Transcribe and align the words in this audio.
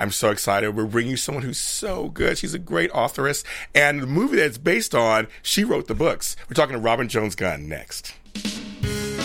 I'm 0.00 0.12
so 0.12 0.30
excited. 0.30 0.74
We're 0.74 0.86
bringing 0.86 1.10
you 1.10 1.18
someone 1.18 1.44
who's 1.44 1.58
so 1.58 2.08
good. 2.08 2.38
She's 2.38 2.54
a 2.54 2.58
great 2.58 2.90
authoress. 2.94 3.44
And 3.74 4.00
the 4.00 4.06
movie 4.06 4.36
that 4.36 4.46
it's 4.46 4.56
based 4.56 4.94
on, 4.94 5.26
she 5.42 5.62
wrote 5.62 5.88
the 5.88 5.94
books. 5.94 6.36
We're 6.48 6.54
talking 6.54 6.72
to 6.72 6.80
Robin 6.80 7.06
Jones 7.06 7.34
Gunn 7.34 7.68
next. 7.68 8.14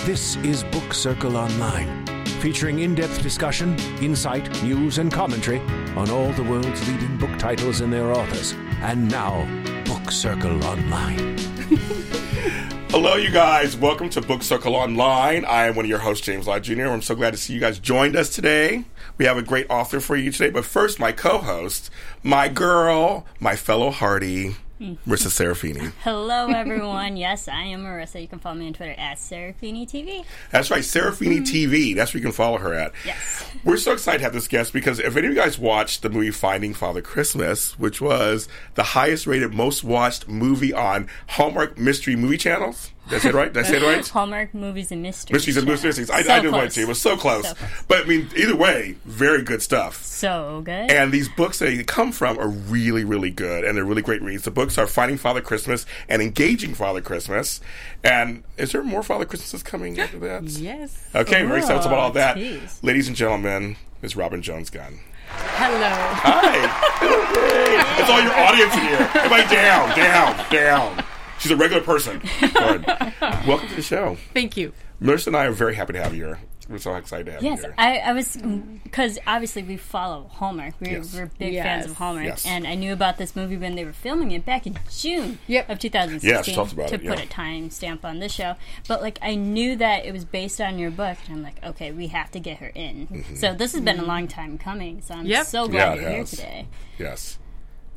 This 0.05 0.35
is 0.37 0.65
Book 0.65 0.93
Circle 0.93 1.37
Online, 1.37 2.05
featuring 2.41 2.79
in 2.79 2.93
depth 2.93 3.23
discussion, 3.23 3.79
insight, 4.01 4.51
news, 4.63 4.97
and 4.97 5.13
commentary 5.13 5.59
on 5.95 6.09
all 6.09 6.33
the 6.33 6.43
world's 6.43 6.85
leading 6.89 7.17
book 7.19 7.39
titles 7.39 7.79
and 7.79 7.93
their 7.93 8.11
authors. 8.11 8.51
And 8.81 9.09
now, 9.09 9.47
Book 9.85 10.11
Circle 10.11 10.61
Online. 10.65 11.37
Hello, 12.89 13.15
you 13.15 13.31
guys. 13.31 13.77
Welcome 13.77 14.09
to 14.09 14.21
Book 14.21 14.43
Circle 14.43 14.75
Online. 14.75 15.45
I 15.45 15.67
am 15.67 15.75
one 15.75 15.85
of 15.85 15.89
your 15.89 15.99
hosts, 15.99 16.25
James 16.25 16.47
Lott 16.47 16.63
Jr. 16.63 16.87
I'm 16.87 17.01
so 17.01 17.15
glad 17.15 17.31
to 17.31 17.37
see 17.37 17.53
you 17.53 17.61
guys 17.61 17.79
joined 17.79 18.17
us 18.17 18.29
today. 18.35 18.83
We 19.17 19.25
have 19.25 19.37
a 19.37 19.41
great 19.41 19.67
author 19.69 19.99
for 19.99 20.15
you 20.15 20.31
today. 20.31 20.49
But 20.49 20.65
first, 20.65 20.99
my 20.99 21.11
co 21.11 21.37
host, 21.37 21.89
my 22.23 22.49
girl, 22.49 23.25
my 23.39 23.55
fellow 23.55 23.91
Heartie, 23.91 24.55
Marissa 25.07 25.29
Serafini. 25.29 25.93
Hello, 26.03 26.47
everyone. 26.49 27.15
yes, 27.15 27.47
I 27.47 27.63
am 27.63 27.83
Marissa. 27.83 28.21
You 28.21 28.27
can 28.27 28.39
follow 28.39 28.55
me 28.55 28.67
on 28.67 28.73
Twitter 28.73 28.95
at 28.97 29.17
Serafini 29.17 29.89
TV. 29.89 30.25
That's 30.51 30.69
right, 30.69 30.81
Serafini 30.81 31.37
mm-hmm. 31.37 31.73
TV. 31.73 31.95
That's 31.95 32.13
where 32.13 32.19
you 32.19 32.25
can 32.25 32.33
follow 32.33 32.57
her 32.57 32.73
at. 32.73 32.91
Yes. 33.05 33.49
We're 33.63 33.77
so 33.77 33.93
excited 33.93 34.17
to 34.17 34.23
have 34.25 34.33
this 34.33 34.49
guest 34.49 34.73
because 34.73 34.99
if 34.99 35.15
any 35.15 35.27
of 35.27 35.33
you 35.33 35.39
guys 35.39 35.57
watched 35.57 36.01
the 36.01 36.09
movie 36.09 36.31
Finding 36.31 36.73
Father 36.73 37.01
Christmas, 37.01 37.79
which 37.79 38.01
was 38.01 38.49
the 38.73 38.83
highest 38.83 39.27
rated, 39.27 39.53
most 39.53 39.83
watched 39.83 40.27
movie 40.27 40.73
on 40.73 41.07
Hallmark 41.29 41.77
Mystery 41.77 42.17
Movie 42.17 42.37
Channels, 42.37 42.91
that's 43.09 43.25
it 43.25 43.33
right? 43.33 43.51
Did 43.53 43.65
I 43.65 43.69
say 43.69 43.77
it 43.77 43.83
right? 43.83 44.07
Hallmark 44.15 44.53
movies 44.53 44.91
and 44.91 45.01
mysteries. 45.01 45.33
Mysteries 45.33 45.57
and 45.57 45.67
mysteries. 45.67 46.09
I, 46.09 46.21
So 46.23 46.33
I 46.33 46.39
didn't 46.39 46.53
close. 46.53 46.73
to. 46.75 46.81
It 46.81 46.87
was 46.87 47.01
so 47.01 47.15
close. 47.17 47.47
So 47.47 47.53
close. 47.55 47.69
But 47.87 48.05
I 48.05 48.07
mean, 48.07 48.29
either 48.35 48.55
way, 48.55 48.95
very 49.05 49.41
good 49.43 49.61
stuff. 49.61 50.03
So 50.03 50.61
good. 50.65 50.91
And 50.91 51.11
these 51.11 51.29
books 51.29 51.59
that 51.59 51.65
they 51.65 51.83
come 51.83 52.11
from 52.11 52.39
are 52.39 52.47
really, 52.47 53.03
really 53.03 53.31
good, 53.31 53.63
and 53.63 53.77
they're 53.77 53.85
really 53.85 54.01
great 54.01 54.21
reads. 54.21 54.43
The 54.43 54.51
books 54.51 54.77
are 54.77 54.87
Finding 54.87 55.17
Father 55.17 55.41
Christmas 55.41 55.85
and 56.09 56.21
Engaging 56.21 56.73
Father 56.73 57.01
Christmas. 57.01 57.61
And 58.03 58.43
is 58.57 58.71
there 58.71 58.83
more 58.83 59.03
Father 59.03 59.25
Christmases 59.25 59.63
coming 59.63 59.99
after 59.99 60.19
that? 60.19 60.43
Yes. 60.43 61.09
Okay, 61.15 61.43
very 61.45 61.59
excited 61.59 61.85
about 61.85 61.99
all 61.99 62.11
that. 62.11 62.35
tease. 62.35 62.79
Ladies 62.83 63.07
and 63.07 63.15
gentlemen, 63.15 63.75
is 64.01 64.15
Robin 64.15 64.41
Jones 64.41 64.69
Gunn. 64.69 64.99
Hello. 65.27 65.89
Hi. 65.89 66.61
That's 67.97 68.09
all 68.09 68.21
your 68.21 68.33
audience 68.33 68.73
in 68.75 68.81
here. 68.81 69.09
Everybody 69.15 69.55
down, 69.55 69.95
down, 69.97 70.51
down. 70.51 71.03
She's 71.39 71.51
a 71.51 71.55
regular 71.55 71.83
person. 71.83 72.21
Welcome 72.41 73.67
to 73.69 73.75
the 73.75 73.81
show. 73.81 74.17
Thank 74.33 74.57
you. 74.57 74.73
Melissa 74.99 75.29
and 75.29 75.37
I 75.37 75.45
are 75.45 75.51
very 75.51 75.75
happy 75.75 75.93
to 75.93 76.01
have 76.01 76.15
you 76.15 76.25
here. 76.25 76.39
We're 76.67 76.79
so 76.79 76.95
excited 76.95 77.27
to 77.27 77.31
have 77.33 77.43
Yes, 77.43 77.59
you 77.59 77.65
here. 77.65 77.75
I, 77.77 77.97
I 77.99 78.13
was 78.13 78.37
because 78.83 79.19
obviously 79.27 79.61
we 79.61 79.77
follow 79.77 80.27
Hallmark. 80.31 80.73
We're, 80.79 80.93
Yes. 80.93 81.13
we're 81.13 81.27
big 81.37 81.53
Yes. 81.53 81.63
fans 81.63 81.85
of 81.91 81.97
Hallmark, 81.97 82.25
Yes. 82.25 82.45
and 82.47 82.65
I 82.65 82.73
knew 82.73 82.91
about 82.91 83.17
this 83.17 83.35
movie 83.35 83.57
when 83.57 83.75
they 83.75 83.85
were 83.85 83.93
filming 83.93 84.31
it 84.31 84.45
back 84.45 84.65
in 84.65 84.79
June 84.89 85.37
Yep. 85.45 85.69
of 85.69 85.77
2016. 85.77 86.55
Yeah, 86.55 86.61
about 86.63 86.87
to 86.87 86.95
it, 86.95 87.05
put 87.05 87.17
yeah. 87.19 87.23
a 87.23 87.27
time 87.27 87.69
stamp 87.69 88.03
on 88.03 88.17
this 88.19 88.31
show, 88.33 88.55
but 88.87 89.03
like 89.03 89.19
I 89.21 89.35
knew 89.35 89.75
that 89.75 90.05
it 90.05 90.11
was 90.13 90.25
based 90.25 90.59
on 90.59 90.79
your 90.79 90.89
book, 90.89 91.17
and 91.27 91.37
I'm 91.37 91.43
like, 91.43 91.63
okay, 91.63 91.91
we 91.91 92.07
have 92.07 92.31
to 92.31 92.39
get 92.39 92.57
her 92.57 92.71
in. 92.73 93.07
Mm-hmm. 93.07 93.35
So 93.35 93.53
this 93.53 93.73
has 93.73 93.81
been 93.81 93.99
a 93.99 94.05
long 94.05 94.27
time 94.27 94.57
coming. 94.57 95.01
So 95.03 95.13
I'm 95.13 95.27
Yep. 95.27 95.45
so 95.45 95.65
Yeah, 95.65 95.69
glad 95.71 95.97
it 95.97 96.01
you're 96.01 96.09
here 96.11 96.23
today. 96.23 96.67
yes. 96.97 97.37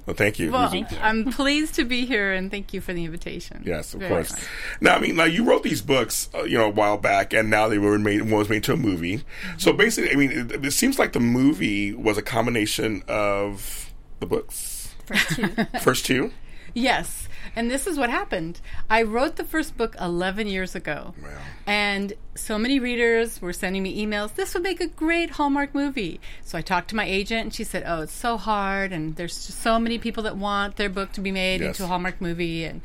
Well, 0.08 0.14
thank 0.16 0.38
you. 0.38 0.50
Well, 0.50 0.70
Thank 0.70 0.90
you. 0.90 0.96
I'm 1.02 1.30
pleased 1.30 1.74
to 1.74 1.84
be 1.84 2.06
here 2.06 2.32
and 2.32 2.50
thank 2.50 2.72
you 2.72 2.80
for 2.80 2.94
the 2.94 3.04
invitation. 3.04 3.62
Yes, 3.66 3.92
of 3.92 4.00
Very 4.00 4.08
course. 4.10 4.32
much. 4.32 4.40
Now, 4.80 4.96
I 4.96 5.00
mean, 5.00 5.16
now 5.16 5.24
you 5.24 5.44
wrote 5.44 5.62
these 5.64 5.82
books, 5.82 6.30
uh, 6.34 6.44
you 6.44 6.56
know, 6.56 6.64
a 6.64 6.70
while 6.70 6.96
back, 6.96 7.34
and 7.34 7.50
now 7.50 7.68
they 7.68 7.76
were 7.76 7.98
made 7.98 8.22
one 8.22 8.30
was 8.30 8.48
made 8.48 8.56
into 8.56 8.72
a 8.72 8.76
movie. 8.78 9.22
So 9.58 9.74
basically, 9.74 10.10
I 10.10 10.14
mean, 10.14 10.32
it, 10.32 10.64
it 10.64 10.70
seems 10.70 10.98
like 10.98 11.12
the 11.12 11.20
movie 11.20 11.92
was 11.92 12.16
a 12.16 12.22
combination 12.22 13.02
of 13.06 13.92
the 14.20 14.24
books. 14.24 14.94
First 15.04 15.28
two. 15.36 15.48
First 15.82 16.06
two. 16.06 16.32
Yes. 16.74 17.28
And 17.56 17.70
this 17.70 17.86
is 17.86 17.98
what 17.98 18.10
happened. 18.10 18.60
I 18.90 19.02
wrote 19.02 19.36
the 19.36 19.44
first 19.44 19.76
book 19.76 19.96
11 20.00 20.46
years 20.46 20.74
ago. 20.74 21.14
Wow. 21.22 21.28
And 21.66 22.12
so 22.34 22.58
many 22.58 22.78
readers 22.78 23.40
were 23.42 23.52
sending 23.52 23.82
me 23.82 24.04
emails. 24.04 24.34
This 24.34 24.54
would 24.54 24.62
make 24.62 24.80
a 24.80 24.86
great 24.86 25.30
Hallmark 25.30 25.74
movie. 25.74 26.20
So 26.44 26.58
I 26.58 26.62
talked 26.62 26.88
to 26.90 26.96
my 26.96 27.04
agent, 27.06 27.42
and 27.42 27.54
she 27.54 27.64
said, 27.64 27.82
"Oh, 27.86 28.02
it's 28.02 28.12
so 28.12 28.36
hard, 28.36 28.92
and 28.92 29.16
there's 29.16 29.46
just 29.46 29.60
so 29.60 29.78
many 29.78 29.98
people 29.98 30.22
that 30.24 30.36
want 30.36 30.76
their 30.76 30.88
book 30.88 31.12
to 31.12 31.20
be 31.20 31.32
made 31.32 31.60
Yes. 31.60 31.68
into 31.78 31.84
a 31.84 31.86
Hallmark 31.88 32.20
movie." 32.20 32.64
And 32.64 32.80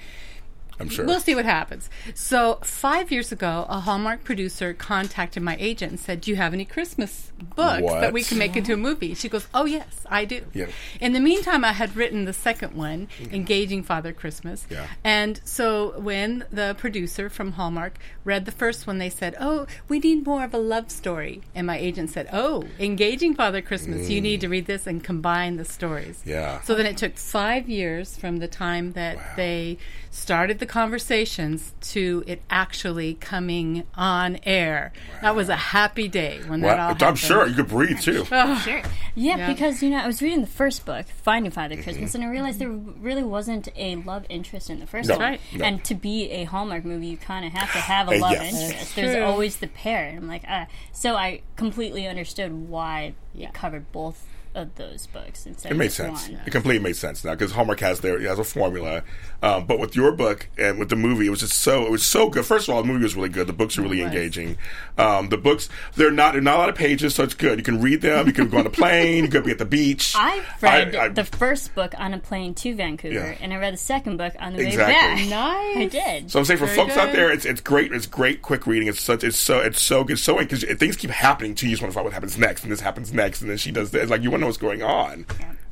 I'm 0.80 0.90
sure. 0.90 1.06
We'll 1.06 1.20
see 1.20 1.36
what 1.36 1.46
happens. 1.46 1.90
So, 2.14 2.60
five 2.64 3.12
years 3.12 3.32
ago, 3.32 3.66
a 3.70 3.80
Hallmark 3.80 4.24
producer 4.24 4.74
contacted 4.74 5.44
my 5.44 5.56
agent 5.60 5.92
and 5.92 6.00
said, 6.00 6.22
Do 6.22 6.32
you 6.32 6.38
have 6.38 6.54
any 6.54 6.66
Christmas 6.66 7.32
books 7.56 7.82
What? 7.82 8.02
that 8.02 8.14
we 8.14 8.24
can 8.24 8.38
make 8.38 8.56
into 8.56 8.74
a 8.74 8.78
movie? 8.78 9.14
She 9.14 9.30
goes, 9.30 9.48
Oh, 9.54 9.66
yes, 9.66 10.06
I 10.10 10.26
do. 10.26 10.46
Yeah. 10.54 10.68
In 11.00 11.14
the 11.14 11.20
meantime, 11.20 11.64
I 11.64 11.74
had 11.74 11.96
written 11.96 12.26
the 12.26 12.34
second 12.34 12.76
one, 12.76 13.08
Engaging 13.32 13.84
Father 13.84 14.14
Christmas. 14.14 14.66
Yeah. 14.70 14.88
And 15.04 15.40
so, 15.44 16.00
when 16.00 16.46
the 16.52 16.76
producer 16.78 17.30
from 17.30 17.54
Hallmark 17.54 17.98
read 18.24 18.46
the 18.46 18.52
first 18.52 18.88
one, 18.88 18.98
they 18.98 19.10
said, 19.10 19.36
Oh, 19.40 19.68
we 19.88 20.00
need 20.00 20.26
more 20.26 20.44
of 20.44 20.54
a 20.54 20.58
love 20.58 20.90
story. 20.90 21.42
And 21.54 21.68
my 21.68 21.78
agent 21.78 22.10
said, 22.10 22.30
Oh, 22.34 22.64
Engaging 22.80 23.36
Father 23.36 23.62
Christmas, 23.62 24.10
you 24.10 24.22
need 24.22 24.42
to 24.42 24.48
mm. 24.48 24.52
read 24.52 24.66
this 24.66 24.88
and 24.88 25.04
combine 25.04 25.58
the 25.58 25.66
stories. 25.66 26.22
Yeah. 26.26 26.62
So 26.62 26.76
then 26.76 26.86
it 26.86 26.98
took 26.98 27.18
five 27.18 27.70
years 27.70 28.18
from 28.18 28.38
the 28.38 28.48
time 28.48 28.94
that 28.94 29.36
they 29.36 29.78
started 30.12 30.60
the 30.64 30.72
conversations 30.72 31.74
to 31.82 32.24
it 32.26 32.42
actually 32.50 33.16
coming 33.16 33.84
on 33.96 34.40
air. 34.44 34.94
That 35.22 35.36
was 35.36 35.50
a 35.50 35.58
happy 35.58 36.08
day 36.08 36.40
when 36.48 36.62
that 36.62 36.80
all 36.80 36.88
happened. 36.90 37.04
I'm 37.04 37.16
sure 37.16 37.46
you 37.48 37.56
could 37.56 37.68
breathe 37.68 38.00
too. 38.00 38.26
Oh. 38.32 38.58
Sure. 38.60 38.82
Yeah, 39.16 39.38
Yeah. 39.38 39.48
because 39.48 39.84
you 39.84 39.90
know 39.90 39.98
I 39.98 40.08
was 40.08 40.22
reading 40.22 40.40
the 40.42 40.48
first 40.48 40.86
book, 40.86 41.06
Finding 41.08 41.52
Father 41.52 41.76
Mm-hmm. 41.76 41.84
Christmas, 41.84 42.16
and 42.16 42.24
I 42.24 42.28
realized 42.28 42.60
there 42.60 42.70
really 42.70 43.24
wasn't 43.24 43.68
a 43.76 43.98
love 43.98 44.26
interest 44.30 44.70
in 44.70 44.80
the 44.80 44.88
first 44.88 45.10
No. 45.10 45.18
one. 45.18 45.24
Right. 45.32 45.42
No. 45.54 45.66
And 45.66 45.84
to 45.86 45.96
be 45.96 46.30
a 46.32 46.46
Hallmark 46.46 46.86
movie, 46.86 47.08
you 47.08 47.18
kind 47.18 47.46
of 47.46 47.52
have 47.52 47.72
to 47.74 47.80
have 47.80 48.08
a 48.10 48.16
Uh, 48.16 48.20
love 48.20 48.32
yes. 48.32 48.54
interest. 48.62 48.96
There's 48.96 49.16
true. 49.16 49.24
always 49.26 49.58
the 49.58 49.68
pair. 49.68 50.06
And 50.08 50.18
I'm 50.20 50.28
like, 50.30 50.44
ah. 50.48 50.68
So 50.94 51.16
I 51.16 51.42
completely 51.58 52.08
understood 52.08 52.54
why 52.70 53.14
Yeah. 53.34 53.50
it 53.50 53.54
covered 53.54 53.92
both 53.92 54.26
of 54.56 54.76
those 54.76 55.08
books 55.08 55.46
instead 55.46 55.72
It 55.72 55.76
made 55.76 55.86
just 55.86 55.98
sense. 55.98 56.30
one. 56.30 56.42
It 56.46 56.52
completely 56.52 56.84
made 56.84 56.96
sense 56.96 57.24
now 57.24 57.32
because 57.32 57.52
Hallmark 57.52 57.80
has 57.80 58.00
their 58.02 58.20
has 58.22 58.40
a 58.40 58.44
formula, 58.44 59.04
um, 59.42 59.66
but 59.66 59.80
with 59.80 59.96
your 59.96 60.12
book 60.12 60.48
and 60.58 60.78
with 60.80 60.90
the 60.90 60.96
movie, 60.96 61.28
it 61.28 61.30
was 61.30 61.40
just 61.40 61.58
so 61.58 61.86
it 61.86 61.92
was 61.92 62.04
so 62.04 62.30
good. 62.30 62.46
First 62.46 62.68
of 62.70 62.76
all, 62.76 62.82
the 62.82 62.88
movie 62.88 63.04
was 63.04 63.16
really 63.16 63.30
good. 63.30 63.48
The 63.48 63.54
books 63.54 63.78
are 63.78 63.82
really 63.82 64.02
engaging. 64.02 64.58
Um, 64.98 65.30
the 65.30 65.38
books 65.38 65.70
they're 65.96 66.12
not 66.12 66.34
they're 66.34 66.42
not 66.42 66.56
a 66.56 66.60
lot 66.60 66.70
of 66.70 66.76
pages, 66.76 67.16
so 67.16 67.24
it's 67.24 67.34
good. 67.34 67.58
You 67.58 67.64
can 67.64 67.82
read 67.82 68.02
them. 68.02 68.28
You 68.28 68.34
can 68.34 68.50
go 68.50 68.60
on 68.60 68.66
a 68.68 68.70
plane. 68.70 69.24
You 69.24 69.30
could 69.30 69.44
be 69.44 69.52
at 69.52 69.58
the 69.58 69.66
beach. 69.66 70.14
I 70.18 70.44
read 70.62 70.96
I- 70.96 71.06
I- 71.06 71.10
the 71.10 71.24
first 71.24 71.74
book 71.76 71.94
on 71.98 72.14
a 72.14 72.20
plane 72.20 72.54
to 72.56 72.76
Vancouver, 72.76 73.14
Yeah. 73.16 73.36
and 73.42 73.54
I 73.54 73.58
read 73.58 73.74
the 73.74 73.78
second 73.78 74.18
book 74.18 74.34
on 74.40 74.54
the 74.54 74.60
way 74.66 74.76
back. 74.78 75.20
Nice. 75.34 75.78
I 75.78 75.86
did. 75.92 76.32
So 76.32 76.40
I'm 76.40 76.46
saying 76.46 76.60
for 76.60 76.66
Very 76.66 76.78
folks 76.78 76.98
out 76.98 77.12
there, 77.14 77.32
it's 77.32 77.46
it's 77.46 77.62
great. 77.62 77.92
It's 77.92 78.06
great, 78.08 78.42
quick 78.42 78.68
reading. 78.68 78.88
It's 78.88 79.02
such 79.02 79.24
it's 79.24 79.38
so 79.38 79.60
it's 79.60 79.82
so 79.82 80.04
good, 80.04 80.20
so 80.20 80.38
because 80.38 80.64
things 80.64 80.96
keep 80.96 81.10
happening 81.10 81.56
to 81.56 81.66
you. 81.66 81.72
You 81.72 81.76
just 81.76 81.82
want 81.82 81.92
to 81.92 81.96
find 81.96 82.04
what 82.06 82.14
happens 82.14 82.38
next, 82.38 82.64
and 82.64 82.72
this 82.72 82.80
happens 82.82 83.12
next, 83.14 83.42
and 83.42 83.50
then 83.50 83.58
she 83.58 83.72
does 83.72 83.90
this. 83.92 84.10
Like 84.10 84.22
you 84.22 84.30
want 84.32 84.42
to 84.42 84.43
know 84.44 84.48
what's 84.48 84.58
going 84.58 84.84
on. 84.84 85.26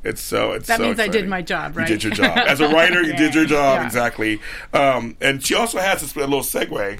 It's 0.03 0.21
so 0.21 0.53
it's 0.53 0.67
That 0.67 0.77
so 0.77 0.83
means 0.83 0.99
I 0.99 1.07
did 1.07 1.27
my 1.27 1.41
job, 1.43 1.73
You 1.73 1.79
right? 1.79 1.87
did 1.87 2.03
your 2.03 2.11
job 2.13 2.35
as 2.37 2.59
a 2.59 2.67
writer. 2.73 3.03
You 3.03 3.15
did 3.15 3.35
your 3.35 3.45
job 3.45 3.79
Yeah. 3.81 3.85
exactly. 3.85 4.39
Um, 4.73 5.15
and 5.21 5.45
she 5.45 5.53
also 5.53 5.77
has 5.77 6.01
this 6.01 6.15
little 6.15 6.39
segue 6.41 6.99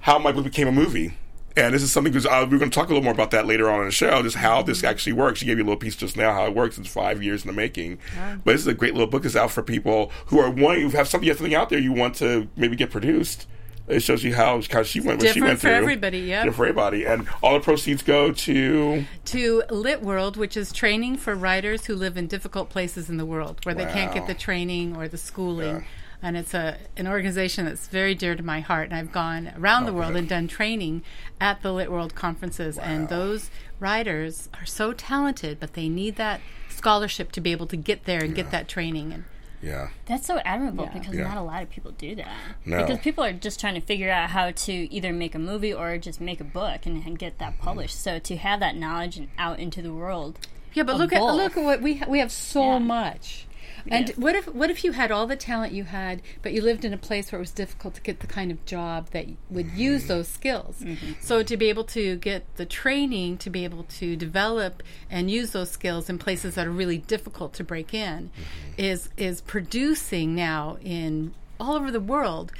how 0.00 0.18
my 0.18 0.30
book 0.30 0.44
became 0.44 0.68
a 0.68 0.72
movie. 0.72 1.14
And 1.56 1.74
this 1.74 1.82
is 1.82 1.90
something 1.90 2.12
because 2.12 2.24
uh, 2.26 2.46
we're 2.48 2.58
going 2.58 2.70
to 2.70 2.74
talk 2.74 2.86
a 2.86 2.90
little 2.90 3.02
more 3.02 3.12
about 3.12 3.32
that 3.32 3.44
later 3.48 3.68
on 3.68 3.80
in 3.80 3.86
the 3.86 3.90
show, 3.90 4.22
just 4.22 4.36
how 4.36 4.62
this 4.62 4.84
actually 4.84 5.14
works. 5.14 5.40
She 5.40 5.46
gave 5.46 5.58
you 5.58 5.64
a 5.64 5.66
little 5.66 5.76
piece 5.80 5.96
just 5.96 6.16
now 6.16 6.32
how 6.32 6.46
it 6.46 6.54
works. 6.54 6.78
It's 6.78 6.88
five 6.88 7.20
years 7.20 7.42
in 7.42 7.48
the 7.48 7.52
making, 7.52 7.98
but 8.44 8.52
this 8.52 8.60
is 8.60 8.68
a 8.68 8.74
great 8.74 8.92
little 8.94 9.08
book. 9.08 9.24
It's 9.24 9.34
out 9.34 9.50
for 9.50 9.64
people 9.64 10.12
who 10.26 10.38
are 10.38 10.50
wanting, 10.50 10.82
who 10.88 10.96
have 10.96 11.08
something, 11.08 11.26
you 11.26 11.32
have 11.32 11.38
something 11.38 11.56
out 11.56 11.68
there 11.70 11.80
you 11.80 11.92
want 11.92 12.14
to 12.16 12.46
maybe 12.54 12.76
get 12.76 12.92
produced. 12.92 13.48
It 13.88 14.00
shows 14.00 14.22
you 14.22 14.34
how, 14.34 14.60
how 14.70 14.82
she 14.82 15.00
went, 15.00 15.20
what 15.20 15.28
she 15.28 15.34
different 15.40 15.60
for 15.60 15.68
through. 15.68 15.70
everybody. 15.70 16.26
Different 16.26 16.56
for 16.56 16.64
everybody, 16.64 17.04
and 17.04 17.26
all 17.42 17.54
the 17.54 17.60
proceeds 17.60 18.02
go 18.02 18.32
to. 18.32 19.04
to 19.26 19.62
LittWorld, 19.70 20.36
which 20.36 20.56
is 20.56 20.72
training 20.72 21.16
for 21.16 21.34
writers 21.34 21.86
who 21.86 21.94
live 21.94 22.16
in 22.16 22.26
difficult 22.26 22.68
places 22.68 23.08
in 23.08 23.16
the 23.16 23.26
world 23.26 23.64
where 23.64 23.74
they 23.74 23.86
can't 23.86 24.12
get 24.12 24.26
the 24.26 24.34
training 24.34 24.96
or 24.96 25.08
the 25.08 25.18
schooling. 25.18 25.76
Yeah. 25.76 25.82
And 26.20 26.36
it's 26.36 26.52
a 26.52 26.78
an 26.96 27.06
organization 27.06 27.64
that's 27.66 27.86
very 27.86 28.14
dear 28.14 28.34
to 28.34 28.42
my 28.42 28.58
heart. 28.60 28.86
And 28.86 28.94
I've 28.94 29.12
gone 29.12 29.52
around 29.56 29.84
the 29.84 29.92
oh, 29.92 29.94
world 29.94 30.12
good. 30.14 30.18
and 30.18 30.28
done 30.28 30.48
training 30.48 31.02
at 31.40 31.62
the 31.62 31.68
LittWorld 31.68 32.14
conferences. 32.14 32.76
And 32.76 33.08
those 33.08 33.50
writers 33.78 34.48
are 34.54 34.66
so 34.66 34.92
talented, 34.92 35.60
but 35.60 35.74
they 35.74 35.88
need 35.88 36.16
that 36.16 36.40
scholarship 36.68 37.30
to 37.32 37.40
be 37.40 37.52
able 37.52 37.66
to 37.68 37.76
get 37.76 38.04
there 38.04 38.22
and 38.22 38.34
get 38.34 38.50
that 38.50 38.66
training. 38.66 39.12
And 39.12 39.24
Yeah, 39.60 39.88
That's 40.06 40.26
so 40.26 40.38
admirable 40.38 40.84
Yeah. 40.84 40.98
because 40.98 41.14
Yeah. 41.14 41.24
not 41.24 41.36
a 41.36 41.42
lot 41.42 41.62
of 41.62 41.70
people 41.70 41.90
do 41.92 42.14
that. 42.14 42.28
No. 42.64 42.78
Because 42.78 42.98
people 43.00 43.24
are 43.24 43.32
just 43.32 43.58
trying 43.58 43.74
to 43.74 43.80
figure 43.80 44.10
out 44.10 44.30
how 44.30 44.50
to 44.52 44.72
either 44.72 45.12
make 45.12 45.34
a 45.34 45.38
movie 45.38 45.72
or 45.74 45.98
just 45.98 46.20
make 46.20 46.40
a 46.40 46.44
book 46.44 46.86
and, 46.86 47.04
and 47.04 47.18
get 47.18 47.38
that 47.38 47.54
mm-hmm. 47.54 47.62
published. 47.64 48.00
So 48.00 48.18
to 48.20 48.36
have 48.36 48.60
that 48.60 48.76
knowledge 48.76 49.16
and 49.16 49.28
out 49.36 49.58
into 49.58 49.82
the 49.82 49.92
world, 49.92 50.38
Yeah, 50.74 50.84
but 50.84 50.92
of 50.94 51.00
look 51.00 51.12
at 51.12 51.20
look 51.22 51.56
at 51.56 51.64
what 51.64 51.82
we 51.82 51.96
ha- 51.96 52.06
we 52.08 52.20
have 52.20 52.30
so 52.30 52.74
Yeah. 52.74 52.78
much. 52.78 53.46
And 53.90 54.10
what 54.10 54.34
if 54.34 54.46
what 54.54 54.70
if 54.70 54.84
you 54.84 54.92
had 54.92 55.10
all 55.10 55.26
the 55.26 55.36
talent 55.36 55.72
you 55.72 55.84
had, 55.84 56.22
but 56.42 56.52
you 56.52 56.62
lived 56.62 56.84
in 56.84 56.92
a 56.92 56.98
place 56.98 57.30
where 57.32 57.38
it 57.38 57.42
was 57.42 57.50
difficult 57.50 57.94
to 57.94 58.00
get 58.00 58.20
the 58.20 58.26
kind 58.26 58.50
of 58.50 58.64
job 58.64 59.10
that 59.10 59.26
would 59.50 59.72
use 59.72 60.02
mm-hmm. 60.02 60.08
those 60.08 60.28
skills? 60.28 60.80
Mm-hmm. 60.80 61.12
So 61.20 61.42
to 61.42 61.56
be 61.56 61.68
able 61.68 61.84
to 61.84 62.16
get 62.16 62.44
the 62.56 62.66
training 62.66 63.38
to 63.38 63.50
be 63.50 63.64
able 63.64 63.84
to 63.84 64.16
develop 64.16 64.82
and 65.10 65.30
use 65.30 65.50
those 65.52 65.70
skills 65.70 66.08
in 66.08 66.18
places 66.18 66.54
that 66.54 66.66
are 66.66 66.70
really 66.70 66.98
difficult 66.98 67.54
to 67.54 67.64
break 67.64 67.94
in 67.94 68.30
mm-hmm. 68.30 68.72
is 68.76 69.08
is 69.16 69.40
producing 69.40 70.34
now 70.34 70.78
in 70.82 71.34
all 71.60 71.74
over 71.74 71.90
the 71.90 72.00
world 72.00 72.52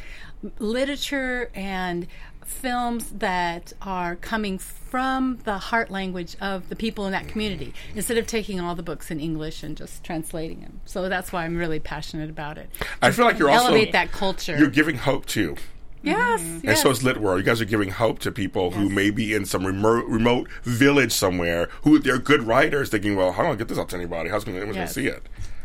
literature 0.59 1.51
and 1.55 2.07
films 2.49 3.11
that 3.11 3.73
are 3.83 4.17
coming 4.17 4.59
from 4.59 5.39
the 5.45 5.59
heart 5.59 5.91
language 5.91 6.35
of 6.41 6.69
the 6.71 6.77
people 6.77 7.05
in 7.07 7.13
that 7.13 7.29
community 7.29 7.75
instead 7.95 8.17
of 8.19 8.27
taking 8.27 8.59
all 8.59 8.75
the 8.75 8.83
books 8.83 9.11
in 9.11 9.21
English 9.21 9.63
and 9.63 9.77
just 9.77 10.03
translating 10.03 10.61
them. 10.61 10.81
So 10.87 11.09
that's 11.09 11.31
why 11.33 11.45
I'm 11.45 11.57
really 11.57 11.79
passionate 11.79 12.31
about 12.31 12.59
it. 12.59 12.71
I 13.03 13.11
feel 13.11 13.25
like 13.27 13.39
you're 13.39 13.51
also 13.51 13.67
Elevate 13.69 13.93
that 13.93 14.11
culture. 14.13 14.57
you're 14.59 14.71
giving 14.71 14.97
hope 14.97 15.27
too. 15.27 15.57
yes, 16.03 16.41
mm-hmm. 16.41 16.55
And 16.55 16.65
yes. 16.65 16.83
so 16.83 16.91
is 16.91 17.01
LittWorld. 17.03 17.37
You 17.39 17.43
guys 17.43 17.61
are 17.61 17.65
giving 17.67 17.91
hope 17.91 18.19
to 18.21 18.33
people 18.33 18.71
who 18.71 18.89
may 18.89 19.11
be 19.11 19.35
in 19.35 19.45
some 19.45 19.67
remote, 19.67 20.07
remote 20.07 20.49
village 20.63 21.13
somewhere 21.13 21.69
who 21.83 21.99
they're 21.99 22.19
good 22.19 22.43
writers 22.45 22.89
thinking, 22.89 23.15
well, 23.15 23.33
how 23.33 23.43
do 23.43 23.51
I 23.51 23.57
get 23.57 23.69
this 23.69 23.79
out 23.79 23.91
to 23.91 23.97
anybody? 23.97 24.31
How's 24.31 24.47
anyone 24.49 24.65
going 24.67 24.75
Yes. 24.77 24.95
to 24.95 25.01
see 25.01 25.07
it? 25.07 25.23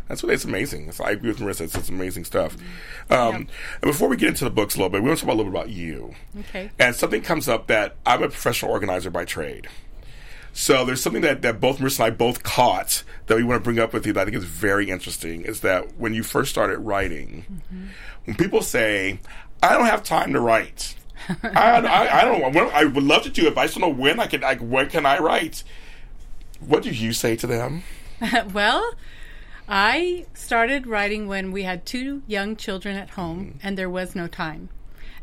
That's 0.08 0.22
what 0.22 0.34
it's 0.34 0.46
amazing. 0.46 0.92
So 0.92 1.04
I 1.04 1.12
agree 1.12 1.30
with 1.30 1.40
Marissa. 1.40 1.62
It's, 1.62 1.76
it's 1.76 1.90
amazing 1.90 2.26
stuff. 2.26 2.58
Um, 3.10 3.36
And 3.36 3.48
before 3.82 4.10
we 4.10 4.18
get 4.18 4.30
into 4.30 4.44
the 4.44 4.50
books 4.50 4.76
a 4.76 4.78
little 4.78 4.90
bit, 4.90 5.02
we 5.02 5.08
want 5.08 5.20
to 5.20 5.26
talk 5.26 5.34
a 5.34 5.38
little 5.38 5.52
bit 5.52 5.60
about 5.60 5.70
you. 5.72 6.14
Okay. 6.40 6.72
And 6.78 6.96
something 6.96 7.22
comes 7.22 7.48
up 7.48 7.68
that 7.68 7.96
I'm 8.06 8.22
a 8.22 8.28
professional 8.28 8.72
organizer 8.72 9.10
by 9.10 9.26
trade. 9.26 9.68
So 10.56 10.86
there's 10.86 11.02
something 11.02 11.24
that, 11.24 11.42
that 11.42 11.60
both 11.60 11.80
Marissa 11.80 12.02
and 12.02 12.08
I 12.08 12.10
both 12.12 12.44
caught 12.44 13.04
that 13.26 13.38
we 13.38 13.44
want 13.44 13.60
to 13.62 13.64
bring 13.64 13.80
up 13.80 13.92
with 13.92 14.06
you 14.06 14.14
that 14.14 14.22
I 14.22 14.26
think 14.26 14.38
is 14.38 14.44
very 14.44 14.90
interesting 14.90 15.42
is 15.42 15.62
that 15.62 15.98
when 15.98 16.14
you 16.14 16.22
first 16.22 16.52
started 16.52 16.78
writing, 16.80 17.62
when 18.26 18.36
people 18.38 18.62
say, 18.62 19.20
I 19.64 19.74
don't 19.74 19.86
have 19.86 20.04
time 20.04 20.34
to 20.34 20.40
write. 20.40 20.96
I, 21.44 21.80
I, 21.80 22.22
I 22.22 22.26
don't. 22.26 22.56
I 22.74 22.84
would 22.84 23.04
love 23.04 23.24
to 23.24 23.30
do 23.30 23.48
it, 23.48 23.56
but 23.56 23.62
I 23.62 23.66
just 23.66 23.80
don't 23.80 23.90
know 23.90 24.02
when 24.02 24.20
I 24.20 24.28
can. 24.28 24.42
Like, 24.42 24.60
when 24.60 24.90
can 24.90 25.06
I 25.06 25.20
write? 25.20 25.64
What 26.60 26.84
do 26.84 26.90
you 26.92 27.14
say 27.14 27.38
to 27.38 27.48
them? 27.48 27.84
well, 28.54 28.94
I 29.68 30.26
started 30.34 30.88
writing 30.88 31.28
when 31.28 31.52
we 31.52 31.64
had 31.64 31.86
two 31.86 32.22
young 32.28 32.56
children 32.56 32.98
at 32.98 33.12
home 33.12 33.60
and 33.64 33.78
there 33.78 33.90
was 33.90 34.16
no 34.16 34.28
time. 34.28 34.70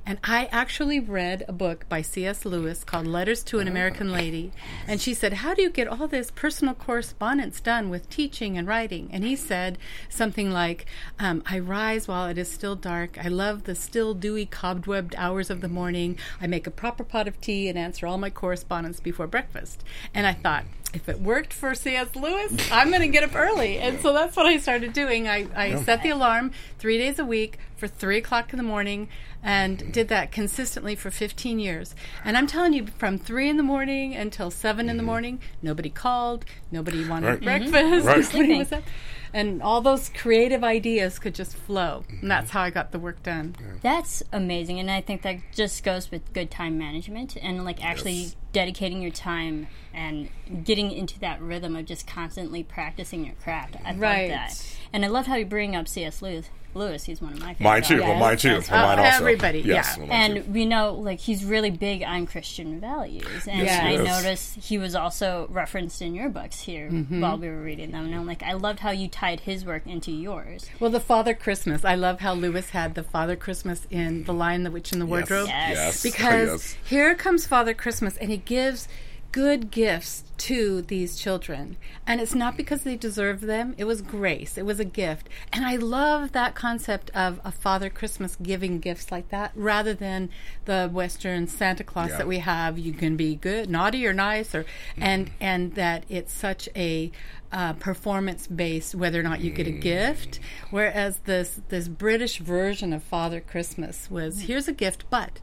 And 0.06 0.18
I 0.24 0.46
actually 0.46 0.98
read 0.98 1.44
a 1.46 1.52
book 1.52 1.86
by 1.90 2.00
C.S. 2.00 2.46
Lewis 2.46 2.84
called 2.84 3.06
Letters 3.06 3.42
to 3.44 3.58
an 3.58 3.68
American 3.68 4.10
Lady. 4.10 4.50
And 4.86 4.98
she 4.98 5.12
said, 5.12 5.34
How 5.34 5.52
do 5.52 5.60
you 5.60 5.68
get 5.68 5.86
all 5.86 6.08
this 6.08 6.30
personal 6.30 6.72
correspondence 6.72 7.60
done 7.60 7.90
with 7.90 8.08
teaching 8.08 8.56
and 8.56 8.66
writing? 8.66 9.10
And 9.12 9.24
he 9.24 9.36
said 9.36 9.76
something 10.08 10.50
like, 10.50 10.86
um, 11.18 11.42
I 11.44 11.58
rise 11.58 12.08
while 12.08 12.28
it 12.28 12.38
is 12.38 12.50
still 12.50 12.76
dark. 12.76 13.18
I 13.22 13.28
love 13.28 13.64
the 13.64 13.74
still 13.74 14.14
dewy, 14.14 14.46
cobwebbed 14.46 15.14
hours 15.18 15.50
of 15.50 15.60
the 15.60 15.68
morning. 15.68 16.18
I 16.40 16.46
make 16.46 16.66
a 16.66 16.72
proper 16.72 17.04
pot 17.04 17.28
of 17.28 17.40
tea 17.40 17.68
and 17.68 17.78
answer 17.78 18.06
all 18.06 18.18
my 18.18 18.30
correspondence 18.30 19.00
before 19.00 19.26
breakfast. 19.26 19.84
And 20.14 20.26
I 20.26 20.32
thought, 20.32 20.64
if 20.94 21.08
it 21.08 21.20
worked 21.20 21.52
for 21.52 21.74
C.S. 21.74 22.14
Lewis, 22.14 22.52
I'm 22.70 22.88
going 22.90 23.02
to 23.02 23.08
get 23.08 23.22
up 23.22 23.34
early. 23.34 23.78
And 23.78 24.00
so 24.00 24.12
that's 24.12 24.36
what 24.36 24.46
I 24.46 24.58
started 24.58 24.92
doing. 24.92 25.28
I, 25.28 25.46
I 25.54 25.82
set 25.82 26.02
the 26.02 26.10
alarm 26.10 26.52
three 26.78 26.98
days 26.98 27.18
a 27.18 27.24
week 27.24 27.58
for 27.76 27.86
three 27.86 28.18
o'clock 28.18 28.52
in 28.52 28.56
the 28.56 28.62
morning 28.62 29.08
and 29.42 29.92
did 29.92 30.08
that 30.08 30.32
consistently 30.32 30.94
for 30.94 31.10
15 31.10 31.58
years. 31.58 31.94
And 32.24 32.36
I'm 32.36 32.46
telling 32.46 32.72
you, 32.72 32.86
from 32.86 33.18
three 33.18 33.48
in 33.48 33.56
the 33.56 33.62
morning 33.62 34.14
until 34.14 34.50
7 34.50 34.88
in 34.88 34.96
the 34.96 35.00
mm-hmm. 35.00 35.06
morning, 35.06 35.40
nobody 35.62 35.90
called, 35.90 36.44
nobody 36.70 37.08
wanted 37.08 37.44
Right. 37.44 37.62
Mm-hmm. 37.62 37.70
breakfast, 37.70 38.06
Right. 38.06 38.34
nobody 38.34 38.58
was 38.58 38.72
up. 38.72 38.82
And 39.32 39.62
all 39.62 39.80
those 39.80 40.08
creative 40.08 40.64
ideas 40.64 41.18
could 41.18 41.34
just 41.34 41.56
flow. 41.56 42.04
And 42.08 42.18
mm-hmm. 42.18 42.28
that's 42.28 42.50
how 42.50 42.62
I 42.62 42.70
got 42.70 42.92
the 42.92 42.98
work 42.98 43.22
done. 43.22 43.54
That's 43.82 44.22
amazing, 44.32 44.78
and 44.80 44.90
I 44.90 45.00
think 45.00 45.22
that 45.22 45.36
just 45.54 45.82
goes 45.84 46.10
with 46.10 46.32
good 46.32 46.50
time 46.50 46.78
management 46.78 47.36
and 47.40 47.64
like 47.64 47.84
actually 47.84 48.10
Yes. 48.12 48.36
dedicating 48.52 49.02
your 49.02 49.10
time 49.10 49.66
and 49.94 50.28
getting 50.64 50.90
into 50.90 51.18
that 51.20 51.40
rhythm 51.40 51.76
of 51.76 51.84
just 51.86 52.06
constantly 52.06 52.62
practicing 52.62 53.24
your 53.24 53.34
craft. 53.36 53.76
I 53.84 53.94
Right. 53.94 54.30
love 54.30 54.38
that, 54.38 54.76
and 54.92 55.04
I 55.04 55.08
love 55.08 55.26
how 55.26 55.36
you 55.36 55.46
bring 55.46 55.74
up 55.76 55.88
C.S. 55.88 56.22
Lewis. 56.22 56.50
Lewis, 56.74 57.04
he's 57.04 57.20
one 57.20 57.32
of 57.32 57.40
my 57.40 57.54
favorites. 57.54 57.60
Mine 57.60 57.82
too. 57.82 58.00
Well, 58.02 58.10
authors. 58.12 58.20
mine 58.20 58.36
too. 58.38 58.48
Well, 58.72 58.84
Oh, 58.84 58.86
mine 58.96 58.98
also. 59.06 59.18
everybody, 59.24 59.58
Yes, 59.60 59.94
yeah. 59.94 59.98
well, 59.98 60.06
mine 60.06 60.30
too. 60.34 60.36
And 60.42 60.54
we 60.54 60.66
know, 60.66 60.94
like, 60.94 61.18
he's 61.20 61.44
really 61.44 61.70
big 61.70 62.02
on 62.02 62.26
Christian 62.26 62.80
values. 62.80 63.48
And 63.48 63.62
Yes, 63.66 63.82
I 63.82 63.90
is. 63.90 64.06
noticed 64.08 64.54
he 64.56 64.78
was 64.78 64.94
also 64.94 65.46
referenced 65.50 66.00
in 66.02 66.14
your 66.14 66.28
books 66.28 66.60
here 66.60 66.88
Mm-hmm. 66.90 67.20
while 67.20 67.36
we 67.38 67.48
were 67.48 67.60
reading 67.62 67.90
them. 67.90 68.06
And 68.06 68.14
I'm 68.14 68.26
like, 68.26 68.42
I 68.42 68.52
loved 68.52 68.80
how 68.80 68.90
you 68.90 69.08
tied 69.08 69.40
his 69.40 69.64
work 69.64 69.86
into 69.86 70.10
yours. 70.12 70.66
Well, 70.78 70.90
the 70.90 71.00
Father 71.00 71.34
Christmas. 71.34 71.84
I 71.84 71.94
love 71.94 72.20
how 72.20 72.34
Lewis 72.34 72.70
had 72.70 72.94
the 72.94 73.02
Father 73.02 73.36
Christmas 73.36 73.86
in 73.90 74.24
The 74.24 74.32
Lion, 74.34 74.62
the 74.64 74.70
Witch, 74.70 74.92
and 74.92 75.00
the 75.00 75.06
Wardrobe. 75.06 75.48
Yes. 75.48 75.76
Yes. 75.76 76.02
because 76.12 76.48
Yes. 76.50 76.76
here 76.88 77.14
comes 77.14 77.46
Father 77.46 77.74
Christmas 77.74 78.16
and 78.16 78.30
he 78.30 78.36
gives 78.36 78.88
good 79.32 79.70
gifts 79.70 80.24
to 80.38 80.82
these 80.82 81.16
children. 81.16 81.76
And 82.06 82.20
it's 82.20 82.34
not 82.34 82.56
because 82.56 82.82
they 82.82 82.96
deserve 82.96 83.42
them, 83.42 83.74
it 83.78 83.84
was 83.84 84.00
grace, 84.00 84.56
it 84.56 84.64
was 84.64 84.80
a 84.80 84.84
gift. 84.84 85.28
And 85.52 85.64
I 85.64 85.76
love 85.76 86.32
that 86.32 86.54
concept 86.54 87.10
of 87.14 87.40
a 87.44 87.52
Father 87.52 87.90
Christmas 87.90 88.36
giving 88.42 88.78
gifts 88.78 89.12
like 89.12 89.28
that 89.28 89.52
rather 89.54 89.94
than 89.94 90.30
the 90.64 90.88
Western 90.92 91.46
Santa 91.46 91.84
Claus 91.84 92.10
Yeah. 92.10 92.18
that 92.18 92.26
we 92.28 92.38
have. 92.38 92.78
You 92.78 92.92
can 92.92 93.16
be 93.16 93.36
good, 93.36 93.68
naughty, 93.68 94.06
or 94.06 94.12
nice, 94.12 94.54
or 94.54 94.62
mm-hmm. 94.64 95.02
and 95.02 95.30
and 95.40 95.74
that 95.74 96.04
it's 96.08 96.32
such 96.32 96.68
a 96.74 97.12
uh, 97.52 97.72
performance 97.74 98.46
based 98.46 98.94
whether 98.94 99.18
or 99.20 99.24
not 99.24 99.40
you 99.40 99.50
get 99.50 99.66
a 99.66 99.72
mm. 99.72 99.80
gift. 99.80 100.38
Whereas 100.70 101.18
this 101.24 101.60
this 101.68 101.88
British 101.88 102.38
version 102.38 102.92
of 102.92 103.02
Father 103.02 103.40
Christmas 103.40 104.10
was 104.10 104.38
mm. 104.38 104.46
here's 104.46 104.68
a 104.68 104.72
gift, 104.72 105.04
but 105.10 105.40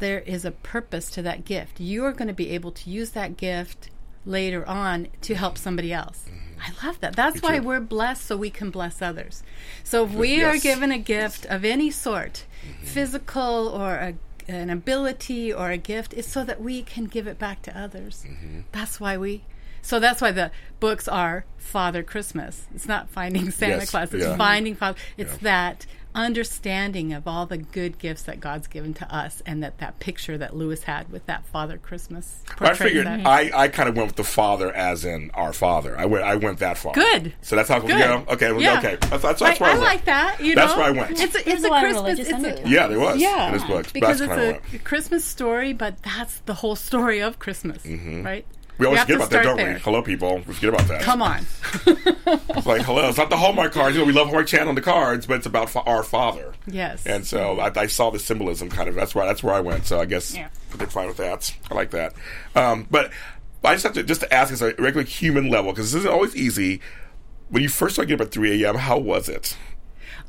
there 0.00 0.20
is 0.20 0.44
a 0.44 0.50
purpose 0.50 1.10
to 1.12 1.22
that 1.22 1.44
gift. 1.44 1.80
You 1.80 2.04
are 2.04 2.12
going 2.12 2.28
to 2.28 2.34
be 2.34 2.50
able 2.50 2.72
to 2.72 2.90
use 2.90 3.10
that 3.10 3.36
gift 3.36 3.90
later 4.26 4.66
on 4.68 5.08
to 5.22 5.34
help 5.34 5.56
somebody 5.56 5.92
else. 5.92 6.24
Mm-hmm. 6.28 6.60
I 6.60 6.86
love 6.86 7.00
that. 7.00 7.16
That's 7.16 7.40
why 7.40 7.58
too. 7.58 7.64
we're 7.64 7.80
blessed 7.80 8.26
so 8.26 8.36
we 8.36 8.50
can 8.50 8.70
bless 8.70 9.00
others. 9.00 9.42
So 9.82 10.04
if 10.04 10.12
we 10.12 10.44
are 10.44 10.58
given 10.58 10.92
a 10.92 10.98
gift 10.98 11.46
of 11.46 11.64
any 11.64 11.90
sort, 11.90 12.44
mm-hmm. 12.62 12.84
physical 12.84 13.68
or 13.68 13.94
a, 13.94 14.14
an 14.46 14.68
ability 14.68 15.52
or 15.52 15.70
a 15.70 15.78
gift, 15.78 16.12
it's 16.12 16.28
so 16.28 16.44
that 16.44 16.60
we 16.60 16.82
can 16.82 17.04
give 17.06 17.26
it 17.26 17.38
back 17.38 17.62
to 17.62 17.78
others. 17.78 18.24
Mm-hmm. 18.28 18.60
That's 18.72 19.00
why 19.00 19.16
we. 19.16 19.44
So 19.82 19.98
that's 19.98 20.20
why 20.20 20.32
the 20.32 20.50
books 20.78 21.08
are 21.08 21.46
Father 21.56 22.02
Christmas. 22.02 22.66
It's 22.74 22.86
not 22.86 23.08
finding 23.08 23.50
Santa 23.50 23.78
Yes, 23.78 23.90
Claus. 23.90 24.12
It's 24.12 24.24
yeah. 24.24 24.36
finding 24.36 24.74
Father. 24.74 24.98
It's 25.16 25.32
Yeah. 25.32 25.38
that 25.42 25.86
understanding 26.14 27.12
of 27.12 27.26
all 27.26 27.46
the 27.46 27.58
good 27.58 27.98
gifts 27.98 28.22
that 28.22 28.40
God's 28.40 28.66
given 28.66 28.94
to 28.94 29.14
us, 29.14 29.42
and 29.46 29.62
that 29.62 29.78
that 29.78 29.98
picture 30.00 30.38
that 30.38 30.54
Lewis 30.56 30.82
had 30.84 31.10
with 31.10 31.26
that 31.26 31.46
Father 31.46 31.78
Christmas. 31.78 32.42
I 32.58 32.74
figured 32.74 33.06
that. 33.06 33.26
I, 33.26 33.50
I 33.54 33.68
kind 33.68 33.88
of 33.88 33.96
went 33.96 34.08
with 34.08 34.16
the 34.16 34.24
father 34.24 34.74
as 34.74 35.04
in 35.04 35.30
our 35.34 35.52
father. 35.52 35.98
I 35.98 36.06
went 36.06 36.24
I 36.24 36.36
went 36.36 36.58
that 36.58 36.78
far. 36.78 36.94
Good. 36.94 37.34
So 37.42 37.56
that's 37.56 37.68
how 37.68 37.80
we 37.80 37.88
Good. 37.88 37.98
go. 37.98 38.24
Okay. 38.32 38.52
well, 38.52 38.60
Yeah. 38.60 38.78
Okay. 38.78 38.96
That's, 39.00 39.22
that's, 39.22 39.42
I, 39.42 39.48
that's 39.48 39.60
where 39.60 39.70
I, 39.70 39.74
I 39.74 39.78
like 39.78 40.04
that. 40.04 40.40
You 40.40 40.54
That's 40.54 40.72
know? 40.72 40.78
where 40.78 40.86
I 40.86 40.90
went. 40.90 41.20
It's 41.20 41.34
a, 41.34 41.50
it's 41.50 41.64
a 41.64 41.68
a 41.68 41.80
Christmas. 41.80 42.02
religious 42.02 42.28
It's 42.28 42.66
a. 42.66 42.68
Yeah, 42.68 42.86
there 42.86 43.00
was 43.00 43.20
yeah, 43.20 43.48
in 43.48 43.54
his 43.54 43.64
books. 43.64 43.92
because 43.92 44.18
that's 44.20 44.32
it's 44.32 44.74
a. 44.74 44.78
Christmas 44.78 45.24
story, 45.24 45.72
but 45.72 46.02
that's 46.02 46.40
the 46.40 46.54
whole 46.54 46.76
story 46.76 47.20
of 47.20 47.38
Christmas, 47.38 47.82
mm-hmm. 47.82 48.22
right? 48.22 48.46
We 48.80 48.86
always 48.86 49.02
forget 49.02 49.16
about 49.16 49.30
that, 49.30 49.42
don't 49.44 49.56
there. 49.58 49.74
we? 49.74 49.80
Hello, 49.80 50.02
people. 50.02 50.36
We 50.46 50.54
forget 50.54 50.70
about 50.74 50.88
that. 50.88 51.02
Come 51.02 51.22
on. 51.22 51.44
It's 51.86 52.66
like, 52.66 52.82
hello. 52.82 53.08
It's 53.08 53.18
not 53.18 53.28
the 53.30 53.36
Hallmark 53.36 53.72
cards. 53.72 53.94
You 53.94 54.00
know, 54.02 54.06
we 54.06 54.12
love 54.12 54.28
Hallmark 54.28 54.46
Channel 54.46 54.70
on 54.70 54.74
the 54.74 54.80
cards, 54.80 55.26
but 55.26 55.34
it's 55.36 55.46
about 55.46 55.68
fa- 55.70 55.82
our 55.82 56.02
father. 56.02 56.54
Yes. 56.66 57.06
And 57.06 57.26
so 57.26 57.60
I, 57.60 57.70
I 57.78 57.86
saw 57.86 58.10
the 58.10 58.18
symbolism 58.18 58.70
kind 58.70 58.88
of. 58.88 58.94
That's 58.94 59.14
where 59.14 59.26
that's 59.26 59.42
where 59.42 59.54
I 59.54 59.60
went. 59.60 59.86
So 59.86 60.00
I 60.00 60.06
guess 60.06 60.34
Yeah. 60.34 60.48
I 60.72 60.76
did 60.78 60.90
fine 60.90 61.08
with 61.08 61.18
that. 61.18 61.54
I 61.70 61.74
like 61.74 61.90
that. 61.90 62.14
Um, 62.56 62.86
but 62.90 63.10
I 63.62 63.74
just 63.74 63.84
have 63.84 63.92
to 63.92 64.02
just 64.02 64.22
to 64.22 64.32
ask 64.32 64.50
as 64.52 64.62
a 64.62 64.74
regular 64.78 65.02
human 65.04 65.50
level 65.50 65.72
because 65.72 65.92
this 65.92 66.00
isn't 66.00 66.10
always 66.12 66.34
easy. 66.34 66.80
When 67.50 67.62
you 67.62 67.68
first 67.68 67.96
started 67.96 68.08
getting 68.08 68.22
up 68.22 68.28
at 68.28 68.32
three 68.32 68.64
a.m., 68.64 68.76
how 68.76 68.96
was 68.98 69.28
it? 69.28 69.56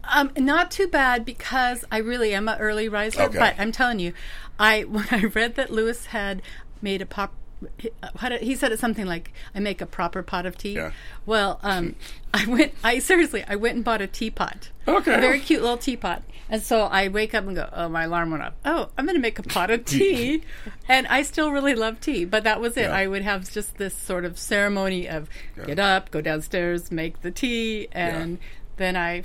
Um, 0.03 0.31
not 0.36 0.72
too 0.72 0.88
bad 0.88 1.24
because 1.24 1.86
I 1.91 2.00
really 2.00 2.34
am 2.34 2.50
an 2.50 2.60
early 2.60 2.89
riser. 2.89 3.22
Okay. 3.22 3.38
But 3.39 3.55
I'm 3.58 3.72
telling 3.72 4.00
you, 4.00 4.12
I 4.60 4.81
when 4.89 5.08
I 5.10 5.24
read 5.24 5.55
that 5.55 5.70
Lewis 5.70 6.08
had 6.08 6.41
made 6.81 7.01
a 7.01 7.05
pop. 7.05 7.34
He- 7.77 7.91
uh, 8.01 8.37
he 8.39 8.55
said 8.55 8.71
it 8.71 8.79
something 8.79 9.05
like, 9.05 9.31
"I 9.55 9.59
make 9.59 9.81
a 9.81 9.85
proper 9.85 10.23
pot 10.23 10.45
of 10.45 10.57
tea." 10.57 10.73
Yeah. 10.75 10.91
Well, 11.25 11.59
um, 11.63 11.95
I 12.33 12.45
went. 12.47 12.73
I 12.83 12.99
seriously, 12.99 13.43
I 13.47 13.55
went 13.55 13.75
and 13.75 13.83
bought 13.83 14.01
a 14.01 14.07
teapot. 14.07 14.69
Okay. 14.87 15.13
A 15.15 15.21
very 15.21 15.39
cute 15.39 15.61
little 15.61 15.77
teapot. 15.77 16.23
And 16.49 16.61
so 16.61 16.81
I 16.83 17.07
wake 17.07 17.33
up 17.33 17.45
and 17.45 17.55
go, 17.55 17.69
"Oh, 17.71 17.87
my 17.87 18.03
alarm 18.03 18.31
went 18.31 18.43
off. 18.43 18.53
Oh, 18.65 18.89
I'm 18.97 19.05
going 19.05 19.15
to 19.15 19.21
make 19.21 19.39
a 19.39 19.43
pot 19.43 19.69
of 19.71 19.85
tea." 19.85 20.43
and 20.89 21.07
I 21.07 21.21
still 21.23 21.51
really 21.51 21.75
love 21.75 22.01
tea, 22.01 22.25
but 22.25 22.43
that 22.43 22.59
was 22.59 22.75
it. 22.77 22.81
Yeah. 22.89 22.95
I 22.95 23.07
would 23.07 23.21
have 23.21 23.49
just 23.51 23.77
this 23.77 23.95
sort 23.95 24.25
of 24.25 24.37
ceremony 24.37 25.07
of 25.07 25.29
get 25.65 25.79
up, 25.79 26.11
go 26.11 26.19
downstairs, 26.21 26.91
make 26.91 27.21
the 27.21 27.31
tea, 27.31 27.87
and 27.93 28.39
then 28.77 28.95
I 28.97 29.23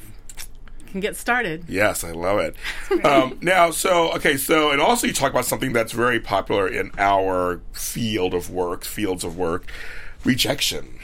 can 0.96 1.00
get 1.00 1.16
started. 1.16 1.64
Yes, 1.68 2.02
I 2.04 2.12
love 2.12 2.38
it. 2.38 2.56
Um, 3.04 3.38
now, 3.42 3.70
so 3.70 4.12
okay, 4.14 4.36
so 4.36 4.70
and 4.70 4.80
also 4.80 5.06
you 5.06 5.12
talk 5.12 5.30
about 5.30 5.44
something 5.44 5.72
that's 5.72 5.92
very 5.92 6.18
popular 6.20 6.66
in 6.68 6.90
our 6.98 7.60
field 7.72 8.32
of 8.34 8.50
work, 8.50 8.84
fields 8.84 9.24
of 9.24 9.36
work, 9.36 9.70
rejection. 10.24 10.98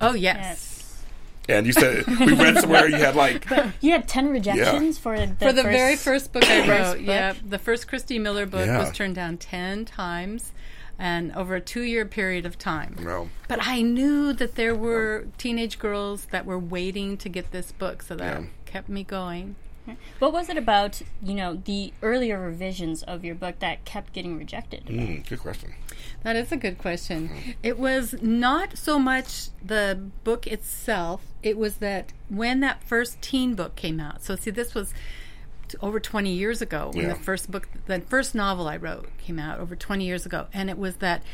Oh 0.00 0.12
yes. 0.14 0.36
Yes. 0.36 1.02
And 1.48 1.66
you 1.66 1.72
said 1.72 2.06
we 2.06 2.32
read 2.34 2.58
somewhere 2.58 2.88
you 2.88 2.96
had 2.96 3.16
like 3.16 3.46
You 3.80 3.90
had 3.92 4.06
ten 4.06 4.28
rejections 4.28 4.98
for 4.98 5.18
the 5.18 5.34
For 5.40 5.52
the 5.52 5.62
first, 5.62 5.76
very 5.76 5.96
first 5.96 6.32
book 6.32 6.44
I 6.48 6.68
wrote, 6.68 6.98
book? 6.98 7.06
yeah, 7.06 7.34
the 7.44 7.58
first 7.58 7.88
Christy 7.88 8.18
Miller 8.18 8.46
book 8.46 8.66
Yeah. 8.66 8.78
was 8.78 8.92
turned 8.92 9.14
down 9.16 9.38
10 9.38 9.84
times 9.84 10.52
and 10.98 11.32
over 11.34 11.56
a 11.56 11.60
two 11.60 11.82
year 11.82 12.04
period 12.06 12.46
of 12.46 12.58
time. 12.58 12.96
no. 13.00 13.28
But 13.48 13.58
I 13.66 13.82
knew 13.82 14.32
that 14.34 14.54
there 14.54 14.74
were 14.74 15.26
teenage 15.36 15.80
girls 15.80 16.26
that 16.26 16.46
were 16.46 16.58
waiting 16.60 17.16
to 17.16 17.28
get 17.28 17.50
this 17.50 17.72
book, 17.72 18.02
so 18.02 18.14
that 18.16 18.40
Yeah. 18.42 18.46
Kept 18.72 18.88
me 18.88 19.04
going. 19.04 19.56
What 20.20 20.32
was 20.32 20.48
it 20.48 20.56
about 20.56 21.02
you 21.22 21.34
know 21.34 21.60
the 21.64 21.92
earlier 22.02 22.38
revisions 22.40 23.02
of 23.02 23.24
your 23.24 23.34
book 23.34 23.58
that 23.58 23.84
kept 23.84 24.12
getting 24.12 24.38
rejected? 24.38 24.86
Mm, 24.86 25.28
good 25.28 25.40
question. 25.40 25.74
That 26.22 26.36
is 26.36 26.52
a 26.52 26.56
good 26.56 26.78
question. 26.78 27.28
It 27.64 27.78
was 27.80 28.14
not 28.22 28.78
so 28.78 29.00
much 29.00 29.48
the 29.62 29.98
book 30.22 30.46
itself, 30.46 31.22
it 31.42 31.58
was 31.58 31.76
that 31.78 32.12
when 32.28 32.60
that 32.60 32.84
first 32.84 33.20
teen 33.20 33.54
book 33.56 33.74
came 33.74 33.98
out. 33.98 34.22
So, 34.22 34.36
see, 34.36 34.52
this 34.52 34.72
was 34.72 34.94
t- 35.66 35.76
over 35.82 35.98
20 35.98 36.32
years 36.32 36.62
ago 36.62 36.92
when 36.94 37.06
Yeah. 37.06 37.14
the 37.14 37.18
first 37.20 37.50
book, 37.50 37.68
the 37.86 38.00
first 38.02 38.36
novel 38.36 38.68
I 38.68 38.76
wrote 38.76 39.08
came 39.18 39.40
out 39.40 39.58
over 39.58 39.74
20 39.74 40.04
years 40.06 40.24
ago. 40.24 40.46
And 40.52 40.70
it 40.70 40.78
was 40.78 40.96
that 40.96 41.24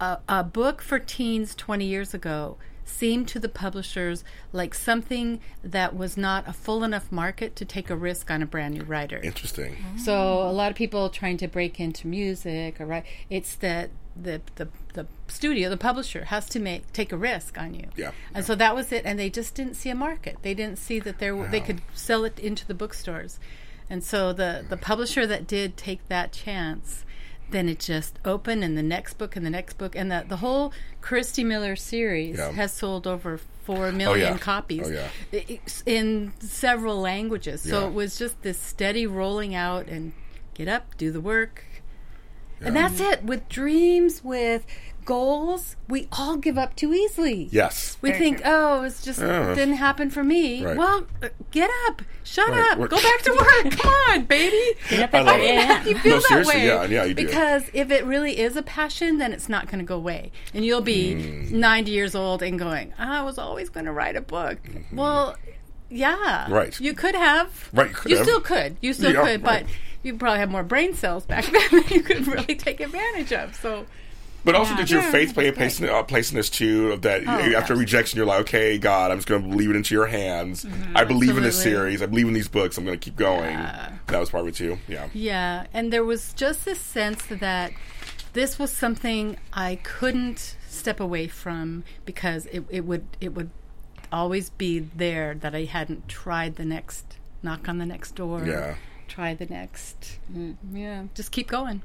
uh, 0.00 0.16
a 0.28 0.42
book 0.42 0.82
for 0.82 0.98
teens 0.98 1.54
20 1.54 1.84
years 1.84 2.12
ago 2.14 2.56
seemed 2.84 3.28
to 3.28 3.38
the 3.38 3.48
publishers 3.48 4.24
like 4.52 4.74
something 4.74 5.40
that 5.62 5.96
was 5.96 6.16
not 6.16 6.48
a 6.48 6.52
full 6.52 6.84
enough 6.84 7.10
market 7.10 7.56
to 7.56 7.64
take 7.64 7.90
a 7.90 7.96
risk 7.96 8.30
on 8.30 8.42
a 8.42 8.46
brand 8.46 8.74
new 8.74 8.82
writer. 8.82 9.20
Interesting. 9.22 9.76
So 9.96 10.42
a 10.42 10.52
lot 10.52 10.70
of 10.70 10.76
people 10.76 11.08
trying 11.08 11.36
to 11.38 11.48
break 11.48 11.80
into 11.80 12.06
music 12.06 12.80
or 12.80 12.86
write, 12.86 13.04
it's 13.30 13.54
that 13.56 13.90
the, 14.14 14.42
the 14.56 14.68
the 14.94 15.06
studio, 15.26 15.70
the 15.70 15.76
publisher 15.76 16.26
has 16.26 16.46
to 16.50 16.60
make 16.60 16.92
take 16.92 17.12
a 17.12 17.16
risk 17.16 17.58
on 17.58 17.74
you. 17.74 17.88
Yeah. 17.96 18.12
And 18.34 18.44
so 18.44 18.54
that 18.54 18.74
was 18.74 18.92
it, 18.92 19.06
and 19.06 19.18
they 19.18 19.30
just 19.30 19.54
didn't 19.54 19.74
see 19.74 19.88
a 19.88 19.94
market. 19.94 20.36
They 20.42 20.54
didn't 20.54 20.78
see 20.78 21.00
that 21.00 21.18
there 21.18 21.32
w 21.32 21.50
they 21.50 21.60
could 21.60 21.80
sell 21.94 22.24
it 22.24 22.38
into 22.38 22.66
the 22.66 22.74
bookstores, 22.74 23.40
and 23.88 24.04
so 24.04 24.32
the 24.32 24.64
the 24.68 24.76
publisher 24.76 25.26
that 25.26 25.46
did 25.46 25.76
take 25.76 26.06
that 26.08 26.32
chance, 26.32 27.04
then 27.52 27.68
it 27.68 27.78
just 27.78 28.18
opened, 28.24 28.64
and 28.64 28.76
the 28.76 28.82
next 28.82 29.14
book, 29.14 29.36
and 29.36 29.44
the 29.46 29.50
next 29.50 29.78
book, 29.78 29.94
and 29.94 30.10
the 30.10 30.24
the 30.28 30.38
whole 30.38 30.72
Christy 31.00 31.44
Miller 31.44 31.76
series 31.76 32.38
Yeah. 32.38 32.50
has 32.52 32.72
sold 32.72 33.06
over 33.06 33.38
four 33.64 33.86
oh, 33.86 33.92
million 33.92 34.32
yeah. 34.32 34.38
copies 34.38 34.90
Oh, 34.90 35.08
yeah. 35.32 35.56
in 35.86 36.32
several 36.40 37.00
languages. 37.00 37.62
So 37.62 37.86
it 37.86 37.94
was 37.94 38.18
just 38.18 38.42
this 38.42 38.58
steady 38.58 39.06
rolling 39.06 39.54
out 39.54 39.86
and 39.86 40.12
get 40.54 40.66
up, 40.68 40.96
do 40.96 41.12
the 41.12 41.20
work. 41.20 41.64
And 42.60 42.76
that's 42.76 43.00
it. 43.00 43.24
With 43.24 43.48
dreams, 43.48 44.22
with 44.22 44.64
goals, 45.04 45.76
we 45.88 46.08
all 46.12 46.36
give 46.36 46.56
up 46.58 46.74
too 46.76 46.92
easily. 46.94 47.48
Yes. 47.50 47.96
We 48.00 48.12
think, 48.12 48.40
oh, 48.44 48.82
it's 48.82 49.02
just 49.02 49.20
Yeah. 49.20 49.54
didn't 49.54 49.74
happen 49.76 50.10
for 50.10 50.22
me. 50.24 50.64
Right. 50.64 50.76
Well, 50.76 51.06
uh, 51.22 51.28
get 51.50 51.70
up, 51.86 52.02
shut 52.24 52.48
Right. 52.48 52.70
up, 52.72 52.78
Work- 52.78 52.90
go 52.90 52.96
back 52.96 53.22
to 53.22 53.32
work. 53.64 53.72
Come 53.78 53.92
on, 54.10 54.24
baby. 54.24 54.60
Get 54.90 55.02
up 55.02 55.14
I 55.14 55.18
at 55.18 55.24
love 55.26 55.40
it. 55.86 55.90
You 55.90 55.98
feel 55.98 56.16
No, 56.16 56.22
that 56.30 56.46
way. 56.46 56.66
yeah, 56.66 56.84
yeah, 56.84 57.04
you 57.04 57.14
do. 57.14 57.24
Because 57.26 57.64
if 57.72 57.90
it 57.90 58.04
really 58.04 58.38
is 58.38 58.56
a 58.56 58.62
passion, 58.62 59.18
then 59.18 59.32
it's 59.32 59.48
not 59.48 59.66
going 59.66 59.78
to 59.78 59.84
go 59.84 59.96
away, 59.96 60.32
and 60.54 60.64
you'll 60.64 60.80
be 60.80 61.14
Mm. 61.14 61.50
90 61.52 61.90
years 61.90 62.14
old 62.14 62.42
and 62.42 62.58
going, 62.58 62.92
"I 62.98 63.22
was 63.22 63.38
always 63.38 63.68
going 63.68 63.86
to 63.86 63.92
write 63.92 64.16
a 64.16 64.20
book." 64.22 64.58
Well, 64.92 65.36
yeah, 65.90 66.16
Mm-hmm. 66.44 66.52
Right. 66.54 66.80
You 66.80 66.94
could 66.94 67.14
have, 67.14 67.68
Right, 67.72 67.88
you 67.90 67.94
could 67.94 68.12
have. 68.12 68.22
still 68.26 68.40
could, 68.40 68.76
you 68.80 68.92
still 68.94 69.12
Yeah, 69.12 69.20
could, 69.24 69.44
right. 69.44 69.64
but 69.64 69.72
you 70.02 70.14
probably 70.16 70.38
have 70.40 70.50
more 70.50 70.62
brain 70.62 70.94
cells 70.94 71.26
back 71.26 71.44
then 71.52 71.68
that 71.70 71.90
you 71.90 72.00
could 72.02 72.26
really 72.26 72.54
take 72.56 72.80
advantage 72.80 73.32
of. 73.32 73.54
So, 73.56 73.84
But 74.44 74.54
also, 74.56 74.72
Yeah. 74.72 74.76
did 74.78 74.90
your 74.90 75.02
faith 75.02 75.34
play 75.34 75.48
a 75.48 75.52
place 75.52 75.78
in, 75.80 75.88
uh, 75.88 76.02
place 76.02 76.30
in 76.30 76.36
this 76.36 76.50
too? 76.50 76.92
Of 76.92 77.02
that 77.02 77.22
Oh, 77.26 77.30
after 77.30 77.56
absolutely. 77.56 77.84
rejection, 77.84 78.16
you're 78.16 78.26
like, 78.26 78.40
okay, 78.40 78.76
God, 78.78 79.10
I'm 79.12 79.18
just 79.18 79.28
going 79.28 79.48
to 79.50 79.56
leave 79.56 79.70
it 79.70 79.76
into 79.76 79.94
your 79.94 80.06
hands. 80.06 80.66
I 80.94 81.04
believe 81.04 81.36
in 81.36 81.42
this 81.44 81.60
series. 81.62 82.02
I 82.02 82.06
believe 82.06 82.26
in 82.26 82.34
these 82.34 82.48
books. 82.48 82.76
I'm 82.76 82.84
going 82.84 82.98
to 82.98 83.04
keep 83.04 83.16
going. 83.16 83.50
Yeah. 83.58 83.92
That 84.08 84.18
was 84.20 84.30
part 84.30 84.42
of 84.42 84.48
it 84.48 84.54
too. 84.56 84.78
Yeah. 84.88 85.06
Yeah, 85.14 85.66
and 85.72 85.92
there 85.92 86.04
was 86.04 86.32
just 86.34 86.64
this 86.64 86.80
sense 86.80 87.22
that 87.26 87.72
this 88.32 88.58
was 88.58 88.72
something 88.72 89.36
I 89.52 89.76
couldn't 89.82 90.56
step 90.68 90.98
away 91.00 91.28
from 91.28 91.84
because 92.04 92.46
it, 92.46 92.64
it 92.70 92.84
would 92.84 93.04
it 93.20 93.34
would 93.34 93.50
always 94.10 94.50
be 94.50 94.78
there 94.80 95.34
that 95.34 95.54
I 95.54 95.64
hadn't 95.64 96.08
tried 96.08 96.56
the 96.56 96.64
next 96.64 97.18
knock 97.42 97.68
on 97.68 97.78
the 97.78 97.86
next 97.86 98.14
door. 98.14 98.42
Yeah. 98.44 98.74
Try 99.12 99.34
the 99.34 99.44
next. 99.44 100.18
Mm-hmm. 100.34 100.74
Yeah, 100.74 101.02
just 101.14 101.32
keep 101.32 101.46
going. 101.46 101.82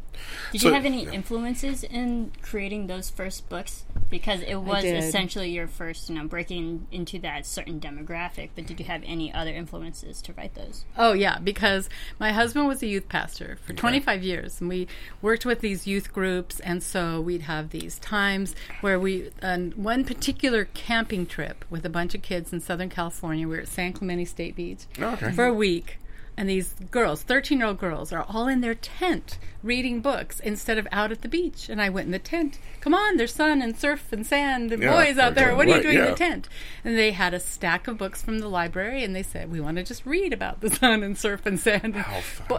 Did 0.53 0.61
So- 0.61 0.69
you 0.69 0.73
have 0.73 0.85
any 0.85 1.03
yeah. 1.03 1.11
influences 1.11 1.83
in 1.83 2.31
creating 2.41 2.87
those 2.87 3.09
first 3.09 3.49
books? 3.49 3.83
Because 4.09 4.39
it 4.43 4.55
was 4.55 4.85
essentially 4.85 5.49
your 5.49 5.67
first, 5.67 6.07
you 6.07 6.15
know, 6.15 6.25
breaking 6.25 6.87
into 6.89 7.19
that 7.19 7.45
certain 7.45 7.81
demographic. 7.81 8.51
But 8.55 8.65
did 8.65 8.79
you 8.79 8.85
have 8.85 9.03
any 9.05 9.33
other 9.33 9.51
influences 9.51 10.21
to 10.21 10.31
write 10.37 10.55
those? 10.55 10.85
Oh 10.97 11.11
yeah, 11.11 11.37
because 11.39 11.89
my 12.17 12.31
husband 12.31 12.65
was 12.69 12.81
a 12.81 12.87
youth 12.87 13.09
pastor 13.09 13.57
for 13.65 13.73
25 13.73 14.23
years, 14.23 14.61
and 14.61 14.69
we 14.69 14.87
worked 15.21 15.45
with 15.45 15.59
these 15.59 15.85
youth 15.85 16.13
groups, 16.13 16.61
and 16.61 16.81
so 16.81 17.19
we'd 17.19 17.41
have 17.41 17.71
these 17.71 17.99
times 17.99 18.55
where 18.79 18.97
we, 18.97 19.31
on 19.43 19.71
one 19.75 20.05
particular 20.05 20.63
camping 20.73 21.25
trip 21.25 21.65
with 21.69 21.85
a 21.85 21.89
bunch 21.89 22.15
of 22.15 22.21
kids 22.21 22.53
in 22.53 22.61
Southern 22.61 22.87
California, 22.89 23.45
we 23.45 23.55
were 23.57 23.61
at 23.63 23.67
San 23.67 23.91
Clemente 23.91 24.23
State 24.23 24.55
Beach 24.55 24.85
Oh, 25.01 25.07
okay. 25.15 25.33
for 25.33 25.43
a 25.43 25.53
week. 25.53 25.99
And 26.39 26.47
these 26.47 26.75
girls, 26.91 27.23
13 27.23 27.57
year 27.57 27.67
old 27.67 27.79
girls, 27.79 28.13
are 28.13 28.23
all 28.29 28.47
in 28.47 28.61
their 28.61 28.75
tent 28.75 29.39
reading 29.63 30.01
books 30.01 30.39
instead 30.39 30.77
of 30.77 30.87
out 30.91 31.11
at 31.11 31.23
the 31.23 31.27
beach. 31.27 31.67
And 31.67 31.81
I 31.81 31.89
went 31.89 32.05
in 32.05 32.11
the 32.11 32.19
tent. 32.19 32.59
Come 32.79 32.93
on, 32.93 33.17
there's 33.17 33.33
sun 33.33 33.61
and 33.63 33.75
surf 33.75 34.13
and 34.13 34.25
sand 34.25 34.71
and 34.71 34.83
Yeah, 34.83 34.91
boys 34.91 35.17
out 35.17 35.33
there. 35.33 35.47
right, 35.47 35.57
What 35.57 35.65
are 35.65 35.69
you 35.69 35.73
right, 35.75 35.83
doing 35.83 35.97
in 35.97 36.05
the 36.05 36.15
tent? 36.15 36.47
And 36.83 36.95
they 36.95 37.11
had 37.11 37.33
a 37.33 37.39
stack 37.39 37.87
of 37.87 37.97
books 37.97 38.21
from 38.21 38.37
the 38.37 38.47
library, 38.47 39.03
and 39.03 39.15
they 39.15 39.23
said, 39.23 39.51
We 39.51 39.59
want 39.59 39.77
to 39.77 39.83
just 39.83 40.05
read 40.05 40.31
about 40.31 40.61
the 40.61 40.69
sun 40.75 41.01
and 41.01 41.17
surf 41.17 41.45
and 41.47 41.59
sand. 41.59 42.05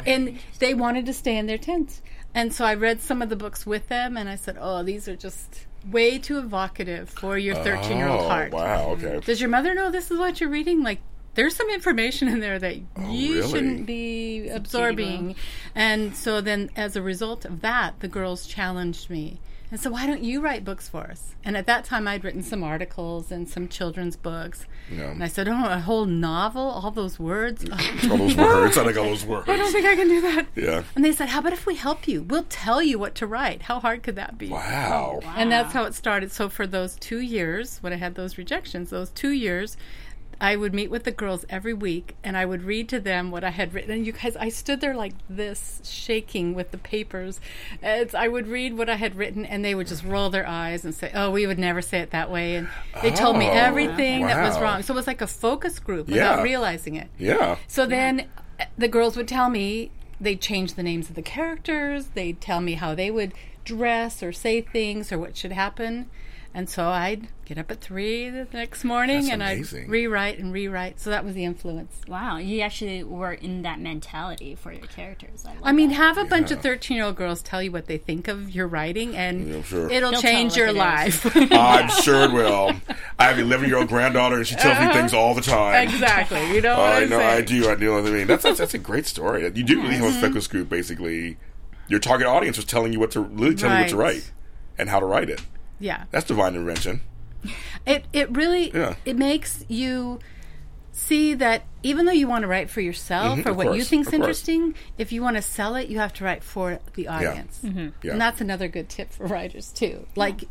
And 0.04 0.38
they 0.58 0.74
wanted 0.74 1.06
to 1.06 1.12
stay 1.12 1.38
in 1.38 1.46
their 1.46 1.56
tents. 1.56 2.02
And 2.34 2.52
so 2.52 2.64
I 2.64 2.74
read 2.74 3.00
some 3.00 3.22
of 3.22 3.28
the 3.28 3.36
books 3.36 3.64
with 3.64 3.88
them, 3.88 4.16
and 4.16 4.28
I 4.28 4.34
said, 4.34 4.56
Oh, 4.60 4.82
these 4.82 5.06
are 5.08 5.16
just 5.16 5.66
way 5.88 6.18
too 6.18 6.38
evocative 6.38 7.08
for 7.08 7.38
your 7.38 7.54
13 7.54 7.96
year 7.96 8.08
old 8.08 8.22
oh, 8.22 8.28
heart. 8.28 8.52
Wow. 8.52 8.90
Okay. 8.90 9.20
Does 9.24 9.40
your 9.40 9.50
mother 9.50 9.74
know 9.74 9.90
this 9.90 10.10
is 10.10 10.18
what 10.18 10.40
you're 10.40 10.50
reading? 10.50 10.82
Like, 10.82 11.00
there's 11.34 11.54
some 11.54 11.70
information 11.70 12.28
in 12.28 12.40
there 12.40 12.58
that 12.58 12.76
oh, 12.96 13.12
you 13.12 13.38
Oh, 13.38 13.40
really? 13.40 13.50
shouldn't 13.50 13.86
be 13.86 14.48
absorbing. 14.48 15.36
And 15.74 16.14
so 16.16 16.40
then, 16.40 16.70
as 16.76 16.96
a 16.96 17.02
result 17.02 17.44
of 17.44 17.60
that, 17.60 18.00
the 18.00 18.08
girls 18.08 18.46
challenged 18.46 19.08
me. 19.10 19.40
And 19.70 19.78
so, 19.78 19.90
why 19.90 20.06
don't 20.06 20.24
you 20.24 20.40
write 20.40 20.64
books 20.64 20.88
for 20.88 21.02
us? 21.10 21.34
And 21.44 21.54
at 21.54 21.66
that 21.66 21.84
time, 21.84 22.08
I'd 22.08 22.24
written 22.24 22.42
some 22.42 22.64
articles 22.64 23.30
and 23.30 23.46
some 23.46 23.68
children's 23.68 24.16
books. 24.16 24.64
Yeah. 24.90 25.10
And 25.10 25.22
I 25.22 25.28
said, 25.28 25.46
Oh, 25.46 25.66
a 25.68 25.78
whole 25.78 26.06
novel? 26.06 26.62
All 26.62 26.90
those 26.90 27.18
words? 27.18 27.68
all 28.10 28.16
those 28.16 28.34
words. 28.34 28.78
I 28.78 28.82
like 28.82 28.96
all 28.96 29.04
those 29.04 29.26
words. 29.26 29.46
I 29.48 29.56
don't 29.56 29.70
think 29.70 29.84
I 29.84 29.94
can 29.94 30.08
do 30.08 30.20
that. 30.22 30.46
Yeah. 30.56 30.84
And 30.96 31.04
they 31.04 31.12
said, 31.12 31.28
How 31.28 31.40
about 31.40 31.52
if 31.52 31.66
we 31.66 31.74
help 31.74 32.08
you? 32.08 32.22
We'll 32.22 32.46
tell 32.48 32.80
you 32.80 32.98
what 32.98 33.14
to 33.16 33.26
write. 33.26 33.60
How 33.60 33.78
hard 33.78 34.02
could 34.02 34.16
that 34.16 34.38
be? 34.38 34.48
Wow. 34.48 35.20
And 35.36 35.52
that's 35.52 35.74
how 35.74 35.84
it 35.84 35.92
started. 35.94 36.32
So 36.32 36.48
for 36.48 36.66
those 36.66 36.96
two 36.96 37.20
years, 37.20 37.76
when 37.82 37.92
I 37.92 37.96
had 37.96 38.14
those 38.14 38.38
rejections, 38.38 38.88
those 38.88 39.10
two 39.10 39.32
years, 39.32 39.76
I 40.40 40.54
would 40.54 40.72
meet 40.72 40.88
with 40.90 41.02
the 41.04 41.10
girls 41.10 41.44
every 41.48 41.74
week 41.74 42.14
and 42.22 42.36
I 42.36 42.44
would 42.46 42.62
read 42.62 42.88
to 42.90 43.00
them 43.00 43.30
what 43.32 43.42
I 43.42 43.50
had 43.50 43.74
written. 43.74 43.90
And 43.90 44.06
you 44.06 44.12
guys, 44.12 44.36
I 44.36 44.50
stood 44.50 44.80
there 44.80 44.94
like 44.94 45.14
this, 45.28 45.80
shaking 45.84 46.54
with 46.54 46.70
the 46.70 46.78
papers. 46.78 47.40
As 47.82 48.14
I 48.14 48.28
would 48.28 48.46
read 48.46 48.78
what 48.78 48.88
I 48.88 48.94
had 48.96 49.16
written, 49.16 49.44
and 49.44 49.64
they 49.64 49.74
would 49.74 49.88
just 49.88 50.04
roll 50.04 50.30
their 50.30 50.46
eyes 50.46 50.84
and 50.84 50.94
say, 50.94 51.10
"Oh, 51.14 51.30
we 51.30 51.46
would 51.46 51.58
never 51.58 51.82
say 51.82 51.98
it 51.98 52.10
that 52.12 52.30
way." 52.30 52.54
And 52.56 52.68
they 53.02 53.10
told 53.10 53.36
me 53.36 53.48
Oh, 53.48 53.52
everything 53.52 54.22
that 54.26 54.42
was 54.46 54.58
wrong. 54.60 54.82
So 54.82 54.94
it 54.94 54.96
was 54.96 55.06
like 55.08 55.20
a 55.20 55.26
focus 55.26 55.78
group 55.78 56.08
Yeah. 56.08 56.14
without 56.30 56.42
realizing 56.44 56.94
it. 56.94 57.08
Yeah. 57.18 57.56
So 57.66 57.84
then 57.86 58.26
uh, 58.60 58.64
the 58.76 58.88
girls 58.88 59.16
would 59.16 59.28
tell 59.28 59.50
me 59.50 59.90
they'd 60.20 60.40
change 60.40 60.74
the 60.74 60.82
names 60.82 61.08
of 61.08 61.14
the 61.16 61.22
characters, 61.22 62.10
they'd 62.14 62.40
tell 62.40 62.60
me 62.60 62.74
how 62.74 62.94
they 62.94 63.10
would 63.10 63.32
dress 63.64 64.22
or 64.22 64.32
say 64.32 64.60
things 64.60 65.10
or 65.12 65.18
what 65.18 65.36
should 65.36 65.52
happen. 65.52 66.08
And 66.54 66.68
so 66.68 66.88
I'd 66.88 67.28
get 67.44 67.58
up 67.58 67.70
at 67.70 67.80
three 67.80 68.30
the 68.30 68.46
next 68.52 68.82
morning 68.82 69.22
That's 69.22 69.32
and 69.34 69.42
amazing. 69.42 69.84
I'd 69.84 69.90
rewrite 69.90 70.38
and 70.38 70.52
rewrite. 70.52 70.98
So 70.98 71.10
that 71.10 71.24
was 71.24 71.34
the 71.34 71.44
influence. 71.44 72.00
Wow, 72.08 72.38
you 72.38 72.62
actually 72.62 73.04
were 73.04 73.32
in 73.32 73.62
that 73.62 73.78
mentality 73.78 74.54
for 74.54 74.72
your 74.72 74.86
characters. 74.86 75.44
I, 75.46 75.54
I 75.62 75.72
mean, 75.72 75.90
that. 75.90 75.96
have 75.96 76.18
a 76.18 76.24
bunch 76.24 76.50
of 76.50 76.60
13 76.60 76.96
year 76.96 77.04
old 77.06 77.16
girls 77.16 77.42
tell 77.42 77.62
you 77.62 77.70
what 77.70 77.86
they 77.86 77.98
think 77.98 78.28
of 78.28 78.50
your 78.50 78.66
writing, 78.66 79.14
and 79.14 79.48
Yeah, 79.48 79.62
sure. 79.62 79.90
it'll 79.90 80.10
They'll 80.12 80.22
change 80.22 80.56
your 80.56 80.72
like 80.72 81.08
it 81.08 81.08
is. 81.14 81.24
life. 81.36 81.36
I'm 81.52 81.88
sure 82.02 82.22
it 82.24 82.32
will. 82.32 82.72
I 83.18 83.24
have 83.24 83.38
an 83.38 83.44
11 83.44 83.68
year 83.68 83.78
old 83.78 83.88
granddaughter, 83.88 84.36
and 84.36 84.46
she 84.46 84.54
tells 84.56 84.78
me 84.78 84.86
uh-huh. 84.86 84.94
things 84.94 85.12
all 85.14 85.34
the 85.34 85.42
time. 85.42 85.86
exactly. 85.88 86.54
You 86.54 86.62
know 86.62 86.74
Oh, 86.74 86.78
what 86.80 86.92
I 86.94 87.02
I'm 87.02 87.08
know, 87.10 87.20
I 87.20 87.40
do. 87.42 87.68
I 87.70 87.74
know 87.76 87.92
what 88.02 88.06
I 88.06 88.10
mean. 88.10 88.26
That's, 88.26 88.42
that's 88.42 88.58
that's 88.58 88.74
a 88.74 88.78
great 88.78 89.06
story. 89.06 89.44
You 89.44 89.50
do 89.64 89.80
really 89.82 89.94
have 89.96 90.04
a 90.06 90.08
mm-hmm. 90.08 90.20
focus 90.22 90.46
group. 90.48 90.68
Basically, 90.70 91.36
your 91.88 92.00
target 92.00 92.26
audience 92.26 92.56
was 92.56 92.66
telling 92.66 92.92
you 92.92 92.98
what 93.00 93.10
to 93.12 93.20
really 93.20 93.54
telling 93.54 93.76
you 93.76 93.82
what 93.84 93.90
to 93.90 93.96
write 93.96 94.32
and 94.78 94.88
how 94.88 94.98
to 94.98 95.06
write 95.06 95.28
it. 95.30 95.40
Yeah. 95.80 96.04
That's 96.10 96.26
divine 96.26 96.54
intervention. 96.54 97.00
It 97.86 98.04
it 98.12 98.30
really 98.36 98.70
Yeah. 98.74 98.94
it 99.04 99.16
makes 99.16 99.64
you 99.68 100.18
see 100.92 101.34
that 101.34 101.62
even 101.84 102.06
though 102.06 102.12
you 102.12 102.26
want 102.26 102.42
to 102.42 102.48
write 102.48 102.68
for 102.68 102.80
yourself 102.80 103.38
Mhm, 103.38 103.46
or 103.46 103.50
of 103.50 103.56
what 103.56 103.64
you 103.66 103.70
course, 103.74 103.88
think's 103.88 104.08
of 104.08 104.12
course. 104.14 104.20
interesting, 104.20 104.74
if 104.98 105.12
you 105.12 105.22
want 105.22 105.36
to 105.36 105.42
sell 105.42 105.76
it, 105.76 105.88
you 105.88 106.00
have 106.00 106.12
to 106.14 106.24
write 106.24 106.42
for 106.42 106.80
the 106.94 107.06
audience. 107.06 107.60
Yeah. 107.62 108.12
And 108.12 108.20
that's 108.20 108.40
another 108.40 108.66
good 108.66 108.88
tip 108.88 109.12
for 109.12 109.26
writers 109.26 109.68
too. 109.70 110.06
Like 110.16 110.44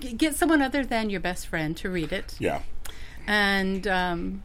g- 0.00 0.12
get 0.14 0.34
someone 0.34 0.60
other 0.62 0.84
than 0.84 1.10
your 1.10 1.20
best 1.20 1.46
friend 1.46 1.76
to 1.76 1.88
read 1.88 2.12
it. 2.12 2.34
Yeah. 2.40 2.62
and 3.26 3.86
um, 3.86 4.42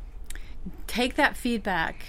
take 0.88 1.16
that 1.16 1.36
feedback 1.38 2.04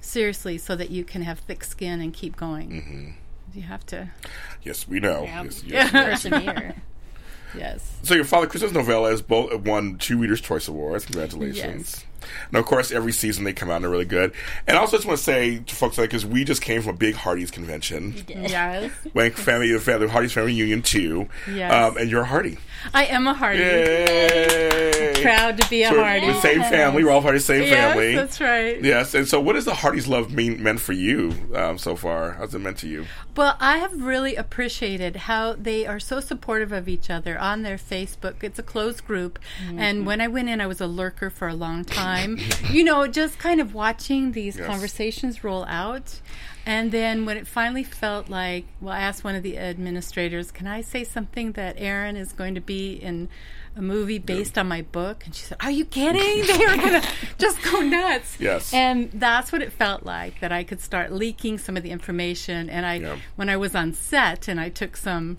seriously 0.00 0.58
so 0.58 0.76
that 0.76 0.90
you 0.90 1.02
can 1.04 1.22
have 1.22 1.38
thick 1.40 1.64
skin 1.64 2.00
and 2.00 2.12
keep 2.12 2.36
going. 2.36 2.70
Mm-hmm. 2.70 3.10
You 3.54 3.62
have 3.62 3.84
to, 3.86 4.10
Yes, 4.62 4.86
we 4.86 5.00
know. 5.00 5.24
Yeah. 5.24 5.42
Yes, 5.44 5.62
yes, 5.66 5.92
yes. 5.92 6.22
Persevere. 6.22 6.74
Yes. 7.56 7.98
So 8.02 8.14
your 8.14 8.24
Father 8.24 8.46
Christmas 8.46 8.72
novella 8.72 9.10
has 9.10 9.22
both 9.22 9.54
won 9.62 9.98
two 9.98 10.18
Readers' 10.18 10.40
Choice 10.40 10.68
Awards. 10.68 11.04
Congratulations. 11.06 11.56
Yes. 11.56 12.04
And 12.48 12.56
of 12.56 12.64
course, 12.66 12.90
every 12.92 13.12
season 13.12 13.44
they 13.44 13.52
come 13.52 13.70
out 13.70 13.76
and 13.76 13.84
they're 13.84 13.90
really 13.90 14.04
good. 14.04 14.32
And 14.66 14.76
I 14.76 14.80
also 14.80 14.96
just 14.96 15.06
want 15.06 15.18
to 15.18 15.24
say 15.24 15.58
to 15.58 15.74
folks, 15.74 15.98
like, 15.98 16.10
because 16.10 16.26
we 16.26 16.44
just 16.44 16.62
came 16.62 16.82
from 16.82 16.94
a 16.94 16.98
big 16.98 17.14
Hearties 17.14 17.50
convention. 17.50 18.14
Yes. 18.28 18.90
Like 19.14 19.34
family, 19.36 19.76
family, 19.78 20.08
Hearties 20.08 20.32
Family 20.32 20.52
Union 20.54 20.82
too. 20.82 21.28
Yes. 21.52 21.72
Um, 21.72 21.96
and 21.96 22.10
you're 22.10 22.22
a 22.22 22.26
Heartie. 22.26 22.58
I 22.94 23.04
am 23.06 23.26
a 23.28 23.34
Heartie. 23.34 23.60
Yay! 23.60 25.12
Proud 25.22 25.56
to 25.60 25.70
be 25.70 25.82
a 25.84 25.88
So 25.88 26.02
Heartie. 26.02 26.26
The 26.26 26.40
same 26.40 26.60
family. 26.62 27.04
We're 27.04 27.10
all 27.10 27.22
part 27.22 27.34
of 27.36 27.40
the 27.40 27.44
same 27.46 27.62
Yes, 27.62 27.70
family. 27.94 28.14
that's 28.16 28.40
right. 28.40 28.82
Yes. 28.82 29.14
And 29.14 29.26
so, 29.28 29.40
what 29.40 29.52
does 29.54 29.64
the 29.64 29.74
Hearties 29.74 30.08
love 30.08 30.32
mean 30.32 30.62
meant 30.62 30.80
for 30.80 30.92
you 30.92 31.32
um, 31.54 31.78
so 31.78 31.94
far? 31.96 32.32
How's 32.32 32.54
it 32.54 32.58
meant 32.58 32.78
to 32.78 32.88
you? 32.88 33.06
Well, 33.36 33.56
I 33.60 33.78
have 33.78 34.02
really 34.02 34.34
appreciated 34.36 35.16
how 35.16 35.54
they 35.54 35.86
are 35.86 36.00
so 36.00 36.20
supportive 36.20 36.72
of 36.72 36.88
each 36.88 37.08
other 37.08 37.38
on 37.38 37.62
their 37.62 37.78
Facebook. 37.78 38.42
It's 38.42 38.58
a 38.58 38.62
closed 38.62 39.06
group. 39.06 39.38
And 39.76 40.04
when 40.06 40.20
I 40.20 40.28
went 40.28 40.48
in, 40.48 40.60
I 40.60 40.66
was 40.66 40.80
a 40.80 40.86
lurker 40.86 41.30
for 41.30 41.48
a 41.48 41.54
long 41.54 41.84
time. 41.84 42.11
you 42.70 42.84
know, 42.84 43.06
just 43.06 43.38
kind 43.38 43.60
of 43.60 43.74
watching 43.74 44.32
these 44.32 44.56
Yes. 44.58 44.66
conversations 44.66 45.42
roll 45.44 45.64
out. 45.66 46.20
And 46.64 46.92
then 46.92 47.24
when 47.26 47.36
it 47.36 47.46
finally 47.48 47.82
felt 47.82 48.28
like, 48.28 48.66
well, 48.80 48.94
I 48.94 49.00
asked 49.00 49.24
one 49.24 49.34
of 49.34 49.42
the 49.42 49.58
administrators, 49.58 50.52
can 50.52 50.66
I 50.68 50.80
say 50.80 51.02
something 51.02 51.52
that 51.52 51.74
Erin 51.78 52.16
is 52.16 52.32
going 52.32 52.54
to 52.54 52.60
be 52.60 52.92
in 52.94 53.28
a 53.74 53.82
movie 53.82 54.18
based 54.20 54.56
on 54.56 54.68
my 54.68 54.82
book? 54.82 55.24
And 55.24 55.34
she 55.34 55.44
said, 55.44 55.56
Are 55.60 55.72
you 55.72 55.84
kidding? 55.84 56.44
They 56.46 56.64
are 56.64 56.76
going 56.76 57.00
to 57.02 57.08
just 57.38 57.60
go 57.62 57.80
nuts. 57.80 58.36
Yes. 58.38 58.72
And 58.72 59.10
that's 59.12 59.50
what 59.50 59.60
it 59.60 59.72
felt 59.72 60.04
like 60.04 60.38
that 60.40 60.52
I 60.52 60.62
could 60.62 60.80
start 60.80 61.10
leaking 61.12 61.58
some 61.58 61.76
of 61.76 61.82
the 61.82 61.90
information. 61.90 62.70
And 62.70 62.86
I, 62.86 62.94
Yeah. 62.96 63.16
when 63.34 63.48
I 63.48 63.56
was 63.56 63.74
on 63.74 63.92
set 63.92 64.46
and 64.46 64.60
I 64.60 64.68
took 64.68 64.96
some 64.96 65.38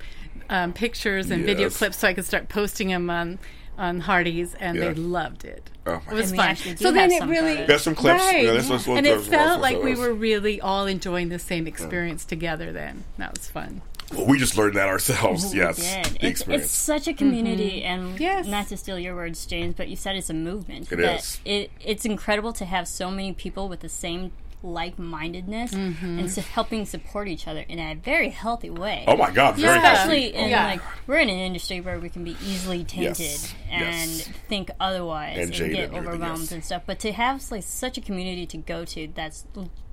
um, 0.49 0.73
pictures 0.73 1.31
and 1.31 1.45
video 1.45 1.69
clips 1.69 1.99
so 1.99 2.07
I 2.09 2.13
could 2.13 2.25
start 2.25 2.49
posting 2.49 2.89
them 2.89 3.09
on 3.09 3.39
on 3.77 4.01
Hearties, 4.01 4.55
and 4.59 4.77
Yeah. 4.77 4.89
they 4.89 4.93
loved 4.95 5.45
it. 5.45 5.69
Oh, 5.85 6.01
my 6.05 6.11
it 6.11 6.15
was 6.15 6.31
And 6.31 6.39
fun. 6.39 6.77
So 6.77 6.91
then 6.91 7.11
it 7.11 7.23
really 7.25 7.53
photos. 7.55 7.67
Got 7.67 7.81
some 7.81 7.95
clips. 7.95 8.23
Right. 8.23 8.45
Yeah, 8.45 8.53
this 8.53 8.69
was 8.69 8.87
and 8.87 9.05
it 9.05 9.21
felt 9.21 9.61
like 9.61 9.81
we 9.81 9.95
were 9.95 10.13
really 10.13 10.61
all 10.61 10.85
enjoying 10.85 11.29
the 11.29 11.39
same 11.39 11.67
experience 11.67 12.25
together. 12.25 12.71
Then 12.71 13.03
that 13.17 13.37
was 13.37 13.47
fun. 13.47 13.81
Well, 14.13 14.27
we 14.27 14.37
just 14.37 14.57
learned 14.57 14.75
that 14.75 14.89
ourselves. 14.89 15.53
We 15.53 15.59
yes. 15.59 15.77
did. 15.77 16.17
It's, 16.21 16.47
it's 16.47 16.69
such 16.69 17.07
a 17.07 17.13
community, 17.13 17.81
mm-hmm. 17.81 18.01
and 18.11 18.19
Yes. 18.19 18.47
not 18.47 18.67
to 18.67 18.77
steal 18.77 18.99
your 18.99 19.15
words, 19.15 19.45
James, 19.45 19.73
but 19.75 19.87
you 19.87 19.95
said 19.95 20.15
it's 20.15 20.29
a 20.29 20.33
movement. 20.33 20.91
It 20.91 20.97
that 20.97 21.19
is. 21.19 21.39
It, 21.45 21.71
it's 21.79 22.05
incredible 22.05 22.53
to 22.53 22.65
have 22.65 22.87
so 22.87 23.09
many 23.09 23.33
people 23.33 23.67
with 23.67 23.79
the 23.79 23.89
same 23.89 24.31
like-mindedness 24.63 25.74
Mm-hmm. 25.74 26.20
and 26.20 26.32
so 26.32 26.41
helping 26.41 26.86
support 26.86 27.27
each 27.27 27.48
other 27.48 27.62
in 27.67 27.79
a 27.79 27.96
very 27.96 28.29
healthy 28.29 28.70
way. 28.70 29.03
oh 29.08 29.17
my 29.17 29.32
God! 29.32 29.55
Very 29.58 29.77
Especially 29.77 30.32
healthy. 30.32 30.38
in 30.38 30.50
Yeah. 30.50 30.65
like 30.65 30.82
we're 31.08 31.20
in 31.20 31.29
an 31.29 31.38
industry 31.39 31.82
where 31.82 32.00
we 32.00 32.10
can 32.10 32.24
be 32.24 32.36
easily 32.46 32.84
tainted 32.84 33.20
Yes. 33.20 33.55
and 33.70 34.10
Yes. 34.10 34.29
think 34.50 34.72
otherwise 34.79 35.38
And 35.38 35.53
and, 35.53 35.74
get 35.74 35.89
and 35.89 35.98
overwhelmed 35.98 36.41
yes. 36.41 36.51
and 36.51 36.63
stuff. 36.65 36.84
But 36.86 37.00
to 37.00 37.12
have 37.12 37.43
like 37.51 37.63
such 37.63 37.98
a 37.98 38.01
community 38.01 38.46
to 38.48 38.58
go 38.58 38.86
to 38.86 39.10
that's 39.13 39.46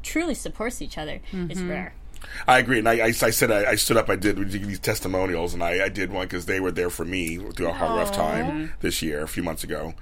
truly 0.03 0.35
supports 0.35 0.81
each 0.81 0.97
other 0.99 1.21
Mm-hmm. 1.33 1.51
is 1.51 1.63
rare. 1.63 1.95
I 2.47 2.59
agree, 2.59 2.79
and 2.79 2.87
I, 2.89 2.99
I, 2.99 3.05
I 3.07 3.13
said 3.13 3.51
I, 3.51 3.71
I 3.71 3.75
stood 3.77 3.97
up. 3.97 4.11
I 4.11 4.17
did 4.17 4.37
did 4.37 4.65
these 4.65 4.79
testimonials, 4.79 5.55
and 5.55 5.63
I, 5.65 5.85
I 5.87 5.89
did 5.89 6.13
one 6.13 6.27
because 6.27 6.45
they 6.45 6.61
were 6.61 6.71
there 6.71 6.91
for 6.91 7.05
me 7.07 7.39
through 7.39 7.69
a 7.69 7.73
hard, 7.73 7.99
rough 7.99 8.13
time 8.13 8.75
this 8.81 9.01
year, 9.01 9.23
a 9.23 9.29
few 9.29 9.43
months 9.43 9.65
ago. 9.65 9.95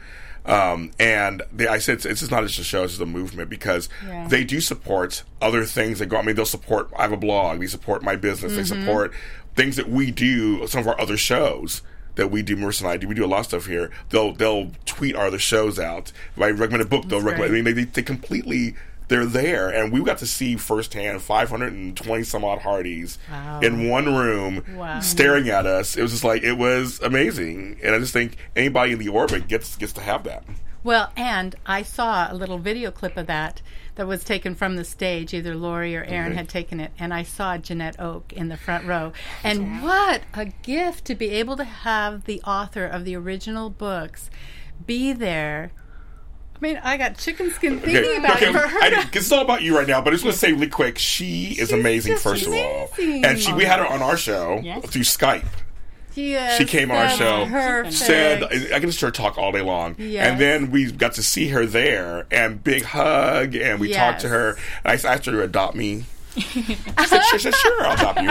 Um, 0.49 0.91
and 0.99 1.43
they, 1.53 1.67
I 1.69 1.79
said 1.79 1.97
it's, 1.97 2.07
it's 2.07 2.21
just 2.21 2.33
not 2.33 2.43
just 2.45 2.59
a 2.59 2.65
show; 2.65 2.85
it's 2.85 2.95
just 2.95 3.03
a 3.03 3.07
movement 3.07 3.51
because 3.51 3.89
Yeah. 4.07 4.27
they 4.29 4.45
do 4.45 4.61
support 4.61 5.23
other 5.43 5.65
things 5.65 5.99
that 5.99 6.07
go. 6.07 6.17
I 6.17 6.23
mean, 6.23 6.37
they'll 6.37 6.45
support. 6.47 6.89
I 6.97 7.03
have 7.03 7.13
a 7.13 7.17
blog. 7.19 7.61
They 7.61 7.67
support 7.67 8.03
my 8.03 8.17
business. 8.17 8.55
They 8.57 8.65
support 8.65 9.13
things 9.55 9.77
that 9.77 9.89
we 9.91 10.11
do. 10.11 10.67
Some 10.67 10.81
of 10.81 10.89
our 10.89 11.01
other 11.01 11.17
shows 11.17 11.83
that 12.15 12.31
we 12.31 12.43
do, 12.43 12.57
Marissa 12.57 12.81
and 12.81 12.91
I 12.91 12.97
do. 12.97 13.07
We 13.07 13.15
do 13.15 13.25
a 13.25 13.29
lot 13.29 13.41
of 13.41 13.47
stuff 13.47 13.67
here. 13.67 13.91
They'll 14.11 14.33
they'll 14.33 14.71
tweet 14.87 15.15
our 15.15 15.27
other 15.27 15.39
shows 15.39 15.79
out. 15.79 16.13
If 16.35 16.43
I 16.43 16.51
recommend 16.51 16.83
a 16.83 16.87
book, 16.87 17.09
they'll 17.09 17.21
recommend. 17.21 17.55
I 17.55 17.61
mean, 17.63 17.75
they, 17.77 17.85
they 17.85 18.03
completely 18.03 18.75
they're 19.09 19.27
there, 19.27 19.69
and 19.69 19.93
we 19.93 20.03
got 20.03 20.19
to 20.19 20.27
see 20.27 20.57
firsthand 20.57 21.23
520 21.23 22.23
some 22.25 22.45
odd 22.45 22.61
Hearties 22.61 23.19
Wow. 23.31 23.61
in 23.61 23.89
one 23.89 24.15
room, 24.15 24.65
Wow. 24.75 25.01
staring 25.01 25.49
at 25.49 25.67
us. 25.67 25.97
It 25.97 26.03
was 26.03 26.13
just 26.13 26.25
like 26.25 26.43
it 26.43 26.59
was 26.59 27.01
amazing, 27.01 27.79
and 27.83 27.95
I 27.95 27.99
just 27.99 28.13
think 28.13 28.37
anybody 28.55 28.93
in 28.93 28.99
the 28.99 29.09
orbit 29.09 29.49
gets 29.49 29.77
gets 29.77 29.93
to 29.95 30.01
have 30.01 30.25
that. 30.25 30.45
Well, 30.85 31.11
and 31.17 31.57
I 31.67 31.83
saw 31.83 32.31
a 32.33 32.35
little 32.35 32.59
video 32.59 32.91
clip 32.93 33.17
of 33.17 33.27
that 33.27 33.61
that 33.97 34.07
was 34.07 34.23
taken 34.23 34.55
from 34.55 34.77
the 34.77 34.85
stage. 34.85 35.35
Either 35.35 35.55
Lori 35.57 35.97
or 35.97 36.05
Erin 36.05 36.29
Okay. 36.33 36.37
had 36.37 36.49
taken 36.49 36.79
it, 36.79 36.93
and 36.99 37.13
I 37.13 37.25
saw 37.25 37.59
Janette 37.59 37.99
Oke 37.99 38.33
in 38.33 38.49
the 38.49 38.57
front 38.57 38.87
row. 38.87 39.13
And 39.43 39.83
what 39.83 40.23
a 40.35 40.47
gift 40.63 41.05
to 41.07 41.15
be 41.17 41.31
able 41.31 41.57
to 41.57 41.65
have 41.65 42.25
the 42.25 42.41
author 42.43 42.85
of 42.87 43.05
the 43.05 43.17
original 43.17 43.71
books 43.71 44.31
be 44.87 45.13
there. 45.13 45.73
I 46.61 46.65
mean, 46.67 46.81
I 46.83 46.97
got 46.97 47.17
chicken 47.17 47.51
skin 47.53 47.79
thinking 47.81 48.19
about 48.19 48.43
it 48.43 48.53
her. 48.53 48.69
'cause 49.05 49.23
it's 49.23 49.33
all 49.33 49.43
about 49.43 49.63
you 49.63 49.77
right 49.77 49.87
now, 49.87 50.01
but 50.01 50.11
I 50.13 50.15
just 50.15 50.25
want 50.25 50.35
to 50.35 50.39
say 50.41 50.53
really 50.53 50.67
quick, 50.69 50.99
she 50.99 51.55
is 51.59 51.71
amazing. 51.73 52.15
just 52.15 52.25
First 52.25 52.47
of 52.47 52.53
all, 52.55 52.91
and 52.99 53.39
she 53.39 53.53
we 53.53 53.65
had 53.65 53.79
her 53.79 53.87
on 53.87 54.03
our 54.03 54.17
show 54.17 54.61
Yes. 54.63 54.85
through 54.87 55.03
Skype. 55.03 55.45
Yes, 56.15 56.59
She 56.59 56.65
came 56.65 56.91
on 56.91 56.97
our 56.97 57.11
show, 57.11 57.47
Perfect. 57.49 57.95
said 57.95 58.43
I 58.43 58.81
can 58.81 58.89
just 58.91 59.01
her 59.03 59.13
talk 59.13 59.39
all 59.39 59.53
day 59.53 59.61
long, 59.61 59.95
Yes. 59.99 60.27
and 60.27 60.41
then 60.41 60.73
we 60.73 60.91
got 60.91 61.13
to 61.15 61.23
see 61.23 61.49
her 61.51 61.65
there 61.65 62.27
and 62.33 62.63
big 62.65 62.83
hug, 62.83 63.55
and 63.55 63.79
we 63.79 63.93
talked 63.93 64.23
to 64.23 64.29
her, 64.29 64.57
and 64.85 64.91
I 64.91 64.95
asked 64.95 65.27
her 65.27 65.33
to 65.33 65.43
adopt 65.43 65.77
me. 65.77 66.07
She 66.37 66.63
said, 67.07 67.23
she 67.31 67.39
said, 67.39 67.55
"Sure, 67.55 67.87
I'll 67.87 67.95
adopt 67.95 68.23
you." 68.23 68.29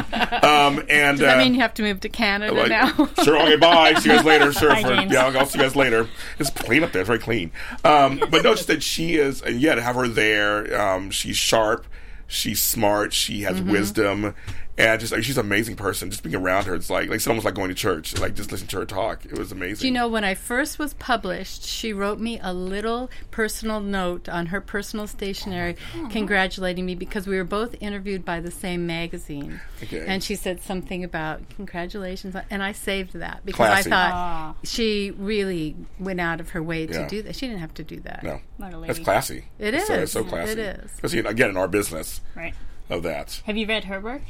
Um, 0.48 0.86
and 0.90 1.18
Does 1.18 1.28
that 1.28 1.36
uh, 1.38 1.40
mean 1.40 1.54
you 1.54 1.62
have 1.62 1.74
to 1.76 1.84
move 1.84 2.00
to 2.02 2.10
Canada 2.10 2.54
like, 2.54 2.70
now? 2.70 2.94
sure, 3.24 3.38
okay, 3.42 3.56
bye. 3.58 3.94
See 3.96 4.10
you 4.10 4.16
guys 4.16 4.26
later. 4.26 4.54
Sure, 4.54 4.70
Bye, 4.70 4.82
for, 4.84 5.14
yeah, 5.14 5.26
I'll, 5.26 5.38
I'll 5.38 5.46
see 5.46 5.58
you 5.60 5.66
guys 5.66 5.76
later. 5.76 6.08
It's 6.40 6.50
clean 6.50 6.84
up 6.84 6.92
there. 6.92 7.02
It's 7.02 7.08
very 7.08 7.20
clean. 7.20 7.52
Um, 7.84 8.20
but 8.30 8.44
no, 8.44 8.54
just 8.56 8.68
that 8.68 8.84
she 8.84 9.16
is, 9.16 9.42
and 9.42 9.60
yeah, 9.60 9.76
to 9.76 9.82
have 9.82 9.96
her 9.96 10.08
there, 10.08 10.80
um, 10.80 11.12
she's 11.12 11.38
sharp, 11.38 11.86
she's 12.28 12.62
smart, 12.62 13.14
she 13.14 13.42
has 13.42 13.58
Mm-hmm. 13.60 13.72
wisdom, 13.72 14.36
and 14.78 15.00
just 15.00 15.12
like, 15.12 15.24
she's 15.24 15.38
an 15.38 15.46
amazing 15.46 15.76
person. 15.76 16.10
Just 16.12 16.24
being 16.24 16.36
around 16.36 16.66
her, 16.66 16.76
it's 16.76 16.90
like 16.90 17.10
like 17.10 17.16
it's 17.18 17.28
almost 17.28 17.46
like 17.46 17.56
going 17.56 17.70
to 17.70 17.76
church. 17.76 18.18
Like 18.18 18.36
just 18.36 18.52
listen 18.52 18.68
to 18.68 18.78
her 18.78 18.86
talk. 18.86 19.26
It 19.26 19.38
was 19.38 19.52
amazing. 19.52 19.82
Do 19.82 19.88
you 19.88 19.94
know 19.94 20.08
when 20.08 20.24
I 20.24 20.36
first 20.36 20.78
was 20.80 20.94
published, 20.96 21.64
she 21.64 21.94
wrote 21.94 22.20
me 22.20 22.40
a 22.42 22.54
little 22.54 23.10
personal 23.32 23.80
note 23.80 24.30
on 24.30 24.48
her 24.48 24.62
personal 24.62 25.08
stationery 25.08 25.76
congratulating 26.12 26.86
me 26.86 26.96
because 26.96 27.28
we 27.28 27.38
were 27.38 27.44
both 27.44 27.76
interviewed 27.80 28.24
by 28.26 28.40
the 28.40 28.52
same 28.52 28.86
magazine. 28.88 29.60
Okay. 29.84 30.04
And 30.06 30.24
she 30.24 30.36
said 30.36 30.62
something 30.62 31.04
about 31.04 31.42
congratulations 31.56 32.36
and 32.50 32.62
I 32.64 32.72
saved 32.72 33.14
that 33.14 33.42
because 33.46 33.58
Classy. 33.68 33.90
I 33.90 33.94
thought 33.94 34.12
Ah. 34.14 34.56
she 34.64 35.12
really 35.12 35.76
went 36.00 36.20
out 36.22 36.40
of 36.40 36.50
her 36.52 36.62
way 36.64 36.86
to 36.88 36.94
Yeah. 36.94 37.08
do 37.08 37.22
that. 37.24 37.36
She 37.36 37.48
didn't 37.48 37.60
have 37.62 37.74
to 37.76 37.84
do 37.84 38.00
that. 38.02 38.24
No, 38.24 38.40
What 38.58 38.74
a 38.74 38.80
that's 38.88 39.00
classy. 39.00 39.46
It 39.60 39.74
It's 39.74 39.88
so, 39.88 39.94
is. 39.96 40.00
it's 40.04 40.12
so 40.12 40.24
classy. 40.24 40.52
It 40.54 40.60
is. 40.60 40.92
Especially 40.94 41.20
again 41.20 41.50
in 41.50 41.58
our 41.58 41.68
business 41.68 42.22
Right. 42.36 42.54
of 42.90 43.04
that. 43.04 43.42
Have 43.46 43.58
you 43.58 43.66
read 43.68 43.86
her 43.86 44.00
work? 44.00 44.22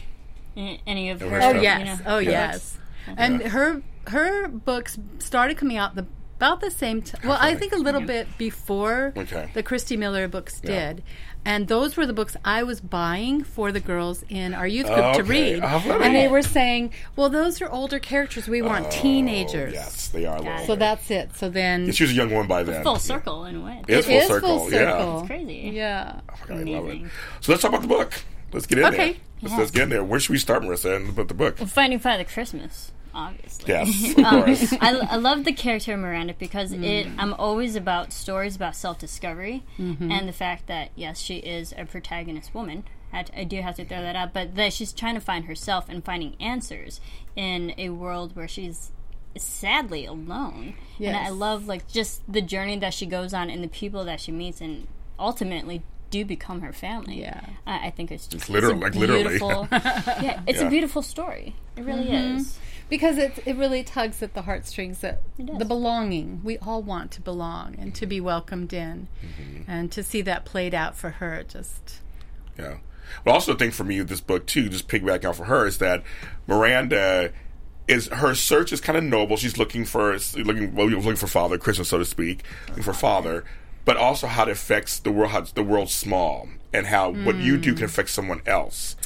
A- 0.58 0.82
Any 0.88 1.10
of 1.12 1.22
her? 1.22 1.28
Oh, 1.28 1.30
oh, 1.30 1.32
her 1.32 1.38
Oh 1.42 1.50
stuff. 1.52 1.56
you 1.56 1.62
yes. 1.62 2.00
know? 2.00 2.06
Oh 2.08 2.18
Yeah. 2.20 2.30
yes. 2.32 2.78
And 3.16 3.42
her 3.42 3.82
her 4.08 4.48
books 4.48 4.98
started 5.20 5.58
coming 5.58 5.78
out 5.78 5.96
the 5.96 6.06
about 6.38 6.62
the 6.62 6.70
same 6.70 7.02
time. 7.02 7.22
Well, 7.28 7.38
I 7.42 7.56
think 7.56 7.74
a 7.74 7.78
little 7.78 8.02
bit 8.02 8.28
before 8.38 9.12
Okay. 9.18 9.50
the 9.56 9.64
Christy 9.64 9.98
Miller 9.98 10.28
books 10.28 10.62
Yeah. 10.64 10.94
did. 10.94 11.04
And 11.44 11.68
those 11.68 11.96
were 11.98 12.06
the 12.06 12.14
books 12.14 12.36
I 12.46 12.62
was 12.64 12.80
buying 12.82 13.44
for 13.44 13.72
the 13.72 13.80
girls 13.80 14.24
in 14.30 14.54
our 14.54 14.68
youth 14.68 14.86
group 14.88 15.00
Oh, 15.00 15.14
to 15.14 15.24
read. 15.24 15.62
Oh, 15.64 16.00
and 16.04 16.14
they 16.14 16.28
were 16.28 16.42
saying, 16.42 16.92
"Well, 17.16 17.30
those 17.30 17.62
are 17.62 17.70
older 17.70 18.00
characters. 18.00 18.48
We 18.50 18.62
want 18.62 18.88
oh, 18.88 18.92
teenagers." 18.92 19.74
Oh, 19.74 19.78
yes, 19.78 20.08
they 20.10 20.26
are. 20.26 20.38
a. 20.46 20.66
So 20.68 20.76
that's 20.76 21.10
it. 21.10 21.36
So 21.38 21.50
then 21.50 21.86
Yeah, 21.86 21.92
she 21.94 22.04
was 22.04 22.12
a 22.12 22.16
young 22.16 22.30
woman 22.32 22.48
by 22.48 22.64
then. 22.64 22.84
Full 22.84 22.94
Yeah. 22.94 22.98
circle 23.00 23.46
in 23.46 23.56
a 23.56 23.62
way. 23.62 23.82
It 23.88 23.98
is 24.00 24.06
full 24.06 24.16
is 24.16 24.28
circle. 24.28 24.60
full 24.60 24.72
Yeah. 24.74 25.18
It's 25.20 25.28
crazy. 25.28 25.72
Yeah. 25.74 26.20
I 26.50 26.54
love 26.54 26.60
it. 26.60 26.62
Amazing. 26.78 27.10
So 27.42 27.52
let's 27.54 27.62
talk 27.62 27.70
about 27.70 27.82
the 27.82 27.88
book. 27.88 28.14
Let's 28.52 28.66
get 28.66 28.80
in 28.80 28.86
Okay. 28.86 28.98
there. 28.98 29.22
Let's, 29.42 29.58
let's 29.58 29.72
get 29.72 29.84
in 29.84 29.90
there. 29.90 30.04
Where 30.04 30.20
should 30.20 30.32
we 30.32 30.40
start, 30.40 30.64
Marissa, 30.64 30.96
and 30.96 31.10
about 31.10 31.28
the 31.28 31.34
book? 31.34 31.58
Finding 31.60 32.00
Father 32.00 32.24
Christmas, 32.24 32.92
obviously. 33.14 33.72
Yes, 33.72 34.14
of 34.18 34.24
um, 34.24 34.44
course. 34.44 34.74
I, 34.82 34.98
I 35.12 35.16
love 35.18 35.44
the 35.44 35.54
character 35.54 35.94
of 35.94 36.00
Miranda 36.00 36.34
because 36.38 36.72
mm. 36.72 36.84
it. 36.84 37.08
I'm 37.18 37.34
always 37.34 37.76
about 37.76 38.12
stories 38.12 38.56
about 38.56 38.76
self 38.76 38.98
discovery 38.98 39.64
mm-hmm. 39.78 40.12
and 40.12 40.28
the 40.28 40.34
fact 40.34 40.68
that 40.68 40.92
yes, 40.96 41.20
she 41.20 41.38
is 41.38 41.74
a 41.78 41.86
protagonist 41.86 42.54
woman. 42.56 42.84
I, 43.14 43.26
I 43.36 43.44
do 43.44 43.62
have 43.62 43.76
to 43.76 43.86
throw 43.86 44.02
that 44.02 44.16
out, 44.16 44.34
but 44.34 44.56
that 44.56 44.74
she's 44.74 44.92
trying 44.92 45.16
to 45.16 45.22
find 45.22 45.46
herself 45.46 45.86
and 45.88 46.04
finding 46.04 46.36
answers 46.40 47.00
in 47.36 47.74
a 47.78 47.90
world 47.90 48.36
where 48.36 48.48
she's 48.48 48.92
sadly 49.38 50.06
alone. 50.06 50.74
And 51.00 51.16
I 51.16 51.30
love 51.30 51.68
like 51.68 51.88
just 51.88 52.22
the 52.32 52.42
journey 52.42 52.78
that 52.80 52.94
she 52.94 53.06
goes 53.06 53.34
on 53.34 53.50
and 53.50 53.64
the 53.64 53.68
people 53.68 54.04
that 54.06 54.20
she 54.20 54.32
meets 54.32 54.62
and 54.62 54.88
ultimately 55.20 55.84
do 56.10 56.24
become 56.26 56.62
her 56.62 56.74
family. 56.74 57.22
Yeah. 57.22 57.42
I, 57.66 57.88
I 57.88 57.90
think 57.92 58.12
it's 58.12 58.28
just 58.28 58.50
literal- 58.50 58.74
it's 58.84 58.96
a 58.96 59.00
like 59.00 59.10
literally. 59.10 59.38
yeah, 59.72 60.42
it's 60.48 60.60
Yeah. 60.62 60.68
a 60.68 60.70
beautiful 60.70 61.02
story. 61.02 61.56
It 61.76 61.84
really 61.84 62.10
is. 62.12 62.58
because 62.90 63.18
it 63.18 63.38
it 63.46 63.56
really 63.58 63.84
tugs 63.84 64.24
at 64.24 64.34
the 64.34 64.44
heartstrings 64.44 65.00
that 65.00 65.22
the 65.38 65.66
belonging 65.66 66.42
we 66.44 66.58
all 66.60 66.82
want 66.82 67.12
to 67.12 67.22
belong 67.22 67.76
and 67.78 67.94
to 67.96 68.06
be 68.06 68.20
welcomed 68.22 68.72
in 68.74 69.08
Mm-hmm. 69.22 69.70
and 69.70 69.92
to 69.92 70.02
see 70.04 70.22
that 70.22 70.46
played 70.46 70.74
out 70.74 70.96
for 70.96 71.10
her 71.12 71.44
just 71.48 72.00
Yeah. 72.58 72.78
But 73.24 73.32
also 73.32 73.54
the 73.54 73.60
thing 73.60 73.72
for 73.72 73.84
me 73.84 74.00
with 74.00 74.10
this 74.10 74.20
book 74.22 74.46
too, 74.48 74.68
just 74.70 74.88
piggyback 74.88 75.24
out 75.26 75.36
for 75.38 75.46
her, 75.46 75.66
is 75.68 75.78
that 75.78 76.04
Miranda 76.48 77.32
is 77.88 78.08
her 78.08 78.36
search 78.36 78.74
is 78.74 78.82
kind 78.82 78.98
of 78.98 79.04
noble. 79.04 79.38
She's 79.38 79.58
looking 79.58 79.86
for 79.86 80.18
looking 80.36 80.76
well, 80.76 80.88
looking 80.88 81.16
for 81.16 81.28
father, 81.28 81.58
Christmas, 81.58 81.88
so 81.90 81.98
to 82.00 82.06
speak, 82.06 82.44
looking 82.70 82.84
for 82.84 82.94
father, 82.94 83.46
but 83.88 83.96
also 83.96 84.28
how 84.28 84.44
it 84.44 84.50
affects 84.50 85.00
the 85.00 85.12
world. 85.12 85.32
How 85.32 85.42
the 85.42 85.64
world's 85.64 85.94
small, 85.94 86.50
and 86.74 86.86
how 86.88 87.10
what 87.10 87.38
you 87.38 87.58
do 87.58 87.74
can 87.74 87.86
affect 87.86 88.10
someone 88.10 88.42
else. 88.46 88.98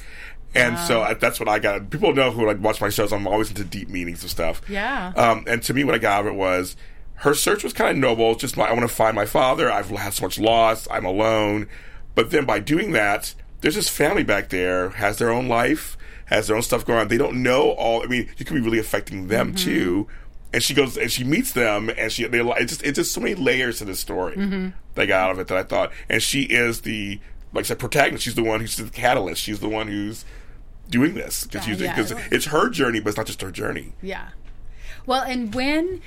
And 0.55 0.77
so 0.79 1.03
I, 1.03 1.13
that's 1.13 1.39
what 1.39 1.47
I 1.47 1.59
got. 1.59 1.91
People 1.91 2.13
know 2.13 2.31
who 2.31 2.45
like 2.45 2.59
watch 2.59 2.81
my 2.81 2.89
shows. 2.89 3.13
I'm 3.13 3.27
always 3.27 3.49
into 3.49 3.63
deep 3.63 3.89
meanings 3.89 4.23
and 4.23 4.31
stuff. 4.31 4.59
Yeah. 4.67 5.13
Um, 5.15 5.45
and 5.47 5.61
to 5.63 5.73
me, 5.75 5.83
what 5.83 5.93
I 5.93 5.99
got 5.99 6.13
out 6.13 6.25
of 6.25 6.33
it 6.33 6.35
was 6.35 6.75
her 7.17 7.35
search 7.35 7.63
was 7.63 7.73
kind 7.73 7.91
of 7.91 7.97
noble. 7.97 8.33
Just 8.33 8.57
my, 8.57 8.65
I 8.65 8.73
want 8.73 8.89
to 8.89 8.93
find 8.93 9.15
my 9.15 9.27
father. 9.27 9.71
I've 9.71 9.89
had 9.89 10.13
so 10.13 10.25
much 10.25 10.39
loss. 10.39 10.87
I'm 10.89 11.05
alone. 11.05 11.67
But 12.15 12.31
then 12.31 12.45
by 12.45 12.59
doing 12.59 12.91
that, 12.93 13.35
there's 13.61 13.75
this 13.75 13.87
family 13.87 14.23
back 14.23 14.49
there 14.49 14.89
has 14.89 15.19
their 15.19 15.29
own 15.29 15.47
life, 15.47 15.95
has 16.25 16.47
their 16.47 16.55
own 16.55 16.63
stuff 16.63 16.85
going 16.85 16.99
on. 16.99 17.07
They 17.07 17.17
don't 17.17 17.43
know 17.43 17.69
all. 17.71 18.03
I 18.03 18.07
mean, 18.07 18.29
you 18.37 18.43
could 18.43 18.55
be 18.55 18.61
really 18.61 18.79
affecting 18.79 19.27
them 19.27 19.53
too. 19.53 20.07
And 20.53 20.61
she 20.61 20.73
goes 20.73 20.97
and 20.97 21.11
she 21.11 21.23
meets 21.23 21.53
them, 21.53 21.89
and 21.97 22.11
she 22.11 22.25
they 22.27 22.39
it's 22.41 22.73
just 22.73 22.83
it's 22.83 22.97
just 22.97 23.13
so 23.13 23.21
many 23.21 23.35
layers 23.35 23.77
to 23.79 23.85
this 23.85 23.99
story 23.99 24.35
mm-hmm. 24.35 24.69
that 24.95 25.01
I 25.01 25.05
got 25.05 25.21
out 25.21 25.31
of 25.31 25.39
it 25.39 25.47
that 25.47 25.57
I 25.57 25.63
thought. 25.63 25.91
And 26.09 26.21
she 26.21 26.41
is 26.43 26.81
the 26.81 27.19
like 27.53 27.65
I 27.65 27.67
said 27.67 27.79
protagonist. 27.79 28.23
She's 28.23 28.35
the 28.35 28.43
one 28.43 28.59
who's 28.59 28.75
the 28.75 28.89
catalyst. 28.89 29.41
She's 29.41 29.59
the 29.59 29.69
one 29.69 29.87
who's 29.87 30.25
doing 30.89 31.13
this 31.13 31.45
because 31.45 31.79
Yeah. 31.79 32.27
it's 32.31 32.45
her 32.47 32.69
journey, 32.69 32.99
but 32.99 33.09
it's 33.09 33.17
not 33.17 33.27
just 33.27 33.41
her 33.41 33.51
journey. 33.51 33.93
Yeah. 34.01 34.29
Well, 35.05 35.23
and 35.23 35.53
when 35.55 36.01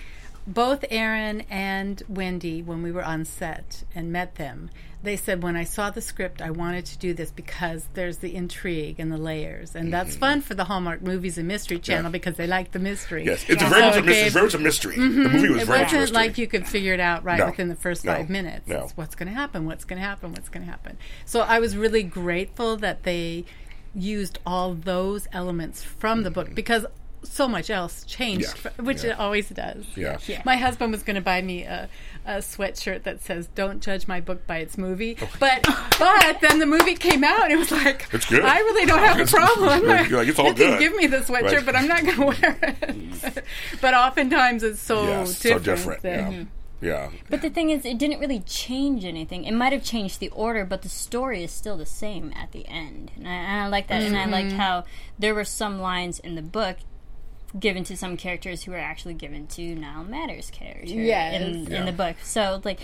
both 0.47 0.85
Erin 0.91 1.45
and 1.51 2.03
Wendy, 2.09 2.63
when 2.63 2.83
we 2.83 2.93
were 2.93 3.05
on 3.05 3.25
set 3.25 3.85
and 3.95 4.13
met 4.13 4.35
them, 4.37 4.71
they 5.05 5.17
said, 5.17 5.43
when 5.43 5.55
I 5.55 5.65
saw 5.65 5.91
the 5.91 6.01
script, 6.01 6.43
I 6.43 6.51
wanted 6.51 6.87
to 6.87 6.99
do 6.99 7.15
this 7.15 7.31
because 7.31 7.87
there's 7.95 8.19
the 8.19 8.35
intrigue 8.35 8.99
and 8.99 9.13
the 9.13 9.17
layers. 9.19 9.75
And 9.77 9.93
that's 9.93 10.17
fun 10.17 10.41
for 10.41 10.55
the 10.55 10.65
Hallmark 10.65 11.03
Movies 11.03 11.39
and 11.39 11.47
Mystery 11.47 11.79
Channel 11.79 12.05
Yeah. 12.05 12.09
because 12.11 12.35
they 12.37 12.47
like 12.47 12.73
the 12.73 12.79
mystery. 12.79 13.25
Yes, 13.25 13.45
it's 13.49 13.63
a 13.63 13.67
very 13.67 13.83
so 13.83 13.87
much 13.89 13.97
it 13.99 14.05
mystery. 14.05 14.15
gave- 14.15 14.27
It's 14.27 14.33
very 14.35 14.47
much 14.47 14.55
a 14.55 14.59
mystery. 14.59 14.95
The 14.97 15.01
movie 15.01 15.49
was 15.51 15.63
it 15.63 15.67
very 15.67 15.67
much 15.67 15.69
a 15.69 15.97
wasn't 15.97 16.01
mystery. 16.01 16.17
like 16.17 16.39
you 16.39 16.47
could 16.47 16.67
figure 16.67 16.95
it 16.95 17.01
out 17.01 17.23
right 17.25 17.39
No. 17.39 17.47
within 17.47 17.69
the 17.69 17.77
first 17.77 18.05
No. 18.05 18.15
five 18.15 18.29
minutes. 18.31 18.67
No. 18.67 18.85
It's 18.85 18.97
what's 18.97 19.15
going 19.15 19.29
to 19.29 19.35
happen, 19.35 19.67
what's 19.67 19.85
going 19.85 20.01
to 20.01 20.07
happen, 20.07 20.33
what's 20.33 20.49
going 20.49 20.65
to 20.65 20.71
happen. 20.71 20.97
So 21.27 21.41
I 21.41 21.61
was 21.61 21.77
really 21.77 22.03
grateful 22.03 22.77
that 22.79 23.03
they 23.05 23.45
used 23.95 24.39
all 24.47 24.75
those 24.75 25.29
elements 25.33 25.83
from 25.83 26.23
the 26.25 26.31
book 26.31 26.55
because 26.55 26.85
so 27.23 27.49
much 27.49 27.71
else 27.71 28.05
changed, 28.05 28.49
Mm-hmm. 28.49 28.69
Yeah. 28.81 28.85
which 28.87 29.03
Yeah. 29.05 29.11
it 29.13 29.19
always 29.19 29.49
does. 29.49 29.85
Yeah. 29.97 30.19
Yeah. 30.27 30.43
My 30.45 30.57
husband 30.57 30.93
was 30.93 31.03
going 31.03 31.15
to 31.17 31.23
buy 31.23 31.41
me 31.41 31.63
a, 31.65 31.89
a 32.27 32.39
sweatshirt 32.39 33.03
that 33.05 33.23
says 33.23 33.49
"Don't 33.55 33.83
judge 33.83 34.07
my 34.07 34.21
book 34.21 34.47
by 34.47 34.59
its 34.59 34.79
movie," 34.79 35.17
but 35.39 35.67
but 35.99 36.41
then 36.41 36.59
the 36.59 36.67
movie 36.67 36.95
came 36.95 37.25
out 37.25 37.45
and 37.45 37.53
it 37.53 37.57
was 37.57 37.71
like, 37.71 38.05
Oh. 38.05 38.17
It's 38.17 38.27
good. 38.27 38.45
I 38.45 38.59
really 38.59 38.87
don't 38.87 38.99
have 38.99 39.21
a 39.21 39.27
problem. 39.27 39.85
you're 40.09 40.19
like, 40.19 40.29
it's 40.29 40.39
all 40.39 40.49
you 40.49 40.55
can 40.55 40.71
good. 40.71 40.79
give 40.81 40.95
me 40.95 41.07
the 41.07 41.19
sweatshirt, 41.19 41.43
Right. 41.53 41.67
but 41.67 41.77
I'm 41.77 41.89
not 41.89 42.03
going 42.05 42.17
to 42.17 42.27
wear 42.27 42.59
it. 42.63 43.45
but 43.81 43.95
oftentimes 43.95 44.63
it's 44.63 44.81
so 44.81 45.05
yes, 45.07 45.41
different. 45.41 45.65
so 45.65 45.71
different. 45.75 46.03
that- 46.03 46.09
Yeah. 46.19 46.29
Mm-hmm. 46.31 46.43
Yeah. 46.81 47.11
But 47.31 47.41
the 47.41 47.49
thing 47.49 47.71
is, 47.71 47.87
it 47.87 47.97
didn't 47.97 48.19
really 48.19 48.41
change 48.41 49.07
anything. 49.07 49.45
It 49.45 49.53
might 49.55 49.73
have 49.73 49.83
changed 49.83 50.21
the 50.21 50.29
order, 50.31 50.67
but 50.67 50.83
the 50.83 50.91
story 50.91 51.43
is 51.43 51.51
still 51.51 51.79
the 51.79 51.87
same 51.87 52.31
at 52.37 52.53
the 52.53 52.67
end. 52.69 53.11
And 53.17 53.27
I, 53.27 53.33
and 53.33 53.63
I 53.63 53.69
like 53.69 53.87
that. 53.89 54.03
And 54.03 54.17
I 54.19 54.27
liked 54.27 54.49
mm-hmm. 54.49 54.59
how 54.59 54.85
there 55.19 55.35
were 55.35 55.45
some 55.45 55.81
lines 55.81 56.19
in 56.19 56.35
the 56.35 56.43
book 56.43 56.77
given 57.59 57.85
to 57.85 57.97
some 57.97 58.17
characters 58.17 58.65
who 58.65 58.73
were 58.73 58.79
actually 58.79 59.15
given 59.15 59.47
to 59.49 59.75
Niall 59.75 60.05
Matters' 60.05 60.51
character 60.51 60.93
Yes. 60.95 61.41
in, 61.41 61.67
Yeah. 61.67 61.81
in 61.81 61.87
the 61.87 61.93
book. 61.93 62.17
So, 62.23 62.61
like, 62.65 62.81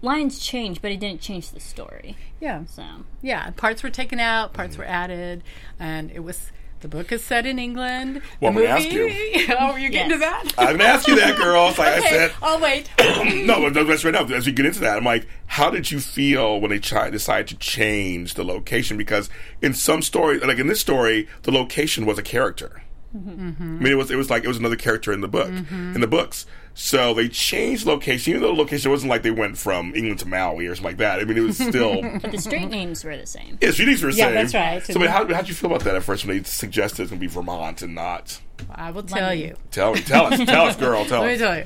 lines 0.00 0.38
changed, 0.38 0.82
but 0.82 0.90
it 0.90 1.00
didn't 1.00 1.20
change 1.20 1.50
the 1.50 1.60
story. 1.60 2.16
Yeah. 2.40 2.64
So, 2.66 2.84
Yeah, 3.22 3.50
parts 3.50 3.82
were 3.82 3.90
taken 3.90 4.20
out, 4.20 4.48
Mm-hmm. 4.48 4.56
parts 4.56 4.76
were 4.76 4.84
added, 4.84 5.42
and 5.78 6.10
it 6.10 6.20
was 6.20 6.50
the 6.80 6.88
book 6.88 7.12
is 7.12 7.22
set 7.22 7.46
in 7.46 7.60
England. 7.60 8.20
Well, 8.40 8.52
the 8.52 8.66
I'm 8.68 8.82
gonna 8.82 8.92
movie, 8.94 9.46
oh, 9.60 9.76
you're 9.76 9.90
getting 9.90 10.10
to 10.10 10.18
that? 10.18 10.52
I'm 10.58 10.76
gonna 10.78 10.82
ask 10.90 11.06
you 11.06 11.14
that, 11.14 11.36
girls. 11.36 11.78
Like 11.78 11.88
I 11.94 11.98
okay, 11.98 12.08
said, 12.08 12.32
I'll 12.42 12.58
wait. 12.60 12.90
no, 13.46 13.70
but 13.70 13.86
that's 13.86 14.04
right 14.04 14.12
now. 14.12 14.24
As 14.34 14.46
we 14.46 14.52
get 14.52 14.66
into 14.66 14.80
that, 14.80 14.96
I'm 14.96 15.04
like, 15.04 15.28
how 15.46 15.70
did 15.70 15.92
you 15.92 16.00
feel 16.00 16.60
when 16.60 16.72
they 16.72 16.80
try, 16.80 17.08
decided 17.08 17.46
to 17.48 17.56
change 17.56 18.34
the 18.34 18.42
location? 18.44 18.96
Because 18.96 19.30
in 19.60 19.74
some 19.74 20.02
stories, 20.02 20.42
like 20.42 20.58
in 20.58 20.66
this 20.66 20.80
story, 20.80 21.28
the 21.42 21.52
location 21.52 22.04
was 22.04 22.18
a 22.18 22.22
character. 22.22 22.82
Mm-hmm. 23.16 23.78
I 23.80 23.82
mean, 23.82 23.92
it 23.92 23.96
was 23.96 24.10
it 24.10 24.16
was 24.16 24.30
like 24.30 24.44
it 24.44 24.48
was 24.48 24.56
another 24.58 24.76
character 24.76 25.12
in 25.12 25.20
the 25.20 25.28
book 25.28 25.48
in 25.50 26.00
the 26.00 26.06
books. 26.06 26.46
So 26.74 27.12
they 27.12 27.28
changed 27.28 27.84
location, 27.84 28.30
even 28.30 28.42
though 28.42 28.54
the 28.54 28.58
location 28.58 28.90
wasn't 28.90 29.10
like 29.10 29.22
they 29.22 29.30
went 29.30 29.58
from 29.58 29.94
England 29.94 30.20
to 30.20 30.28
Maui 30.28 30.66
or 30.66 30.74
something 30.74 30.92
like 30.92 30.96
that. 30.98 31.20
I 31.20 31.24
mean, 31.24 31.36
it 31.36 31.42
was 31.42 31.58
still. 31.58 32.00
but 32.22 32.32
the 32.32 32.38
street 32.38 32.70
names 32.70 33.04
were 33.04 33.14
the 33.14 33.26
same. 33.26 33.58
Yes, 33.60 33.78
you 33.78 33.84
were 33.84 33.92
Yeah, 34.10 34.24
same. 34.26 34.34
that's 34.34 34.54
right. 34.54 34.82
So, 34.86 34.98
but 34.98 35.10
how 35.10 35.26
how'd 35.32 35.48
you 35.48 35.54
feel 35.54 35.70
about 35.70 35.84
that 35.84 35.94
at 35.94 36.02
first 36.02 36.24
when 36.26 36.38
they 36.38 36.42
suggested 36.44 37.02
it's 37.02 37.10
gonna 37.10 37.20
be 37.20 37.26
Vermont 37.26 37.82
and 37.82 37.94
not? 37.94 38.40
I 38.70 38.90
will 38.90 39.02
tell 39.02 39.20
London. 39.28 39.48
you. 39.48 39.56
Tell 39.70 39.94
tell 39.94 40.26
us, 40.32 40.38
tell 40.46 40.66
us, 40.66 40.76
girl, 40.76 41.04
tell 41.04 41.20
Let 41.22 41.26
me 41.28 41.34
us. 41.34 41.40
tell 41.40 41.58
you. 41.58 41.64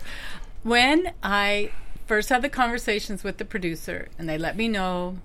When 0.65 1.13
I 1.23 1.71
first 2.07 2.29
had 2.29 2.43
the 2.43 2.49
conversations 2.49 3.23
with 3.23 3.37
the 3.39 3.45
producer, 3.45 4.09
and 4.19 4.29
they 4.29 4.39
let 4.39 4.57
me 4.57 4.67
know 4.67 5.19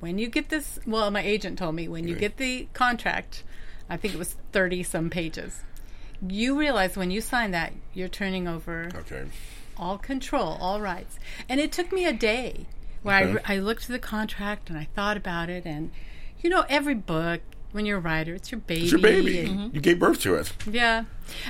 when 0.00 0.16
you 0.18 0.28
get 0.28 0.48
this. 0.48 0.78
Well, 0.86 1.10
my 1.10 1.20
agent 1.22 1.58
told 1.58 1.74
me 1.74 1.86
when 1.88 2.08
you 2.08 2.14
get 2.14 2.38
the 2.38 2.68
contract, 2.72 3.42
I 3.90 3.96
think 3.96 4.14
it 4.14 4.18
was 4.18 4.36
thirty 4.52 4.82
some 4.82 5.10
pages. 5.10 5.62
You 6.26 6.58
realize 6.58 6.96
when 6.96 7.10
you 7.10 7.20
sign 7.20 7.52
that, 7.52 7.72
you're 7.94 8.08
turning 8.08 8.48
over 8.48 8.88
Okay. 8.94 9.26
all 9.76 9.98
control, 9.98 10.58
all 10.60 10.80
rights. 10.80 11.18
And 11.48 11.60
it 11.60 11.70
took 11.72 11.92
me 11.92 12.04
a 12.06 12.12
day 12.12 12.66
where 13.02 13.22
Okay. 13.24 13.42
I, 13.46 13.54
I 13.54 13.58
looked 13.58 13.84
at 13.84 13.90
the 13.90 13.98
contract 14.00 14.68
and 14.68 14.76
I 14.78 14.88
thought 14.96 15.16
about 15.16 15.48
it. 15.48 15.64
And, 15.64 15.92
you 16.40 16.50
know, 16.50 16.64
every 16.68 16.94
book, 16.96 17.40
when 17.70 17.86
you're 17.86 17.98
a 17.98 18.00
writer, 18.00 18.34
it's 18.34 18.50
your 18.50 18.60
baby. 18.60 18.82
It's 18.82 18.92
your 18.92 19.00
baby. 19.00 19.40
and- 19.40 19.48
mm-hmm. 19.48 19.74
You 19.76 19.80
gave 19.80 20.00
birth 20.00 20.20
to 20.22 20.34
it. 20.34 20.52
yeah. 20.68 21.04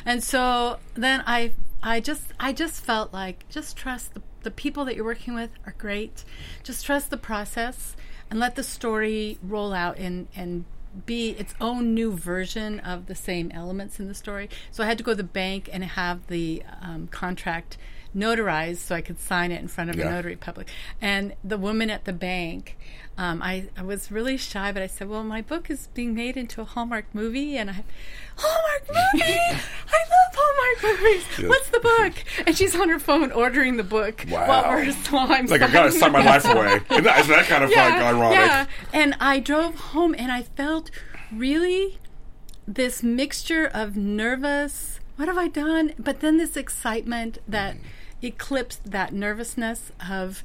And 0.05 0.23
so 0.23 0.79
then 0.95 1.23
I 1.27 1.53
I 1.83 2.01
just 2.01 2.25
I 2.39 2.53
just 2.53 2.85
felt 2.85 3.13
like 3.13 3.49
just 3.49 3.77
trust 3.77 4.13
the, 4.15 4.23
the 4.43 4.51
people 4.51 4.85
that 4.85 4.97
you're 4.97 5.05
working 5.05 5.35
with 5.35 5.51
are 5.65 5.75
great. 5.79 6.25
Just 6.63 6.85
trust 6.85 7.09
the 7.11 7.17
process 7.17 7.97
and 8.31 8.39
let 8.39 8.55
the 8.57 8.63
story 8.63 9.39
roll 9.43 9.73
out 9.73 9.97
and 9.97 10.29
and 10.37 10.65
be 11.07 11.31
its 11.31 11.55
own 11.61 11.95
new 11.95 12.13
version 12.13 12.81
of 12.81 13.07
the 13.07 13.15
same 13.15 13.51
elements 13.53 14.01
in 14.01 14.09
the 14.09 14.15
story. 14.15 14.49
So 14.71 14.83
I 14.83 14.87
had 14.87 14.99
to 14.99 15.05
go 15.05 15.13
to 15.13 15.17
the 15.17 15.25
bank 15.25 15.69
and 15.73 15.85
have 15.85 16.27
the 16.29 16.63
um, 16.81 17.09
contract 17.09 17.77
notarized 18.17 18.79
so 18.79 18.95
I 18.95 19.01
could 19.01 19.19
sign 19.21 19.53
it 19.53 19.61
in 19.61 19.69
front 19.69 19.91
of 19.91 19.97
Yeah. 19.97 20.09
a 20.09 20.11
notary 20.13 20.37
public. 20.37 20.69
And 21.01 21.35
the 21.45 21.59
woman 21.59 21.91
at 21.91 22.05
the 22.05 22.13
bank, 22.13 22.77
um, 23.17 23.43
I, 23.43 23.69
I 23.77 23.83
was 23.83 24.11
really 24.11 24.37
shy, 24.37 24.71
but 24.73 24.83
I 24.83 24.87
said, 24.87 25.09
"Well, 25.09 25.25
my 25.25 25.43
book 25.43 25.71
is 25.71 25.89
being 25.95 26.15
made 26.15 26.37
into 26.37 26.61
a 26.61 26.65
Hallmark 26.65 27.07
movie, 27.13 27.57
and 27.57 27.69
I 27.71 27.85
Hallmark 28.37 28.89
movie. 28.89 29.25
I 29.35 29.57
love 29.57 30.35
Hallmark 30.37 31.01
movies. 31.01 31.25
Yes. 31.39 31.49
What's 31.49 31.69
the 31.71 31.81
book?" 31.81 32.13
And 32.47 32.57
she's 32.57 32.77
on 32.77 32.89
her 32.89 33.01
phone 33.01 33.33
ordering 33.33 33.77
the 33.77 33.83
book 33.83 34.25
Wow. 34.29 34.47
while 34.49 34.71
we're 34.71 34.93
while 35.11 35.33
I'm 35.33 35.47
Like 35.47 35.63
I 35.63 35.71
gotta 35.73 35.91
sign 35.91 36.13
my 36.13 36.25
life 36.25 36.45
away. 36.45 36.81
Isn't 36.91 37.05
that, 37.05 37.19
isn't 37.21 37.31
that 37.37 37.47
kind 37.47 37.65
of 37.65 37.71
like 37.71 37.93
ironic? 37.95 38.39
yeah. 38.39 38.67
And 38.93 39.17
I 39.21 39.41
drove 39.41 39.75
home 39.77 40.15
and 40.17 40.31
I 40.31 40.43
felt 40.43 40.91
really 41.33 41.99
this 42.69 43.03
mixture 43.03 43.67
of 43.67 43.97
nervous, 43.97 45.01
what 45.17 45.27
have 45.27 45.39
I 45.39 45.49
done? 45.49 45.93
But 45.99 46.21
then 46.21 46.37
this 46.37 46.57
excitement 46.57 47.39
that 47.49 47.77
eclipsed 48.23 48.91
that 48.91 49.13
nervousness 49.13 49.93
of 50.09 50.43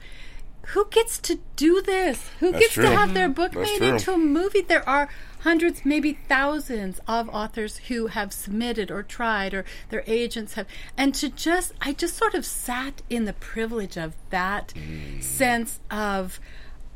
who 0.68 0.86
gets 0.90 1.18
to 1.20 1.40
do 1.58 1.82
this? 1.82 2.30
Who 2.40 2.52
That's 2.52 2.62
gets 2.64 2.74
true. 2.76 2.84
to 2.86 2.96
have 2.96 3.14
their 3.14 3.28
book 3.28 3.52
That's 3.52 3.70
made 3.70 3.78
true. 3.80 3.88
into 3.96 4.14
a 4.14 4.18
movie? 4.18 4.62
There 4.62 4.88
are 4.88 5.10
hundreds, 5.42 5.84
maybe 5.84 6.18
thousands 6.30 7.02
of 7.06 7.28
authors 7.30 7.78
who 7.90 8.08
have 8.08 8.32
submitted 8.32 8.90
or 8.90 9.04
tried 9.04 9.54
or 9.54 9.66
their 9.90 10.04
agents 10.08 10.54
have 10.54 10.66
and 10.98 11.14
to 11.16 11.28
just 11.28 11.74
I 11.82 11.92
just 11.92 12.16
sort 12.16 12.34
of 12.34 12.46
sat 12.46 13.02
in 13.10 13.26
the 13.26 13.34
privilege 13.34 13.98
of 13.98 14.14
that 14.30 14.74
Mm. 14.76 15.22
sense 15.22 15.82
of 15.92 16.40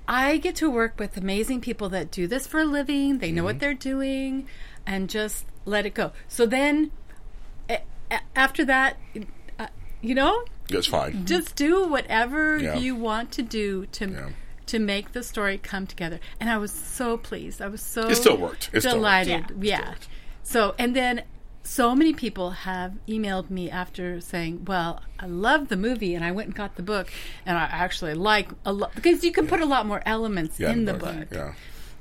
I 0.08 0.38
get 0.38 0.56
to 0.58 0.70
work 0.70 0.98
with 0.98 1.18
amazing 1.18 1.60
people 1.60 1.90
that 1.90 2.10
do 2.10 2.26
this 2.28 2.48
for 2.48 2.62
a 2.62 2.66
living. 2.66 3.18
They 3.18 3.32
know 3.34 3.40
Mm-hmm. 3.40 3.46
what 3.46 3.60
they're 3.60 3.74
doing, 3.74 4.48
and 4.86 5.10
just 5.10 5.44
let 5.66 5.86
it 5.86 5.94
go. 5.94 6.14
So 6.30 6.46
then, 6.46 6.92
after 8.36 8.64
that, 8.64 8.96
you 10.02 10.16
know, 10.16 10.44
That's 10.70 10.88
fine. 10.88 11.12
Mm-hmm. 11.14 11.26
just 11.26 11.56
do 11.56 11.86
whatever 11.88 12.58
Yeah. 12.58 12.76
you 12.78 12.96
want 12.96 13.32
to 13.34 13.42
do 13.42 13.86
to 13.94 14.10
Yeah. 14.10 14.30
to 14.68 14.80
make 14.80 15.14
the 15.14 15.24
story 15.24 15.58
come 15.58 15.88
together. 15.88 16.20
And 16.40 16.50
I 16.50 16.58
was 16.58 16.72
so 16.72 17.18
pleased. 17.18 17.62
I 17.62 17.68
was 17.68 17.82
so 17.82 18.08
It 18.10 18.16
still 18.16 18.38
worked. 18.38 18.70
It 18.74 18.82
still 18.82 18.94
worked. 18.94 19.00
delighted. 19.00 19.46
Yeah. 19.62 19.80
Yeah. 19.80 19.94
So 20.44 20.76
and 20.78 20.96
then 20.96 21.24
so 21.64 21.94
many 21.96 22.14
people 22.14 22.52
have 22.52 22.94
emailed 23.10 23.50
me 23.50 23.70
after 23.70 24.22
saying, 24.22 24.64
"Well, 24.66 25.02
I 25.20 25.26
love 25.26 25.68
the 25.68 25.76
movie, 25.76 26.16
and 26.16 26.24
I 26.24 26.32
went 26.32 26.48
and 26.48 26.56
got 26.56 26.76
the 26.76 26.82
book, 26.84 27.12
and 27.46 27.58
I 27.58 27.64
actually 27.64 28.14
like 28.14 28.48
a 28.66 28.72
lot 28.72 28.96
because 28.96 29.22
you 29.26 29.32
can 29.34 29.48
put 29.48 29.60
a 29.60 29.66
lot 29.66 29.86
more 29.86 30.02
elements 30.06 30.60
Yeah, 30.60 30.72
in 30.72 30.86
the 30.86 30.94
book." 30.94 31.28
Yeah. 31.32 31.54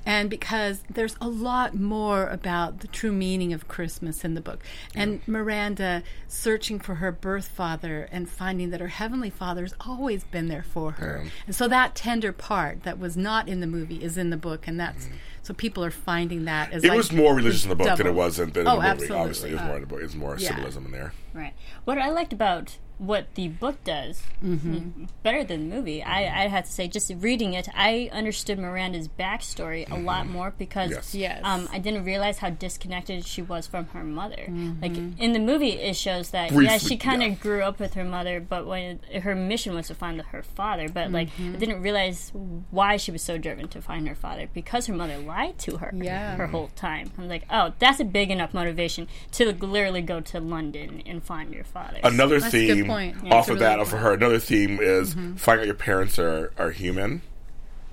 And 0.07 0.31
because 0.31 0.85
there's 0.89 1.17
a 1.21 1.29
lot 1.29 1.75
more 1.75 2.27
about 2.29 2.81
the 2.81 2.87
true 2.89 3.13
meaning 3.13 3.53
of 3.53 3.67
Christmas 3.69 4.25
in 4.25 4.35
the 4.35 4.41
book. 4.41 4.63
And 4.95 5.21
Miranda 5.27 6.03
searching 6.29 6.79
for 6.79 6.95
her 6.97 7.11
birth 7.13 7.49
father 7.49 8.09
and 8.13 8.29
finding 8.29 8.71
that 8.71 8.81
her 8.81 8.89
heavenly 8.89 9.29
father's 9.31 9.75
always 9.81 10.25
been 10.25 10.47
there 10.49 10.63
for 10.63 10.93
her. 10.93 11.23
Yeah. 11.25 11.31
And 11.49 11.57
so 11.57 11.67
that 11.69 11.95
tender 11.95 12.33
part 12.33 12.85
that 12.85 12.99
was 12.99 13.17
not 13.17 13.49
in 13.49 13.61
the 13.61 13.67
movie 13.67 14.03
is 14.03 14.17
in 14.17 14.31
the 14.31 14.37
book, 14.37 14.67
and 14.69 14.79
that's 14.79 15.09
so 15.43 15.53
people 15.55 15.85
are 15.85 15.91
finding 15.91 16.45
that 16.47 16.73
as 16.73 16.83
It 16.85 16.89
like 16.89 16.97
was 16.97 17.13
more 17.13 17.35
religious 17.35 17.65
in 17.65 17.69
the 17.71 17.77
book 17.77 17.97
than 17.99 18.07
it 18.07 18.15
was 18.15 18.39
in, 18.39 18.51
than 18.51 18.63
in 18.63 18.69
Oh, 18.69 18.71
the 18.73 18.77
movie. 18.77 18.89
absolutely. 18.89 19.17
Obviously, 19.19 19.51
it 19.51 19.53
was 19.55 19.63
Uh, 19.63 19.67
more 19.67 19.77
in 19.77 19.81
the 19.83 19.87
book. 19.87 20.01
It 20.01 20.05
was 20.05 20.17
more 20.17 20.37
yeah. 20.39 20.49
symbolism 20.49 20.87
in 20.87 20.93
there. 20.93 21.13
Right. 21.35 21.53
What 21.85 21.99
I 21.99 22.11
liked 22.11 22.33
about 22.33 22.79
what 22.99 23.35
the 23.35 23.49
book 23.49 23.83
does 23.85 24.23
mm-hmm. 24.43 25.05
better 25.23 25.45
than 25.45 25.69
the 25.69 25.75
movie, 25.75 26.03
I, 26.03 26.23
mm-hmm. 26.23 26.39
I 26.39 26.49
have 26.49 26.65
to 26.65 26.71
say, 26.73 26.89
just 26.89 27.13
reading 27.17 27.55
it, 27.55 27.69
I 27.75 28.09
understood 28.13 28.59
Miranda's 28.59 29.09
backstory 29.09 29.91
a 29.91 29.97
lot 29.97 30.25
mm-hmm. 30.25 30.33
more 30.33 30.55
because 30.57 30.91
Yes. 30.91 31.15
Yes. 31.15 31.41
um, 31.45 31.69
I 31.73 31.79
didn't 31.79 32.05
realize 32.05 32.39
how 32.39 32.51
disconnected 32.51 33.25
she 33.27 33.43
was 33.43 33.67
from 33.67 33.87
her 33.89 34.05
mother. 34.05 34.47
Like 34.81 34.97
in 34.97 35.33
the 35.33 35.39
movie, 35.39 35.71
it 35.73 35.97
shows 35.97 36.31
that 36.31 36.53
yeah, 36.53 36.79
she 36.79 36.97
kind 36.97 37.23
of 37.23 37.31
yeah. 37.31 37.35
grew 37.37 37.63
up 37.63 37.79
with 37.79 37.95
her 37.95 38.05
mother, 38.05 38.41
but 38.41 38.67
when 38.67 39.01
her 39.23 39.35
mission 39.35 39.75
was 39.75 39.89
to 39.89 39.95
find 39.95 40.21
her 40.21 40.43
father, 40.43 40.89
but 40.89 41.11
like 41.11 41.29
I 41.39 41.57
didn't 41.57 41.83
realize 41.83 42.31
why 42.71 42.97
she 42.97 43.11
was 43.11 43.23
so 43.23 43.39
driven 43.39 43.69
to 43.69 43.83
find 43.83 44.09
her 44.09 44.15
father 44.15 44.49
because 44.53 44.87
her 44.87 44.95
mother 44.95 45.19
lied 45.19 45.59
to 45.61 45.79
her 45.79 45.93
Yeah. 45.95 46.37
her 46.37 46.47
whole 46.47 46.69
time. 46.77 47.11
I'm 47.19 47.29
like, 47.29 47.45
oh, 47.51 47.75
that's 47.79 48.01
a 48.01 48.05
big 48.05 48.31
enough 48.31 48.55
motivation 48.55 49.09
to 49.33 49.53
literally 49.53 50.03
go 50.03 50.21
to 50.21 50.41
London 50.41 51.03
and 51.07 51.23
find 51.23 51.53
your 51.53 51.65
father. 51.65 51.99
Another 52.03 52.41
That's 52.41 52.55
a 52.55 52.75
theme 52.75 52.86
point. 52.87 53.17
Yeah, 53.25 53.35
off 53.35 53.45
of 53.49 53.61
really 53.61 53.61
that 53.61 53.79
for 53.87 53.93
point. 53.93 54.03
her. 54.03 54.13
Another 54.15 54.39
theme 54.39 54.79
is 54.81 55.15
mm-hmm. 55.15 55.37
finding 55.37 55.63
out 55.63 55.67
your 55.67 55.75
parents 55.75 56.19
are, 56.19 56.53
are 56.59 56.71
human. 56.71 57.23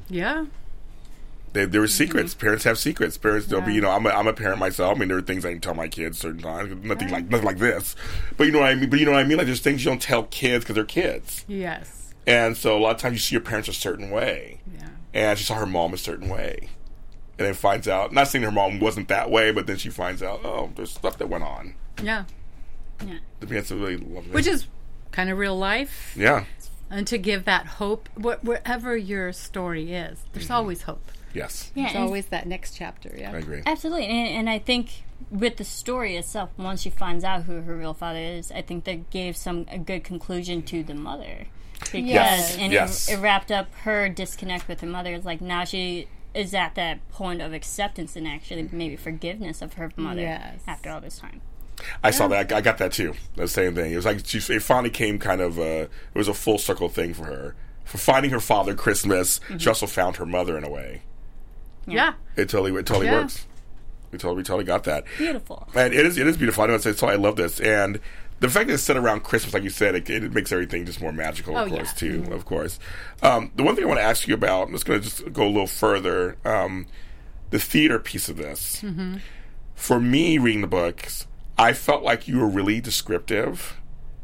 yeah. 0.10 0.46
They, 1.54 1.66
there 1.66 1.82
were 1.82 1.86
mm-hmm. 1.88 1.94
secrets. 1.94 2.34
Parents 2.34 2.64
have 2.64 2.80
secrets. 2.80 3.16
Parents 3.16 3.46
don't 3.46 3.64
be, 3.64 3.76
you 3.76 3.82
know, 3.82 3.92
I'm 3.92 4.08
a, 4.08 4.10
I'm 4.10 4.26
a 4.26 4.34
parent 4.34 4.58
myself. 4.58 4.96
I 4.96 5.00
mean, 5.00 5.08
there 5.08 5.20
are 5.20 5.22
things 5.22 5.46
I 5.46 5.52
can 5.52 5.62
tell 5.62 5.76
my 5.76 5.88
kids 5.88 6.18
certain 6.18 6.42
times. 6.42 6.84
Nothing 6.84 7.10
like 7.10 7.30
nothing 7.30 7.46
like 7.46 7.60
this, 7.60 7.96
but 8.38 8.46
you 8.46 8.52
know 8.52 8.62
what 8.62 8.70
I 8.70 8.76
mean. 8.76 8.90
But 8.90 8.98
you 8.98 9.06
know 9.06 9.12
what 9.12 9.20
I 9.20 9.24
mean. 9.24 9.38
Like 9.38 9.46
there's 9.46 9.60
things 9.60 9.86
you 9.86 9.92
don't 9.92 10.02
tell 10.02 10.24
kids 10.24 10.64
because 10.64 10.74
they're 10.74 10.84
kids, 10.84 11.46
Yes. 11.48 12.16
and 12.26 12.58
so 12.58 12.76
a 12.76 12.80
lot 12.80 12.96
of 12.96 13.02
times 13.02 13.14
you 13.14 13.20
see 13.20 13.36
your 13.36 13.44
parents 13.44 13.70
a 13.70 13.74
certain 13.74 14.10
way, 14.10 14.62
Yeah. 14.76 14.88
and 15.14 15.38
she 15.38 15.46
saw 15.46 15.54
her 15.54 15.68
mom 15.68 15.94
a 15.94 15.98
certain 15.98 16.28
way, 16.28 16.70
and 17.38 17.46
then 17.46 17.54
finds 17.54 17.88
out. 17.88 18.12
Not 18.12 18.30
saying 18.30 18.44
her 18.44 18.52
mom 18.52 18.80
wasn't 18.80 19.08
that 19.10 19.30
way, 19.30 19.52
but 19.52 19.68
then 19.68 19.78
she 19.78 19.92
finds 19.92 20.24
out, 20.24 20.42
oh, 20.44 20.72
there's 20.76 20.90
stuff 20.90 21.20
that 21.20 21.30
went 21.30 21.44
on. 21.44 21.76
Yeah. 22.02 22.26
yeah. 23.06 23.20
The 23.42 23.46
parents 23.46 23.72
are 23.72 23.76
really 23.76 23.98
lovely. 23.98 24.32
Which 24.32 24.48
is 24.48 24.66
kind 25.14 25.30
of 25.30 25.38
real 25.38 25.58
life. 25.58 26.14
yeah, 26.18 26.44
And 26.92 27.08
to 27.08 27.18
give 27.18 27.46
that 27.46 27.66
hope, 27.80 28.10
wh- 28.16 28.44
wherever 28.44 28.98
your 28.98 29.32
story 29.32 29.94
is, 29.94 30.20
there's 30.34 30.46
Mm-hmm. 30.46 30.54
always 30.54 30.82
hope. 30.84 31.04
yes, 31.34 31.72
Yeah, 31.74 31.86
There's 31.94 31.96
always 31.96 32.26
that 32.28 32.46
next 32.48 32.76
chapter. 32.76 33.16
Yeah. 33.18 33.32
I 33.32 33.38
agree. 33.38 33.62
Absolutely, 33.66 34.08
and, 34.08 34.28
and 34.40 34.50
I 34.50 34.60
think 34.60 35.04
with 35.32 35.56
the 35.58 35.64
story 35.64 36.16
itself, 36.18 36.50
once 36.58 36.82
she 36.82 36.90
finds 36.90 37.24
out 37.24 37.44
who 37.44 37.62
her 37.62 37.76
real 37.78 37.94
father 37.94 38.20
is, 38.20 38.52
I 38.52 38.62
think 38.62 38.84
that 38.84 39.10
gave 39.10 39.38
some 39.38 39.66
a 39.72 39.78
good 39.78 40.04
conclusion 40.04 40.62
to 40.64 40.84
the 40.84 40.94
mother 40.94 41.46
because 41.80 41.96
Yes. 42.10 42.58
and 42.58 42.72
Yes. 42.74 43.08
It, 43.10 43.14
it 43.14 43.18
wrapped 43.22 43.52
up 43.52 43.74
her 43.84 44.10
disconnect 44.10 44.68
with 44.68 44.82
her 44.82 44.88
mother. 44.88 45.14
It's 45.14 45.26
like 45.26 45.42
now 45.42 45.64
she 45.64 46.08
is 46.34 46.54
at 46.54 46.74
that 46.76 47.08
point 47.12 47.42
of 47.42 47.54
acceptance 47.54 48.16
and 48.16 48.28
actually 48.28 48.68
maybe 48.72 48.96
forgiveness 48.96 49.62
of 49.62 49.74
her 49.74 49.92
mother 49.96 50.22
Yes. 50.22 50.62
after 50.68 50.90
all 50.90 51.00
this 51.02 51.20
time. 51.20 51.42
I 52.04 52.12
saw 52.12 52.28
that. 52.30 52.52
I 52.52 52.62
got 52.62 52.78
that 52.80 52.92
too. 52.92 53.14
The 53.36 53.48
same 53.48 53.76
thing. 53.76 53.92
It 53.94 53.96
was 53.96 54.06
like 54.06 54.26
she 54.26 54.38
it 54.54 54.62
finally 54.62 54.90
came 54.90 55.20
kind 55.20 55.42
of. 55.42 55.58
Uh, 55.60 55.62
it 55.64 55.90
was 56.14 56.28
a 56.28 56.34
full 56.34 56.58
circle 56.58 56.90
thing 56.90 57.14
for 57.14 57.26
her. 57.26 57.56
For 57.86 57.98
finding 57.98 58.32
her 58.32 58.40
father 58.40 58.76
Christmas, 58.76 59.40
she 59.58 59.68
also 59.68 59.86
found 59.88 60.16
her 60.18 60.26
mother 60.26 60.58
in 60.58 60.64
a 60.64 60.70
way. 60.70 61.02
Yeah. 61.86 62.14
It 62.38 62.48
totally, 62.50 62.72
it 62.80 62.86
totally 62.86 63.08
Yeah. 63.08 63.22
works. 63.22 63.46
We 64.12 64.18
totally, 64.20 64.38
we 64.38 64.44
totally 64.44 64.64
got 64.64 64.84
that. 64.86 65.04
Beautiful. 65.18 65.68
And 65.76 65.94
it 65.94 66.06
is, 66.06 66.18
it 66.18 66.26
is 66.28 66.38
beautiful. 66.38 66.64
I 66.64 66.68
know 66.68 66.76
it's, 66.76 67.00
so 67.00 67.08
I 67.08 67.16
love 67.16 67.36
this. 67.36 67.60
And 67.60 68.00
the 68.40 68.50
fact 68.50 68.68
that 68.68 68.76
it's 68.76 68.84
set 68.84 68.96
around 68.96 69.24
Christmas, 69.24 69.54
like 69.54 69.64
you 69.64 69.70
said, 69.70 69.96
it, 69.96 70.10
it 70.10 70.32
makes 70.34 70.52
everything 70.52 70.86
just 70.86 71.02
more 71.02 71.12
magical, 71.12 71.58
of 71.58 71.68
Oh, 71.68 71.76
course, 71.76 71.90
yeah. 72.02 72.22
too. 72.24 72.32
Of 72.34 72.46
course. 72.46 72.80
Um, 73.22 73.52
the 73.56 73.64
one 73.64 73.76
thing 73.76 73.84
I 73.84 73.88
want 73.88 74.00
to 74.00 74.04
ask 74.04 74.28
you 74.28 74.34
about, 74.34 74.68
I'm 74.68 74.74
just 74.74 74.86
going 74.86 75.02
to 75.02 75.06
just 75.06 75.34
go 75.34 75.46
a 75.46 75.50
little 75.50 75.68
further. 75.68 76.38
Um, 76.46 76.86
the 77.50 77.60
theater 77.60 78.00
piece 78.00 78.30
of 78.30 78.38
this. 78.38 78.82
Mm-hmm. 78.82 79.18
For 79.76 80.00
me, 80.00 80.38
reading 80.38 80.62
the 80.62 80.68
books, 80.68 81.28
I 81.58 81.74
felt 81.74 82.04
like 82.04 82.28
you 82.28 82.40
were 82.40 82.48
really 82.48 82.82
descriptive. 82.82 83.80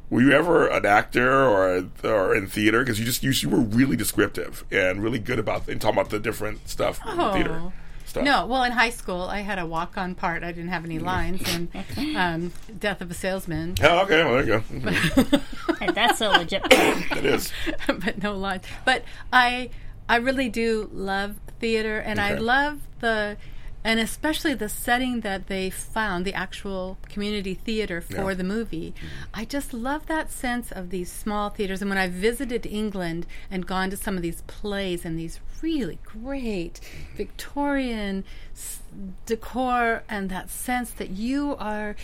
Were 0.09 0.21
you 0.21 0.31
ever 0.31 0.67
an 0.67 0.85
actor 0.85 1.31
or 1.45 1.85
or 2.03 2.35
in 2.35 2.47
theater? 2.47 2.79
Because 2.79 2.99
you 2.99 3.05
just 3.05 3.21
you, 3.23 3.31
you 3.31 3.49
were 3.49 3.59
really 3.61 3.95
descriptive 3.95 4.63
and 4.71 5.03
really 5.03 5.19
good 5.19 5.37
about 5.39 5.67
and 5.69 5.79
talking 5.79 5.99
about 5.99 6.09
the 6.09 6.19
different 6.19 6.67
stuff 6.67 6.99
in 7.07 7.17
the 7.17 7.31
theater 7.31 7.61
Oh. 7.63 7.73
stuff. 8.07 8.23
No, 8.23 8.47
well, 8.47 8.63
in 8.63 8.71
high 8.71 8.89
school, 8.89 9.21
I 9.21 9.41
had 9.41 9.59
a 9.59 9.67
walk-on 9.67 10.15
part. 10.15 10.43
I 10.43 10.51
didn't 10.51 10.71
have 10.71 10.83
any 10.83 10.97
lines 10.97 11.43
in 11.53 11.69
um, 12.17 12.51
"Death 12.79 13.01
of 13.01 13.11
a 13.11 13.13
Salesman," 13.13 13.75
Oh, 13.83 13.99
okay. 13.99 14.23
Well, 14.23 14.33
there 14.33 14.45
you 14.45 14.47
go. 14.47 14.59
Mhm. 14.91 15.41
Hey, 15.79 15.91
that's 15.93 16.19
a 16.19 16.29
legit. 16.29 16.63
point. 16.63 17.11
it 17.17 17.25
is. 17.25 17.53
but 17.87 18.21
no 18.21 18.35
lines. 18.35 18.63
But 18.83 19.03
I, 19.31 19.69
I 20.09 20.17
really 20.17 20.49
do 20.49 20.89
love 20.91 21.35
theater, 21.61 21.99
and 21.99 22.19
I 22.19 22.33
love 22.33 22.79
the, 22.99 23.37
and 23.83 23.99
especially 23.99 24.53
the 24.53 24.69
setting 24.69 25.21
that 25.21 25.47
they 25.47 25.69
found, 25.69 26.25
the 26.25 26.33
actual 26.33 26.97
community 27.09 27.53
theater 27.53 28.01
for 28.01 28.13
Yeah. 28.13 28.19
Mm-hmm. 28.23 28.37
the 28.37 28.43
movie. 28.43 28.93
I 29.33 29.45
just 29.45 29.73
love 29.73 30.05
that 30.07 30.31
sense 30.31 30.71
of 30.71 30.89
these 30.89 31.11
small 31.11 31.49
theaters. 31.49 31.81
And 31.81 31.89
when 31.89 31.97
I 31.97 32.07
visited 32.07 32.65
England 32.65 33.25
and 33.49 33.65
gone 33.65 33.89
to 33.91 33.97
some 33.97 34.15
of 34.17 34.21
these 34.21 34.41
plays 34.47 35.05
and 35.05 35.17
these 35.17 35.39
really 35.61 35.99
great 36.05 36.81
Mm-hmm. 36.81 37.17
Victorian 37.17 38.23
s- 38.53 38.79
decor, 39.25 40.03
and 40.09 40.29
that 40.29 40.49
sense 40.49 40.91
that 40.91 41.09
you 41.11 41.55
are. 41.57 41.95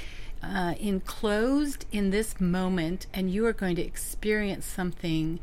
Uh, 0.43 0.75
enclosed 0.79 1.85
in 1.91 2.11
this 2.11 2.39
moment, 2.39 3.07
and 3.15 3.31
you 3.31 3.43
are 3.47 3.53
going 3.53 3.75
to 3.75 3.81
experience 3.81 4.63
something 4.63 5.39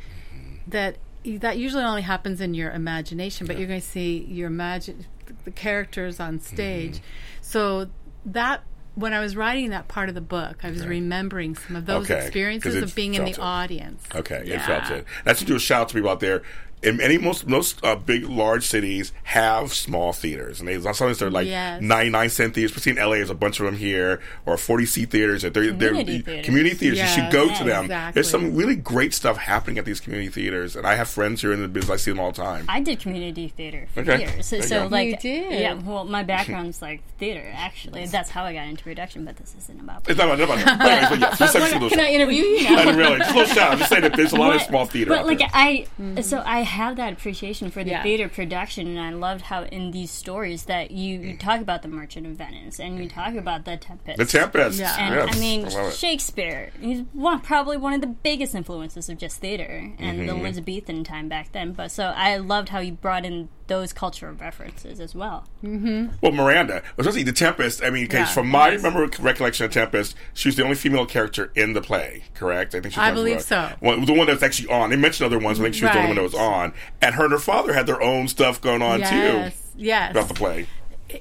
that 0.66 0.96
that 1.24 1.58
usually 1.58 1.82
only 1.82 2.02
happens 2.02 2.40
in 2.40 2.54
your 2.54 2.70
imagination, 2.70 3.44
but 3.48 3.58
you're 3.58 3.66
going 3.66 3.80
to 3.80 3.86
see 3.86 4.18
your 4.30 4.46
imagine 4.46 5.06
the 5.44 5.50
characters 5.50 6.20
on 6.20 6.38
mm-hmm. 6.38 6.54
stage. 6.54 7.00
So 7.40 7.88
that 8.26 8.62
when 8.94 9.12
I 9.14 9.20
was 9.20 9.36
writing 9.36 9.70
that 9.70 9.88
part 9.88 10.08
of 10.08 10.14
the 10.14 10.20
book, 10.20 10.58
I 10.62 10.70
was 10.70 10.86
remembering 10.86 11.54
some 11.54 11.76
of 11.76 11.86
those 11.86 12.10
Okay, 12.10 12.20
experiences 12.20 12.76
of 12.76 12.94
being 12.94 13.14
in 13.14 13.24
the 13.24 13.30
it. 13.30 13.38
audience. 13.38 14.04
Okay, 14.14 14.42
Yeah. 14.44 14.56
it 14.56 14.66
felt 14.66 14.90
it. 14.90 15.06
That's 15.24 15.40
to 15.40 15.46
do 15.46 15.56
a 15.56 15.58
shout 15.58 15.82
out 15.82 15.88
to 15.88 15.94
people 15.94 16.10
out 16.10 16.20
there. 16.20 16.42
In 16.82 17.00
any 17.00 17.16
most 17.16 17.46
most 17.46 17.78
uh, 17.84 17.94
big 17.94 18.24
large 18.28 18.66
cities 18.66 19.12
have 19.22 19.72
small 19.72 20.12
theaters, 20.12 20.58
and 20.58 20.68
they 20.68 20.80
sometimes 20.80 21.18
they're 21.18 21.30
like 21.30 21.46
Yes. 21.46 21.80
ninety 21.80 22.10
nine 22.10 22.28
cent 22.28 22.54
theaters. 22.54 22.72
Especially 22.76 23.00
in 23.00 23.06
LA, 23.08 23.14
there's 23.16 23.30
a 23.30 23.34
bunch 23.36 23.60
of 23.60 23.66
them 23.66 23.76
here, 23.76 24.20
or 24.46 24.56
forty 24.56 24.84
seat 24.84 25.10
theaters. 25.10 25.42
They're, 25.42 25.50
they're 25.50 25.72
Community 25.72 26.20
theaters. 26.22 26.44
community 26.44 26.74
theaters. 26.74 26.98
you 27.00 27.06
should 27.06 27.30
go 27.32 27.44
yeah, 27.44 27.54
to 27.58 27.64
them. 27.64 27.84
exactly. 27.84 28.12
There's 28.14 28.28
some 28.30 28.56
really 28.56 28.74
great 28.74 29.14
stuff 29.14 29.36
happening 29.36 29.78
at 29.78 29.84
these 29.84 30.00
community 30.00 30.28
theaters, 30.30 30.74
and 30.74 30.84
I 30.86 30.94
have 30.96 31.08
friends 31.08 31.40
here 31.40 31.52
in 31.52 31.62
the 31.62 31.68
business. 31.68 31.90
I 31.90 31.96
see 31.96 32.10
them 32.10 32.18
all 32.18 32.32
the 32.32 32.42
time. 32.42 32.64
I 32.68 32.80
did 32.80 32.98
community 32.98 33.48
theater 33.48 33.86
for 33.94 34.00
Okay. 34.00 34.18
years, 34.20 34.46
so, 34.46 34.56
There 34.56 34.62
you 34.64 34.68
so 34.68 34.86
like 34.88 35.08
You 35.08 35.16
did? 35.18 35.60
yeah. 35.60 35.74
Well, 35.74 36.04
my 36.04 36.22
background's 36.34 36.82
like 36.82 37.00
theater. 37.18 37.48
Actually, 37.54 38.06
that's 38.06 38.30
how 38.30 38.42
I 38.44 38.54
got 38.54 38.66
into 38.66 38.82
production. 38.82 39.24
But 39.24 39.36
this 39.36 39.54
isn't 39.56 39.80
about. 39.80 40.08
it's 40.08 40.18
not 40.18 40.26
about, 40.34 40.48
not 40.48 40.62
about 40.64 40.78
but 40.80 40.90
anyways, 40.90 41.08
but 41.10 41.20
yes, 41.20 41.38
just 41.38 41.54
like 41.82 41.90
Can 41.92 42.00
I 42.00 42.08
interview 42.08 42.42
you? 42.42 42.66
I 42.76 42.84
didn't 42.86 42.96
really. 43.02 43.18
Just 43.18 43.30
a 43.30 43.34
little 43.38 43.54
shout. 43.54 43.72
out. 43.72 43.78
Just 43.78 43.90
saying 43.90 44.02
that 44.02 44.16
there's 44.16 44.32
a 44.32 44.36
lot 44.36 44.56
of 44.56 44.62
small 44.62 44.84
theater. 44.86 45.10
But 45.10 45.20
out 45.20 45.26
like 45.26 45.38
there. 45.38 45.50
I, 45.54 45.86
so 46.22 46.42
I 46.44 46.71
have 46.72 46.96
that 46.96 47.12
appreciation 47.12 47.70
for 47.70 47.84
the 47.84 47.90
Yeah. 47.90 48.02
theater 48.02 48.28
production, 48.28 48.86
and 48.88 49.00
I 49.00 49.10
loved 49.10 49.42
how 49.42 49.62
in 49.64 49.90
these 49.92 50.10
stories 50.10 50.64
that 50.64 50.90
you, 50.90 51.18
you 51.20 51.36
talk 51.36 51.60
about 51.60 51.82
the 51.82 51.88
Merchant 51.88 52.26
of 52.26 52.32
Venice 52.32 52.78
and 52.80 52.98
you 52.98 53.08
talk 53.08 53.34
about 53.34 53.64
the 53.64 53.76
Tempest. 53.76 54.18
the 54.18 54.24
Tempest. 54.24 54.78
Yeah. 54.80 54.96
and 54.98 55.14
yes, 55.14 55.36
I 55.36 55.40
mean 55.40 55.62
love 55.64 55.88
it. 55.88 55.94
Shakespeare. 55.94 56.70
He's 56.80 57.02
one, 57.12 57.40
probably 57.40 57.76
one 57.76 57.92
of 57.92 58.00
the 58.00 58.06
biggest 58.08 58.54
influences 58.54 59.08
of 59.08 59.18
just 59.18 59.40
theater 59.40 59.92
and 59.98 60.18
Mm-hmm. 60.18 60.26
the 60.26 60.34
Elizabethan 60.34 61.04
time 61.04 61.28
back 61.28 61.52
then. 61.52 61.72
But 61.72 61.90
so 61.90 62.06
I 62.16 62.36
loved 62.36 62.70
how 62.70 62.80
you 62.80 62.92
brought 62.92 63.24
in 63.24 63.48
those 63.68 63.92
cultural 63.92 64.34
references 64.34 65.00
as 65.00 65.14
well. 65.14 65.46
Mm-hmm. 65.64 66.08
Well, 66.20 66.32
Miranda, 66.32 66.82
especially 66.98 67.22
the 67.22 67.32
Tempest. 67.32 67.82
I 67.82 67.90
mean, 67.90 68.08
Yeah. 68.10 68.24
from 68.26 68.48
my 68.48 68.68
remember 68.70 69.08
recollection 69.20 69.64
of 69.66 69.72
Tempest, 69.72 70.14
she 70.34 70.48
was 70.48 70.56
the 70.56 70.64
only 70.64 70.74
female 70.74 71.06
character 71.06 71.50
in 71.54 71.72
the 71.72 71.80
play. 71.80 72.24
Correct? 72.34 72.74
I 72.74 72.80
think 72.80 72.94
she 72.94 73.00
I 73.00 73.12
believe 73.12 73.38
the- 73.38 73.42
so. 73.44 73.70
One, 73.80 74.04
the 74.04 74.12
one 74.12 74.26
that's 74.26 74.42
actually 74.42 74.68
on. 74.68 74.90
They 74.90 74.96
mentioned 74.96 75.26
other 75.26 75.38
ones. 75.38 75.58
I 75.60 75.62
think 75.64 75.74
she 75.74 75.84
was 75.84 75.92
the 75.92 75.98
only 75.98 76.08
one 76.08 76.16
that 76.16 76.22
was 76.22 76.34
on. 76.34 76.72
And 77.00 77.14
her 77.14 77.24
and 77.24 77.32
her 77.32 77.38
father 77.38 77.72
had 77.72 77.86
their 77.86 78.02
own 78.02 78.28
stuff 78.28 78.60
going 78.60 78.82
on 78.82 79.00
Yes, 79.00 79.10
too 79.54 79.58
yes. 79.76 80.10
about 80.10 80.28
the 80.28 80.34
play. 80.34 80.66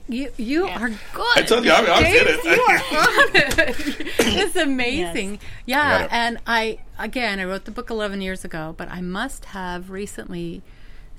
You 0.07 0.31
you 0.37 0.67
are 0.67 0.87
good. 0.89 1.27
I 1.37 1.41
told 1.41 1.65
you, 1.65 1.71
I, 1.71 1.79
I 1.81 2.01
James, 2.01 2.13
did 2.19 2.27
it. 2.27 2.45
you 2.45 2.61
are 2.61 2.75
on 2.97 3.35
it. 3.35 4.07
It's 4.19 4.55
amazing. 4.55 5.35
Got 5.35 5.41
Yeah, 5.65 6.03
it. 6.05 6.09
and 6.13 6.37
I 6.47 6.79
again 6.97 7.39
I 7.41 7.43
wrote 7.43 7.65
the 7.65 7.71
book 7.71 7.89
11 7.89 8.21
years 8.21 8.45
ago, 8.45 8.73
but 8.77 8.89
I 8.89 9.01
must 9.01 9.45
have 9.45 9.89
recently 9.89 10.61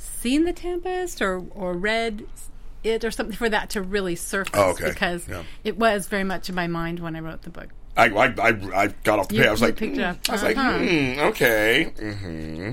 seen 0.02 0.44
The 0.44 0.52
Tempest 0.52 1.20
or 1.22 1.42
or 1.54 1.74
read 1.74 2.26
it 2.84 3.04
or 3.04 3.10
something 3.12 3.36
for 3.36 3.48
that 3.48 3.70
to 3.70 3.82
really 3.82 4.16
surface 4.16 4.52
Oh, 4.54 4.70
okay. 4.70 4.88
because 4.88 5.28
Yeah. 5.28 5.44
it 5.62 5.78
was 5.78 6.06
very 6.08 6.24
much 6.24 6.48
in 6.48 6.54
my 6.54 6.66
mind 6.66 6.98
when 7.00 7.14
I 7.14 7.20
wrote 7.20 7.42
the 7.42 7.50
book. 7.50 7.68
I, 7.96 8.06
I, 8.08 8.24
I, 8.26 8.48
I 8.74 8.86
got 9.04 9.18
off 9.20 9.28
the 9.28 9.36
You- 9.36 9.40
page. 9.42 9.48
I 9.48 9.52
was 9.52 9.62
like, 9.62 9.76
mm. 9.76 10.18
I 10.28 10.32
was 10.32 10.42
like, 10.42 10.56
Uh-huh. 10.56 10.78
hmm, 10.78 11.20
okay. 11.28 11.84
hmm 11.84 12.72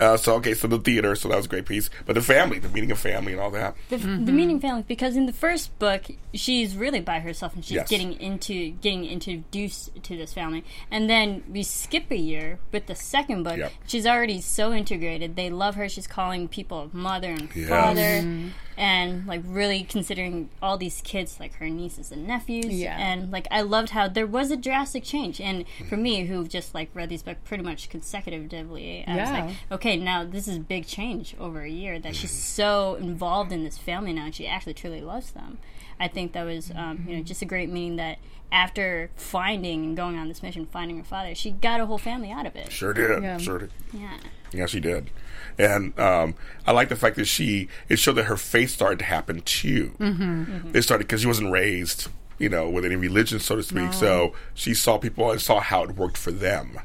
Uh, 0.00 0.16
so 0.16 0.34
okay, 0.36 0.54
so 0.54 0.66
the 0.66 0.78
theater, 0.78 1.14
so 1.14 1.28
that 1.28 1.36
was 1.36 1.46
a 1.46 1.48
great 1.48 1.66
piece. 1.66 1.90
But 2.06 2.14
the 2.14 2.22
family, 2.22 2.58
the 2.58 2.68
meeting 2.70 2.90
of 2.90 2.98
family, 2.98 3.32
and 3.32 3.40
all 3.40 3.50
that. 3.50 3.76
the, 3.90 3.98
the 3.98 4.32
meeting 4.32 4.58
family 4.60 4.84
because 4.88 5.14
in 5.16 5.26
the 5.26 5.32
first 5.32 5.78
book 5.78 6.02
she's 6.32 6.74
really 6.76 7.00
by 7.00 7.20
herself 7.20 7.54
and 7.54 7.64
she's 7.64 7.74
Yes. 7.74 7.88
getting 7.88 8.12
into 8.20 8.70
getting 8.80 9.04
introduced 9.04 10.02
to 10.04 10.16
this 10.16 10.32
family 10.32 10.64
and 10.90 11.10
then 11.10 11.42
we 11.50 11.62
skip 11.64 12.10
a 12.10 12.16
year 12.16 12.58
with 12.72 12.86
the 12.86 12.94
second 12.94 13.42
book 13.42 13.56
Yep. 13.56 13.72
she's 13.86 14.06
already 14.06 14.40
so 14.40 14.72
integrated 14.72 15.34
they 15.36 15.50
love 15.50 15.74
her 15.74 15.88
she's 15.88 16.06
calling 16.06 16.46
people 16.48 16.88
mother 16.92 17.30
and 17.30 17.48
Yes. 17.54 17.68
father 17.68 18.52
and 18.76 19.26
like 19.26 19.42
really 19.44 19.82
considering 19.82 20.48
all 20.62 20.78
these 20.78 21.00
kids 21.02 21.38
like 21.40 21.54
her 21.54 21.68
nieces 21.68 22.12
and 22.12 22.26
nephews 22.28 22.66
Yeah. 22.66 22.96
and 22.96 23.32
like 23.32 23.48
i 23.50 23.60
loved 23.62 23.90
how 23.90 24.06
there 24.06 24.26
was 24.26 24.50
a 24.52 24.56
drastic 24.56 25.02
change 25.02 25.40
and 25.40 25.64
for 25.88 25.96
me 25.96 26.26
who 26.26 26.46
just 26.46 26.74
like 26.74 26.90
read 26.94 27.08
these 27.08 27.24
books 27.24 27.40
pretty 27.44 27.64
much 27.64 27.88
consecutively 27.90 29.04
i 29.06 29.16
was 29.16 29.28
Yeah. 29.28 29.44
like 29.46 29.54
okay 29.72 29.89
now 29.98 30.24
this 30.24 30.46
is 30.46 30.56
a 30.56 30.60
big 30.60 30.86
change 30.86 31.34
over 31.40 31.62
a 31.62 31.68
year 31.70 31.98
that 31.98 32.14
she's 32.14 32.30
Mm-hmm. 32.30 32.38
so 32.62 32.94
involved 32.96 33.50
in 33.52 33.64
this 33.64 33.78
family 33.78 34.12
now 34.12 34.26
and 34.26 34.34
she 34.34 34.46
actually 34.46 34.74
truly 34.74 35.00
loves 35.00 35.30
them 35.32 35.58
i 35.98 36.06
think 36.06 36.32
that 36.32 36.44
was 36.44 36.70
um, 36.76 37.04
you 37.08 37.16
know 37.16 37.22
just 37.22 37.42
a 37.42 37.44
great 37.46 37.68
meaning 37.70 37.96
that 37.96 38.18
after 38.52 39.10
finding 39.16 39.84
and 39.84 39.96
going 39.96 40.16
on 40.18 40.28
this 40.28 40.42
mission 40.42 40.66
finding 40.66 40.98
her 40.98 41.04
father 41.04 41.34
she 41.34 41.50
got 41.50 41.80
a 41.80 41.86
whole 41.86 41.98
family 41.98 42.30
out 42.30 42.46
of 42.46 42.54
it 42.56 42.70
Sure 42.70 42.92
did. 42.92 43.22
Yeah. 43.22 43.38
Sure 43.38 43.58
did. 43.58 43.70
yeah 43.92 44.16
Yeah, 44.52 44.66
she 44.66 44.80
did. 44.80 45.10
And 45.58 45.96
um, 45.98 46.34
I 46.66 46.72
like 46.72 46.88
the 46.88 46.96
fact 46.96 47.14
that 47.16 47.26
she 47.26 47.68
it 47.88 47.98
showed 48.00 48.14
that 48.14 48.24
her 48.24 48.36
faith 48.36 48.70
started 48.70 48.98
to 49.00 49.04
happen 49.04 49.40
too. 49.42 49.92
Mm-hmm. 50.00 50.74
It 50.76 50.82
started 50.82 51.06
because 51.06 51.20
she 51.20 51.28
wasn't 51.28 51.52
raised, 51.52 52.08
you 52.38 52.48
know, 52.48 52.68
with 52.68 52.84
any 52.84 52.96
religion, 52.96 53.38
so 53.38 53.54
to 53.56 53.62
speak. 53.62 53.92
So 53.92 54.32
she 54.54 54.74
saw 54.74 54.98
people 54.98 55.30
and 55.30 55.40
saw 55.40 55.60
how 55.60 55.84
it 55.84 55.90
worked 55.96 56.16
for 56.18 56.32
them. 56.32 56.80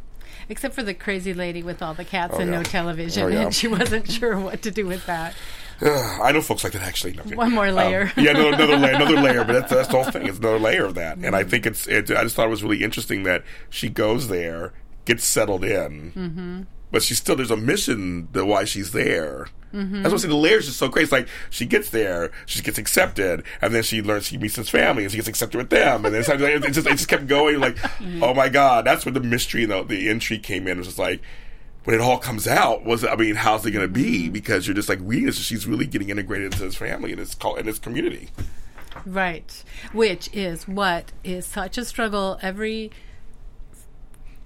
Except 0.49 0.75
for 0.75 0.84
the 0.84 0.93
crazy 0.93 1.34
lady 1.34 1.63
with 1.63 1.81
all 1.81 1.93
the 1.93 2.05
cats 2.05 2.34
Oh, 2.36 2.39
and 2.41 2.51
yeah. 2.51 2.58
no 2.58 2.63
television, 2.63 3.23
Oh, 3.23 3.27
yeah. 3.27 3.41
and 3.43 3.55
she 3.55 3.67
wasn't 3.67 4.10
sure 4.12 4.38
what 4.39 4.62
to 4.63 4.71
do 4.71 4.86
with 4.86 5.05
that. 5.08 5.34
I 5.81 6.31
know 6.31 6.41
folks 6.41 6.63
like 6.63 6.73
that 6.73 6.84
actually. 6.84 7.13
No. 7.25 7.36
One 7.36 7.51
more 7.51 7.71
layer. 7.71 8.12
Um, 8.15 8.23
yeah, 8.23 8.31
no, 8.34 8.47
another 8.53 8.77
layer, 8.77 8.93
another 8.95 9.15
layer. 9.21 9.43
But 9.43 9.53
that's, 9.53 9.71
that's 9.73 9.88
the 9.89 9.93
whole 10.01 10.12
thing. 10.12 10.25
It's 10.27 10.38
another 10.39 10.60
layer 10.60 10.86
of 10.86 10.95
that. 10.95 11.17
And 11.17 11.36
I 11.36 11.43
think 11.43 11.65
it's. 11.65 11.88
It, 11.88 12.10
I 12.12 12.23
just 12.23 12.36
thought 12.36 12.47
it 12.47 12.49
was 12.51 12.63
really 12.63 12.84
interesting 12.84 13.23
that 13.23 13.43
she 13.69 13.89
goes 13.89 14.27
there, 14.29 14.71
gets 15.05 15.25
settled 15.25 15.63
in, 15.65 16.12
Mm-hmm. 16.15 16.62
But 16.91 17.02
she 17.04 17.13
still 17.15 17.36
there's 17.36 17.52
a 17.52 17.58
mission 17.58 18.28
that 18.34 18.45
why 18.45 18.63
she's 18.65 18.91
there. 18.91 19.48
Mm-hmm. 19.74 20.04
That's 20.04 20.13
what 20.13 20.19
I 20.19 20.21
say. 20.24 20.28
The 20.30 20.36
layers 20.36 20.67
is 20.69 20.76
so 20.78 20.88
great. 20.88 21.04
It's 21.04 21.12
like 21.12 21.28
she 21.50 21.65
gets 21.65 21.89
there, 21.89 22.32
she 22.45 22.62
gets 22.62 22.78
accepted, 22.78 23.43
and 23.62 23.74
then 23.76 23.84
she 23.84 24.02
learns 24.02 24.26
she 24.28 24.38
meets 24.38 24.56
his 24.56 24.69
family, 24.69 25.04
and 25.04 25.12
she 25.12 25.17
gets 25.17 25.28
accepted 25.28 25.58
with 25.58 25.69
them, 25.69 26.06
and 26.06 26.13
then 26.13 26.21
it's 26.21 26.30
like- 26.30 26.39
it 26.39 26.62
just 26.71 26.88
it 26.88 26.91
just 26.91 27.08
kept 27.10 27.28
going. 27.28 27.60
Like, 27.60 27.76
Mm-hmm. 27.76 28.24
oh 28.24 28.34
my 28.34 28.48
god, 28.50 28.86
that's 28.86 29.06
where 29.06 29.12
the 29.13 29.19
mystery 29.19 29.63
and 29.63 29.71
the, 29.71 29.84
the 29.84 30.10
intrigue 30.10 30.43
came 30.43 30.63
in. 30.67 30.74
It 30.74 30.78
was 30.78 30.88
just 30.88 31.00
like 31.00 31.21
when 31.84 31.93
it 31.95 32.02
all 32.02 32.17
comes 32.17 32.48
out, 32.48 32.86
was 32.86 33.04
I 33.04 33.15
mean, 33.15 33.36
how's 33.36 33.65
it 33.65 33.71
going 33.71 33.86
to 33.91 33.93
Mm-hmm. 33.93 34.04
be? 34.24 34.30
Because 34.30 34.65
you're 34.65 34.76
just 34.76 34.88
like 34.89 35.00
reading 35.02 35.26
this, 35.26 35.38
she's 35.39 35.67
really 35.67 35.86
getting 35.88 36.10
integrated 36.10 36.54
into 36.54 36.63
his 36.63 36.76
family 36.76 37.12
and 37.12 37.19
his 37.19 37.36
and 37.43 37.67
his 37.67 37.78
community. 37.80 38.30
Right. 39.06 39.63
Which 39.91 40.30
is 40.34 40.67
what 40.67 41.12
is 41.24 41.45
such 41.45 41.78
a 41.78 41.84
struggle 41.86 42.39
every 42.41 42.91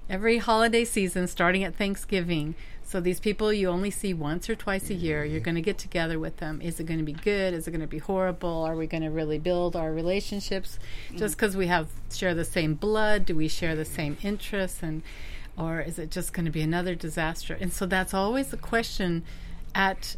every 0.09 0.39
holiday 0.39 0.83
season 0.83 1.27
starting 1.27 1.63
at 1.63 1.75
Thanksgiving. 1.75 2.55
So 2.83 2.99
these 2.99 3.19
people 3.19 3.53
you 3.53 3.69
only 3.69 3.91
see 3.91 4.15
once 4.15 4.49
or 4.49 4.55
twice 4.55 4.89
a 4.89 4.95
year, 4.95 5.23
you're 5.23 5.39
going 5.39 5.55
to 5.55 5.61
get 5.61 5.77
together 5.77 6.17
with 6.17 6.37
them. 6.37 6.59
Is 6.59 6.79
it 6.79 6.87
going 6.87 6.97
to 6.97 7.05
be 7.05 7.13
good? 7.13 7.53
Is 7.53 7.67
it 7.67 7.71
going 7.71 7.81
to 7.81 7.87
be 7.87 7.99
horrible? 7.99 8.63
Are 8.63 8.75
we 8.75 8.87
going 8.87 9.03
to 9.03 9.11
really 9.11 9.37
build 9.37 9.75
our 9.75 9.93
relationships 9.93 10.79
just 11.15 11.37
mm-hmm. 11.37 11.45
cuz 11.45 11.55
we 11.55 11.67
have 11.67 11.89
share 12.11 12.33
the 12.33 12.45
same 12.45 12.73
blood? 12.73 13.27
Do 13.27 13.35
we 13.35 13.47
share 13.47 13.75
the 13.75 13.85
same 13.85 14.17
interests 14.23 14.81
and 14.81 15.03
or 15.55 15.81
is 15.81 15.99
it 15.99 16.09
just 16.09 16.33
going 16.33 16.45
to 16.45 16.51
be 16.51 16.61
another 16.61 16.95
disaster? 16.95 17.55
And 17.59 17.71
so 17.71 17.85
that's 17.85 18.13
always 18.13 18.47
the 18.47 18.57
question 18.57 19.23
at 19.75 20.15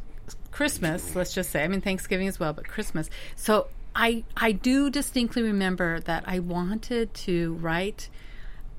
Christmas, 0.51 1.13
let's 1.15 1.33
just 1.33 1.49
say. 1.49 1.65
I 1.65 1.67
mean 1.67 1.81
Thanksgiving 1.81 2.27
as 2.27 2.39
well, 2.39 2.53
but 2.53 2.67
Christmas. 2.67 3.09
So 3.35 3.67
I 3.93 4.23
I 4.37 4.53
do 4.53 4.89
distinctly 4.89 5.41
remember 5.41 5.99
that 5.99 6.23
I 6.25 6.39
wanted 6.39 7.13
to 7.25 7.55
write 7.55 8.09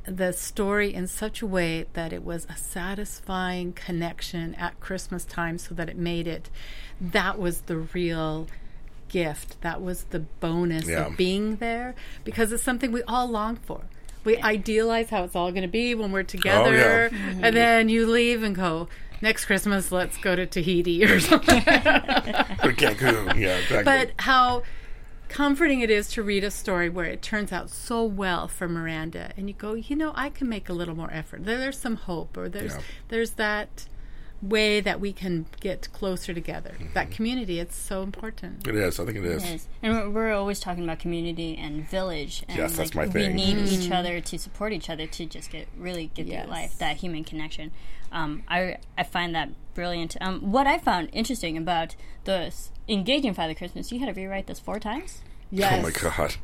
the 0.04 0.32
story 0.32 0.92
in 0.92 1.06
such 1.06 1.42
a 1.42 1.46
way 1.46 1.86
that 1.92 2.12
it 2.12 2.24
was 2.24 2.46
a 2.50 2.56
satisfying 2.56 3.72
connection 3.72 4.54
at 4.56 4.78
Christmas 4.80 5.24
time 5.24 5.58
so 5.58 5.74
that 5.74 5.88
it 5.88 5.96
made 5.96 6.26
it 6.26 6.50
that 7.00 7.38
was 7.38 7.62
the 7.62 7.76
real 7.76 8.46
gift. 9.08 9.60
That 9.60 9.82
was 9.82 10.04
the 10.04 10.20
bonus 10.20 10.88
Yeah. 10.88 11.06
of 11.06 11.16
being 11.16 11.56
there 11.56 11.94
because 12.24 12.52
it's 12.52 12.62
something 12.62 12.92
we 12.92 13.02
all 13.04 13.28
long 13.28 13.56
for. 13.56 13.82
We 14.24 14.40
idealize 14.40 15.10
how 15.10 15.24
it's 15.24 15.34
all 15.34 15.50
going 15.50 15.62
to 15.62 15.68
be 15.68 15.96
when 15.96 16.12
we're 16.12 16.22
together, 16.22 17.06
and 17.06 17.12
mm-hmm. 17.12 17.54
then 17.54 17.88
you 17.88 18.06
leave 18.06 18.44
and 18.44 18.54
go, 18.54 18.88
next 19.20 19.46
Christmas, 19.46 19.90
let's 19.90 20.16
go 20.16 20.36
to 20.36 20.46
Tahiti 20.46 21.04
or 21.04 21.18
something. 21.18 21.60
Cancun, 21.60 23.36
yeah, 23.36 23.58
exactly. 23.58 23.82
but 23.82 24.10
how 24.18 24.62
comforting 25.32 25.80
it 25.80 25.90
is 25.90 26.08
to 26.08 26.22
read 26.22 26.44
a 26.44 26.50
story 26.50 26.88
where 26.88 27.06
it 27.06 27.22
turns 27.22 27.52
out 27.52 27.70
so 27.70 28.04
well 28.04 28.46
for 28.48 28.68
Miranda, 28.68 29.32
and 29.36 29.48
you 29.48 29.54
go, 29.54 29.74
you 29.74 29.96
know, 29.96 30.12
I 30.14 30.28
can 30.30 30.48
make 30.48 30.68
a 30.68 30.72
little 30.72 30.94
more 30.94 31.10
effort. 31.12 31.44
There, 31.44 31.58
there's 31.58 31.78
some 31.78 31.96
hope, 31.96 32.36
or 32.36 32.48
there's 32.48 32.74
Yeah. 32.74 32.80
there's 33.08 33.30
that 33.32 33.86
way 34.40 34.80
that 34.80 34.98
we 34.98 35.12
can 35.12 35.46
get 35.60 35.88
closer 35.92 36.34
together. 36.34 36.74
That 36.94 37.06
Mm-hmm. 37.06 37.12
community, 37.14 37.60
it's 37.60 37.76
so 37.76 38.02
important. 38.02 38.66
it 38.66 38.74
is. 38.74 38.98
I 38.98 39.04
think 39.04 39.18
it 39.18 39.24
is. 39.24 39.44
Yes. 39.44 39.68
And 39.84 39.92
we're, 39.94 40.10
we're 40.10 40.32
always 40.34 40.58
talking 40.58 40.82
about 40.82 40.98
community 40.98 41.56
and 41.56 41.88
village. 41.88 42.42
And 42.48 42.58
Yes, 42.58 42.70
like, 42.70 42.78
that's 42.78 42.94
my 42.96 43.06
thing. 43.06 43.36
we 43.36 43.42
thing. 43.44 43.56
need 43.64 43.68
each 43.72 43.90
other 43.92 44.20
to 44.20 44.38
support 44.40 44.72
each 44.72 44.90
other 44.90 45.06
to 45.06 45.26
just 45.26 45.48
get 45.50 45.68
really 45.78 46.10
get 46.14 46.26
Yes. 46.26 46.42
through 46.42 46.50
life. 46.52 46.78
That 46.78 46.96
human 46.96 47.22
connection. 47.22 47.70
Um, 48.10 48.42
I 48.48 48.78
I 48.98 49.04
find 49.04 49.32
that 49.36 49.50
brilliant. 49.74 50.16
Um, 50.20 50.50
what 50.50 50.66
I 50.66 50.76
found 50.76 51.08
interesting 51.12 51.56
about 51.56 51.94
the 52.24 52.32
s- 52.50 52.72
engaging 52.92 53.35
Father 53.35 53.55
Christmas, 53.55 53.90
you 53.92 53.98
had 54.00 54.14
to 54.14 54.20
rewrite 54.20 54.46
this 54.46 54.61
four 54.61 54.78
times. 54.78 55.20
Yes. 55.50 55.74
Oh 55.78 55.83
my 55.83 55.90
god. 55.90 56.35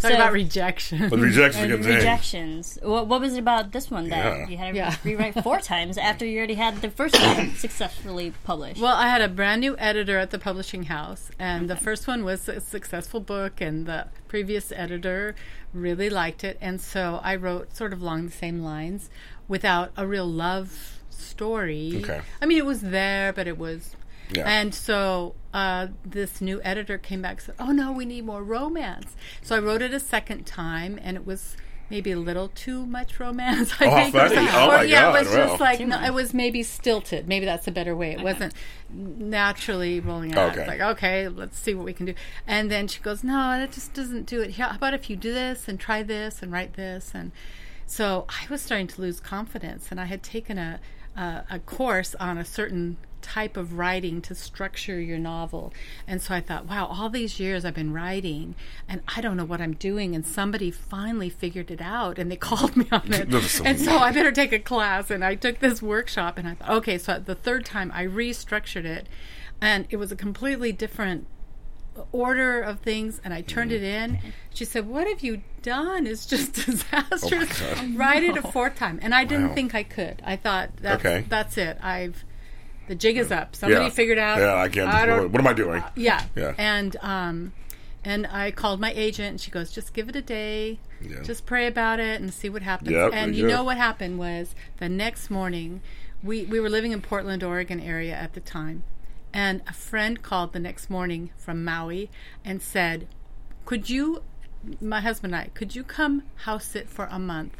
Talk 0.00 0.12
So- 0.12 0.14
about 0.14 0.32
rejection. 0.32 1.10
But 1.10 1.18
rejection 1.18 1.64
And 1.64 1.72
again. 1.74 1.86
dang. 1.86 1.94
rejections. 1.96 2.78
What, 2.82 3.06
what 3.06 3.20
was 3.20 3.34
it 3.34 3.38
about 3.40 3.72
this 3.72 3.90
one 3.90 4.08
that 4.08 4.24
Yeah. 4.24 4.48
you 4.48 4.56
had 4.56 4.70
to 4.72 4.76
Yeah. 4.76 4.96
rewrite 5.04 5.42
four 5.42 5.60
times 5.72 5.98
after 5.98 6.24
you 6.24 6.38
already 6.38 6.54
had 6.54 6.80
the 6.80 6.88
first 6.90 7.20
one 7.20 7.50
successfully 7.54 8.32
published? 8.44 8.80
Well, 8.80 8.94
I 8.96 9.08
had 9.08 9.20
a 9.20 9.28
brand 9.28 9.60
new 9.60 9.76
editor 9.78 10.16
at 10.18 10.30
the 10.30 10.38
publishing 10.38 10.84
house, 10.84 11.30
and 11.38 11.68
the 11.68 11.76
first 11.76 12.08
one 12.08 12.24
was 12.24 12.48
a 12.48 12.60
successful 12.60 13.20
book, 13.20 13.60
and 13.60 13.84
the 13.84 14.06
previous 14.26 14.72
editor 14.72 15.34
really 15.74 16.08
liked 16.08 16.44
it, 16.44 16.56
and 16.62 16.80
so 16.80 17.20
I 17.22 17.36
wrote 17.36 17.76
sort 17.76 17.92
of 17.92 18.00
along 18.00 18.24
the 18.26 18.32
same 18.32 18.62
lines 18.62 19.10
without 19.48 19.92
a 19.98 20.06
real 20.06 20.26
love 20.26 21.00
story. 21.10 22.00
Okay. 22.02 22.22
I 22.40 22.46
mean, 22.46 22.56
it 22.58 22.64
was 22.66 22.80
there, 22.80 23.34
but 23.34 23.46
it 23.46 23.58
was. 23.58 23.96
Yeah. 24.32 24.44
And 24.48 24.74
so 24.74 25.34
uh, 25.52 25.88
this 26.04 26.40
new 26.40 26.60
editor 26.62 26.98
came 26.98 27.22
back 27.22 27.32
and 27.32 27.40
said, 27.42 27.54
Oh, 27.58 27.72
no, 27.72 27.92
we 27.92 28.04
need 28.04 28.24
more 28.24 28.42
romance. 28.42 29.16
So 29.42 29.56
I 29.56 29.58
wrote 29.58 29.82
it 29.82 29.92
a 29.92 30.00
second 30.00 30.46
time, 30.46 30.98
and 31.02 31.16
it 31.16 31.26
was 31.26 31.56
maybe 31.90 32.12
a 32.12 32.18
little 32.18 32.46
too 32.48 32.86
much 32.86 33.18
romance. 33.18 33.72
I 33.80 33.86
Oh, 33.86 33.90
how 33.90 33.96
think. 33.96 34.14
funny. 34.14 34.36
Oh, 34.52 34.64
or, 34.66 34.68
my 34.78 34.82
yeah, 34.84 35.02
God, 35.02 35.16
it 35.16 35.18
was 35.18 35.28
wow. 35.28 35.46
just 35.48 35.60
like, 35.60 35.80
no, 35.80 36.00
it 36.02 36.14
was 36.14 36.32
maybe 36.32 36.62
stilted. 36.62 37.26
Maybe 37.26 37.44
that's 37.46 37.66
a 37.66 37.72
better 37.72 37.96
way. 37.96 38.12
It 38.12 38.20
wasn't 38.20 38.54
naturally 38.88 40.00
rolling 40.00 40.34
out. 40.34 40.52
Okay. 40.52 40.60
It's 40.60 40.68
like, 40.68 40.80
okay, 40.80 41.28
let's 41.28 41.58
see 41.58 41.74
what 41.74 41.84
we 41.84 41.92
can 41.92 42.06
do. 42.06 42.14
And 42.46 42.70
then 42.70 42.86
she 42.88 43.00
goes, 43.00 43.24
no, 43.24 43.32
that 43.58 43.72
just 43.72 43.92
doesn't 43.92 44.26
do 44.26 44.40
it. 44.40 44.54
How 44.54 44.70
about 44.74 44.94
if 44.94 45.10
you 45.10 45.16
do 45.16 45.32
this 45.32 45.68
and 45.68 45.78
try 45.80 46.02
this 46.02 46.42
and 46.42 46.52
write 46.52 46.74
this? 46.74 47.10
And 47.14 47.32
so 47.86 48.26
I 48.28 48.46
was 48.50 48.62
starting 48.62 48.86
to 48.88 49.00
lose 49.00 49.18
confidence, 49.20 49.88
and 49.90 50.00
I 50.00 50.04
had 50.04 50.22
taken 50.22 50.58
a 50.58 50.80
a, 51.16 51.42
a 51.50 51.58
course 51.58 52.14
on 52.20 52.38
a 52.38 52.44
certain 52.44 52.96
type 53.22 53.56
of 53.56 53.74
writing 53.78 54.20
to 54.22 54.34
structure 54.34 55.00
your 55.00 55.18
novel. 55.18 55.72
And 56.06 56.20
so 56.22 56.34
I 56.34 56.40
thought, 56.40 56.66
wow, 56.66 56.86
all 56.86 57.08
these 57.10 57.38
years 57.40 57.64
I've 57.64 57.74
been 57.74 57.92
writing 57.92 58.54
and 58.88 59.02
I 59.16 59.20
don't 59.20 59.36
know 59.36 59.44
what 59.44 59.60
I'm 59.60 59.74
doing. 59.74 60.14
And 60.14 60.26
somebody 60.26 60.70
finally 60.70 61.30
figured 61.30 61.70
it 61.70 61.80
out 61.80 62.18
and 62.18 62.30
they 62.30 62.36
called 62.50 62.76
me 62.76 62.86
on 62.92 63.12
it. 63.12 63.32
And 63.64 63.78
so 63.80 63.98
I 63.98 64.12
better 64.12 64.32
take 64.32 64.52
a 64.52 64.58
class. 64.58 65.10
And 65.10 65.24
I 65.24 65.34
took 65.34 65.58
this 65.60 65.80
workshop 65.82 66.38
and 66.38 66.48
I 66.48 66.54
thought, 66.54 66.70
okay, 66.70 66.98
so 66.98 67.18
the 67.18 67.34
third 67.34 67.64
time 67.64 67.90
I 67.94 68.04
restructured 68.06 68.84
it 68.84 69.06
and 69.60 69.86
it 69.90 69.96
was 69.96 70.10
a 70.10 70.16
completely 70.16 70.72
different 70.72 71.26
order 72.12 72.60
of 72.62 72.80
things 72.80 73.20
and 73.24 73.34
I 73.34 73.42
turned 73.42 73.72
it 73.72 73.82
in. 73.82 74.18
She 74.54 74.64
said, 74.64 74.88
What 74.88 75.06
have 75.06 75.20
you 75.20 75.42
done? 75.62 76.06
It's 76.06 76.24
just 76.24 76.52
disastrous. 76.66 77.60
God. 77.60 77.94
Write 77.96 78.22
it 78.22 78.36
a 78.36 78.42
fourth 78.42 78.76
time. 78.76 78.98
And 79.02 79.14
I 79.14 79.24
didn't 79.24 79.48
Wow. 79.48 79.54
think 79.54 79.74
I 79.74 79.82
could. 79.82 80.22
I 80.24 80.36
thought 80.36 80.70
that's 80.80 81.04
Okay. 81.04 81.24
that's 81.28 81.58
it. 81.58 81.78
I've 81.82 82.24
the 82.90 82.96
jig 82.96 83.16
is 83.16 83.30
up. 83.30 83.54
Somebody 83.54 83.84
Yeah. 83.84 83.90
figured 83.90 84.18
out 84.18 84.40
Yeah, 84.40 84.56
I 84.56 84.68
can't. 84.68 84.88
I 84.92 85.20
what, 85.20 85.30
what 85.30 85.40
am 85.40 85.46
I 85.46 85.52
doing? 85.52 85.82
yeah. 85.94 86.24
Yeah. 86.34 86.54
And 86.58 86.96
um 87.02 87.52
and 88.04 88.26
I 88.26 88.50
called 88.50 88.80
my 88.80 88.92
agent 88.96 89.28
and 89.28 89.40
she 89.40 89.52
goes, 89.52 89.70
Just 89.70 89.94
give 89.94 90.08
it 90.08 90.16
a 90.16 90.22
day. 90.22 90.80
Yeah. 91.00 91.22
Just 91.22 91.46
pray 91.46 91.68
about 91.68 92.00
it 92.00 92.20
and 92.20 92.34
see 92.34 92.48
what 92.48 92.62
happens. 92.62 92.90
Yeah, 92.90 93.08
and 93.12 93.36
you 93.36 93.44
good. 93.44 93.52
know 93.52 93.62
what 93.62 93.76
happened 93.76 94.18
was 94.18 94.56
the 94.78 94.88
next 94.88 95.30
morning 95.30 95.82
we, 96.20 96.44
we 96.46 96.58
were 96.58 96.68
living 96.68 96.90
in 96.90 97.00
Portland, 97.00 97.44
Oregon 97.44 97.78
area 97.78 98.12
at 98.14 98.32
the 98.32 98.40
time. 98.40 98.82
And 99.32 99.62
a 99.68 99.72
friend 99.72 100.20
called 100.20 100.52
the 100.52 100.58
next 100.58 100.90
morning 100.90 101.30
from 101.36 101.64
Maui 101.64 102.10
and 102.44 102.60
said, 102.60 103.06
Could 103.66 103.88
you 103.88 104.24
my 104.80 105.00
husband 105.00 105.32
and 105.32 105.42
I, 105.44 105.48
could 105.54 105.76
you 105.76 105.84
come 105.84 106.24
house 106.46 106.64
sit 106.64 106.88
for 106.88 107.04
a 107.06 107.20
month 107.20 107.56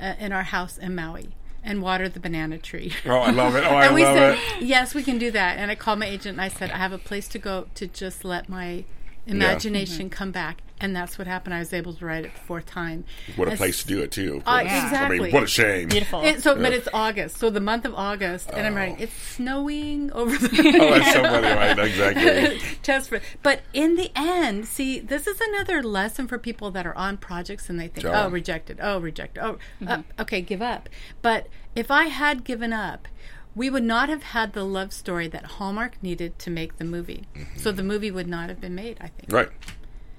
uh, 0.00 0.14
in 0.18 0.32
our 0.32 0.42
house 0.42 0.78
in 0.78 0.94
Maui? 0.94 1.34
And 1.64 1.82
water 1.82 2.08
the 2.08 2.20
banana 2.20 2.58
tree. 2.58 2.92
Oh, 3.06 3.18
I 3.18 3.30
love 3.30 3.56
it. 3.56 3.64
Oh, 3.64 3.74
I 3.74 3.86
and 3.86 3.94
we 3.94 4.04
love 4.04 4.16
said, 4.16 4.38
it. 4.58 4.62
yes, 4.62 4.94
we 4.94 5.02
can 5.02 5.18
do 5.18 5.30
that. 5.30 5.58
And 5.58 5.70
I 5.70 5.74
called 5.74 5.98
my 5.98 6.06
agent 6.06 6.34
and 6.38 6.40
I 6.40 6.48
said, 6.48 6.70
I 6.70 6.76
have 6.78 6.92
a 6.92 6.98
place 6.98 7.26
to 7.28 7.38
go 7.38 7.66
to 7.74 7.86
just 7.86 8.24
let 8.24 8.48
my 8.48 8.84
imagination 9.26 10.10
come 10.10 10.30
back. 10.30 10.60
And 10.84 10.94
that's 10.94 11.16
what 11.16 11.26
happened. 11.26 11.54
I 11.54 11.60
was 11.60 11.72
able 11.72 11.94
to 11.94 12.04
write 12.04 12.26
it 12.26 12.34
the 12.34 12.40
fourth 12.40 12.66
time. 12.66 13.04
What 13.36 13.48
a 13.50 13.56
place 13.56 13.80
to 13.82 13.86
do 13.86 14.02
it 14.02 14.10
too. 14.10 14.36
Of 14.36 14.42
Uh, 14.46 14.60
course. 14.60 14.72
I 14.72 14.84
exactly. 14.84 15.18
mean, 15.20 15.32
what 15.32 15.42
a 15.44 15.46
shame. 15.46 15.88
Beautiful. 15.88 16.22
It, 16.22 16.42
so, 16.42 16.54
but 16.56 16.72
it's 16.74 16.88
August, 16.92 17.38
so 17.38 17.48
the 17.48 17.60
month 17.60 17.86
of 17.86 17.94
August, 17.94 18.50
and 18.52 18.66
I'm 18.66 18.74
writing. 18.74 18.96
It's 19.00 19.14
snowing 19.14 20.12
over 20.12 20.36
the. 20.38 20.78
Oh, 20.80 20.90
that's 20.98 21.12
so 21.14 21.22
funny, 21.22 21.46
right? 21.46 21.78
Exactly. 21.78 22.60
test 22.82 23.08
for 23.08 23.20
but 23.42 23.62
in 23.72 23.96
the 23.96 24.10
end 24.14 24.66
see 24.66 24.98
this 24.98 25.26
is 25.26 25.40
another 25.40 25.82
lesson 25.82 26.26
for 26.28 26.38
people 26.38 26.70
that 26.70 26.86
are 26.86 26.94
on 26.96 27.16
projects 27.16 27.70
and 27.70 27.80
they 27.80 27.88
think 27.88 28.04
Yeah. 28.04 28.26
oh 28.26 28.28
rejected 28.28 28.78
oh 28.82 28.98
rejected 29.00 29.42
oh 29.42 29.58
uh, 29.86 30.02
okay 30.18 30.40
give 30.42 30.60
up 30.60 30.88
but 31.22 31.46
if 31.74 31.90
i 31.90 32.04
had 32.06 32.44
given 32.44 32.72
up 32.74 33.08
we 33.54 33.70
would 33.70 33.84
not 33.84 34.08
have 34.10 34.22
had 34.22 34.52
the 34.52 34.64
love 34.64 34.92
story 34.92 35.28
that 35.28 35.44
hallmark 35.56 36.02
needed 36.02 36.38
to 36.40 36.50
make 36.50 36.76
the 36.76 36.84
movie 36.84 37.24
so 37.56 37.72
the 37.72 37.82
movie 37.82 38.10
would 38.10 38.28
not 38.28 38.48
have 38.50 38.60
been 38.60 38.74
made 38.74 38.98
i 39.00 39.06
think 39.08 39.32
Right. 39.32 39.48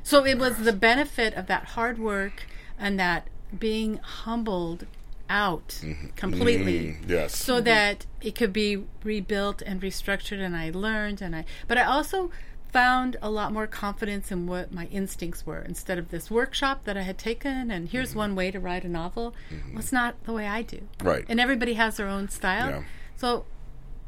So 0.05 0.23
it 0.23 0.37
was 0.37 0.59
the 0.59 0.71
benefit 0.71 1.33
of 1.33 1.47
that 1.47 1.65
hard 1.69 1.97
work 1.97 2.43
and 2.77 2.99
that 2.99 3.27
being 3.57 3.97
humbled 3.97 4.85
out 5.27 5.79
mm-hmm. 5.79 5.91
Mm-hmm. 5.91 6.07
completely. 6.15 6.97
Mm, 7.01 7.09
yes. 7.09 7.35
so 7.35 7.55
mm-hmm. 7.55 7.65
that 7.65 8.05
it 8.21 8.35
could 8.35 8.53
be 8.53 8.83
rebuilt 9.03 9.63
and 9.63 9.81
restructured 9.81 10.39
and 10.39 10.55
I 10.55 10.69
learned 10.69 11.23
and 11.23 11.35
I 11.35 11.45
but 11.67 11.79
I 11.79 11.83
also 11.83 12.29
found 12.71 13.15
a 13.19 13.31
lot 13.31 13.51
more 13.51 13.65
confidence 13.65 14.31
in 14.31 14.45
what 14.45 14.71
my 14.71 14.85
instincts 14.87 15.43
were. 15.43 15.61
Instead 15.61 15.97
of 15.97 16.11
this 16.11 16.29
workshop 16.29 16.83
that 16.83 16.95
I 16.95 17.01
had 17.01 17.17
taken 17.17 17.71
and 17.71 17.89
here's 17.89 18.13
one 18.13 18.35
way 18.35 18.51
to 18.51 18.59
write 18.59 18.83
a 18.83 18.89
novel 18.89 19.33
well, 19.49 19.79
it's 19.79 19.91
not 19.91 20.23
the 20.25 20.33
way 20.33 20.45
I 20.47 20.61
do. 20.61 20.81
Right. 21.03 21.25
and 21.27 21.39
everybody 21.39 21.73
has 21.73 21.97
their 21.97 22.07
own 22.07 22.29
style. 22.29 22.69
Yeah. 22.69 22.83
so 23.17 23.45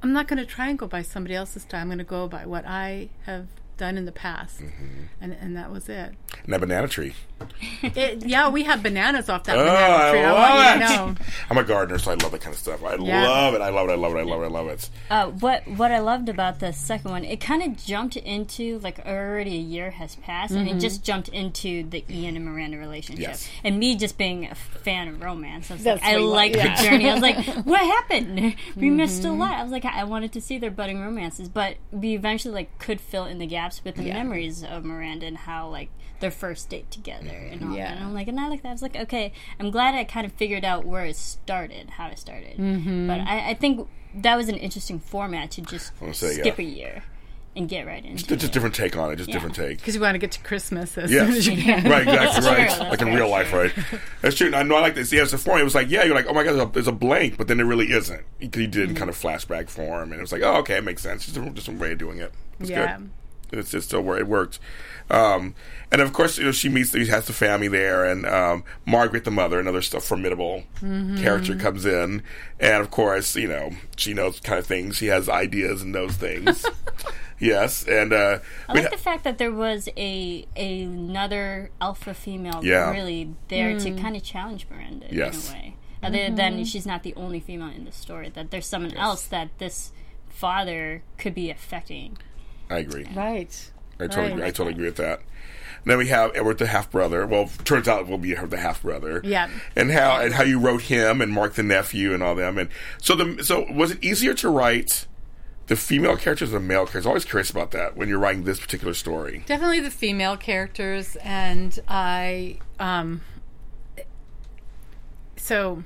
I'm 0.03 0.13
not 0.13 0.27
going 0.27 0.37
to 0.37 0.45
try 0.45 0.67
and 0.67 0.77
go 0.77 0.85
by 0.85 1.01
somebody 1.01 1.33
else's 1.33 1.63
style. 1.63 1.81
I'm 1.81 1.87
going 1.87 1.97
to 1.97 2.03
go 2.03 2.27
by 2.27 2.45
what 2.45 2.65
I 2.67 3.09
have 3.25 3.47
done 3.77 3.97
in 3.97 4.05
the 4.05 4.11
past 4.11 4.59
Mm-hmm. 4.61 5.03
and 5.21 5.33
and 5.39 5.55
that 5.55 5.71
was 5.71 5.87
it. 5.89 6.13
And 6.43 6.53
that 6.53 6.59
banana 6.59 6.87
tree. 6.87 7.13
it 7.83 8.25
yeah 8.25 8.49
we 8.49 8.63
have 8.63 8.81
bananas 8.83 9.29
off 9.29 9.43
that 9.45 9.57
Oh, 9.57 9.63
banana 9.63 9.95
I 9.95 10.11
tree 10.11 10.19
I, 10.21 10.31
love 10.31 10.37
want 10.37 10.79
you 10.79 10.85
it. 10.85 10.89
to 10.89 10.95
know 11.19 11.25
I'm 11.49 11.57
a 11.57 11.63
gardener, 11.63 11.97
so 11.97 12.11
I 12.11 12.15
love 12.15 12.31
that 12.31 12.41
kind 12.41 12.53
of 12.53 12.59
stuff. 12.59 12.83
I 12.83 12.95
Yeah. 12.95 13.23
love 13.27 13.53
it. 13.55 13.61
I 13.61 13.69
love 13.69 13.89
it. 13.89 13.91
I 13.91 13.95
love 13.95 14.15
it. 14.15 14.19
I 14.19 14.23
love 14.23 14.41
it. 14.41 14.45
I 14.45 14.47
love 14.49 14.67
it. 14.67 14.89
Uh, 15.09 15.27
what 15.27 15.67
what 15.67 15.91
I 15.91 15.99
loved 15.99 16.29
about 16.29 16.59
the 16.59 16.73
second 16.73 17.11
one, 17.11 17.23
it 17.23 17.39
kind 17.39 17.61
of 17.63 17.77
jumped 17.77 18.15
into 18.17 18.79
like 18.79 18.99
already 19.05 19.55
a 19.55 19.59
year 19.61 19.91
has 19.91 20.15
passed, 20.17 20.51
and 20.53 20.67
Mm-hmm. 20.67 20.77
it 20.77 20.81
just 20.81 21.03
jumped 21.03 21.29
into 21.29 21.83
the 21.89 22.03
Ian 22.09 22.35
and 22.35 22.45
Miranda 22.45 22.77
relationship. 22.77 23.21
Yes. 23.21 23.47
And 23.63 23.79
me 23.79 23.95
just 23.95 24.17
being 24.17 24.45
a 24.45 24.55
fan 24.55 25.07
of 25.07 25.21
romance, 25.21 25.69
I 25.71 25.75
was 25.75 25.83
That's 25.83 26.01
like, 26.03 26.13
I 26.13 26.17
like 26.17 26.55
want, 26.55 26.77
the 26.77 26.83
journey. 26.83 27.09
I 27.09 27.13
was 27.13 27.21
like, 27.21 27.45
what 27.65 27.79
happened? 27.81 28.55
We 28.75 28.89
missed 28.89 29.23
Mm-hmm. 29.23 29.31
a 29.31 29.35
lot. 29.35 29.53
I 29.53 29.63
was 29.63 29.71
like, 29.71 29.85
I 29.85 30.03
wanted 30.03 30.31
to 30.33 30.41
see 30.41 30.57
their 30.57 30.71
budding 30.71 30.99
romances, 30.99 31.49
but 31.49 31.77
we 31.91 32.13
eventually 32.15 32.53
like 32.53 32.77
could 32.79 32.99
fill 32.99 33.25
in 33.25 33.37
the 33.39 33.47
gaps 33.47 33.81
with 33.83 33.95
the 33.95 34.03
Yeah. 34.03 34.13
memories 34.15 34.63
of 34.63 34.83
Miranda 34.83 35.25
and 35.27 35.37
how 35.37 35.69
like 35.69 35.89
their 36.19 36.31
first 36.31 36.69
date 36.69 36.89
together 36.89 37.26
and 37.33 37.63
all 37.63 37.75
Yeah. 37.75 37.89
that. 37.89 37.97
And 37.97 38.05
I'm 38.05 38.13
like, 38.13 38.27
and 38.27 38.39
I 38.39 38.47
like 38.47 38.61
that. 38.63 38.69
I 38.69 38.71
was 38.73 38.81
like, 38.81 38.95
okay, 38.95 39.31
I'm 39.59 39.71
glad 39.71 39.95
I 39.95 40.03
kind 40.03 40.25
of 40.25 40.33
figured 40.33 40.63
out 40.65 40.85
where 40.85 41.05
it 41.05 41.15
started, 41.15 41.91
how 41.91 42.07
it 42.09 42.19
started. 42.19 42.57
Mm-hmm. 42.57 43.07
But 43.07 43.21
I, 43.21 43.49
I 43.49 43.53
think 43.53 43.87
that 44.15 44.35
was 44.35 44.49
an 44.49 44.55
interesting 44.55 44.99
format 44.99 45.51
to 45.51 45.61
just 45.61 45.91
say, 46.13 46.33
skip 46.33 46.57
yeah. 46.57 46.65
a 46.65 46.67
year 46.67 47.03
and 47.55 47.67
get 47.67 47.87
right 47.87 48.05
into 48.05 48.23
It's 48.23 48.31
it. 48.31 48.37
just 48.37 48.53
different 48.53 48.75
take 48.75 48.95
on 48.95 49.11
it. 49.11 49.15
Just 49.15 49.31
different 49.31 49.55
take. 49.55 49.79
because 49.79 49.95
you 49.95 50.01
want 50.01 50.13
to 50.13 50.19
get 50.19 50.31
to 50.33 50.39
Christmas 50.41 50.95
as 50.97 51.09
soon 51.09 51.31
as 51.31 51.47
you 51.47 51.57
can. 51.61 51.83
right, 51.89 52.07
exactly 52.07 52.41
That's 52.41 52.45
right. 52.45 52.69
true, 52.71 52.85
like 52.89 53.01
in 53.01 53.07
real 53.07 53.17
very 53.17 53.29
life, 53.31 53.51
right? 53.53 53.73
That's 54.21 54.35
true. 54.35 54.45
And 54.47 54.55
I 54.55 54.61
know 54.63 54.75
I 54.75 54.81
like 54.81 54.93
this. 54.95 55.11
Yeah, 55.11 55.23
it's 55.23 55.33
a 55.33 55.39
form. 55.39 55.59
It 55.59 55.63
was 55.63 55.73
like, 55.73 55.89
yeah, 55.89 56.03
you're 56.03 56.13
like, 56.13 56.27
oh 56.27 56.33
my 56.33 56.43
god, 56.43 56.53
there's 56.53 56.67
a, 56.67 56.71
there's 56.71 56.87
a 56.87 56.91
blank, 56.91 57.35
but 57.37 57.47
then 57.47 57.57
there 57.57 57.65
really 57.65 57.91
isn't. 57.91 58.23
He, 58.39 58.45
he 58.53 58.67
did 58.67 58.89
in 58.91 58.95
kind 58.95 59.09
of 59.09 59.15
flashback 59.17 59.69
form, 59.71 60.11
and 60.11 60.19
it 60.19 60.21
was 60.21 60.31
like, 60.31 60.43
oh, 60.43 60.57
okay, 60.57 60.77
it 60.77 60.83
makes 60.83 61.01
sense. 61.01 61.25
Just 61.25 61.37
a, 61.37 61.49
just 61.49 61.67
a 61.67 61.71
way 61.71 61.93
of 61.93 61.97
doing 61.97 62.19
it. 62.19 62.31
It's 62.59 62.69
Yeah. 62.69 62.97
good. 62.97 63.09
It's 63.51 63.71
just 63.71 63.87
still 63.87 64.01
where 64.01 64.17
it 64.17 64.27
worked. 64.27 64.59
Um, 65.09 65.55
and 65.89 66.01
of 66.01 66.11
course, 66.11 66.37
you 66.37 66.43
know, 66.43 66.51
she 66.51 66.67
meets, 66.67 66.91
he 66.93 67.05
has 67.07 67.27
the 67.27 67.33
family 67.33 67.69
there, 67.69 68.03
and 68.03 68.25
um, 68.25 68.63
Margaret, 68.85 69.23
the 69.23 69.31
mother, 69.31 69.57
another 69.59 69.81
stuff 69.81 70.03
formidable 70.03 70.63
character, 70.81 71.55
comes 71.55 71.85
in, 71.85 72.23
and 72.59 72.81
of 72.83 72.91
course, 72.91 73.35
you 73.37 73.47
know, 73.47 73.71
she 73.95 74.13
knows 74.13 74.41
kind 74.41 74.59
of 74.59 74.65
things. 74.65 74.97
She 74.97 75.05
has 75.07 75.29
ideas 75.29 75.81
and 75.83 75.93
knows 75.93 76.17
things. 76.17 76.65
yes, 77.39 77.87
and 77.87 78.11
uh, 78.11 78.39
I 78.67 78.73
like 78.73 78.83
ha- 78.83 78.89
the 78.91 78.97
fact 78.97 79.23
that 79.23 79.37
there 79.37 79.51
was 79.53 79.87
a, 79.95 80.45
a 80.57 80.83
another 80.83 81.71
alpha 81.79 82.13
female 82.13 82.59
Yeah. 82.65 82.91
really 82.91 83.33
there 83.47 83.79
to 83.79 83.91
kind 83.95 84.15
of 84.17 84.23
challenge 84.23 84.67
Miranda 84.69 85.07
Yes. 85.09 85.49
in 85.49 85.55
a 85.55 85.57
way. 85.59 85.75
Other 86.03 86.29
than 86.35 86.63
she's 86.65 86.85
not 86.85 87.03
the 87.03 87.15
only 87.15 87.39
female 87.39 87.69
in 87.69 87.85
the 87.85 87.91
story, 87.93 88.29
that 88.35 88.51
there's 88.51 88.67
someone 88.67 88.93
else 88.93 89.23
that 89.27 89.49
this 89.57 89.91
father 90.29 91.01
could 91.17 91.33
be 91.33 91.49
affecting. 91.49 92.17
I 92.69 92.79
agree. 92.79 93.05
Right. 93.15 93.71
I 93.99 94.07
totally 94.07 94.23
Right. 94.23 94.31
agree. 94.33 94.43
I 94.45 94.51
totally 94.51 94.71
agree 94.73 94.85
with 94.85 94.97
that. 94.97 95.19
And 95.83 95.91
then 95.91 95.97
we 95.99 96.07
have 96.07 96.31
Edward 96.35 96.57
the 96.57 96.67
half 96.67 96.91
brother. 96.91 97.25
Well, 97.25 97.49
turns 97.63 97.87
out 97.87 98.07
we'll 98.07 98.17
be 98.17 98.33
the 98.33 98.57
half 98.57 98.81
brother. 98.81 99.21
Yeah. 99.23 99.47
And 99.75 99.91
how 99.91 100.19
and 100.19 100.33
how 100.33 100.43
you 100.43 100.59
wrote 100.59 100.83
him 100.83 101.21
and 101.21 101.31
Mark 101.31 101.53
the 101.53 101.63
nephew 101.63 102.13
and 102.13 102.21
all 102.21 102.35
them. 102.35 102.57
And 102.57 102.69
so 103.01 103.15
the 103.15 103.43
so 103.43 103.65
was 103.71 103.91
it 103.91 104.03
easier 104.03 104.33
to 104.35 104.49
write 104.49 105.05
the 105.67 105.75
female 105.75 106.17
characters 106.17 106.49
or 106.49 106.53
the 106.53 106.59
male 106.59 106.79
characters? 106.85 107.05
I'm 107.05 107.09
always 107.11 107.25
curious 107.25 107.49
about 107.49 107.71
that 107.71 107.95
when 107.95 108.09
you're 108.09 108.19
writing 108.19 108.43
this 108.43 108.59
particular 108.59 108.93
story. 108.93 109.43
Definitely 109.45 109.79
the 109.79 109.91
female 109.91 110.35
characters, 110.35 111.15
and 111.23 111.79
I. 111.87 112.57
Um, 112.79 113.21
so, 115.35 115.83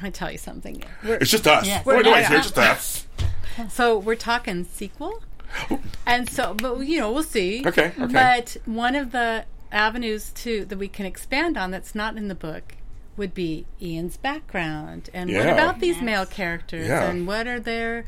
I 0.00 0.10
tell 0.10 0.30
you 0.30 0.38
something. 0.38 0.82
We're, 1.04 1.16
It's 1.16 1.30
just 1.30 1.46
us. 1.46 1.66
Yeah. 1.66 1.82
We're 1.84 1.96
We're 1.96 2.04
here. 2.04 2.38
It's 2.38 2.50
just 2.52 2.58
us. 2.58 3.06
so 3.70 3.98
we're 3.98 4.14
talking 4.14 4.64
sequel, 4.64 5.22
and 6.06 6.28
so, 6.28 6.54
but 6.54 6.80
you 6.80 6.98
know, 6.98 7.12
we'll 7.12 7.22
see. 7.22 7.62
Okay, 7.66 7.92
okay. 7.98 8.12
But 8.12 8.56
one 8.64 8.94
of 8.94 9.12
the 9.12 9.44
avenues 9.70 10.30
too 10.30 10.64
that 10.66 10.78
we 10.78 10.88
can 10.88 11.06
expand 11.06 11.56
on 11.56 11.70
that's 11.70 11.94
not 11.94 12.16
in 12.16 12.28
the 12.28 12.34
book 12.34 12.74
would 13.16 13.34
be 13.34 13.66
Ian's 13.80 14.16
background 14.16 15.10
and 15.12 15.30
what 15.32 15.48
about 15.48 15.80
these 15.80 15.96
Yes. 15.96 16.04
male 16.04 16.26
characters 16.26 16.88
Yeah. 16.88 17.10
and 17.10 17.26
what 17.26 17.46
are 17.46 17.60
their 17.60 18.04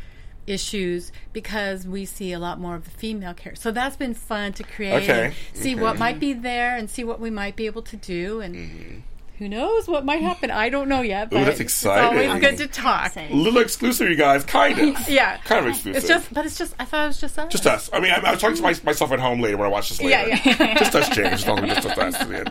issues 0.47 1.12
because 1.32 1.86
we 1.86 2.05
see 2.05 2.32
a 2.32 2.38
lot 2.38 2.61
more 2.61 2.74
of 2.74 2.84
the 2.84 2.90
female 2.90 3.34
characters. 3.34 3.62
So 3.62 3.70
that's 3.70 3.97
been 3.97 4.14
fun 4.14 4.53
to 4.55 4.62
create. 4.62 5.05
Okay, 5.05 5.26
and 5.26 5.34
See 5.55 5.74
what 5.74 5.92
mm-hmm. 5.92 5.99
might 6.01 6.20
be 6.20 6.32
there 6.32 6.76
and 6.76 6.88
see 6.90 7.05
what 7.05 7.20
we 7.20 7.30
might 7.30 7.57
be 7.57 7.66
able 7.66 7.82
to 7.82 7.97
do 7.97 8.40
and 8.40 8.55
mm-hmm. 8.55 8.99
Who 9.39 9.49
knows 9.49 9.89
what 9.89 10.05
might 10.05 10.22
happen. 10.22 10.51
I 10.51 10.68
don't 10.68 10.89
know 10.89 11.01
yet. 11.01 11.28
But 11.30 11.37
Mm-hmm. 11.37 11.45
that's 11.47 11.61
It's 11.61 11.72
exciting. 11.72 12.30
always 12.30 12.41
good 12.41 12.57
to 12.59 12.66
talk. 12.68 13.16
A 13.16 13.28
little 13.35 13.61
exclusive, 13.61 14.09
you 14.09 14.14
guys. 14.16 14.45
Kind 14.45 14.78
of. 14.78 15.09
Yeah. 15.09 15.39
Kind 15.39 15.66
of 15.66 15.72
exclusive. 15.72 15.97
It's 15.97 16.07
just, 16.09 16.32
but 16.32 16.47
it's 16.47 16.57
just. 16.57 16.74
I 16.78 16.85
thought 16.85 17.05
it 17.05 17.07
was 17.09 17.20
just 17.20 17.39
us. 17.39 17.51
Just 17.53 17.66
us. 17.66 17.91
I 17.93 18.01
mean, 18.01 18.12
I, 18.12 18.16
I 18.20 18.30
was 18.32 18.41
talking 18.41 18.57
to 18.57 18.62
my, 18.62 18.74
myself 18.85 19.11
at 19.12 19.18
home 19.20 19.41
later 19.41 19.57
when 19.57 19.66
I 19.66 19.70
watched 19.70 19.91
this 19.91 20.01
later. 20.01 20.28
Yeah, 20.28 20.41
yeah. 20.45 20.74
just 20.78 20.95
us, 20.95 21.09
James. 21.11 21.30
Just, 21.30 21.47
talking- 21.47 21.66
just 21.66 21.87
us. 21.87 22.14
Yeah. 22.30 22.45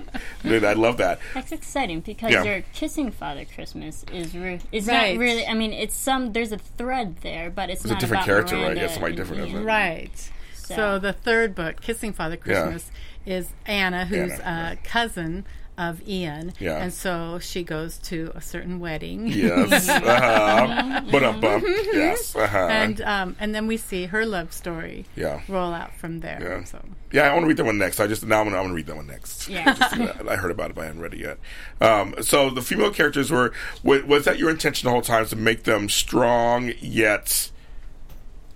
Dude, 0.44 0.64
I 0.66 0.74
love 0.74 0.98
that. 0.98 1.20
That's 1.34 1.52
exciting 1.54 2.02
because 2.02 2.32
Yeah. 2.32 2.44
your 2.44 2.64
kissing 2.74 3.12
Father 3.12 3.46
Christmas 3.46 4.04
is 4.12 4.36
re- 4.36 4.60
it's 4.72 4.88
Right. 4.88 5.14
not 5.16 5.20
really. 5.22 5.48
I 5.48 5.54
mean, 5.54 5.72
it's 5.74 5.96
some. 5.96 6.34
There's 6.34 6.52
a 6.52 6.58
thread 6.58 7.18
there, 7.22 7.50
but 7.50 7.70
it's, 7.70 7.84
It's 7.86 7.92
a 7.94 7.96
different 7.96 8.12
about 8.24 8.26
character, 8.26 8.56
right? 8.56 8.62
Miranda 8.64 8.82
Yeah, 8.82 8.88
somebody 8.90 9.12
and 9.12 9.18
different, 9.18 9.48
isn't 9.48 9.62
it? 9.62 9.64
Right. 9.66 10.30
So, 10.54 10.98
the 11.00 11.14
third 11.14 11.54
book, 11.56 11.82
Kissing 11.82 12.14
Father 12.14 12.36
Christmas, 12.38 12.90
is 13.26 13.50
Anna, 13.66 14.06
who's 14.06 14.32
Anna, 14.40 14.72
a 14.82 14.88
cousin 14.88 15.46
of 15.78 16.08
Ian. 16.08 16.54
Yeah. 16.60 16.78
And 16.78 16.94
so 16.94 17.40
she 17.40 17.64
goes 17.64 17.98
to 18.00 18.32
a 18.36 18.42
certain 18.42 18.80
wedding. 18.80 19.28
Yes. 19.28 19.90
Uh-huh. 19.90 21.02
But 21.12 21.24
up, 21.24 21.44
up. 21.44 21.62
Yes. 21.64 22.36
Uh-huh. 22.36 22.58
And 22.58 23.02
um, 23.02 23.36
and 23.40 23.54
then 23.56 23.66
we 23.68 23.78
see 23.78 24.06
her 24.06 24.26
love 24.26 24.54
story 24.54 25.06
Yeah. 25.16 25.42
roll 25.48 25.74
out 25.74 25.96
from 25.96 26.20
there. 26.20 26.40
Yeah. 26.42 26.64
So 26.64 26.80
Yeah, 27.12 27.24
I 27.30 27.34
want 27.34 27.44
to 27.44 27.48
read 27.48 27.58
that 27.58 27.66
one 27.66 27.78
next. 27.78 28.00
I 28.00 28.08
just 28.08 28.26
now 28.26 28.40
I'm 28.42 28.46
gonna, 28.48 28.58
I'm 28.58 28.64
gonna 28.66 28.74
read 28.76 28.86
that 28.88 28.96
one 28.96 29.08
next. 29.08 29.48
Yeah. 29.50 29.76
I 30.30 30.36
heard 30.36 30.52
about 30.52 30.70
it, 30.70 30.76
but 30.76 30.84
I 30.84 30.86
haven't 30.86 31.02
read 31.02 31.14
it 31.16 31.20
yet. 31.20 31.38
Um, 31.82 32.16
so 32.22 32.50
the 32.50 32.62
female 32.62 32.92
characters 32.92 33.32
were 33.32 33.52
was 33.84 34.26
that 34.26 34.38
your 34.38 34.50
intention 34.50 34.86
the 34.88 34.92
whole 34.92 35.02
time 35.02 35.26
to 35.26 35.36
make 35.36 35.64
them 35.64 35.90
strong 35.90 36.72
yet 36.80 37.50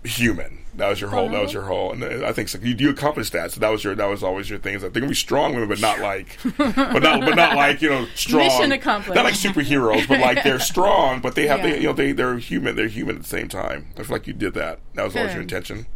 human? 0.04 0.60
That 0.78 0.90
was 0.90 1.02
your 1.02 1.10
whole. 1.10 1.28
That 1.30 1.42
was 1.42 1.52
your 1.54 1.64
whole. 1.64 1.92
And 1.92 2.04
I 2.24 2.32
think 2.32 2.50
so. 2.50 2.60
You, 2.60 2.76
you 2.78 2.90
accomplished 2.92 3.34
that. 3.34 3.52
So 3.52 3.60
that 3.60 3.70
was 3.70 3.84
your. 3.84 3.96
That 3.96 4.06
was 4.06 4.24
always 4.24 4.50
your 4.50 4.60
thing. 4.60 4.78
That 4.80 4.94
they're 4.94 5.02
gonna 5.02 5.10
be 5.10 5.16
strong 5.16 5.54
women, 5.54 5.68
but 5.70 5.82
not 5.82 6.00
like, 6.00 6.38
but 6.58 7.02
not, 7.04 7.22
but 7.22 7.36
not 7.36 7.56
like 7.56 7.82
you 7.82 7.90
know 7.90 8.06
strong. 8.16 8.46
Mission 8.48 8.72
accomplished. 8.72 9.16
Not 9.16 9.26
like 9.26 9.34
superheroes, 9.34 10.08
but 10.08 10.20
like 10.20 10.44
they're 10.44 10.60
strong, 10.74 11.20
but 11.20 11.36
they 11.36 11.48
have. 11.48 11.60
Yeah. 11.60 11.72
They, 11.72 11.78
you 11.82 11.88
know, 11.88 11.94
they 11.94 12.12
they're 12.12 12.38
human. 12.38 12.76
They're 12.76 12.88
human 12.88 13.16
at 13.18 13.24
the 13.24 13.28
same 13.28 13.48
time. 13.50 13.88
I 13.98 14.04
feel 14.04 14.16
like 14.16 14.28
you 14.28 14.34
did 14.34 14.54
that. 14.54 14.80
That 14.94 15.04
was 15.06 15.16
always 15.16 15.34
your 15.34 15.42
intention. 15.42 15.88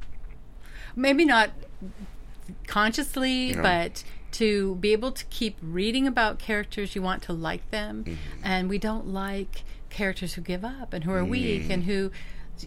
maybe 0.96 1.26
not 1.26 1.52
consciously, 2.68 3.50
Yeah. 3.52 3.62
but 3.62 4.04
to 4.34 4.76
be 4.76 4.94
able 4.94 5.12
to 5.12 5.26
keep 5.26 5.58
reading 5.62 6.08
about 6.08 6.40
characters, 6.40 6.96
you 6.96 7.02
want 7.02 7.22
to 7.24 7.34
like 7.34 7.70
them, 7.72 8.04
Mm-hmm. 8.06 8.16
and 8.44 8.70
we 8.70 8.78
don't 8.78 9.08
like 9.08 9.64
characters 9.90 10.36
who 10.36 10.42
give 10.42 10.64
up 10.64 10.94
and 10.94 11.04
who 11.04 11.12
are 11.12 11.24
weak 11.26 11.64
Mm. 11.64 11.70
and 11.70 11.84
who, 11.84 12.12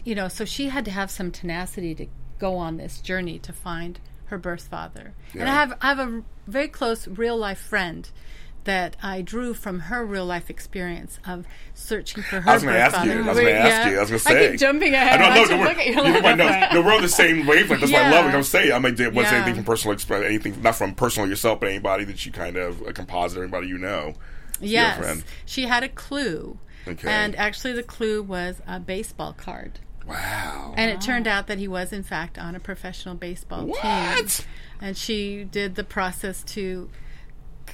you 0.03 0.15
know. 0.15 0.27
So 0.27 0.45
she 0.45 0.69
had 0.69 0.85
to 0.85 0.91
have 0.91 1.09
some 1.11 1.31
tenacity 1.31 1.95
to 1.95 2.07
go 2.39 2.55
on 2.57 2.77
this 2.77 2.99
journey 2.99 3.39
to 3.39 3.53
find 3.53 3.99
her 4.25 4.37
birth 4.37 4.67
father. 4.67 5.13
And 5.33 5.47
I 5.49 5.53
have 5.53 5.77
I 5.81 5.87
have 5.89 5.99
a 5.99 6.23
very 6.47 6.67
close 6.67 7.07
real 7.07 7.37
life 7.37 7.59
friend 7.59 8.09
that 8.65 8.97
I 9.01 9.21
drew 9.21 9.53
from 9.53 9.81
her 9.81 10.05
real 10.05 10.25
life 10.25 10.49
experience 10.49 11.19
of 11.25 11.45
searching 11.73 12.23
for 12.23 12.41
her. 12.41 12.49
I 12.49 12.53
was 12.55 12.63
going 12.63 12.75
to 12.75 12.81
ask 12.81 13.05
you. 13.05 13.11
I 13.13 13.17
was 13.17 13.37
going 13.37 13.45
to 13.45 13.51
ask 13.53 13.69
yeah. 13.69 13.89
you. 13.91 13.97
I 13.97 14.01
was 14.01 14.09
going 14.09 14.19
to 14.19 14.25
say. 14.25 14.47
I 14.47 14.51
keep 14.51 14.59
jumping 14.59 14.93
ahead. 14.93 15.21
I 15.21 15.31
I 15.31 15.45
don't 15.45 15.59
know. 15.59 15.65
look 15.65 15.77
at 15.77 15.85
you. 15.85 15.93
You 15.93 16.35
know. 16.35 16.69
No, 16.73 16.81
we're 16.81 16.95
on 16.95 17.01
the 17.01 17.07
same 17.07 17.45
wavelength. 17.45 17.81
That's 17.81 17.93
why 17.93 18.03
I 18.03 18.11
love 18.11 18.25
it. 18.25 18.35
I'm 18.35 18.43
saying. 18.43 18.71
I 18.73 18.79
mean, 18.79 18.95
was 18.95 18.99
Yeah. 18.99 19.35
anything 19.35 19.55
from 19.55 19.63
personal 19.63 19.93
experience, 19.93 20.27
anything 20.27 20.61
not 20.61 20.75
from 20.75 20.95
personal 20.95 21.29
yourself, 21.29 21.59
but 21.59 21.69
anybody 21.69 22.03
that 22.05 22.25
you 22.25 22.31
kind 22.31 22.57
of 22.57 22.81
a 22.81 22.91
composite, 22.93 23.39
anybody 23.39 23.67
you 23.67 23.77
know. 23.77 24.15
Yes, 24.59 24.97
friend. 24.97 25.23
she 25.45 25.63
had 25.63 25.83
a 25.83 25.89
clue, 25.89 26.57
Okay. 26.87 27.07
and 27.09 27.35
actually 27.35 27.73
the 27.73 27.83
clue 27.83 28.23
was 28.23 28.61
a 28.65 28.79
baseball 28.79 29.33
card. 29.33 29.79
Wow. 30.07 30.73
And 30.77 30.91
it 30.91 31.01
turned 31.01 31.27
out 31.27 31.47
that 31.47 31.57
he 31.57 31.67
was, 31.67 31.91
in 31.91 32.03
fact, 32.03 32.37
on 32.37 32.55
a 32.55 32.59
professional 32.59 33.15
baseball 33.15 33.61
team. 33.61 33.71
What? 33.71 34.45
And 34.81 34.97
she 34.97 35.43
did 35.43 35.75
the 35.75 35.83
process 35.83 36.43
to 36.43 36.89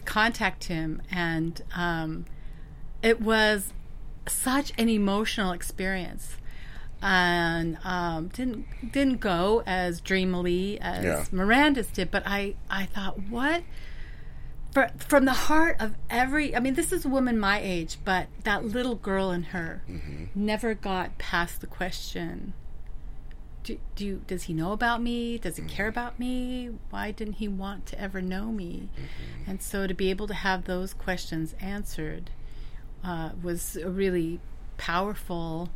contact 0.05 0.65
him, 0.65 1.01
and 1.11 1.61
um, 1.75 2.25
it 3.01 3.19
was 3.19 3.73
such 4.27 4.71
an 4.77 4.87
emotional 4.89 5.51
experience. 5.51 6.37
And 7.03 7.79
um, 7.83 8.27
didn't 8.27 8.91
didn't 8.91 9.19
go 9.21 9.63
as 9.65 10.01
dreamily 10.01 10.79
as 10.79 11.03
Yeah. 11.03 11.25
Miranda's 11.31 11.87
did, 11.87 12.11
but 12.11 12.21
I 12.27 12.53
I 12.69 12.85
thought 12.85 13.19
what 13.27 13.63
for, 14.71 14.89
from 14.97 15.25
the 15.25 15.33
heart 15.33 15.77
of 15.79 15.95
every 16.09 16.55
i 16.55 16.59
mean 16.59 16.73
this 16.75 16.91
is 16.91 17.05
a 17.05 17.09
woman 17.09 17.37
my 17.37 17.59
age 17.59 17.97
but 18.03 18.27
that 18.43 18.65
little 18.65 18.95
girl 18.95 19.31
in 19.31 19.43
her 19.43 19.83
mm-hmm. 19.89 20.25
never 20.33 20.73
got 20.73 21.17
past 21.17 21.61
the 21.61 21.67
question 21.67 22.53
do, 23.63 23.77
do 23.95 24.05
you, 24.05 24.21
does 24.25 24.43
he 24.43 24.53
know 24.53 24.71
about 24.71 25.01
me? 25.01 25.37
Does 25.37 25.57
he 25.57 25.63
care 25.63 25.85
mm-hmm. 25.85 25.99
about 25.99 26.19
me? 26.19 26.69
Why 26.89 27.11
didn't 27.11 27.33
he 27.35 27.47
want 27.47 27.85
to 27.87 28.01
ever 28.01 28.21
know 28.21 28.45
me? 28.45 28.89
Mm-hmm. 28.95 29.51
And 29.51 29.61
so 29.61 29.87
to 29.87 29.93
be 29.93 30.09
able 30.09 30.27
to 30.27 30.33
have 30.33 30.65
those 30.65 30.93
questions 30.93 31.53
answered 31.59 32.31
uh, 33.03 33.31
was 33.41 33.75
a 33.75 33.89
really 33.89 34.39
powerful 34.77 35.69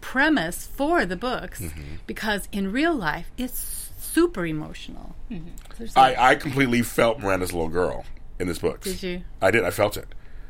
premise 0.00 0.66
for 0.66 1.04
the 1.04 1.16
books 1.16 1.62
because 2.06 2.48
in 2.52 2.72
real 2.72 2.94
life 2.94 3.30
it's 3.36 3.89
super 4.12 4.44
emotional 4.46 5.14
I 5.30 5.34
a- 5.34 6.18
I, 6.18 6.30
I 6.30 6.34
completely 6.34 6.82
felt 6.82 7.20
Miranda's 7.20 7.52
little 7.52 7.68
girl 7.68 8.04
in 8.38 8.48
this 8.48 8.58
book. 8.58 8.80
Did 8.82 9.02
you? 9.02 9.22
I 9.42 9.50
did. 9.50 9.64
I 9.64 9.70
felt 9.70 9.96
it. 9.96 10.06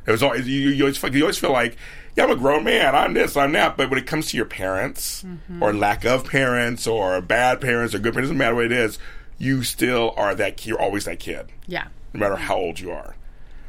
It 0.06 0.10
was 0.12 0.22
always 0.22 0.48
you, 0.48 0.70
you, 0.70 0.84
always, 0.84 0.96
feel- 0.96 1.14
you 1.14 1.22
always 1.22 1.38
feel 1.38 1.52
like, 1.52 1.76
yeah, 2.16 2.24
I'm 2.24 2.30
a 2.30 2.36
grown 2.36 2.64
man. 2.64 2.94
I'm 2.94 3.12
this, 3.14 3.36
I'm 3.36 3.52
that. 3.52 3.76
But 3.76 3.90
when 3.90 3.98
it 3.98 4.06
comes 4.06 4.30
to 4.30 4.36
your 4.36 4.46
parents, 4.46 5.22
Mm-hmm. 5.22 5.62
or 5.62 5.72
lack 5.74 6.04
of 6.04 6.24
parents, 6.24 6.86
or 6.86 7.20
bad 7.20 7.60
parents, 7.60 7.94
or 7.94 7.98
good 7.98 8.14
parents, 8.14 8.28
doesn't 8.28 8.38
matter 8.38 8.54
what 8.54 8.64
it 8.64 8.72
is, 8.72 8.98
you 9.38 9.62
still 9.62 10.14
are 10.16 10.34
that. 10.34 10.64
You're 10.66 10.80
always 10.80 11.04
that 11.04 11.18
kid, 11.20 11.46
yeah 11.66 11.88
no 12.12 12.20
matter 12.20 12.36
how 12.36 12.56
old 12.56 12.80
you 12.80 12.90
are. 12.90 13.14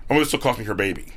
My 0.09 0.15
mother 0.15 0.25
still 0.25 0.39
calls 0.39 0.57
me 0.57 0.63
her 0.65 0.73
baby, 0.73 1.13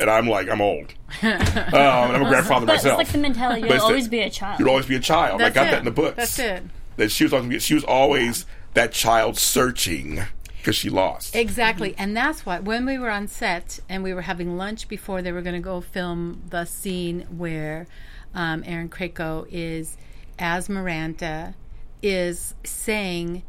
and 0.00 0.08
I'm 0.08 0.26
like, 0.28 0.48
I'm 0.48 0.60
old. 0.62 0.94
um, 1.22 1.28
and 1.32 1.76
I'm 1.76 2.22
a 2.22 2.28
grandfather 2.28 2.64
But 2.66 2.76
it's 2.76 2.84
myself. 2.84 2.98
like 2.98 3.08
the 3.12 3.18
mentality 3.18 3.60
But 3.62 3.66
you'll 3.68 3.74
it's 3.76 3.82
the- 3.84 3.88
always 3.88 4.08
be 4.08 4.20
a 4.20 4.30
child. 4.30 4.58
You'll 4.60 4.70
always 4.70 4.86
be 4.86 4.96
a 4.96 5.00
child. 5.00 5.40
That's 5.40 5.54
I 5.56 5.60
got 5.60 5.66
it. 5.68 5.70
that 5.72 5.78
in 5.80 5.84
the 5.84 5.90
books. 5.90 6.16
That's 6.16 6.38
it. 6.38 6.62
That 6.96 7.10
she 7.10 7.24
was 7.24 7.32
always, 7.32 7.62
she 7.62 7.74
was 7.74 7.84
always 7.84 8.46
that 8.74 8.92
child 8.92 9.38
searching 9.38 10.20
because 10.58 10.76
she 10.76 10.88
lost. 10.90 11.34
Exactly. 11.34 11.94
And 11.98 12.16
that's 12.16 12.46
why 12.46 12.60
when 12.60 12.86
we 12.86 12.96
were 12.98 13.10
on 13.10 13.26
set 13.26 13.80
and 13.88 14.02
we 14.02 14.14
were 14.14 14.22
having 14.22 14.56
lunch 14.56 14.88
before 14.88 15.20
they 15.20 15.32
were 15.32 15.42
going 15.42 15.54
to 15.56 15.60
go 15.60 15.80
film 15.80 16.42
the 16.50 16.64
scene 16.64 17.22
where 17.36 17.86
um, 18.34 18.62
Erin 18.64 18.88
Krakow 18.88 19.44
is, 19.50 19.96
as 20.38 20.68
Miranda, 20.68 21.54
is 22.02 22.54
saying, 22.64 23.42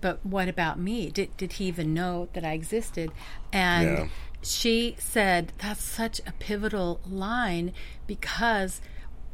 But 0.00 0.24
what 0.24 0.48
about 0.48 0.78
me? 0.78 1.10
Did, 1.10 1.36
did 1.36 1.54
he 1.54 1.66
even 1.66 1.92
know 1.92 2.28
that 2.34 2.44
I 2.44 2.52
existed? 2.52 3.10
And 3.52 3.98
Yeah. 3.98 4.08
she 4.42 4.96
said, 4.98 5.52
That's 5.58 5.82
such 5.82 6.20
a 6.26 6.32
pivotal 6.38 7.00
line 7.08 7.72
because 8.06 8.80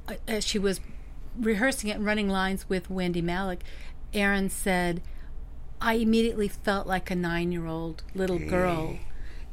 uh, 0.09 0.41
she 0.41 0.59
was 0.59 0.81
rehearsing 1.39 1.91
it 1.91 1.97
and 1.97 2.07
running 2.07 2.29
lines 2.29 2.69
with 2.69 2.91
Wendy 2.91 3.23
Malick, 3.23 3.61
Erin 4.13 4.51
said, 4.51 5.03
I 5.81 5.95
immediately 5.95 6.49
felt 6.49 6.87
like 6.87 7.11
a 7.11 7.15
nine 7.15 7.53
year 7.53 7.67
old 7.67 8.03
little 8.15 8.39
girl. 8.39 8.99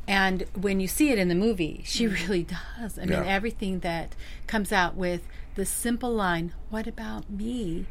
And 0.08 0.46
when 0.54 0.80
you 0.80 0.88
see 0.88 1.12
it 1.12 1.20
in 1.20 1.30
the 1.30 1.36
movie, 1.36 1.82
she 1.86 2.06
mm. 2.08 2.28
really 2.28 2.44
does. 2.80 3.00
I 3.00 3.06
mean, 3.06 3.24
everything 3.24 3.80
that 3.80 4.16
comes 4.48 4.72
out 4.72 4.96
with 4.96 5.22
the 5.56 5.66
simple 5.66 6.12
line, 6.12 6.54
What 6.70 6.88
about 6.88 7.30
me? 7.30 7.86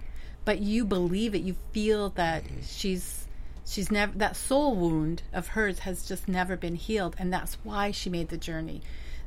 But 0.44 0.58
you 0.60 0.84
believe 0.84 1.34
it. 1.34 1.42
You 1.42 1.56
feel 1.72 2.10
that 2.10 2.44
mm-hmm. 2.44 2.60
she's. 2.66 3.18
She's 3.64 3.92
never 3.92 4.18
that 4.18 4.36
soul 4.36 4.74
wound 4.74 5.22
of 5.32 5.48
hers 5.48 5.78
has 5.80 6.04
just 6.04 6.26
never 6.26 6.56
been 6.56 6.74
healed, 6.74 7.14
and 7.16 7.32
that's 7.32 7.54
why 7.62 7.92
she 7.92 8.10
made 8.10 8.28
the 8.28 8.36
journey, 8.36 8.82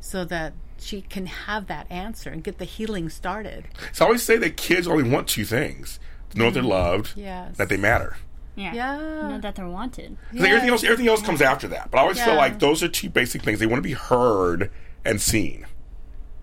so 0.05 0.23
that 0.25 0.53
she 0.77 1.01
can 1.01 1.25
have 1.25 1.67
that 1.67 1.89
answer 1.89 2.29
and 2.29 2.43
get 2.43 2.57
the 2.59 2.65
healing 2.65 3.09
started. 3.09 3.65
So 3.91 4.05
I 4.05 4.07
always 4.07 4.23
say 4.23 4.37
that 4.37 4.55
kids 4.57 4.87
only 4.87 5.09
want 5.09 5.27
two 5.27 5.45
things: 5.45 5.99
to 6.29 6.37
know 6.37 6.45
that 6.45 6.53
they're 6.53 6.63
mm. 6.63 6.69
loved, 6.69 7.13
Yes. 7.15 7.57
that 7.57 7.69
they 7.69 7.77
matter. 7.77 8.17
yeah. 8.55 8.73
Yeah. 8.73 8.97
Know 9.29 9.39
that 9.41 9.55
they're 9.55 9.67
wanted. 9.67 10.17
'Cause 10.31 10.43
everything 10.45 10.69
else, 10.69 10.83
everything 10.83 11.07
else 11.07 11.21
comes 11.21 11.41
after 11.41 11.67
that. 11.69 11.91
But 11.91 11.97
I 11.97 12.01
always 12.01 12.21
feel 12.21 12.35
like 12.35 12.59
those 12.59 12.83
are 12.83 12.87
two 12.87 13.09
basic 13.09 13.41
things. 13.41 13.59
They 13.59 13.65
want 13.65 13.79
to 13.79 13.87
be 13.87 13.93
heard 13.93 14.69
and 15.03 15.19
seen. 15.19 15.65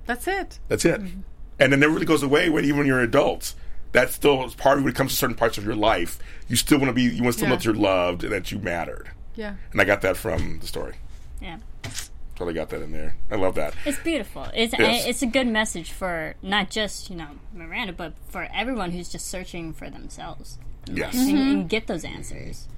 That's 0.06 0.26
it. 0.26 0.58
That's 0.68 0.84
it. 0.84 1.00
Mm-hmm. 1.00 1.20
And 1.60 1.72
it 1.72 1.76
never 1.76 1.92
really 1.92 2.06
goes 2.06 2.22
away 2.22 2.50
when 2.50 2.64
even 2.64 2.78
when 2.78 2.86
you're 2.86 3.00
adults. 3.00 3.54
That's 3.92 4.14
still 4.14 4.48
part 4.56 4.78
of 4.78 4.84
when 4.84 4.92
it 4.92 4.96
comes 4.96 5.12
to 5.12 5.16
certain 5.16 5.36
parts 5.36 5.58
of 5.58 5.64
your 5.64 5.76
life. 5.76 6.18
You 6.48 6.56
still 6.56 6.78
want 6.78 6.88
to 6.88 6.94
be. 6.94 7.02
You 7.02 7.22
want 7.22 7.34
to 7.34 7.38
still 7.38 7.48
know 7.48 7.56
that 7.56 7.64
you're 7.64 7.74
loved 7.74 8.24
and 8.24 8.32
that 8.32 8.50
you 8.50 8.58
mattered. 8.58 9.10
Yeah. 9.36 9.54
And 9.70 9.80
I 9.80 9.84
got 9.84 10.00
that 10.00 10.16
from 10.16 10.58
the 10.60 10.66
story. 10.66 10.96
Yeah. 11.40 11.58
So 12.38 12.48
I 12.48 12.52
got 12.52 12.70
that 12.70 12.82
in 12.82 12.92
there. 12.92 13.14
I 13.30 13.36
love 13.36 13.54
that. 13.56 13.74
It's 13.84 13.98
beautiful. 14.00 14.46
It's 14.54 14.74
Yes. 14.78 15.06
it's 15.06 15.22
a 15.22 15.26
good 15.26 15.46
message 15.46 15.92
for 15.92 16.34
not 16.42 16.70
just 16.70 17.10
you 17.10 17.16
know 17.16 17.28
Miranda, 17.52 17.92
but 17.92 18.14
for 18.28 18.48
everyone 18.54 18.90
who's 18.92 19.08
just 19.10 19.26
searching 19.28 19.72
for 19.72 19.90
themselves 19.90 20.58
Yes. 20.86 21.14
and, 21.14 21.28
and 21.30 21.38
mm-hmm. 21.58 21.66
get 21.68 21.86
those 21.86 22.04
answers. 22.04 22.68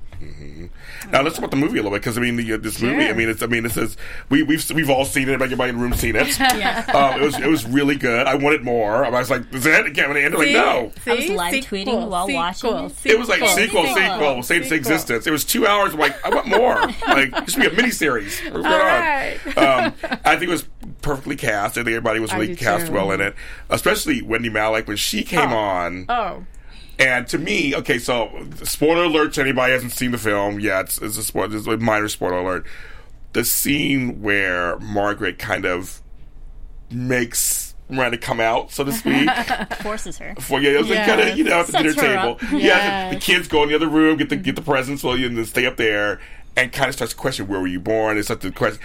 Now 1.10 1.22
let's 1.22 1.36
talk 1.36 1.44
about 1.44 1.50
the 1.50 1.56
movie 1.56 1.78
a 1.78 1.82
little 1.82 1.90
bit 1.90 2.00
because 2.02 2.16
I 2.18 2.20
mean 2.20 2.36
the, 2.36 2.52
uh, 2.54 2.56
this 2.56 2.80
movie. 2.80 3.06
I 3.06 3.12
mean 3.12 3.28
it's 3.28 3.42
I 3.42 3.46
mean 3.46 3.62
this 3.62 3.76
is 3.76 3.96
we 4.28 4.42
we've 4.42 4.68
we've 4.70 4.90
all 4.90 5.04
seen 5.04 5.28
it. 5.28 5.34
Everybody 5.34 5.70
in 5.70 5.76
the 5.76 5.82
room 5.82 5.94
seen 5.94 6.16
it. 6.16 6.38
Yeah. 6.54 6.84
um, 6.94 7.20
it 7.20 7.24
was 7.24 7.38
it 7.38 7.48
was 7.48 7.64
really 7.66 7.96
good. 7.96 8.26
I 8.26 8.34
wanted 8.36 8.62
more. 8.62 9.04
I 9.04 9.08
was 9.10 9.30
like, 9.30 9.52
is 9.52 9.64
that 9.64 9.86
again? 9.86 10.16
And 10.16 10.16
they're 10.16 10.38
like, 10.38 10.50
no. 10.50 10.92
I 11.06 11.14
was 11.14 11.28
live 11.30 11.54
tweeting 11.64 12.08
while 12.08 12.28
watching 12.28 12.74
it. 12.74 12.92
It 13.04 13.18
was 13.18 13.28
like 13.28 13.40
Sequel, 13.40 13.56
sequel, 13.56 13.86
sequel, 13.86 13.94
sequel, 13.94 14.42
say 14.42 14.58
its 14.58 14.70
existence. 14.70 15.26
It 15.26 15.30
was 15.30 15.44
two 15.44 15.66
hours. 15.66 15.94
I'm 15.94 16.00
like, 16.00 16.24
I 16.24 16.30
want 16.30 16.46
more. 16.46 16.74
like, 17.08 17.30
this 17.44 17.54
should 17.54 17.60
be 17.62 17.66
a 17.66 17.70
miniseries. 17.70 18.42
What's 18.52 18.62
going 18.62 18.66
on? 18.66 18.70
right. 18.72 19.38
Um, 19.58 19.94
I 20.24 20.36
think 20.36 20.44
it 20.44 20.48
was 20.50 20.64
perfectly 21.02 21.36
cast. 21.36 21.76
I 21.76 21.82
think 21.82 21.88
everybody 21.88 22.20
was 22.20 22.32
really 22.32 22.56
cast 22.56 22.86
too. 22.86 22.92
well 22.92 23.10
in 23.10 23.20
it, 23.20 23.34
especially 23.70 24.22
Wendy 24.22 24.50
Malick 24.50 24.86
when 24.86 24.96
she 24.96 25.22
came 25.24 25.52
on. 25.52 26.06
Oh. 26.08 26.44
And 26.98 27.26
to 27.28 27.38
me, 27.38 27.74
okay, 27.74 27.98
so 27.98 28.30
spoiler 28.62 29.04
alert 29.04 29.32
to 29.34 29.40
anybody 29.40 29.70
who 29.70 29.74
hasn't 29.74 29.92
seen 29.92 30.12
the 30.12 30.18
film. 30.18 30.60
Yeah, 30.60 30.80
it's, 30.80 30.98
it's 31.02 31.16
a 31.16 31.24
spoiler, 31.24 31.56
it's 31.56 31.66
a 31.66 31.76
minor 31.78 32.08
spoiler 32.08 32.38
alert. 32.38 32.66
The 33.32 33.44
scene 33.44 34.22
where 34.22 34.78
Margaret 34.78 35.38
kind 35.38 35.64
of 35.64 36.00
makes 36.90 37.74
Miranda 37.88 38.18
come 38.18 38.40
out, 38.40 38.70
so 38.70 38.84
to 38.84 38.92
speak. 38.92 39.28
Forces 39.82 40.18
her. 40.18 40.34
For 40.40 40.60
yeah, 40.60 40.70
it 40.70 40.78
was 40.78 40.88
like 40.90 41.06
kind 41.06 41.20
of 41.20 41.36
you 41.36 41.44
know 41.44 41.60
at 41.60 41.66
the 41.66 41.72
Sets 41.72 41.94
dinner 41.96 42.16
table. 42.16 42.32
up. 42.34 42.42
Yeah, 42.52 43.10
the, 43.10 43.16
the 43.16 43.20
kids 43.20 43.48
go 43.48 43.62
in 43.62 43.68
the 43.68 43.74
other 43.74 43.88
room, 43.88 44.16
get 44.16 44.28
the 44.30 44.36
get 44.36 44.56
the 44.56 44.62
presents, 44.62 45.02
so 45.02 45.14
you 45.14 45.26
and 45.26 45.46
stay 45.46 45.66
up 45.66 45.76
there, 45.76 46.20
and 46.56 46.72
kind 46.72 46.88
of 46.88 46.94
starts 46.94 47.12
to 47.12 47.18
question 47.18 47.48
where 47.48 47.60
were 47.60 47.66
you 47.66 47.80
born. 47.80 48.16
It's 48.18 48.28
such 48.28 48.40
the 48.40 48.52
question. 48.52 48.80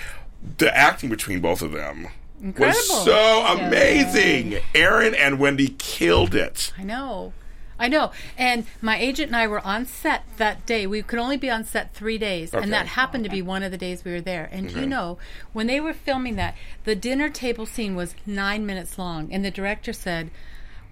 The 0.58 0.76
acting 0.76 1.10
between 1.10 1.42
both 1.42 1.62
of 1.62 1.72
them 1.74 2.08
Incredible. 2.42 2.78
was 2.78 3.06
so 3.06 3.46
amazing. 3.46 4.58
Erin 4.74 5.14
and 5.14 5.38
Wendy 5.40 5.76
killed 5.78 6.34
it. 6.34 6.72
I 6.78 6.84
know. 6.84 7.34
I 7.80 7.88
know. 7.88 8.12
And 8.38 8.66
my 8.82 9.00
agent 9.00 9.28
and 9.28 9.36
I 9.36 9.48
were 9.48 9.66
on 9.66 9.86
set 9.86 10.24
that 10.38 10.66
day. 10.66 10.86
We 10.86 11.02
could 11.02 11.20
only 11.20 11.38
be 11.38 11.50
on 11.50 11.64
set 11.64 11.94
three 11.94 12.18
days. 12.18 12.54
Okay. 12.54 12.62
And 12.62 12.74
that 12.74 12.88
happened 12.88 13.24
to 13.24 13.30
be 13.30 13.42
one 13.42 13.64
of 13.64 13.72
the 13.72 13.78
days 13.78 14.04
we 14.04 14.12
were 14.12 14.22
there. 14.22 14.50
And 14.52 14.70
you 14.70 14.78
mm-hmm. 14.78 14.90
know, 14.90 15.18
when 15.54 15.68
they 15.68 15.80
were 15.80 15.94
filming 15.94 16.36
that, 16.36 16.56
the 16.84 16.96
dinner 16.96 17.30
table 17.30 17.66
scene 17.66 17.96
was 17.96 18.16
nine 18.26 18.66
minutes 18.66 18.98
long. 18.98 19.34
And 19.34 19.44
the 19.46 19.52
director 19.52 19.94
said, 19.94 20.30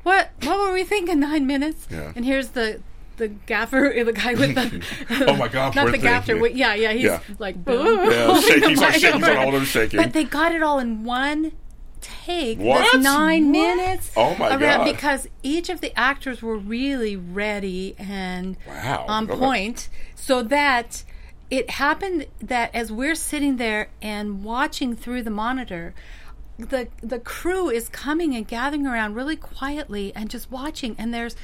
What 0.04 0.32
what 0.44 0.58
were 0.58 0.74
we 0.74 0.84
thinking, 0.84 1.20
nine 1.20 1.46
minutes? 1.46 1.88
Yeah. 1.92 2.14
And 2.16 2.24
here's 2.24 2.50
the 2.50 2.82
the 3.18 3.28
gaffer, 3.28 3.94
the 4.06 4.14
guy 4.14 4.34
with 4.36 4.56
the 4.56 5.26
Oh 5.28 5.36
my 5.36 5.48
God, 5.50 5.76
not 5.76 5.92
the 5.92 5.98
gaffer. 5.98 6.36
Yeah. 6.36 6.74
Yeah, 6.74 6.76
yeah, 6.76 6.94
he's 6.94 7.04
Yeah. 7.04 7.20
like 7.40 7.56
Yeah, 7.68 8.40
shaking, 8.40 8.78
like 8.78 8.94
shaking, 8.96 9.24
all 9.24 9.56
over 9.56 9.66
shaking. 9.66 10.00
But 10.00 10.14
they 10.14 10.24
got 10.24 10.54
it 10.54 10.64
all 10.64 10.80
in 10.80 11.04
one 11.04 11.52
take. 12.02 12.60
What? 12.60 12.92
This 12.94 13.04
nine 13.04 13.46
What? 13.48 13.52
minutes. 13.52 14.12
Oh 14.16 14.36
my 14.38 14.50
around- 14.50 14.60
God. 14.60 14.84
Because 14.86 15.28
each 15.44 15.70
of 15.70 15.82
the 15.82 15.98
actors 15.98 16.42
were 16.42 16.58
really 16.58 17.16
ready 17.16 17.96
and 17.98 18.58
Wow. 18.68 19.06
on 19.08 19.30
Okay. 19.30 19.40
point, 19.40 19.90
so 20.16 20.42
that 20.44 21.04
it 21.50 21.70
happened 21.72 22.26
that 22.40 22.70
as 22.76 22.92
we're 22.92 23.16
sitting 23.16 23.56
there 23.58 23.88
and 24.02 24.44
watching 24.44 24.96
through 24.96 25.22
the 25.24 25.32
monitor. 25.32 25.94
The 26.60 26.88
the 27.04 27.20
crew 27.20 27.70
is 27.70 27.88
coming 27.88 28.36
and 28.36 28.48
gathering 28.48 28.88
around 28.88 29.14
really 29.14 29.36
quietly 29.36 30.12
and 30.16 30.28
just 30.30 30.50
watching, 30.52 30.96
and 30.98 31.14
there's 31.14 31.36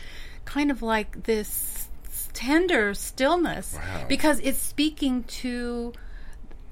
kind 0.43 0.72
of 0.72 0.82
like 0.82 1.24
this 1.26 1.88
tender 2.34 2.95
stillness 2.95 3.76
Wow. 3.76 4.06
because 4.10 4.39
it's 4.39 4.58
speaking 4.58 5.24
to 5.26 5.93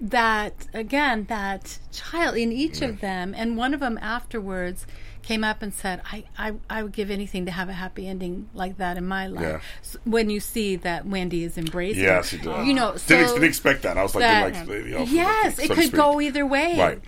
that 0.01 0.67
again 0.73 1.25
that 1.29 1.77
child 1.91 2.35
in 2.35 2.51
each 2.51 2.81
of 2.81 3.01
them 3.01 3.35
and 3.37 3.55
one 3.55 3.73
of 3.73 3.79
them 3.79 3.99
afterwards 4.01 4.87
came 5.21 5.43
up 5.43 5.61
and 5.61 5.71
said 5.71 6.01
I, 6.11 6.23
I 6.35 6.53
i 6.71 6.81
would 6.81 6.91
give 6.93 7.11
anything 7.11 7.45
to 7.45 7.51
have 7.51 7.69
a 7.69 7.73
happy 7.73 8.07
ending 8.07 8.49
like 8.55 8.77
that 8.77 8.97
in 8.97 9.05
my 9.07 9.27
life 9.27 9.43
Yeah. 9.43 9.59
S- 9.81 9.97
when 10.03 10.31
you 10.31 10.39
see 10.39 10.75
that 10.77 11.05
wendy 11.05 11.43
is 11.43 11.55
embracing 11.59 12.01
Yes, 12.03 12.31
he 12.31 12.37
did. 12.39 12.65
you 12.65 12.73
know 12.73 12.93
Didn't, 12.93 13.01
so 13.01 13.15
ex- 13.17 13.31
didn't 13.33 13.47
expect 13.47 13.83
that. 13.83 13.99
I 13.99 14.01
was 14.03 14.15
like, 14.15 14.21
that- 14.23 14.67
like 14.67 14.85
you 14.85 14.89
know, 14.89 15.03
yes 15.03 15.57
so 15.57 15.63
it 15.63 15.69
could 15.71 15.91
go 15.91 16.19
either 16.19 16.47
way 16.47 16.75
Right. 16.79 16.99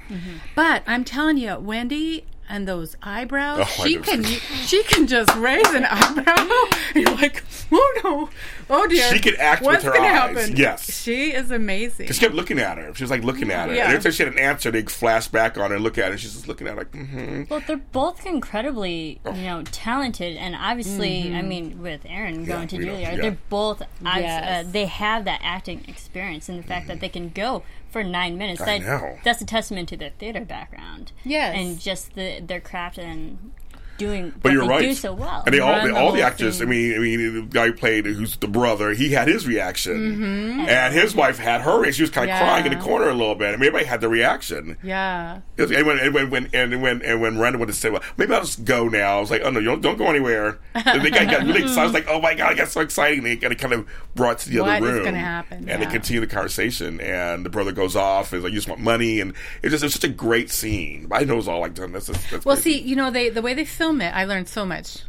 but 0.55 0.83
i'm 0.85 1.03
telling 1.03 1.37
you 1.39 1.57
wendy 1.57 2.25
and 2.49 2.67
those 2.67 2.95
eyebrows 3.01 3.59
Oh, 3.61 3.83
she 3.85 3.97
can 3.97 4.23
she 4.65 4.83
can 4.83 5.07
just 5.07 5.33
raise 5.35 5.67
an 5.73 5.85
eyebrow 5.85 6.65
you're 6.95 7.15
like 7.15 7.43
oh 7.71 8.01
no 8.03 8.29
oh 8.69 8.87
dear 8.87 9.11
She 9.13 9.19
could 9.19 9.35
act 9.37 9.61
with 9.61 9.67
What's 9.67 9.83
her 9.83 9.91
gonna 9.91 10.05
eyes. 10.07 10.37
happen? 10.37 10.55
Yes. 10.57 11.01
she 11.01 11.33
is 11.33 11.51
amazing 11.51 12.11
She 12.11 12.19
kept 12.19 12.33
looking 12.35 12.59
at 12.59 12.77
her. 12.77 12.93
She 12.95 13.03
was 13.03 13.11
like 13.11 13.23
looking 13.23 13.51
at 13.51 13.69
her. 13.69 13.75
Yeah. 13.75 13.83
And 13.85 13.93
every 13.93 14.03
time 14.03 14.11
she 14.13 14.23
had 14.23 14.31
an 14.33 14.39
answer, 14.39 14.71
they'd 14.71 14.89
flash 14.91 15.27
back 15.27 15.57
on 15.57 15.69
her 15.69 15.75
and 15.75 15.83
look 15.83 15.97
at 15.97 16.11
her. 16.11 16.17
She's 16.17 16.33
just 16.33 16.47
looking 16.47 16.67
at 16.67 16.71
her 16.73 16.79
like, 16.79 16.91
mm-hmm. 16.91 17.43
Well, 17.49 17.61
they're 17.65 17.77
both 17.77 18.25
incredibly, 18.25 19.19
you 19.25 19.31
know, 19.43 19.63
talented, 19.71 20.37
and 20.37 20.55
obviously, 20.55 21.33
I 21.35 21.41
mean, 21.41 21.81
with 21.81 22.01
Erin 22.05 22.45
going 22.45 22.67
to 22.69 22.77
Juilliard, 22.77 23.01
yeah. 23.01 23.15
they're 23.17 23.37
both. 23.49 23.81
obvi- 24.01 24.21
Yes. 24.21 24.65
Uh, 24.65 24.69
they 24.71 24.85
have 24.85 25.25
that 25.25 25.39
acting 25.43 25.83
experience, 25.87 26.47
and 26.49 26.59
the 26.59 26.63
fact 26.67 26.87
that 26.87 26.99
they 26.99 27.09
can 27.09 27.29
go 27.29 27.63
for 27.93 28.03
nine 28.03 28.37
minutes. 28.37 28.59
I 28.59 28.79
that, 28.79 28.85
know. 28.85 29.17
That's 29.23 29.41
a 29.41 29.45
testament 29.45 29.87
to 29.89 29.97
their 29.97 30.09
theater 30.09 30.43
background. 30.43 31.13
Yes. 31.23 31.55
and 31.55 31.79
just 31.79 32.15
the 32.15 32.41
their 32.41 32.59
craft 32.59 32.97
and 32.97 33.51
doing. 33.97 34.33
But 34.41 34.51
you're 34.51 34.65
right. 34.65 34.81
Do 34.81 34.93
so 34.93 35.13
well. 35.13 35.43
And 35.45 35.53
they 35.53 35.59
all, 35.59 35.81
they, 35.81 35.87
the 35.91 35.95
all 35.95 36.11
the 36.11 36.21
actors. 36.21 36.61
I 36.61 36.65
mean, 36.65 36.95
I 36.95 36.99
mean, 36.99 37.33
the 37.35 37.41
guy 37.43 37.67
who 37.67 37.73
played, 37.73 38.05
who's 38.05 38.35
the 38.37 38.47
brother, 38.47 38.91
he 38.93 39.09
had 39.11 39.27
his 39.27 39.45
reaction, 39.47 39.93
Mm-hmm. 39.93 40.59
and 40.69 40.93
his 40.93 41.15
wife 41.15 41.37
had 41.37 41.61
her. 41.61 41.79
reaction. 41.79 41.93
She 41.93 42.01
was 42.03 42.09
kind 42.09 42.29
of 42.29 42.35
Yeah. 42.35 42.39
crying 42.39 42.65
in 42.65 42.77
the 42.77 42.83
corner 42.83 43.09
a 43.09 43.13
little 43.13 43.35
bit. 43.35 43.47
And 43.53 43.55
everybody 43.55 43.85
had 43.85 44.01
the 44.01 44.09
reaction. 44.09 44.77
yeah 44.83 45.39
was- 45.57 45.71
And 45.71 45.85
when 45.87 45.99
and 45.99 46.13
when, 46.31 46.49
and 46.53 46.81
when 46.81 47.01
and 47.01 47.21
when 47.21 47.37
Randall 47.39 47.59
would 47.59 47.69
have 47.69 47.77
said, 47.77 47.91
"Well, 47.91 48.01
maybe 48.17 48.33
I'll 48.33 48.41
just 48.41 48.65
go 48.65 48.87
now," 48.87 49.17
I 49.17 49.19
was 49.21 49.31
like, 49.31 49.41
"Oh 49.43 49.49
no, 49.49 49.59
you 49.59 49.67
don't, 49.67 49.81
don't 49.81 49.97
go 49.97 50.05
anywhere." 50.07 50.59
And 50.75 51.03
they 51.03 51.09
got, 51.11 51.29
got 51.29 51.43
really 51.45 51.61
excited. 51.61 51.79
I 51.79 51.83
was 51.85 51.93
like, 51.93 52.07
"Oh 52.09 52.19
my 52.19 52.33
god, 52.35 52.51
I 52.51 52.55
got 52.55 52.67
so 52.69 52.81
exciting!" 52.81 53.23
They 53.23 53.35
got 53.35 53.51
it 53.51 53.59
kind 53.59 53.73
of 53.73 53.87
brought 54.15 54.39
to 54.39 54.49
the 54.49 54.61
What 54.61 54.77
other 54.81 54.87
is 54.87 54.93
room. 54.95 55.03
gonna 55.05 55.17
happen? 55.19 55.69
And 55.69 55.81
they 55.81 55.85
Yeah. 55.85 55.91
continue 55.91 56.19
the 56.21 56.27
conversation. 56.27 56.99
And 56.99 57.45
the 57.45 57.49
brother 57.49 57.71
goes 57.71 57.95
off. 57.95 58.31
And 58.33 58.39
is 58.39 58.43
like, 58.43 58.53
"You 58.53 58.57
just 58.57 58.67
want 58.69 58.81
money," 58.81 59.19
and 59.19 59.33
it 59.61 59.69
just 59.69 59.83
it's 59.83 59.93
such 59.93 60.03
a 60.03 60.07
great 60.09 60.49
scene. 60.49 61.07
I 61.11 61.23
know 61.25 61.37
it's 61.37 61.47
all 61.47 61.59
like 61.61 61.73
done. 61.75 61.91
That's, 61.91 62.07
that's, 62.07 62.31
that's 62.31 62.45
Well, 62.45 62.55
great. 62.55 62.63
see, 62.63 62.79
you 62.81 62.95
know, 62.95 63.11
they 63.11 63.29
the 63.29 63.41
way 63.41 63.53
they 63.53 63.65
film 63.65 63.82
it, 63.91 64.13
I 64.13 64.25
learned 64.25 64.47
so 64.47 64.65
much. 64.65 64.99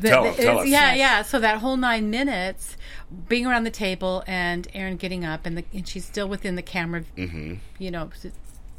The- 0.00 0.08
Tell 0.08 0.24
the- 0.24 0.42
tell 0.42 0.58
us. 0.60 0.68
Yeah, 0.68 0.94
yeah. 0.94 1.22
So 1.22 1.38
that 1.40 1.58
whole 1.58 1.76
nine 1.76 2.10
minutes, 2.10 2.76
being 3.28 3.46
around 3.46 3.64
the 3.64 3.70
table 3.70 4.22
and 4.26 4.68
Erin 4.74 4.96
getting 4.96 5.24
up, 5.24 5.46
and, 5.46 5.58
the, 5.58 5.64
and 5.72 5.86
she's 5.86 6.04
still 6.04 6.28
within 6.28 6.54
the 6.54 6.62
camera. 6.62 7.04
Mm-hmm. 7.16 7.54
You 7.78 7.90
know, 7.90 8.10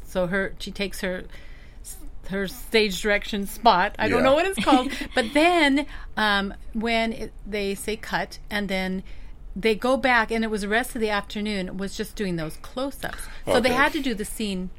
so 0.04 0.26
her 0.26 0.54
she 0.58 0.70
takes 0.70 1.00
her 1.00 1.24
her 2.30 2.46
stage 2.48 3.02
direction 3.02 3.46
spot. 3.46 3.94
I 3.98 4.08
don't 4.08 4.22
know 4.22 4.34
what 4.34 4.46
it's 4.46 4.64
called, 4.64 4.90
but 5.14 5.34
then 5.34 5.86
um, 6.16 6.54
when 6.72 7.12
it, 7.12 7.32
they 7.46 7.74
say 7.74 7.96
cut, 7.96 8.38
and 8.50 8.68
then. 8.68 9.02
They 9.54 9.74
go 9.74 9.98
back, 9.98 10.30
and 10.30 10.42
it 10.42 10.46
was 10.48 10.62
the 10.62 10.68
rest 10.68 10.94
of 10.94 11.02
the 11.02 11.10
afternoon 11.10 11.76
was 11.76 11.94
just 11.94 12.16
doing 12.16 12.36
those 12.36 12.56
close-ups. 12.62 13.24
So 13.44 13.60
they 13.60 13.68
had 13.68 13.92
to 13.92 14.00
do 14.00 14.14
the 14.14 14.24
scene 14.24 14.70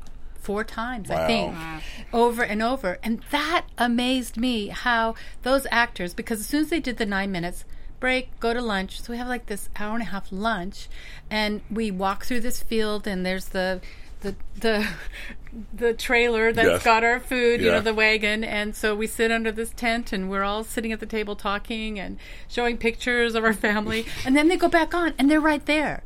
four 0.44 0.64
times, 0.64 1.10
I 1.10 1.26
think 1.26 1.54
Wow. 1.56 1.80
over 2.12 2.44
and 2.44 2.62
over. 2.62 3.00
And 3.02 3.22
that 3.32 3.66
amazed 3.78 4.36
me 4.38 4.68
how 4.68 5.16
those 5.44 5.66
actors, 5.72 6.14
because 6.14 6.40
as 6.42 6.48
soon 6.48 6.62
as 6.62 6.70
they 6.70 6.80
did 6.82 6.98
the 6.98 7.06
nine 7.06 7.32
minutes, 7.32 7.64
break, 8.00 8.38
go 8.42 8.54
to 8.54 8.62
lunch. 8.62 9.02
So 9.02 9.14
we 9.14 9.18
have 9.18 9.28
like 9.30 9.46
this 9.46 9.70
hour 9.78 9.94
and 9.94 10.02
a 10.04 10.06
half 10.08 10.28
lunch, 10.32 10.90
and 11.32 11.62
we 11.72 11.90
walk 11.92 12.26
through 12.26 12.42
this 12.42 12.62
field, 12.62 13.08
and 13.08 13.26
there's 13.26 13.46
the 13.46 13.80
the 14.22 14.36
the 14.60 14.86
the 15.74 15.94
trailer 15.94 16.52
that's 16.52 16.68
Yes. 16.68 16.84
got 16.84 17.04
our 17.04 17.20
food, 17.20 17.62
you 17.62 17.72
know, 17.72 17.80
the 17.82 17.94
wagon, 17.94 18.44
and 18.44 18.76
so 18.76 18.96
we 18.96 19.08
sit 19.08 19.32
under 19.32 19.52
this 19.52 19.70
tent, 19.72 20.12
and 20.12 20.30
we're 20.30 20.44
all 20.44 20.64
sitting 20.66 20.92
at 20.92 21.00
the 21.00 21.06
table 21.06 21.36
talking 21.38 21.98
and 22.00 22.18
showing 22.50 22.78
pictures 22.78 23.36
of 23.36 23.44
our 23.46 23.54
family, 23.54 24.06
and 24.26 24.36
then 24.36 24.50
they 24.50 24.58
go 24.58 24.68
back 24.68 24.94
on, 24.94 25.14
and 25.18 25.32
they're 25.32 25.40
right 25.40 25.66
there, 25.66 26.04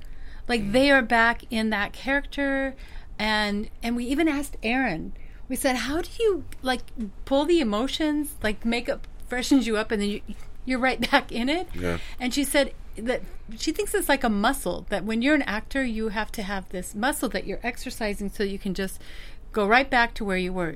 like 0.48 0.72
they 0.74 0.92
are 0.92 1.02
back 1.02 1.44
in 1.50 1.70
that 1.72 1.94
character, 1.94 2.76
and 3.20 3.70
and 3.84 3.96
we 3.96 4.06
even 4.06 4.28
asked 4.28 4.58
Erin. 4.64 5.14
We 5.50 5.56
said, 5.56 5.76
"How 5.76 6.02
do 6.02 6.10
you 6.20 6.44
like 6.62 6.82
pull 7.26 7.46
the 7.46 7.60
emotions? 7.60 8.36
Like 8.44 8.66
makeup 8.66 9.08
freshens 9.28 9.68
you 9.68 9.78
up, 9.78 9.92
and 9.92 10.02
then 10.02 10.10
you, 10.10 10.22
you're 10.66 10.80
right 10.80 11.00
back 11.12 11.32
in 11.32 11.50
it." 11.50 11.68
Yeah. 11.74 11.98
And 12.20 12.34
she 12.34 12.44
said 12.44 12.74
that 12.98 13.22
she 13.58 13.72
thinks 13.72 13.94
it's 13.94 14.10
like 14.10 14.24
a 14.24 14.30
muscle 14.30 14.86
that 14.90 15.06
when 15.06 15.22
you're 15.22 15.36
an 15.36 15.44
actor, 15.44 15.84
you 15.84 16.10
have 16.10 16.32
to 16.34 16.44
have 16.44 16.70
this 16.70 16.96
muscle 16.96 17.30
that 17.30 17.46
you're 17.46 17.60
exercising 17.64 18.30
so 18.30 18.44
you 18.44 18.60
can 18.60 18.74
just 18.74 19.02
go 19.52 19.66
right 19.66 19.90
back 19.90 20.14
to 20.16 20.26
where 20.26 20.38
you 20.38 20.52
were 20.52 20.76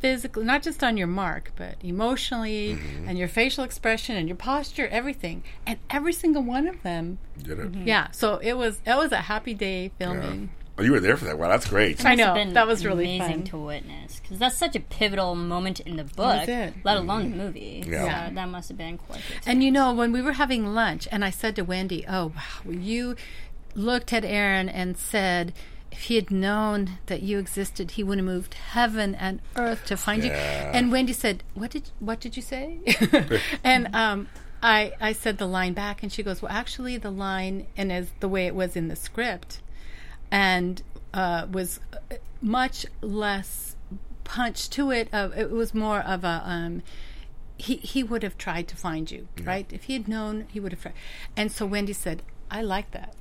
physically, 0.00 0.44
not 0.44 0.62
just 0.62 0.82
on 0.82 0.96
your 0.96 1.06
mark, 1.06 1.52
but 1.56 1.76
emotionally 1.82 2.74
mm-hmm. 2.74 3.08
and 3.08 3.18
your 3.18 3.28
facial 3.28 3.64
expression 3.64 4.16
and 4.16 4.28
your 4.28 4.36
posture, 4.36 4.88
everything. 4.88 5.42
And 5.66 5.78
every 5.88 6.12
single 6.12 6.42
one 6.42 6.66
of 6.66 6.82
them, 6.82 7.18
Did 7.38 7.58
it? 7.58 7.72
Mm-hmm. 7.72 7.86
yeah. 7.86 8.10
So 8.10 8.38
it 8.38 8.54
was 8.54 8.80
it 8.86 8.96
was 8.96 9.12
a 9.12 9.22
happy 9.22 9.54
day 9.54 9.92
filming. 9.98 10.50
Oh, 10.80 10.82
you 10.82 10.92
were 10.92 11.00
there 11.00 11.18
for 11.18 11.26
that. 11.26 11.38
Wow, 11.38 11.48
that's 11.48 11.68
great. 11.68 12.02
I 12.06 12.14
know, 12.14 12.32
been 12.32 12.54
that 12.54 12.66
was 12.66 12.86
really 12.86 13.16
amazing 13.16 13.40
fun. 13.40 13.44
to 13.48 13.58
witness 13.58 14.18
because 14.18 14.38
that's 14.38 14.56
such 14.56 14.74
a 14.74 14.80
pivotal 14.80 15.34
moment 15.34 15.80
in 15.80 15.96
the 15.96 16.04
book, 16.04 16.48
let 16.48 16.96
alone 16.96 17.32
the 17.32 17.36
movie. 17.36 17.84
Yeah. 17.86 18.28
So 18.28 18.34
that 18.34 18.48
must 18.48 18.70
have 18.70 18.78
been 18.78 18.96
quite. 18.96 19.20
the 19.44 19.50
And 19.50 19.62
you 19.62 19.70
know, 19.70 19.92
when 19.92 20.10
we 20.10 20.22
were 20.22 20.32
having 20.32 20.72
lunch, 20.74 21.06
and 21.12 21.22
I 21.22 21.28
said 21.28 21.54
to 21.56 21.64
Wendy, 21.64 22.06
"Oh, 22.08 22.28
wow, 22.28 22.70
you 22.70 23.14
looked 23.74 24.12
at 24.12 24.24
Erin 24.24 24.68
and 24.68 24.96
said." 24.96 25.52
If 25.92 26.02
he 26.02 26.14
had 26.14 26.30
known 26.30 26.98
that 27.06 27.20
you 27.20 27.40
existed, 27.40 27.90
he 27.90 28.04
would 28.04 28.18
have 28.18 28.24
moved 28.24 28.54
heaven 28.54 29.12
and 29.16 29.40
earth 29.56 29.84
to 29.86 29.96
find 29.96 30.22
you. 30.22 30.30
And 30.30 30.92
Wendy 30.92 31.12
said, 31.12 31.42
"What 31.54 31.72
did 31.72 31.90
what 31.98 32.20
did 32.20 32.36
you 32.36 32.42
say?" 32.42 32.78
and 33.64 33.92
um, 33.92 34.28
I 34.62 34.92
I 35.00 35.12
said 35.12 35.38
the 35.38 35.48
line 35.48 35.72
back, 35.72 36.04
and 36.04 36.12
she 36.12 36.22
goes, 36.22 36.42
"Well, 36.42 36.52
actually, 36.52 36.96
the 36.96 37.10
line 37.10 37.66
and 37.76 37.90
as 37.90 38.12
the 38.20 38.28
way 38.28 38.46
it 38.46 38.54
was 38.54 38.76
in 38.76 38.86
the 38.86 38.94
script, 38.94 39.60
and 40.30 40.82
uh, 41.14 41.46
was 41.50 41.80
uh, 41.92 42.16
much 42.42 42.86
less 43.00 43.76
punch 44.24 44.70
to 44.70 44.90
it. 44.90 45.08
Of 45.12 45.36
it 45.36 45.50
was 45.50 45.74
more 45.74 46.00
of 46.00 46.24
a 46.24 46.42
um, 46.44 46.82
he 47.58 47.76
he 47.76 48.02
would 48.02 48.22
have 48.22 48.38
tried 48.38 48.68
to 48.68 48.76
find 48.76 49.10
you, 49.10 49.28
right? 49.44 49.66
If 49.72 49.84
he 49.84 49.92
had 49.94 50.08
known, 50.08 50.46
he 50.52 50.60
would 50.60 50.72
have 50.72 50.82
tried. 50.82 50.94
And 51.36 51.50
so 51.52 51.66
Wendy 51.66 51.92
said, 51.92 52.22
"I 52.50 52.62
like 52.62 52.90
that." 52.92 53.14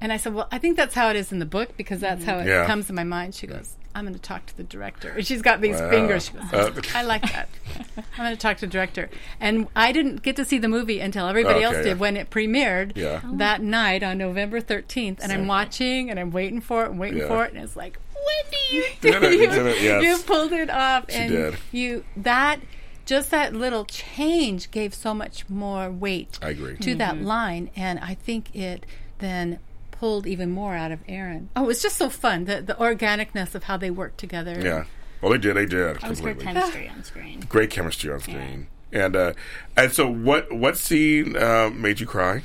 And 0.00 0.12
I 0.12 0.16
said, 0.18 0.34
"Well, 0.34 0.48
I 0.52 0.58
think 0.58 0.76
that's 0.76 0.94
how 0.94 1.08
it 1.08 1.16
is 1.16 1.32
in 1.32 1.38
the 1.38 1.46
book 1.46 1.76
because 1.76 2.00
that's 2.00 2.24
how 2.24 2.38
it 2.38 2.46
Yeah. 2.46 2.66
comes 2.66 2.86
to 2.88 2.92
my 2.92 3.04
mind." 3.04 3.34
She 3.34 3.46
goes, 3.46 3.76
"I'm 3.96 4.04
going 4.04 4.14
to 4.14 4.20
talk 4.20 4.46
to 4.46 4.56
the 4.56 4.62
director." 4.64 5.10
And 5.10 5.26
she's 5.26 5.42
got 5.42 5.60
these 5.60 5.80
Wow. 5.80 5.90
fingers. 5.90 6.26
She 6.26 6.32
goes, 6.32 6.52
Uh, 6.52 6.82
"I 6.94 7.02
like 7.02 7.22
that. 7.32 7.48
I'm 7.96 8.24
going 8.24 8.30
to 8.30 8.36
talk 8.36 8.58
to 8.58 8.66
the 8.66 8.72
director." 8.72 9.08
And 9.40 9.66
I 9.74 9.92
didn't 9.92 10.22
get 10.22 10.36
to 10.36 10.44
see 10.44 10.58
the 10.58 10.68
movie 10.68 11.00
until 11.00 11.26
everybody 11.28 11.62
else 11.62 11.76
did 11.76 11.86
yeah. 11.86 11.94
when 11.94 12.16
it 12.16 12.30
premiered 12.30 12.92
Yeah. 12.96 13.20
Oh. 13.24 13.36
that 13.36 13.62
night 13.62 14.02
on 14.02 14.18
November 14.18 14.60
13th. 14.60 15.20
And 15.22 15.32
I'm 15.32 15.46
watching 15.46 16.10
and 16.10 16.20
I'm 16.20 16.30
waiting 16.30 16.60
for 16.60 16.84
it 16.84 16.90
and 16.90 16.98
waiting 17.00 17.18
Yeah. 17.18 17.28
for 17.28 17.44
it, 17.44 17.52
and 17.54 17.62
it's 17.64 17.76
like, 17.76 17.98
Wendy, 18.14 18.56
you 18.76 18.84
Did 19.00 19.22
it, 19.22 19.32
you 19.32 19.40
you, 19.42 19.50
did 19.50 19.66
it, 19.66 19.82
yes. 19.82 20.02
you 20.02 20.18
pulled 20.24 20.52
it 20.52 20.68
off, 20.70 21.04
and 21.10 21.30
did. 21.30 21.56
you 21.72 22.04
that 22.16 22.60
just 23.04 23.30
that 23.30 23.54
little 23.54 23.84
change 23.84 24.70
gave 24.72 24.92
so 24.92 25.14
much 25.14 25.48
more 25.48 25.90
weight 25.90 26.38
I 26.42 26.48
agree. 26.50 26.76
to 26.78 26.94
that 26.96 27.18
line, 27.22 27.70
and 27.76 28.00
I 28.00 28.14
think 28.14 28.54
it 28.54 28.84
then 29.18 29.60
pulled 29.98 30.26
even 30.26 30.50
more 30.50 30.74
out 30.74 30.92
of 30.92 31.00
Erin. 31.08 31.48
Oh, 31.56 31.64
it 31.64 31.66
was 31.66 31.82
just 31.82 31.96
so 31.96 32.08
fun 32.10 32.44
the 32.44 32.60
the 32.62 32.74
organicness 32.74 33.54
of 33.54 33.64
how 33.64 33.76
they 33.76 33.90
worked 33.90 34.18
together. 34.18 34.60
Yeah. 34.60 34.84
Well, 35.20 35.32
they 35.32 35.38
did. 35.38 35.56
They 35.56 35.66
did 35.66 35.96
That 36.00 36.10
was 36.10 36.20
great 36.20 36.38
completely. 36.38 36.60
chemistry 36.60 36.88
on 36.88 37.04
screen. 37.04 37.40
Great 37.48 37.70
chemistry 37.70 38.12
on 38.12 38.20
screen. 38.20 38.66
And 38.92 39.16
uh, 39.16 39.32
and 39.76 39.92
so, 39.92 40.08
what 40.08 40.52
what 40.52 40.76
scene 40.76 41.36
uh, 41.36 41.70
made 41.70 42.00
you 42.00 42.06
cry? 42.06 42.42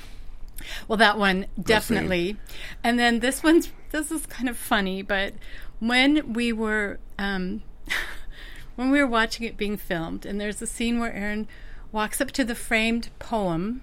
Well, 0.87 0.97
that 0.97 1.17
one 1.17 1.47
definitely. 1.61 2.37
And 2.83 2.97
then 2.97 3.19
this 3.19 3.43
one's 3.43 3.71
this 3.91 4.11
is 4.11 4.25
kind 4.25 4.47
of 4.49 4.57
funny, 4.57 5.01
but 5.01 5.33
when 5.79 6.33
we 6.33 6.53
were 6.53 6.99
um, 7.19 7.61
when 8.75 8.89
we 8.89 8.99
were 8.99 9.07
watching 9.07 9.45
it 9.45 9.57
being 9.57 9.77
filmed, 9.77 10.25
and 10.25 10.39
there's 10.39 10.61
a 10.61 10.67
scene 10.67 10.99
where 10.99 11.13
Erin 11.13 11.47
walks 11.91 12.21
up 12.21 12.31
to 12.31 12.43
the 12.45 12.55
framed 12.55 13.09
poem 13.19 13.81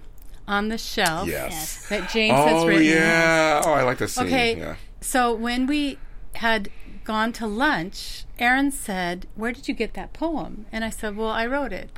on 0.49 0.67
the 0.69 0.77
shelf 0.77 1.27
Yes. 1.27 1.87
that 1.89 2.09
James 2.09 2.35
has 2.37 2.63
Oh 2.63 2.67
written. 2.67 2.83
yeah. 2.83 3.61
Oh, 3.63 3.71
I 3.73 3.83
like 3.83 3.99
that 3.99 4.09
scene. 4.09 4.25
Okay, 4.27 4.57
Yeah. 4.57 4.75
so 4.99 5.33
when 5.33 5.67
we 5.67 5.97
had 6.35 6.69
gone 7.05 7.31
to 7.33 7.47
lunch, 7.47 8.25
Erin 8.39 8.71
said, 8.71 9.27
"Where 9.35 9.51
did 9.51 9.67
you 9.67 9.73
get 9.73 9.93
that 9.93 10.11
poem?" 10.13 10.65
And 10.71 10.83
I 10.83 10.89
said, 10.89 11.15
"Well, 11.15 11.29
I 11.29 11.45
wrote 11.45 11.71
it." 11.71 11.89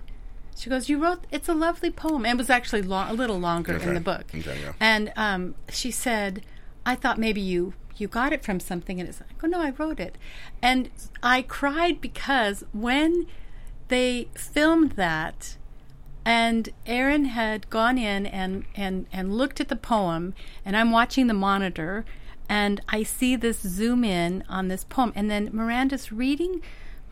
She 0.57 0.69
goes, 0.69 0.89
"You 0.89 0.97
wrote? 1.03 1.25
It's 1.31 1.49
a 1.49 1.53
lovely 1.55 1.89
poem." 1.91 2.25
And 2.25 2.37
it 2.37 2.37
was 2.37 2.49
actually 2.49 2.81
long, 2.83 3.09
a 3.09 3.13
little 3.13 3.39
longer 3.39 3.73
Okay. 3.75 3.87
in 3.87 3.93
the 3.95 3.99
book. 4.01 4.25
Okay, 4.35 4.59
yeah. 4.61 4.73
And 4.79 5.11
um, 5.17 5.55
she 5.71 5.89
said, 5.91 6.43
"I 6.85 6.95
thought 6.95 7.17
maybe 7.17 7.41
you." 7.41 7.73
You 7.97 8.07
got 8.07 8.33
it 8.33 8.43
from 8.43 8.59
something, 8.59 8.99
and 8.99 9.07
it's. 9.09 9.21
I 9.21 9.25
go, 9.37 9.47
no, 9.47 9.59
I 9.61 9.71
wrote 9.77 9.99
it, 9.99 10.17
and 10.61 10.89
I 11.21 11.43
cried 11.43 12.01
because 12.01 12.63
when 12.73 13.27
they 13.89 14.27
filmed 14.33 14.93
that, 14.93 15.57
and 16.25 16.69
Erin 16.85 17.25
had 17.25 17.69
gone 17.69 17.97
in 17.97 18.25
and, 18.25 18.65
and, 18.75 19.07
and 19.11 19.35
looked 19.35 19.59
at 19.59 19.69
the 19.69 19.75
poem, 19.75 20.33
and 20.65 20.77
I'm 20.77 20.91
watching 20.91 21.27
the 21.27 21.33
monitor, 21.33 22.05
and 22.47 22.81
I 22.89 23.03
see 23.03 23.35
this 23.35 23.61
zoom 23.61 24.03
in 24.03 24.43
on 24.49 24.67
this 24.67 24.83
poem, 24.83 25.13
and 25.15 25.31
then 25.31 25.49
Miranda's 25.51 26.11
reading 26.11 26.61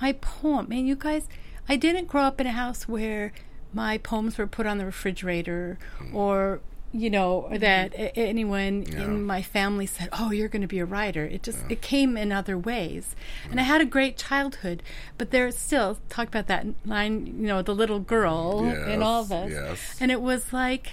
my 0.02 0.14
poem. 0.14 0.68
And 0.72 0.88
you 0.88 0.96
guys, 0.96 1.28
I 1.68 1.76
didn't 1.76 2.08
grow 2.08 2.24
up 2.24 2.40
in 2.40 2.48
a 2.48 2.52
house 2.52 2.88
where 2.88 3.32
my 3.74 3.98
poems 3.98 4.38
were 4.38 4.48
put 4.48 4.66
on 4.66 4.78
the 4.78 4.86
refrigerator 4.86 5.78
or 6.14 6.62
you 6.92 7.10
know 7.10 7.48
or 7.52 7.58
that 7.58 7.94
anyone 8.16 8.84
in 8.84 9.24
my 9.24 9.42
family 9.42 9.86
said 9.86 10.10
oh 10.14 10.32
you're 10.32 10.48
going 10.48 10.62
to 10.62 10.68
be 10.68 10.80
a 10.80 10.86
writer. 10.86 11.26
It 11.26 11.44
just 11.44 11.60
it 11.70 11.82
came 11.82 12.18
in 12.18 12.32
other 12.32 12.58
ways. 12.58 13.16
And 13.50 13.60
i 13.60 13.64
mm. 13.64 13.68
had 13.68 13.82
a 13.82 13.86
great 13.86 14.18
childhood 14.18 14.84
but 15.18 15.32
there's 15.32 15.58
still 15.58 15.98
talk 16.10 16.28
about 16.28 16.48
that 16.48 16.66
line 16.86 17.26
you 17.26 17.48
know 17.48 17.62
the 17.62 17.76
little 17.76 18.00
girl 18.00 18.64
in 18.64 19.04
all 19.04 19.22
us. 19.32 19.52
yes. 19.52 19.98
and 20.00 20.12
it 20.12 20.22
was 20.22 20.52
like 20.52 20.92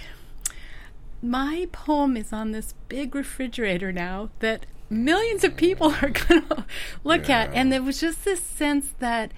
my 1.21 1.67
poem 1.71 2.15
is 2.15 2.31
on 2.31 2.51
this 2.51 2.73
big 2.89 3.15
refrigerator 3.15 3.91
now 3.91 4.29
that 4.39 4.65
millions 4.89 5.43
of 5.43 5.55
people 5.55 5.93
are 6.01 6.09
going 6.09 6.43
to 6.49 6.65
look 7.03 7.29
at. 7.29 7.53
And 7.53 7.71
there 7.71 7.81
was 7.81 7.99
just 7.99 8.25
this 8.25 8.41
sense 8.41 8.93
that 8.99 9.31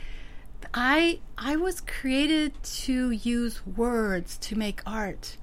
I 0.74 1.20
I 1.38 1.56
was 1.56 1.82
created 1.82 2.62
to 2.64 3.12
use 3.12 3.66
words 3.66 4.38
to 4.40 4.58
make 4.58 4.82
art 4.86 5.38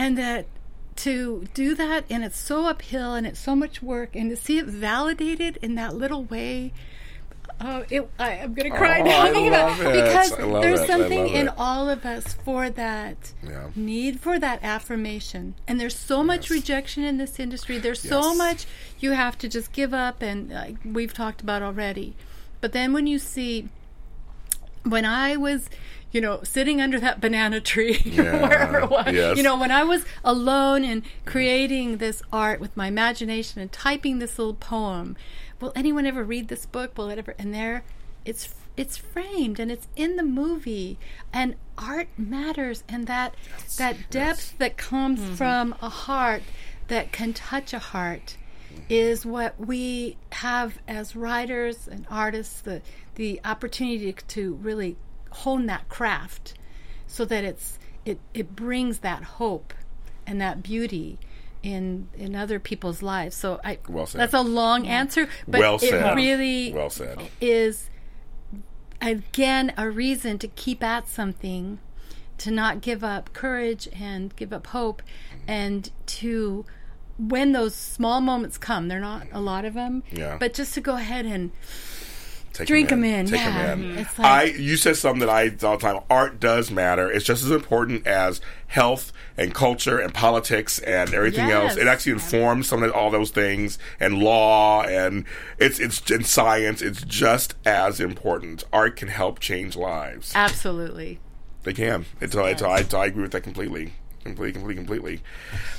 and 0.00 0.16
that 0.18 0.46
to 0.96 1.46
do 1.54 1.74
that 1.74 2.04
and 2.10 2.24
it's 2.24 2.36
so 2.38 2.66
uphill 2.66 3.14
and 3.14 3.26
it's 3.26 3.40
so 3.40 3.54
much 3.54 3.80
work 3.82 4.10
and 4.14 4.28
to 4.30 4.36
see 4.36 4.58
it 4.58 4.66
validated 4.66 5.56
in 5.62 5.74
that 5.76 5.94
little 5.94 6.24
way 6.24 6.72
Oh, 7.62 7.84
it, 7.90 8.08
I, 8.18 8.38
I'm 8.38 8.54
gonna 8.54 8.70
cry 8.70 9.00
Oh, 9.00 9.04
now 9.04 9.20
I 9.22 9.24
thinking 9.32 9.48
about 9.48 9.78
it. 9.80 10.04
because 10.04 10.30
there's 10.62 10.80
it. 10.80 10.86
Something 10.86 11.26
in 11.28 11.48
it. 11.48 11.54
all 11.58 11.90
of 11.90 12.06
us 12.06 12.32
for 12.44 12.70
that 12.70 13.32
Yeah. 13.42 13.68
need 13.76 14.20
for 14.20 14.38
that 14.38 14.60
affirmation. 14.62 15.54
And 15.68 15.78
there's 15.78 15.98
so 15.98 16.22
much 16.22 16.44
Yes. 16.48 16.58
rejection 16.58 17.04
in 17.04 17.18
this 17.18 17.38
industry. 17.38 17.76
There's 17.78 18.00
so 18.00 18.34
much 18.34 18.64
you 18.98 19.10
have 19.12 19.36
to 19.38 19.48
just 19.48 19.72
give 19.72 19.92
up, 19.92 20.22
and 20.22 20.50
uh, 20.52 20.64
we've 20.86 21.12
talked 21.12 21.42
about 21.42 21.60
already. 21.60 22.14
But 22.62 22.72
then 22.72 22.94
when 22.94 23.06
you 23.06 23.18
see, 23.18 23.68
when 24.84 25.04
I 25.04 25.36
was, 25.36 25.68
you 26.12 26.20
know, 26.20 26.42
sitting 26.42 26.80
under 26.80 26.98
that 27.00 27.20
banana 27.20 27.60
tree, 27.60 28.00
Yeah. 28.04 28.42
wherever 28.42 28.78
it 28.80 28.90
was, 28.90 29.14
Yes. 29.14 29.36
you 29.36 29.42
know, 29.42 29.56
when 29.56 29.70
I 29.70 29.84
was 29.84 30.04
alone 30.24 30.84
and 30.84 31.02
creating 31.24 31.98
this 31.98 32.22
art 32.32 32.60
with 32.60 32.76
my 32.76 32.88
imagination 32.88 33.60
and 33.60 33.70
typing 33.70 34.18
this 34.18 34.38
little 34.38 34.54
poem, 34.54 35.16
will 35.60 35.72
anyone 35.76 36.06
ever 36.06 36.24
read 36.24 36.48
this 36.48 36.66
book? 36.66 36.96
Will 36.98 37.10
it 37.10 37.18
ever? 37.18 37.34
And 37.38 37.54
there, 37.54 37.84
it's 38.24 38.54
it's 38.76 38.96
framed 38.96 39.60
and 39.60 39.70
it's 39.70 39.88
in 39.94 40.16
the 40.16 40.22
movie, 40.22 40.98
and 41.32 41.54
art 41.76 42.08
matters, 42.16 42.82
and 42.88 43.06
that 43.06 43.34
that 43.76 43.96
depth 44.10 44.56
that 44.58 44.76
comes 44.76 45.20
mm-hmm. 45.20 45.34
from 45.34 45.74
a 45.82 45.88
heart 45.88 46.42
that 46.88 47.12
can 47.12 47.32
touch 47.32 47.72
a 47.72 47.78
heart 47.78 48.36
is 48.88 49.26
what 49.26 49.58
we 49.58 50.16
have 50.32 50.78
as 50.88 51.14
writers 51.16 51.88
and 51.88 52.06
artists 52.10 52.60
the 52.62 52.80
the 53.16 53.40
opportunity 53.44 54.12
to, 54.12 54.24
to 54.26 54.54
really 54.54 54.96
hone 55.30 55.66
that 55.66 55.88
craft 55.88 56.54
so 57.06 57.24
that 57.24 57.44
it's 57.44 57.78
it 58.04 58.18
it 58.34 58.54
brings 58.56 59.00
that 59.00 59.22
hope 59.22 59.74
and 60.26 60.40
that 60.40 60.62
beauty 60.62 61.18
in 61.62 62.08
in 62.16 62.34
other 62.34 62.58
people's 62.58 63.02
lives 63.02 63.36
so 63.36 63.60
i 63.62 63.78
Well 63.88 64.06
said. 64.06 64.20
that's 64.20 64.32
a 64.34 64.40
long 64.40 64.86
answer 64.86 65.28
but 65.46 65.60
Well 65.60 65.74
it 65.76 65.80
said. 65.82 66.16
really 66.16 66.72
Well 66.72 66.88
said. 66.90 67.20
is 67.40 67.90
again 69.02 69.72
a 69.76 69.90
reason 69.90 70.38
to 70.38 70.48
keep 70.48 70.82
at 70.82 71.08
something 71.08 71.78
to 72.38 72.50
not 72.50 72.80
give 72.80 73.04
up 73.04 73.32
courage 73.32 73.88
and 73.98 74.34
give 74.36 74.52
up 74.52 74.68
hope 74.68 75.02
and 75.46 75.90
to 76.06 76.64
when 77.18 77.52
those 77.52 77.74
small 77.74 78.20
moments 78.20 78.56
come 78.56 78.88
they're 78.88 78.98
not 79.00 79.26
a 79.32 79.40
lot 79.40 79.64
of 79.64 79.74
them 79.74 80.02
Yeah. 80.10 80.36
but 80.40 80.54
just 80.54 80.72
to 80.74 80.80
go 80.80 80.94
ahead 80.96 81.26
and 81.26 81.50
Take 82.52 82.88
them 82.88 83.04
in, 83.04 83.26
Take 83.26 83.40
yeah. 83.40 83.70
'em 83.70 83.82
in. 83.82 83.98
It's 83.98 84.18
I 84.18 84.44
you 84.44 84.76
said 84.76 84.96
something 84.96 85.20
that 85.20 85.30
I 85.30 85.44
all 85.66 85.76
the 85.76 85.82
time. 85.82 86.00
Art 86.10 86.40
does 86.40 86.70
matter. 86.70 87.10
It's 87.10 87.24
just 87.24 87.44
as 87.44 87.50
important 87.50 88.06
as 88.06 88.40
health 88.66 89.12
and 89.36 89.54
culture 89.54 89.98
and 89.98 90.12
politics 90.12 90.78
and 90.80 91.14
everything 91.14 91.50
else. 91.50 91.76
It 91.76 91.86
actually 91.86 92.12
informs 92.12 92.68
some 92.68 92.82
of 92.82 92.92
all 92.92 93.10
those 93.10 93.30
things 93.30 93.78
and 93.98 94.18
law 94.22 94.82
and 94.82 95.24
it's 95.58 95.78
it's 95.78 96.10
in 96.10 96.24
science. 96.24 96.82
It's 96.82 97.02
just 97.02 97.54
as 97.64 98.00
important. 98.00 98.64
Art 98.72 98.96
can 98.96 99.08
help 99.08 99.38
change 99.38 99.76
lives. 99.76 100.32
absolutely 100.34 101.20
They 101.62 101.72
can. 101.72 102.06
It's, 102.20 102.34
it's, 102.34 102.62
I, 102.62 102.84
I 102.98 103.06
agree 103.06 103.22
with 103.22 103.32
that 103.32 103.42
completely. 103.42 103.92
Completely, 104.24 104.52
completely, 104.52 104.74
completely. 104.74 105.20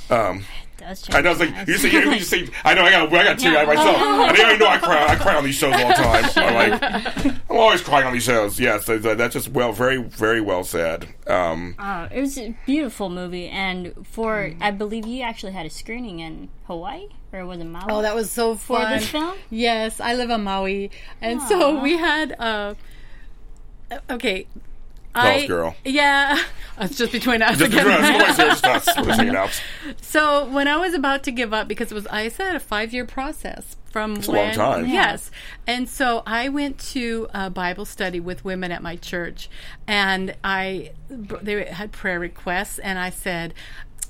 Um, 0.10 0.46
does 0.82 1.10
I 1.12 1.22
know. 1.22 1.32
It's 1.32 1.40
like 1.40 1.68
you 1.68 1.78
say. 1.78 1.90
You, 1.92 2.12
you 2.12 2.20
say. 2.20 2.48
I 2.66 2.74
know. 2.74 2.84
I 2.84 2.92
got. 2.92 3.14
I 3.14 3.24
got 3.24 3.40
teary 3.40 3.56
eyed 3.58 3.68
myself. 3.68 3.96
I 3.98 4.32
didn't 4.36 4.46
even 4.48 4.60
know 4.66 4.68
I 4.68 4.78
cry. 4.78 5.08
I 5.08 5.16
cry 5.16 5.36
on 5.36 5.44
these 5.46 5.56
shows 5.56 5.74
all 5.74 5.88
the 5.88 5.94
time. 5.94 6.26
I'm 6.36 6.72
like, 6.72 7.26
I'm 7.50 7.58
always 7.58 7.82
crying 7.82 8.06
on 8.08 8.14
these 8.14 8.24
shows. 8.24 8.60
Yes, 8.60 8.86
that- 8.86 9.02
that- 9.04 9.18
that's 9.18 9.34
just 9.34 9.48
well, 9.50 9.72
very, 9.72 9.98
very 10.02 10.42
well 10.42 10.64
said. 10.64 11.08
Um, 11.28 11.76
Uh, 11.80 12.08
it 12.12 12.20
was 12.22 12.38
a 12.38 12.56
beautiful 12.66 13.10
movie, 13.10 13.48
and 13.48 13.94
for 14.08 14.52
I 14.60 14.72
believe 14.72 15.06
you 15.08 15.22
actually 15.24 15.54
had 15.54 15.66
a 15.66 15.70
screening 15.70 16.20
in 16.20 16.50
Hawaii, 16.68 17.08
or 17.32 17.46
was 17.46 17.60
it 17.60 17.66
Maui? 17.66 17.86
Oh, 17.90 18.02
that 18.02 18.16
was 18.16 18.30
so 18.32 18.56
for 18.56 18.78
fun. 18.80 18.92
this 18.98 19.08
film. 19.08 19.36
Yes, 19.50 20.00
I 20.02 20.16
live 20.16 20.30
on 20.32 20.44
Maui, 20.44 20.92
and 21.22 21.42
so 21.44 21.80
we 21.82 21.98
had. 21.98 22.36
Uh, 22.40 22.74
okay, 24.10 24.48
Golf 25.14 25.26
I 25.26 25.46
girl. 25.46 25.76
Yeah, 25.84 26.42
it's 26.80 26.98
just 26.98 27.12
between 27.12 27.42
us. 27.42 27.58
just 27.58 27.74
again. 27.74 27.86
because 27.86 28.38
nobody's 28.38 28.62
just 28.62 28.66
us. 28.66 28.88
Out. 28.88 29.62
So 30.02 30.46
when 30.46 30.68
I 30.68 30.78
was 30.78 30.94
about 30.94 31.24
to 31.24 31.32
give 31.32 31.54
up, 31.54 31.68
because 31.68 31.92
it 31.92 31.96
was, 31.96 32.08
I 32.08 32.30
said, 32.30 32.56
a 32.56 32.60
five-year 32.60 33.06
process 33.06 33.76
from 33.92 34.18
a 34.18 34.20
when, 34.20 34.28
long 34.28 34.52
time. 34.54 34.86
Yes, 34.88 35.32
and 35.68 35.90
so 35.90 36.24
I 36.26 36.50
went 36.50 36.80
to 36.92 37.28
a 37.34 37.50
Bible 37.50 37.86
study 37.86 38.20
with 38.20 38.46
women 38.46 38.72
at 38.72 38.82
my 38.82 38.96
church, 38.96 39.50
and 39.86 40.36
I 40.44 40.92
they 41.10 41.66
had 41.66 41.92
prayer 41.92 42.20
requests, 42.20 42.80
and 42.80 43.00
I 43.00 43.10
said. 43.10 43.54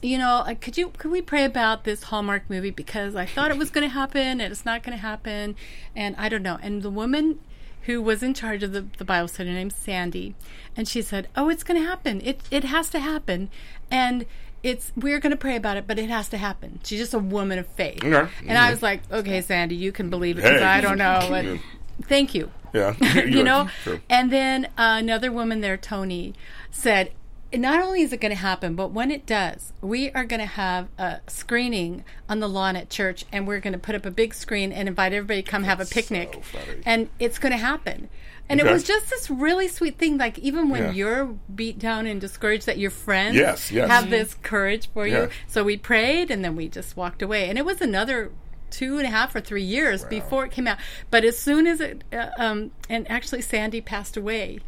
You 0.04 0.18
know, 0.18 0.38
uh, 0.48 0.56
could 0.60 0.80
you 0.80 0.90
could 0.98 1.12
we 1.12 1.22
pray 1.22 1.44
about 1.44 1.84
this 1.84 2.02
Hallmark 2.06 2.50
movie 2.50 2.72
because 2.72 3.16
I 3.16 3.28
thought 3.28 3.52
it 3.52 3.58
was 3.58 3.70
going 3.70 3.88
to 3.88 3.94
happen 3.94 4.42
and 4.42 4.52
it's 4.52 4.66
not 4.66 4.82
going 4.82 4.98
to 4.98 5.02
happen, 5.02 5.56
and 5.96 6.16
I 6.18 6.28
don't 6.28 6.42
know. 6.42 6.58
And 6.60 6.82
the 6.82 6.90
woman 6.90 7.38
who 7.84 8.02
was 8.02 8.22
in 8.24 8.34
charge 8.34 8.64
of 8.64 8.72
the, 8.74 8.86
the 8.98 9.06
Bible 9.06 9.28
study 9.28 9.52
named 9.52 9.74
Sandy, 9.74 10.36
and 10.78 10.88
she 10.88 11.02
said, 11.02 11.28
"Oh, 11.36 11.50
it's 11.50 11.64
going 11.64 11.80
to 11.82 11.86
happen. 11.88 12.22
It 12.22 12.42
it 12.52 12.64
has 12.66 12.90
to 12.92 13.00
happen, 13.00 13.50
and 13.90 14.26
it's 14.64 14.92
we're 14.96 15.20
going 15.20 15.32
to 15.32 15.38
pray 15.38 15.56
about 15.56 15.78
it, 15.78 15.88
but 15.88 15.98
it 16.00 16.10
has 16.10 16.30
to 16.30 16.38
happen." 16.38 16.80
She's 16.84 17.00
just 17.00 17.14
a 17.14 17.20
woman 17.20 17.58
of 17.60 17.68
faith, 17.68 18.04
and 18.04 18.58
I 18.58 18.70
was 18.72 18.82
like, 18.84 19.02
"Okay, 19.12 19.42
Sandy, 19.42 19.76
you 19.76 19.92
can 19.92 20.10
believe 20.10 20.38
it 20.38 20.44
because 20.44 20.60
Hey. 20.62 20.66
I 20.66 20.82
don't 20.82 20.98
know." 20.98 21.58
Yeah. 22.02 22.08
thank 22.08 22.34
you, 22.34 22.50
Yeah, 22.74 22.96
you 23.26 23.44
know. 23.44 23.70
True. 23.84 24.00
And 24.10 24.32
then 24.32 24.66
uh, 24.78 24.98
another 25.00 25.32
woman 25.32 25.62
there, 25.62 25.78
Tony, 25.78 26.34
said. 26.72 27.12
Not 27.54 27.82
only 27.82 28.02
is 28.02 28.14
it 28.14 28.22
going 28.22 28.32
to 28.32 28.38
happen, 28.40 28.76
but 28.76 28.92
when 28.92 29.12
it 29.12 29.26
does, 29.26 29.74
we 29.82 30.10
are 30.12 30.24
going 30.24 30.40
to 30.40 30.46
have 30.46 30.88
a 30.98 31.20
screening 31.28 32.06
on 32.30 32.40
the 32.40 32.48
lawn 32.48 32.76
at 32.78 32.90
church, 32.90 33.26
and 33.32 33.46
we're 33.46 33.60
going 33.60 33.74
to 33.74 33.80
put 33.80 33.94
up 33.96 34.06
a 34.06 34.12
big 34.12 34.34
screen 34.34 34.72
and 34.72 34.88
invite 34.88 35.12
everybody 35.14 35.42
to 35.44 35.50
come 35.52 35.64
have 35.64 35.82
a 35.82 35.86
picnic 35.86 36.42
so 36.52 36.60
and 36.86 37.10
it's 37.20 37.40
going 37.40 37.52
to 37.52 37.58
happen. 37.58 38.10
And 38.48 38.60
Okay. 38.60 38.70
it 38.70 38.74
was 38.74 38.84
just 38.84 39.10
this 39.10 39.30
really 39.30 39.68
sweet 39.68 39.98
thing. 39.98 40.18
Like 40.18 40.38
even 40.40 40.70
when 40.70 40.84
Yeah. 40.84 40.92
you're 40.92 41.26
beat 41.54 41.78
down 41.80 42.06
and 42.08 42.20
discouraged, 42.22 42.66
that 42.68 42.78
your 42.78 42.92
friends 42.92 43.36
Yes, 43.36 43.72
yes. 43.72 43.90
have 43.90 44.10
this 44.10 44.34
courage 44.44 44.90
for 44.94 45.06
Yeah. 45.08 45.24
you. 45.24 45.30
So 45.48 45.64
we 45.64 45.78
prayed, 45.78 46.32
and 46.32 46.44
then 46.44 46.56
we 46.56 46.68
just 46.70 46.96
walked 46.98 47.22
away. 47.22 47.50
And 47.50 47.58
it 47.58 47.66
was 47.66 47.82
another 47.82 48.32
two 48.72 48.98
and 48.98 49.06
a 49.06 49.10
half 49.10 49.36
or 49.36 49.42
three 49.42 49.64
years 49.64 50.04
before 50.06 50.46
it 50.46 50.52
came 50.52 50.68
out. 50.68 50.78
But 51.12 51.24
as 51.24 51.38
soon 51.38 51.68
as 51.68 51.80
it, 51.80 52.04
uh, 52.12 52.30
um, 52.38 52.72
and 52.90 53.10
actually 53.12 53.42
Sandy 53.42 53.82
passed 53.82 54.18
away 54.18 54.60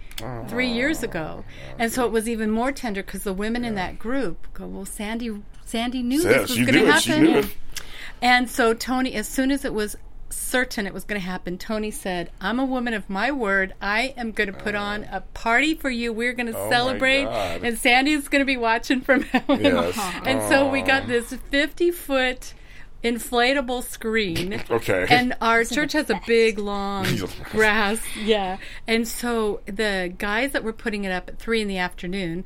three 0.48 0.70
years 0.70 1.02
ago, 1.02 1.44
and 1.80 1.92
so 1.92 2.06
it 2.06 2.12
was 2.12 2.30
even 2.30 2.52
more 2.52 2.72
tender 2.72 3.02
because 3.02 3.24
the 3.24 3.34
women 3.34 3.66
in 3.66 3.76
that 3.76 3.98
group 3.98 4.48
go, 4.54 4.68
"Well, 4.68 4.86
Sandy, 4.86 5.42
Sandy 5.66 6.04
knew 6.04 6.22
Sis, 6.22 6.50
this 6.50 6.50
was 6.58 6.70
going 6.70 6.86
to 6.86 6.92
happen." 6.92 7.26
it. 7.28 7.56
And 8.22 8.50
so 8.50 8.74
Tony, 8.74 9.14
as 9.16 9.28
soon 9.28 9.52
as 9.52 9.66
it 9.66 9.74
was 9.74 9.96
certain 10.30 10.88
it 10.88 10.94
was 10.94 11.04
going 11.04 11.20
to 11.20 11.26
happen, 11.26 11.58
Tony 11.58 11.92
said, 11.92 12.32
"I'm 12.40 12.60
a 12.60 12.66
woman 12.66 12.94
of 12.94 13.10
my 13.10 13.32
word. 13.32 13.74
I 13.82 14.14
am 14.18 14.32
going 14.32 14.52
to 14.52 14.58
put 14.58 14.76
on 14.76 15.04
a 15.12 15.22
party 15.34 15.76
for 15.76 15.90
you. 15.90 16.14
We're 16.14 16.34
going 16.34 16.52
to 16.52 16.58
Oh 16.58 16.70
celebrate, 16.70 17.26
and 17.26 17.78
Sandy's 17.78 18.28
going 18.28 18.42
to 18.42 18.46
be 18.46 18.58
watching 18.58 19.02
from 19.02 19.22
heaven." 19.34 19.62
Yes. 19.64 20.00
And 20.26 20.42
so 20.50 20.70
we 20.70 20.82
got 20.82 21.08
this 21.08 21.34
50 21.34 21.92
foot 21.92 22.54
inflatable 23.04 23.84
screen. 23.84 24.64
Okay. 24.70 25.06
And 25.10 25.36
our 25.42 25.64
church 25.64 25.94
has 25.94 26.10
a 26.10 26.20
big, 26.26 26.58
long 26.58 27.06
grass. 27.52 28.00
Yeah. 28.16 28.58
And 28.88 29.08
so 29.08 29.62
the 29.66 30.14
guys 30.18 30.52
that 30.54 30.64
were 30.64 30.74
putting 30.74 31.04
it 31.04 31.12
up 31.12 31.30
at 31.30 31.40
three 31.40 31.62
in 31.62 31.68
the 31.68 31.78
afternoon, 31.78 32.46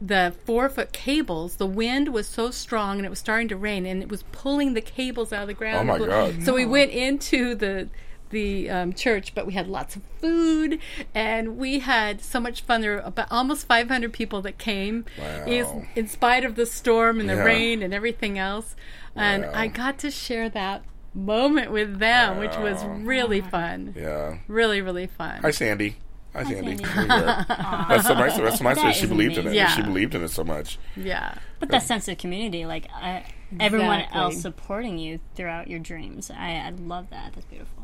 the 0.00 0.34
four 0.44 0.68
foot 0.68 0.92
cables, 0.92 1.56
the 1.56 1.66
wind 1.66 2.12
was 2.12 2.26
so 2.26 2.50
strong 2.50 2.98
and 2.98 3.06
it 3.06 3.10
was 3.10 3.18
starting 3.18 3.48
to 3.48 3.56
rain 3.56 3.86
and 3.86 4.02
it 4.02 4.08
was 4.08 4.22
pulling 4.30 4.74
the 4.74 4.80
cables 4.80 5.32
out 5.32 5.42
of 5.42 5.48
the 5.48 5.54
ground. 5.54 5.90
Oh, 5.90 5.98
my 5.98 6.06
God. 6.06 6.42
So 6.44 6.54
we 6.54 6.66
went 6.66 6.92
into 6.92 7.54
the 7.54 7.88
the 8.30 8.70
um, 8.70 8.92
church, 8.92 9.34
but 9.34 9.46
we 9.46 9.52
had 9.54 9.66
lots 9.68 9.96
of 9.96 10.02
food 10.20 10.78
and 11.14 11.56
we 11.58 11.80
had 11.80 12.20
so 12.22 12.40
much 12.40 12.62
fun. 12.62 12.80
There 12.80 12.92
were 12.96 13.00
about 13.00 13.30
almost 13.30 13.66
500 13.66 14.12
people 14.12 14.40
that 14.42 14.58
came, 14.58 15.04
Wow. 15.18 15.44
is- 15.46 15.68
in 15.96 16.06
spite 16.08 16.44
of 16.44 16.54
the 16.56 16.66
storm 16.66 17.20
and 17.20 17.28
the 17.28 17.34
Yeah. 17.34 17.44
rain 17.44 17.82
and 17.82 17.92
everything 17.92 18.38
else. 18.38 18.74
And 19.16 19.42
Wow. 19.44 19.52
I 19.54 19.66
got 19.66 19.98
to 19.98 20.10
share 20.10 20.48
that 20.50 20.82
moment 21.12 21.72
with 21.72 21.98
them, 21.98 22.38
which 22.38 22.56
was 22.56 22.84
really 22.84 23.40
fun. 23.40 23.94
Yeah. 23.96 24.36
Really, 24.46 24.80
really 24.80 25.06
fun. 25.08 25.40
Hi, 25.42 25.50
Sandy. 25.50 25.96
Hi, 26.32 26.44
Sandy. 26.44 26.76
Sandy. 26.76 26.84
There 26.84 27.02
you 27.02 27.08
go. 27.08 27.16
That's 27.88 28.06
so 28.06 28.14
nice. 28.14 28.36
That's 28.38 28.58
so 28.58 28.64
nice 28.64 28.76
that 28.76 28.84
That 28.84 28.94
she 28.94 29.02
is 29.04 29.08
believed 29.10 29.32
in 29.32 29.38
it. 29.38 29.50
amazing. 29.50 29.64
that 29.64 29.74
She 29.74 29.82
believed 29.82 30.14
in 30.14 30.22
it 30.22 30.28
so 30.30 30.44
much. 30.44 30.78
yeah. 30.96 31.34
But 31.58 31.70
that 31.70 31.82
sense 31.82 32.06
of 32.06 32.16
community, 32.18 32.64
like 32.64 32.86
uh, 33.02 33.20
everyone 33.58 33.98
Exactly. 33.98 34.20
else 34.20 34.40
supporting 34.40 34.98
you 34.98 35.18
throughout 35.34 35.66
your 35.66 35.80
dreams, 35.80 36.30
I, 36.30 36.52
I 36.54 36.70
love 36.70 37.10
that. 37.10 37.32
That's 37.34 37.46
beautiful. 37.46 37.82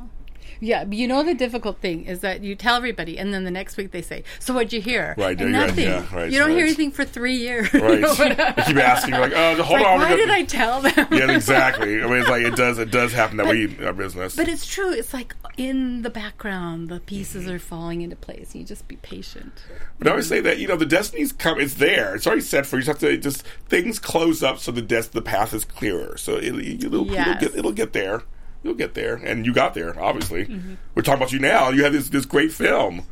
Yeah, 0.61 0.85
but 0.85 0.97
you 0.97 1.07
know 1.09 1.23
the 1.23 1.35
difficult 1.35 1.81
thing 1.81 2.05
is 2.05 2.21
that 2.21 2.43
you 2.43 2.55
tell 2.55 2.77
everybody, 2.77 3.19
and 3.19 3.33
then 3.33 3.45
the 3.45 3.51
next 3.51 3.77
week 3.77 3.91
they 3.93 4.03
say, 4.03 4.25
"So 4.39 4.55
what'd 4.55 4.73
you 4.73 4.81
hear?" 4.81 5.15
Right, 5.19 5.41
and 5.41 5.53
nothing. 5.53 5.85
yeah, 5.85 6.15
right, 6.15 6.31
you 6.31 6.39
don't 6.39 6.51
hear 6.51 6.65
anything 6.65 6.91
for 6.91 7.05
three 7.05 7.37
years. 7.37 7.73
Right. 7.75 8.01
You 8.07 8.07
I- 8.09 8.53
keep 8.67 8.77
asking, 8.77 9.15
you're 9.15 9.23
like, 9.23 9.33
oh, 9.35 9.63
hold 9.63 9.81
like, 9.81 9.89
on. 9.89 10.01
why 10.01 10.17
did 10.17 10.31
I 10.31 10.43
tell 10.45 10.81
them? 10.81 11.07
Yeah, 11.17 11.31
exactly. 11.31 12.03
I 12.03 12.07
mean, 12.07 12.21
it's 12.21 12.29
like 12.29 12.43
it 12.43 12.57
does. 12.57 12.79
It 12.79 12.91
does 12.91 13.13
happen 13.13 13.37
that 13.39 13.47
way 13.47 13.65
in 13.65 13.85
our 13.85 13.93
business. 13.93 14.37
But 14.37 14.49
it's 14.49 14.67
true. 14.67 14.93
It's 14.93 15.15
like 15.15 15.35
in 15.57 16.03
the 16.03 16.11
background, 16.11 16.89
the 16.89 17.01
pieces 17.01 17.45
mm-hmm. 17.45 17.55
are 17.55 17.59
falling 17.59 18.03
into 18.03 18.17
place. 18.17 18.55
You 18.55 18.65
just 18.65 18.87
be 18.89 18.97
patient. 18.97 19.53
But 19.99 20.09
I 20.09 20.11
always 20.11 20.29
say 20.29 20.41
that 20.41 20.59
you 20.59 20.69
know 20.69 20.77
the 20.77 20.87
destiny's 20.87 21.33
come. 21.33 21.61
It's 21.61 21.75
there. 21.75 22.15
It's 22.15 22.27
already 22.27 22.43
set 22.43 22.67
for 22.67 22.77
you. 22.77 22.81
You 22.81 22.87
just 22.87 23.01
have 23.01 23.11
to 23.11 23.17
just 23.17 23.43
things 23.69 23.99
close 23.99 24.43
up 24.43 24.59
so 24.59 24.73
the 24.73 24.83
des- 24.83 25.03
the 25.13 25.23
path 25.23 25.55
is 25.55 25.65
clearer. 25.65 26.17
So 26.17 26.37
it'll, 26.37 26.61
it'll, 26.61 27.07
Yes. 27.07 27.27
it'll 27.29 27.49
get 27.49 27.59
it'll 27.59 27.73
get 27.73 27.93
there. 27.93 28.23
You'll 28.63 28.75
get 28.75 28.95
there, 28.95 29.15
and 29.17 29.47
you 29.47 29.53
got 29.53 29.75
there. 29.75 29.99
Obviously, 30.01 30.47
Mm-hmm. 30.47 30.75
we're 30.95 31.03
talking 31.03 31.21
about 31.23 31.33
you 31.33 31.39
now. 31.39 31.71
You 31.71 31.85
have 31.85 31.93
this 31.93 32.09
this 32.09 32.25
great 32.27 32.53
film 32.53 33.03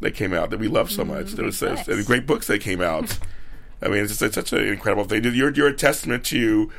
that 0.00 0.12
came 0.14 0.32
out 0.32 0.50
that 0.50 0.58
we 0.60 0.68
love 0.68 0.90
so 0.90 1.04
much. 1.04 1.32
There 1.32 1.44
was 1.44 1.58
Great 1.60 1.72
uh, 1.78 1.84
books. 1.84 2.06
great 2.06 2.26
books 2.26 2.46
that 2.48 2.60
came 2.60 2.80
out. 2.80 3.18
I 3.82 3.88
mean, 3.88 3.98
it's, 4.04 4.12
just, 4.12 4.22
it's 4.22 4.34
such 4.36 4.52
an 4.52 4.66
incredible 4.68 5.04
thing. 5.04 5.24
You're 5.24 5.52
you're 5.52 5.68
a 5.68 5.74
testament 5.74 6.24
to 6.26 6.70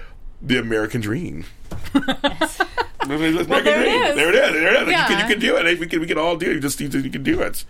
the 0.41 0.57
American 0.59 1.01
dream. 1.01 1.45
American 1.93 3.47
there 3.47 3.83
dream. 3.83 4.03
is. 4.03 4.15
There 4.15 4.29
it 4.29 4.35
is. 4.35 4.53
There 4.53 4.73
it 4.75 4.81
is. 4.83 4.87
You, 4.87 4.93
can, 4.93 5.19
you 5.19 5.33
can 5.33 5.39
do 5.39 5.57
it. 5.57 5.79
We 5.79 5.87
can, 5.87 5.99
we 5.99 6.07
can 6.07 6.17
all 6.17 6.37
do 6.37 6.49
it. 6.49 6.53
You 6.53 6.59
just 6.59 6.79
you, 6.79 6.87
you 6.87 7.09
can 7.09 7.23
do 7.23 7.41
it. 7.41 7.65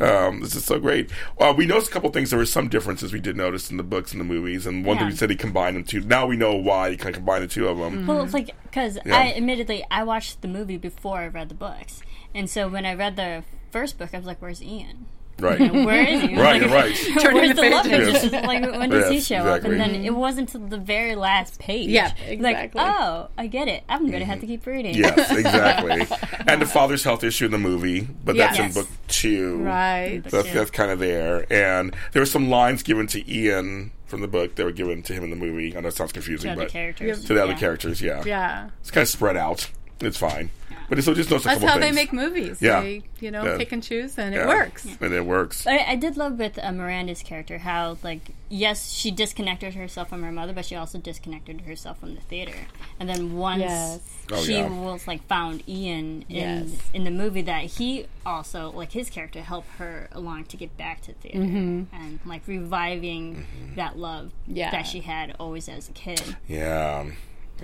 Um, 0.00 0.40
this 0.40 0.54
is 0.56 0.64
so 0.64 0.80
great. 0.80 1.10
Well, 1.38 1.54
we 1.54 1.66
noticed 1.66 1.88
a 1.90 1.92
couple 1.92 2.10
things. 2.10 2.30
There 2.30 2.38
were 2.38 2.46
some 2.46 2.68
differences 2.68 3.12
we 3.12 3.20
did 3.20 3.36
notice 3.36 3.70
in 3.70 3.76
the 3.76 3.82
books 3.84 4.12
and 4.12 4.20
the 4.20 4.24
movies, 4.24 4.66
and 4.66 4.84
one 4.84 4.96
thing 4.96 5.06
Yeah. 5.06 5.10
we 5.12 5.16
said 5.16 5.30
he 5.30 5.36
combined 5.36 5.76
them 5.76 5.84
two. 5.84 6.00
Now 6.00 6.26
we 6.26 6.36
know 6.36 6.54
why 6.54 6.90
he 6.90 6.96
kind 6.96 7.10
of 7.10 7.16
combined 7.20 7.44
the 7.44 7.48
two 7.48 7.68
of 7.68 7.78
them. 7.78 8.06
Well, 8.06 8.22
it's 8.24 8.34
like 8.34 8.50
because 8.64 8.98
Yeah. 9.06 9.16
I 9.16 9.34
admittedly 9.34 9.84
I 9.90 10.02
watched 10.04 10.42
the 10.42 10.48
movie 10.48 10.76
before 10.78 11.18
I 11.18 11.28
read 11.28 11.48
the 11.50 11.54
books, 11.54 12.02
and 12.34 12.50
so 12.50 12.68
when 12.68 12.84
I 12.84 12.94
read 12.94 13.16
the 13.16 13.44
first 13.70 13.96
book, 13.98 14.10
I 14.12 14.16
was 14.18 14.26
like, 14.26 14.42
"Where's 14.42 14.62
Ian? 14.62 15.06
Right. 15.38 15.58
Where 15.72 16.02
is 16.06 16.22
he? 16.22 16.36
Right, 16.36 16.62
Like, 16.62 16.70
right. 16.70 16.94
Turning 17.20 17.42
Where's 17.42 17.56
the 17.56 17.62
the 17.62 17.70
love 17.70 17.84
pages. 17.84 18.22
interest? 18.24 18.46
Like 18.46 18.62
when 18.62 18.90
does 18.90 19.10
he 19.10 19.20
show 19.20 19.36
exactly. 19.36 19.50
up? 19.50 19.64
And 19.64 19.80
then 19.80 20.04
it 20.04 20.14
wasn't 20.14 20.54
until 20.54 20.68
the 20.68 20.78
very 20.78 21.14
last 21.16 21.58
page. 21.58 21.88
Yeah, 21.88 22.12
Like, 22.20 22.28
exactly. 22.28 22.80
oh, 22.80 23.28
I 23.36 23.46
get 23.48 23.68
it. 23.68 23.82
I'm 23.88 24.10
gonna 24.10 24.24
have 24.24 24.38
mm-hmm. 24.38 24.40
to 24.42 24.46
keep 24.46 24.66
reading. 24.66 24.94
Yes, 24.94 25.30
exactly. 25.36 26.06
and 26.46 26.62
the 26.62 26.66
father's 26.66 27.02
health 27.04 27.24
issue 27.24 27.46
in 27.46 27.50
the 27.50 27.58
movie, 27.58 28.02
but 28.24 28.36
that's 28.36 28.58
in 28.58 28.72
book 28.72 28.88
two. 29.08 29.58
Right. 29.62 30.22
So 30.28 30.42
that's, 30.42 30.54
that's 30.54 30.70
kind 30.70 30.90
of 30.90 30.98
there. 30.98 31.46
And 31.52 31.94
there 32.12 32.22
were 32.22 32.26
some 32.26 32.48
lines 32.48 32.82
given 32.82 33.06
to 33.08 33.32
Ian 33.32 33.90
from 34.06 34.20
the 34.20 34.28
book 34.28 34.54
that 34.56 34.64
were 34.64 34.72
given 34.72 35.02
to 35.04 35.12
him 35.14 35.24
in 35.24 35.30
the 35.30 35.36
movie. 35.36 35.76
I 35.76 35.80
know 35.80 35.88
it 35.88 35.94
sounds 35.94 36.12
confusing, 36.12 36.48
To 36.48 36.52
other 36.52 36.62
but 36.64 36.70
characters. 36.70 37.24
to 37.24 37.34
the 37.34 37.42
other 37.42 37.52
Yeah. 37.52 37.58
characters, 37.58 38.02
yeah. 38.02 38.22
Yeah. 38.24 38.68
It's 38.80 38.90
kind 38.90 39.02
of 39.02 39.08
spread 39.08 39.36
out. 39.38 39.70
It's 40.00 40.18
fine. 40.18 40.50
But 40.88 40.98
it's 40.98 41.06
so 41.06 41.14
just 41.14 41.30
notice 41.30 41.44
a 41.44 41.48
That's 41.48 41.60
couple 41.60 41.72
how 41.74 41.78
they 41.80 41.92
make 41.92 42.12
movies. 42.12 42.60
Yeah. 42.60 42.80
They, 42.80 43.02
you 43.20 43.30
know, 43.30 43.44
Yeah. 43.44 43.56
pick 43.56 43.72
and 43.72 43.82
choose, 43.82 44.18
and 44.18 44.34
Yeah. 44.34 44.42
it 44.42 44.46
works. 44.48 44.86
And 45.00 45.12
it 45.12 45.24
works. 45.24 45.66
I, 45.66 45.78
I 45.78 45.96
did 45.96 46.16
love 46.16 46.38
with 46.38 46.58
uh, 46.62 46.72
Miranda's 46.72 47.22
character 47.22 47.58
how, 47.58 47.96
like, 48.02 48.30
yes, 48.48 48.92
she 48.92 49.10
disconnected 49.10 49.74
herself 49.74 50.08
from 50.08 50.22
her 50.22 50.32
mother, 50.32 50.52
but 50.52 50.64
she 50.64 50.76
also 50.76 50.98
disconnected 50.98 51.62
herself 51.62 51.98
from 52.00 52.14
the 52.14 52.20
theater. 52.22 52.54
And 53.00 53.08
then 53.08 53.34
once 53.36 53.60
Yes. 53.62 54.00
Oh, 54.30 54.42
she 54.42 54.54
yeah. 54.54 54.68
was 54.68 55.06
like 55.06 55.26
found 55.26 55.62
Ian 55.68 56.24
in 56.28 56.68
Yes. 56.68 56.70
in 56.94 57.04
the 57.04 57.10
movie, 57.10 57.42
that 57.42 57.64
he 57.64 58.06
also 58.24 58.70
like 58.70 58.92
his 58.92 59.10
character 59.10 59.40
helped 59.42 59.68
her 59.78 60.08
along 60.12 60.44
to 60.44 60.56
get 60.56 60.76
back 60.76 61.00
to 61.02 61.12
theater 61.14 61.40
and 61.40 62.20
like 62.24 62.42
reviving 62.46 63.46
that 63.76 63.98
love 63.98 64.32
Yeah. 64.46 64.70
that 64.70 64.82
she 64.86 65.00
had 65.00 65.34
always 65.40 65.68
as 65.68 65.88
a 65.88 65.92
kid. 65.92 66.36
Yeah, 66.48 67.06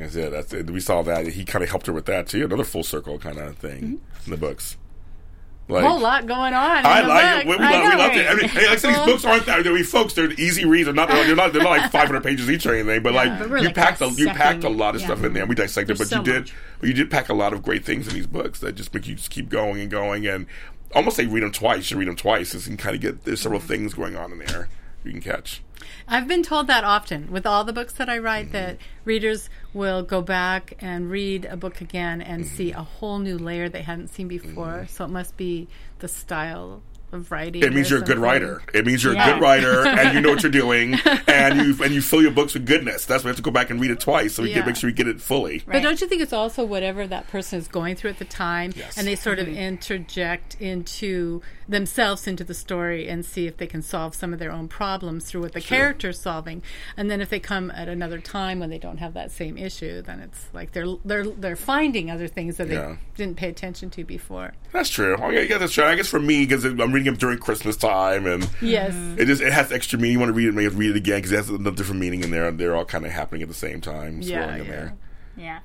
that's 0.00 0.14
it. 0.16 0.30
That's 0.30 0.52
it. 0.52 0.70
We 0.70 0.80
saw 0.80 1.02
that 1.02 1.26
he 1.28 1.44
kind 1.44 1.62
of 1.62 1.70
helped 1.70 1.86
her 1.86 1.92
with 1.92 2.06
that 2.06 2.26
too. 2.28 2.44
Another 2.44 2.64
full 2.64 2.82
circle 2.82 3.18
kind 3.18 3.38
of 3.38 3.56
thing 3.56 3.78
Mm-hmm. 3.82 4.24
in 4.26 4.30
the 4.30 4.36
books. 4.36 4.76
Like, 5.70 5.84
A 5.84 5.88
whole 5.90 6.00
lot 6.00 6.26
going 6.26 6.54
on. 6.54 6.78
In 6.78 6.86
I 6.86 7.02
the 7.02 7.08
like 7.08 7.44
it. 7.44 7.46
book. 7.46 7.58
We, 7.58 7.64
we 7.66 7.70
I 7.70 7.78
love, 7.82 7.92
we 7.92 7.98
loved 7.98 8.16
it. 8.16 8.26
I 8.30 8.34
mean, 8.36 8.48
hey, 8.48 8.60
like 8.62 8.70
I 8.70 8.76
said, 8.76 8.90
these 8.90 9.04
books 9.04 9.24
aren't 9.26 9.44
that. 9.46 9.66
Mean, 9.66 9.84
folks, 9.84 10.14
they're 10.14 10.32
easy 10.32 10.64
reads. 10.64 10.86
They're 10.86 10.94
not. 10.94 11.08
They're 11.10 11.36
not. 11.36 11.52
They're 11.52 11.62
not 11.62 11.70
like 11.76 11.92
500 11.92 12.22
pages 12.22 12.48
each 12.50 12.64
or 12.64 12.74
anything. 12.74 13.02
But 13.02 13.12
like 13.12 13.38
But 13.38 13.48
you 13.60 13.66
like, 13.66 13.74
packed 13.74 14.00
a, 14.00 14.08
you 14.08 14.28
packed 14.28 14.64
a 14.64 14.70
lot 14.70 14.94
of 14.94 15.02
Yeah. 15.02 15.08
stuff 15.08 15.24
in 15.24 15.34
there. 15.34 15.44
We 15.44 15.54
dissected, 15.54 15.98
There's 15.98 16.08
but 16.08 16.16
you 16.18 16.24
did. 16.24 16.40
much. 16.44 16.54
But 16.80 16.86
you 16.88 16.94
did 16.94 17.10
pack 17.10 17.28
a 17.28 17.34
lot 17.34 17.52
of 17.52 17.62
great 17.62 17.84
things 17.84 18.08
in 18.08 18.14
these 18.14 18.26
books 18.26 18.60
that 18.60 18.76
just 18.76 18.94
make 18.94 19.06
you 19.06 19.14
just 19.14 19.28
keep 19.30 19.50
going 19.50 19.82
and 19.82 19.90
going 19.90 20.26
and 20.26 20.46
almost 20.94 21.18
like 21.18 21.28
read 21.30 21.42
them 21.42 21.52
twice. 21.52 21.76
You 21.78 21.82
should 21.82 21.98
read 21.98 22.08
them 22.08 22.16
twice. 22.16 22.54
You 22.54 22.60
can 22.60 22.78
kind 22.78 22.94
of 22.96 23.02
get 23.02 23.24
there's 23.24 23.42
several 23.42 23.60
things 23.60 23.92
going 23.92 24.16
on 24.16 24.32
in 24.32 24.38
there 24.38 24.68
you 25.08 25.20
can 25.20 25.32
catch. 25.32 25.62
I've 26.08 26.26
been 26.26 26.42
told 26.42 26.66
that 26.66 26.84
often 26.84 27.30
with 27.30 27.46
all 27.46 27.64
the 27.64 27.72
books 27.72 27.92
that 27.94 28.08
I 28.08 28.18
write 28.18 28.46
Mm-hmm. 28.46 28.52
that 28.52 28.78
readers 29.04 29.48
will 29.72 30.02
go 30.02 30.20
back 30.22 30.74
and 30.80 31.10
read 31.10 31.44
a 31.44 31.56
book 31.56 31.80
again 31.80 32.20
and 32.20 32.44
Mm-hmm. 32.44 32.56
see 32.56 32.72
a 32.72 32.82
whole 32.82 33.18
new 33.18 33.38
layer 33.38 33.68
they 33.68 33.82
hadn't 33.82 34.08
seen 34.08 34.28
before. 34.28 34.86
So 34.88 35.04
it 35.04 35.08
must 35.08 35.36
be 35.36 35.68
the 36.00 36.08
style 36.08 36.82
of 37.12 37.30
writing. 37.30 37.62
It 37.62 37.72
means 37.72 37.90
you're 37.90 38.00
a 38.00 38.04
good 38.04 38.18
writer. 38.18 38.62
It 38.74 38.84
means 38.86 39.02
you're 39.02 39.14
a 39.14 39.24
good 39.24 39.40
writer 39.40 39.86
and 39.86 40.14
you 40.14 40.20
know 40.20 40.30
what 40.30 40.42
you're 40.42 40.52
doing 40.52 40.94
and 41.26 41.60
you 41.60 41.84
and 41.84 41.94
you 41.94 42.02
fill 42.02 42.22
your 42.22 42.30
books 42.30 42.54
with 42.54 42.66
goodness. 42.66 43.04
That's 43.06 43.24
why 43.24 43.28
we 43.28 43.30
have 43.30 43.36
to 43.36 43.42
go 43.42 43.50
back 43.50 43.70
and 43.70 43.80
read 43.80 43.90
it 43.90 44.00
twice 44.00 44.34
so 44.34 44.42
we 44.42 44.50
Yeah. 44.50 44.58
can 44.58 44.66
make 44.66 44.76
sure 44.76 44.88
we 44.88 44.94
get 44.94 45.08
it 45.08 45.20
fully. 45.20 45.62
But 45.66 45.82
don't 45.82 46.00
you 46.00 46.06
think 46.08 46.22
it's 46.22 46.32
also 46.32 46.64
whatever 46.64 47.06
that 47.06 47.28
person 47.28 47.58
is 47.58 47.68
going 47.68 47.96
through 47.96 48.10
at 48.10 48.18
the 48.18 48.24
time, 48.24 48.72
Yes. 48.76 48.96
and 48.98 49.06
they 49.06 49.14
sort 49.16 49.38
of 49.38 49.46
Mm-hmm. 49.46 49.56
interject 49.56 50.56
into 50.60 51.40
themselves 51.68 52.26
into 52.26 52.44
the 52.44 52.54
story 52.54 53.08
and 53.08 53.24
see 53.24 53.46
if 53.46 53.56
they 53.58 53.66
can 53.66 53.82
solve 53.82 54.14
some 54.14 54.32
of 54.32 54.38
their 54.38 54.50
own 54.50 54.68
problems 54.68 55.26
through 55.26 55.40
what 55.42 55.52
the 55.52 55.60
character's 55.60 56.18
solving. 56.20 56.62
And 56.96 57.10
then 57.10 57.20
if 57.20 57.28
they 57.28 57.40
come 57.40 57.70
at 57.72 57.88
another 57.88 58.18
time 58.20 58.58
when 58.60 58.70
they 58.70 58.78
don't 58.78 58.98
have 58.98 59.14
that 59.14 59.30
same 59.30 59.58
issue, 59.58 60.00
then 60.02 60.20
it's 60.20 60.46
like 60.52 60.72
they're 60.72 60.86
they're 61.04 61.24
they're 61.26 61.56
finding 61.56 62.10
other 62.10 62.26
things 62.28 62.56
that 62.56 62.68
Yeah. 62.68 62.80
they 62.88 62.98
didn't 63.24 63.36
pay 63.36 63.48
attention 63.48 63.90
to 63.90 64.04
before. 64.04 64.52
That's 64.72 64.88
true. 64.90 65.16
Oh, 65.20 65.30
yeah, 65.30 65.40
yeah, 65.40 65.58
that's 65.58 65.72
true. 65.72 65.84
I 65.84 65.94
guess 65.94 66.08
for 66.08 66.20
me, 66.20 66.44
because 66.46 66.64
I'm 66.64 66.92
reading 66.98 67.12
them 67.12 67.18
during 67.18 67.38
Christmas 67.38 67.76
time, 67.76 68.26
and 68.26 68.48
Yes. 68.60 68.92
it 69.18 69.26
just 69.26 69.40
it 69.42 69.52
has 69.52 69.72
extra 69.72 69.98
meaning. 69.98 70.12
You 70.14 70.18
want 70.20 70.30
to 70.30 70.34
read 70.34 70.48
it, 70.48 70.54
maybe 70.54 70.68
read 70.74 70.90
it 70.90 70.96
again 70.96 71.18
because 71.18 71.32
it 71.32 71.36
has 71.36 71.50
a 71.50 71.58
different 71.72 72.00
meaning 72.00 72.22
in 72.22 72.30
there, 72.30 72.48
and 72.48 72.58
they're 72.58 72.74
all 72.76 72.84
kind 72.84 73.06
of 73.06 73.12
happening 73.12 73.42
at 73.42 73.48
the 73.48 73.54
same 73.54 73.80
time, 73.80 74.20
Yeah, 74.20 74.42
swirling 74.44 74.60
in 74.60 74.66
yeah. 74.66 74.72
there. 74.72 74.94
Yeah. 75.36 75.58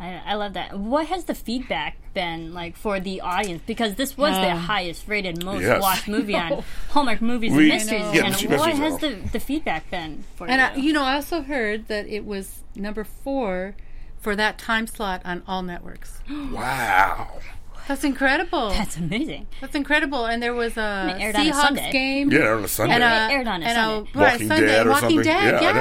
I, 0.00 0.20
I 0.26 0.34
love 0.34 0.54
that. 0.54 0.76
What 0.76 1.06
has 1.06 1.24
the 1.24 1.36
feedback 1.36 1.96
been 2.14 2.52
like 2.52 2.76
for 2.76 2.98
the 2.98 3.20
audience? 3.20 3.62
Because 3.64 3.94
this 3.94 4.16
was 4.18 4.34
the 4.34 4.50
uh. 4.50 4.56
highest 4.56 5.06
rated, 5.06 5.44
most 5.44 5.62
Yes. 5.62 5.80
watched 5.80 6.08
movie 6.08 6.34
on 6.34 6.64
Hallmark 6.90 7.22
Movies 7.22 7.52
We- 7.52 7.70
and 7.70 7.74
Mysteries. 7.74 8.00
Yeah, 8.12 8.22
and 8.24 8.30
Mystery 8.30 8.56
what 8.56 8.66
Mysteries 8.76 8.78
has 8.92 9.00
the, 9.00 9.28
the 9.30 9.40
feedback 9.40 9.88
been 9.92 10.24
for 10.34 10.48
And 10.48 10.60
you? 10.60 10.82
I, 10.82 10.84
you 10.86 10.92
know, 10.92 11.04
I 11.04 11.14
also 11.14 11.42
heard 11.42 11.86
that 11.86 12.08
it 12.08 12.24
was 12.24 12.64
number 12.74 13.04
four 13.04 13.76
for 14.18 14.34
that 14.34 14.58
time 14.58 14.88
slot 14.88 15.22
on 15.24 15.42
all 15.46 15.62
networks. 15.62 16.20
Wow. 16.52 17.28
That's 17.88 18.02
incredible. 18.04 18.70
That's 18.70 18.96
amazing. 18.96 19.46
That's 19.60 19.74
incredible. 19.74 20.24
And 20.26 20.42
there 20.42 20.54
was 20.54 20.76
a 20.76 21.14
it 21.18 21.22
aired 21.22 21.36
on 21.36 21.46
a 21.46 21.50
Seahawks 21.50 21.60
Sunday. 21.62 21.92
game. 21.92 22.30
Yeah, 22.32 22.52
on 22.54 22.64
a 22.64 22.68
Sunday. 22.68 22.94
And 22.94 23.02
a, 23.02 23.06
It 23.06 23.36
aired 23.36 23.48
on 23.48 23.62
a 23.62 23.66
and 23.66 23.76
Sunday. 23.76 24.10
right, 24.14 24.32
Walking 24.32 24.48
Sunday, 24.48 24.66
Dead 24.66 24.86
or 24.86 24.90
Walking 24.90 25.08
something. 25.08 25.22
Dead, 25.24 25.62
Yeah, 25.62 25.68
I 25.68 25.72
know. 25.72 25.80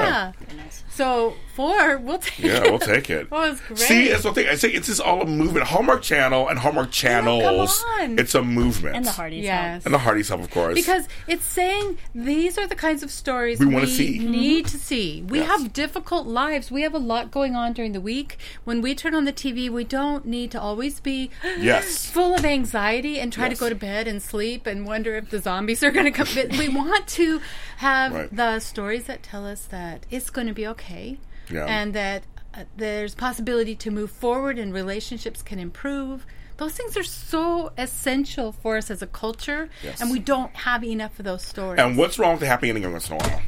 yeah. 0.58 0.64
So 0.90 1.34
four, 1.54 1.98
we'll 2.06 2.20
take 2.20 2.40
yeah, 2.40 2.64
it. 2.64 2.70
we'll 2.70 2.80
take 2.80 3.10
it. 3.10 3.28
Oh, 3.32 3.52
it's 3.52 3.62
great. 3.62 3.80
See, 3.80 4.08
that's 4.10 4.24
the 4.24 4.34
thing. 4.34 4.48
I 4.48 4.56
say 4.56 4.70
it's 4.70 4.88
just 4.88 5.02
all 5.02 5.22
a 5.22 5.26
movement. 5.26 5.66
Hallmark 5.68 6.02
Channel 6.02 6.48
and 6.50 6.60
Hallmark 6.60 6.92
Channels. 6.92 7.82
Come 7.82 8.02
on. 8.12 8.20
It's 8.20 8.36
a 8.36 8.44
movement. 8.44 8.96
And 8.96 9.06
the 9.06 9.12
Hearties. 9.12 9.44
Yes. 9.44 9.86
And 9.86 9.94
the 9.94 9.98
Heartie's 9.98 10.30
help, 10.30 10.42
of 10.42 10.52
course. 10.52 10.76
Because 10.76 11.08
it's 11.28 11.46
saying 11.46 11.98
these 12.14 12.58
are 12.58 12.68
the 12.68 12.76
kinds 12.76 13.02
of 13.04 13.10
stories 13.12 13.60
We 13.60 13.66
wanna 13.66 13.88
see. 13.88 14.20
need 14.20 14.66
mm-hmm. 14.66 14.78
to 14.78 14.84
see. 14.84 15.22
We 15.28 15.40
Yes. 15.40 15.48
have 15.48 15.74
difficult 15.74 16.28
lives. 16.28 16.70
We 16.72 16.82
have 16.84 16.94
a 16.94 17.00
lot 17.00 17.32
going 17.32 17.56
on 17.56 17.74
during 17.74 17.94
the 17.94 18.02
week. 18.02 18.38
When 18.64 18.82
we 18.82 18.94
turn 18.96 19.16
on 19.16 19.26
the 19.26 19.34
TV, 19.34 19.70
we 19.70 19.84
don't 19.84 20.26
need 20.26 20.52
to 20.52 20.62
always 20.62 21.00
be 21.00 21.30
yes. 21.60 22.06
full 22.12 22.36
of 22.36 22.46
anxiety 22.46 23.20
and 23.20 23.32
try 23.34 23.48
Yes. 23.48 23.58
to 23.58 23.60
go 23.64 23.70
to 23.70 23.76
bed 23.76 24.08
and 24.08 24.22
sleep 24.22 24.66
and 24.68 24.86
wonder 24.86 25.16
if 25.16 25.30
the 25.30 25.40
zombies 25.40 25.82
are 25.84 25.92
going 25.92 26.06
to 26.06 26.12
come. 26.12 26.28
We 26.58 26.70
want 26.70 27.08
to 27.08 27.42
have 27.78 28.14
Right. 28.14 28.36
the 28.36 28.60
stories 28.60 29.06
that 29.06 29.24
tell 29.24 29.46
us 29.46 29.62
that 29.66 30.06
it's 30.12 30.30
going 30.30 30.48
to 30.48 30.54
be 30.54 30.68
okay 30.68 31.18
Yeah. 31.50 31.66
and 31.66 31.94
that 31.94 32.24
uh, 32.54 32.64
there's 32.78 33.16
possibility 33.16 33.76
to 33.78 33.92
move 33.92 34.12
forward 34.12 34.58
and 34.60 34.74
relationships 34.74 35.42
can 35.42 35.60
improve. 35.60 36.26
Those 36.58 36.74
things 36.74 36.96
are 36.96 37.04
so 37.04 37.72
essential 37.78 38.52
for 38.52 38.78
us 38.78 38.92
as 38.92 39.02
a 39.02 39.08
culture, 39.08 39.70
Yes. 39.84 40.02
and 40.02 40.12
we 40.12 40.20
don't 40.20 40.56
have 40.56 40.84
enough 40.84 41.18
of 41.20 41.26
those 41.26 41.44
stories. 41.44 41.80
And 41.80 41.98
what's 41.98 42.20
wrong 42.20 42.32
with 42.34 42.42
the 42.42 42.46
happy 42.48 42.70
ending 42.70 42.90
once 42.92 43.10
in 43.10 43.16
a 43.16 43.18
while? 43.18 43.42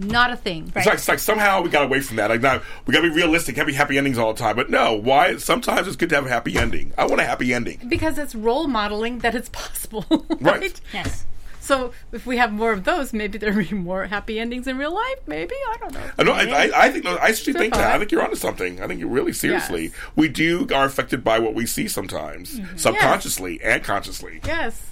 Not 0.00 0.30
a 0.30 0.36
thing. 0.36 0.70
It's 0.76 0.86
like, 0.86 0.94
it's 0.94 1.08
like 1.08 1.18
somehow 1.18 1.60
we 1.62 1.70
got 1.70 1.82
away 1.84 2.00
from 2.00 2.16
that. 2.18 2.30
Like 2.30 2.40
now 2.40 2.60
we 2.86 2.94
got 2.94 3.00
to 3.00 3.08
be 3.10 3.16
realistic, 3.16 3.56
can't 3.56 3.66
be 3.66 3.72
happy 3.74 3.98
endings 3.98 4.16
all 4.16 4.32
the 4.32 4.38
time. 4.38 4.54
But 4.54 4.70
no, 4.70 4.92
why? 4.94 5.38
Sometimes 5.38 5.88
it's 5.88 5.96
good 5.96 6.08
to 6.10 6.14
have 6.14 6.26
a 6.26 6.28
happy 6.28 6.56
ending. 6.56 6.92
I 6.96 7.06
want 7.06 7.20
a 7.20 7.24
happy 7.24 7.52
ending. 7.52 7.80
Because 7.88 8.16
it's 8.16 8.32
role 8.34 8.68
modeling 8.68 9.18
that 9.20 9.34
it's 9.34 9.48
possible. 9.48 10.04
Right. 10.40 10.60
right? 10.60 10.80
Yes. 10.94 11.24
So 11.68 11.92
if 12.12 12.26
we 12.26 12.38
have 12.38 12.50
more 12.50 12.72
of 12.72 12.84
those, 12.84 13.12
maybe 13.12 13.36
there'll 13.36 13.62
be 13.62 13.74
more 13.74 14.06
happy 14.06 14.40
endings 14.40 14.66
in 14.66 14.78
real 14.78 14.94
life. 14.94 15.18
Maybe 15.26 15.54
I 15.54 15.76
don't 15.78 15.92
know. 15.92 16.10
I 16.18 16.22
know. 16.22 16.32
I, 16.32 16.44
I, 16.64 16.86
I 16.86 16.90
think. 16.90 17.04
I 17.04 17.28
actually 17.28 17.52
think 17.52 17.74
that. 17.74 17.94
I 17.94 17.98
think 17.98 18.10
you're 18.10 18.22
onto 18.22 18.36
something. 18.36 18.80
I 18.82 18.86
think 18.86 19.00
you 19.00 19.06
really 19.06 19.34
seriously. 19.34 19.82
Yes. 19.84 19.92
We 20.16 20.28
do 20.28 20.66
are 20.74 20.86
affected 20.86 21.22
by 21.22 21.38
what 21.38 21.52
we 21.52 21.66
see 21.66 21.86
sometimes, 21.86 22.58
mm-hmm. 22.58 22.78
subconsciously 22.78 23.60
and 23.62 23.84
consciously. 23.84 24.40
Yes. 24.46 24.86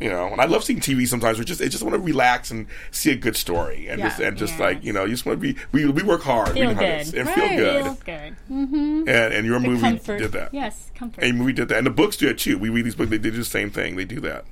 You 0.00 0.10
know, 0.10 0.26
and 0.26 0.40
I 0.40 0.46
love 0.46 0.64
seeing 0.64 0.80
TV 0.80 1.06
sometimes. 1.06 1.38
We 1.38 1.44
just, 1.44 1.62
I 1.62 1.68
just 1.68 1.84
want 1.84 1.94
to 1.94 2.00
relax 2.00 2.50
and 2.50 2.66
see 2.90 3.12
a 3.12 3.14
good 3.14 3.36
story, 3.36 3.86
and 3.86 4.00
Yeah. 4.00 4.08
just, 4.08 4.20
and 4.20 4.36
just 4.36 4.58
Yeah. 4.58 4.64
like 4.64 4.82
you 4.82 4.92
know, 4.92 5.04
you 5.04 5.12
just 5.12 5.24
want 5.24 5.40
to 5.40 5.52
be. 5.54 5.56
We, 5.70 5.88
we 5.88 6.02
work 6.02 6.22
hard, 6.22 6.48
Feel 6.48 6.70
reading 6.70 6.78
good. 6.78 7.14
and 7.14 7.28
Right. 7.28 7.34
feel 7.36 7.48
good. 7.56 7.84
Feel 7.84 7.98
good. 8.04 8.36
Mm-hmm. 8.50 9.08
And 9.08 9.34
and 9.34 9.46
your 9.46 9.60
movie 9.60 9.80
comfort. 9.82 10.18
did 10.18 10.32
that. 10.32 10.52
Yes, 10.52 10.90
comfort. 10.96 11.22
And 11.22 11.28
your 11.34 11.38
movie 11.38 11.52
did 11.52 11.68
that, 11.68 11.78
and 11.78 11.86
the 11.86 11.90
books 11.92 12.16
do 12.16 12.26
it 12.28 12.38
too. 12.38 12.58
We 12.58 12.70
read 12.70 12.84
these 12.86 12.96
books; 12.96 13.10
they 13.10 13.18
do 13.18 13.30
the 13.30 13.44
same 13.44 13.70
thing. 13.70 13.94
They 13.94 14.04
do 14.04 14.18
that. 14.20 14.44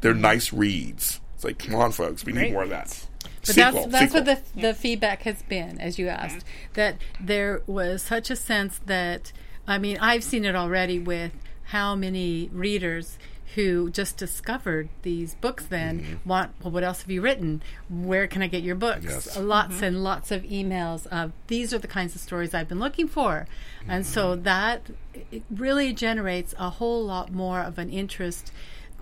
They're 0.00 0.14
nice 0.14 0.52
reads. 0.52 1.20
It's 1.34 1.44
like, 1.44 1.58
come 1.58 1.74
on, 1.74 1.92
folks, 1.92 2.24
we 2.24 2.32
need 2.32 2.52
more 2.52 2.62
of 2.62 2.70
that. 2.70 3.06
But 3.22 3.54
Sequel, 3.54 3.72
that's 3.72 3.92
that's 3.92 4.12
sequel. 4.12 4.24
what 4.24 4.54
the 4.54 4.60
the 4.60 4.74
feedback 4.74 5.22
has 5.22 5.42
been, 5.42 5.78
as 5.80 5.98
you 5.98 6.06
mm-hmm. 6.06 6.24
asked, 6.24 6.46
that 6.74 6.96
there 7.20 7.62
was 7.66 8.02
such 8.02 8.30
a 8.30 8.36
sense 8.36 8.80
that 8.86 9.32
I 9.66 9.78
mean 9.78 9.98
I've 10.00 10.24
seen 10.24 10.44
it 10.44 10.56
already 10.56 10.98
with 10.98 11.32
how 11.64 11.94
many 11.94 12.48
readers 12.52 13.18
who 13.54 13.90
just 13.90 14.16
discovered 14.18 14.88
these 15.02 15.34
books 15.36 15.64
then 15.66 16.00
mm-hmm. 16.00 16.28
want 16.28 16.52
well 16.62 16.70
what 16.70 16.84
else 16.84 17.00
have 17.00 17.10
you 17.10 17.22
written 17.22 17.62
where 17.88 18.26
can 18.26 18.42
i 18.42 18.46
get 18.46 18.62
your 18.62 18.74
books 18.74 19.04
Yes. 19.04 19.38
lots 19.38 19.76
mm-hmm. 19.76 19.84
and 19.84 20.04
lots 20.04 20.30
of 20.30 20.42
emails 20.42 21.06
of 21.06 21.32
these 21.46 21.72
are 21.72 21.78
the 21.78 21.88
kinds 21.88 22.14
of 22.14 22.20
stories 22.20 22.52
i've 22.52 22.68
been 22.68 22.78
looking 22.80 23.08
for 23.08 23.46
and 23.88 24.04
so 24.04 24.36
that 24.36 24.90
it 25.30 25.42
really 25.50 25.92
generates 25.94 26.54
a 26.58 26.70
whole 26.70 27.04
lot 27.04 27.32
more 27.32 27.60
of 27.60 27.78
an 27.78 27.88
interest 27.88 28.52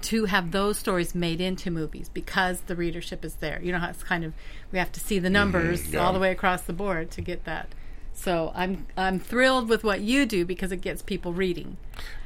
to 0.05 0.25
have 0.27 0.51
those 0.53 0.79
stories 0.79 1.15
made 1.15 1.41
into 1.41 1.71
movies 1.71 2.09
because 2.13 2.61
the 2.63 2.77
readership 2.77 3.25
is 3.25 3.35
there. 3.35 3.61
You 3.63 3.73
know 3.73 3.79
how 3.79 3.89
it's 3.91 4.03
kind 4.03 4.25
of 4.25 4.33
we 4.73 4.79
have 4.79 4.93
to 4.93 5.01
see 5.01 5.19
the 5.19 5.31
numbers 5.31 5.93
yeah. 5.93 6.01
all 6.05 6.13
the 6.13 6.19
way 6.19 6.31
across 6.31 6.63
the 6.63 6.73
board 6.73 7.11
to 7.13 7.21
get 7.21 7.45
that. 7.45 7.69
So 8.13 8.53
I'm 8.55 8.87
I'm 8.97 9.19
thrilled 9.19 9.69
with 9.69 9.83
what 9.85 10.01
you 10.01 10.25
do 10.27 10.45
because 10.45 10.71
it 10.73 10.81
gets 10.81 11.03
people 11.03 11.33
reading. 11.33 11.77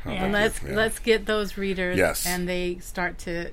Oh, 0.05 0.11
and 0.11 0.33
let's 0.33 0.63
Yeah. 0.63 0.77
let's 0.77 0.99
get 0.99 1.27
those 1.27 1.57
readers 1.57 1.97
Yes. 1.97 2.27
and 2.27 2.49
they 2.49 2.79
start 2.81 3.19
to 3.21 3.51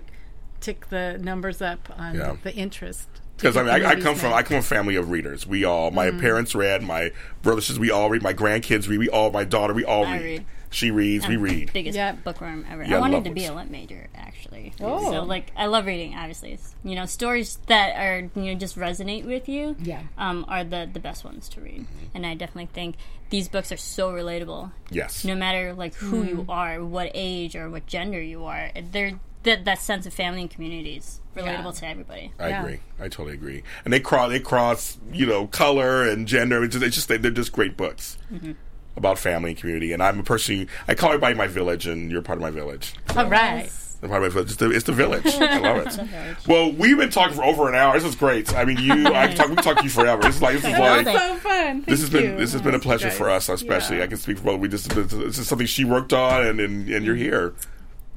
tick 0.61 0.89
the 0.89 1.17
numbers 1.21 1.61
up 1.61 1.87
on 1.97 2.15
Yeah. 2.15 2.35
the 2.43 2.53
interest. 2.53 3.07
Because 3.37 3.57
I 3.57 3.63
mean, 3.63 3.71
I, 3.85 3.89
I 3.91 3.95
come 3.99 4.15
from. 4.15 4.33
I 4.33 4.41
come 4.43 4.47
from 4.47 4.57
a 4.59 4.61
family 4.61 4.95
of 4.95 5.09
readers. 5.11 5.45
We 5.45 5.65
all, 5.65 5.91
my 5.91 6.07
Mm. 6.09 6.21
parents 6.21 6.55
read, 6.55 6.81
my 6.83 7.11
brothers, 7.41 7.77
we 7.77 7.91
all 7.91 8.09
read, 8.09 8.23
my 8.23 8.33
grandkids 8.33 8.87
read, 8.87 8.97
we 8.99 9.09
all, 9.09 9.29
my 9.29 9.43
daughter, 9.43 9.73
we 9.73 9.83
all 9.83 10.05
I 10.05 10.13
read. 10.17 10.23
read. 10.23 10.45
She 10.75 10.91
reads, 10.91 11.25
we 11.27 11.35
I'm 11.35 11.41
read. 11.41 11.71
Biggest 11.73 11.95
Yep. 11.95 12.23
bookworm 12.25 12.65
ever. 12.69 12.83
Yeah, 12.83 12.95
I 12.95 12.97
I 12.97 12.99
wanted 12.99 13.15
love 13.17 13.23
to 13.25 13.29
be 13.31 13.45
a 13.45 13.53
lit 13.53 13.71
major, 13.71 14.07
actually. 14.13 14.73
Oh. 14.81 15.11
So, 15.11 15.23
like, 15.23 15.51
I 15.55 15.67
love 15.67 15.85
reading. 15.85 16.15
Obviously, 16.15 16.51
It's, 16.51 16.75
you 16.83 16.95
know, 16.95 17.05
stories 17.05 17.57
that 17.67 17.95
are 17.95 18.29
you 18.35 18.53
know 18.53 18.55
just 18.55 18.77
resonate 18.77 19.25
with 19.25 19.47
you. 19.47 19.77
Yeah. 19.81 20.01
Um, 20.17 20.45
are 20.49 20.63
the 20.65 20.89
the 20.91 20.99
best 20.99 21.23
ones 21.23 21.47
to 21.49 21.61
read, 21.61 21.85
and 22.13 22.25
I 22.25 22.33
definitely 22.35 22.69
think 22.73 22.95
these 23.29 23.47
books 23.47 23.71
are 23.71 23.77
so 23.77 24.11
relatable. 24.11 24.71
Yes. 24.91 25.23
No 25.23 25.33
matter 25.35 25.73
like 25.73 25.93
who 25.95 26.23
Mm. 26.23 26.27
you 26.29 26.45
are, 26.49 26.83
what 26.83 27.09
age 27.13 27.55
or 27.55 27.69
what 27.69 27.87
gender 27.87 28.21
you 28.21 28.43
are, 28.45 28.69
they're 28.91 29.13
that 29.43 29.63
that 29.65 29.79
sense 29.79 30.05
of 30.05 30.13
family 30.13 30.41
and 30.41 30.49
community 30.49 30.97
is 30.97 31.21
relatable 31.37 31.65
Yeah. 31.65 31.79
to 31.79 31.87
everybody. 31.87 32.31
I 32.39 32.49
Yeah. 32.49 32.61
agree. 32.63 32.79
I 32.99 33.03
totally 33.07 33.33
agree. 33.35 33.63
And 33.85 33.93
they 33.93 33.99
cross, 33.99 34.29
they 34.29 34.39
cross, 34.39 34.97
you 35.13 35.25
know, 35.25 35.47
color 35.47 36.03
and 36.03 36.27
gender. 36.27 36.63
It's 36.63 36.73
just, 36.73 36.83
it's 36.85 36.95
just 36.95 37.07
they're 37.07 37.31
just 37.31 37.51
great 37.53 37.77
books 37.77 38.17
Mm-hmm. 38.33 38.51
About 38.97 39.19
family 39.19 39.51
and 39.51 39.59
community. 39.59 39.93
And 39.93 40.01
I'm 40.01 40.19
a 40.19 40.23
person. 40.23 40.67
I 40.87 40.95
call 40.95 41.09
everybody 41.09 41.35
my 41.35 41.47
village, 41.47 41.87
and 41.87 42.11
you're 42.11 42.21
part 42.21 42.37
of 42.37 42.41
my 42.41 42.51
village. 42.51 42.93
All 43.15 43.27
right. 43.27 43.69
Part 44.01 44.21
of 44.21 44.21
my 44.21 44.29
village. 44.29 44.49
It's 44.49 44.57
the, 44.57 44.69
it's 44.69 44.85
the 44.85 44.91
village. 44.91 45.25
I 45.39 45.57
love 45.57 45.87
it. 45.87 46.47
Well, 46.47 46.71
we've 46.71 46.97
been 46.97 47.09
talking 47.09 47.35
for 47.35 47.43
over 47.43 47.67
an 47.67 47.75
hour. 47.75 47.93
This 47.93 48.07
is 48.07 48.15
great. 48.15 48.55
I 48.55 48.63
mean, 48.63 48.77
you. 48.77 49.07
I 49.07 49.27
can 49.27 49.35
talk. 49.35 49.49
We 49.49 49.55
can 49.55 49.63
talk 49.63 49.77
to 49.77 49.83
you 49.83 49.89
forever. 49.89 50.21
This 50.21 50.35
is 50.35 50.41
like 50.41 50.53
this 50.61 50.65
is 50.65 50.71
like. 50.79 51.07
So 51.07 51.35
fun. 51.37 51.81
This 51.87 52.01
has 52.01 52.09
Thank 52.09 52.25
been 52.25 52.37
this 52.37 52.53
has 52.53 52.61
been 52.61 52.75
a 52.75 52.79
pleasure 52.79 53.09
for 53.09 53.29
us, 53.29 53.49
especially. 53.49 54.03
I 54.03 54.07
can 54.07 54.17
speak 54.17 54.37
for 54.37 54.43
both. 54.43 54.59
We 54.59 54.67
just 54.67 54.89
this 54.89 55.39
is 55.39 55.47
something 55.47 55.65
she 55.65 55.85
worked 55.85 56.13
on, 56.13 56.45
and 56.45 56.59
and, 56.59 56.87
and 56.87 57.05
you're 57.05 57.15
here. 57.15 57.53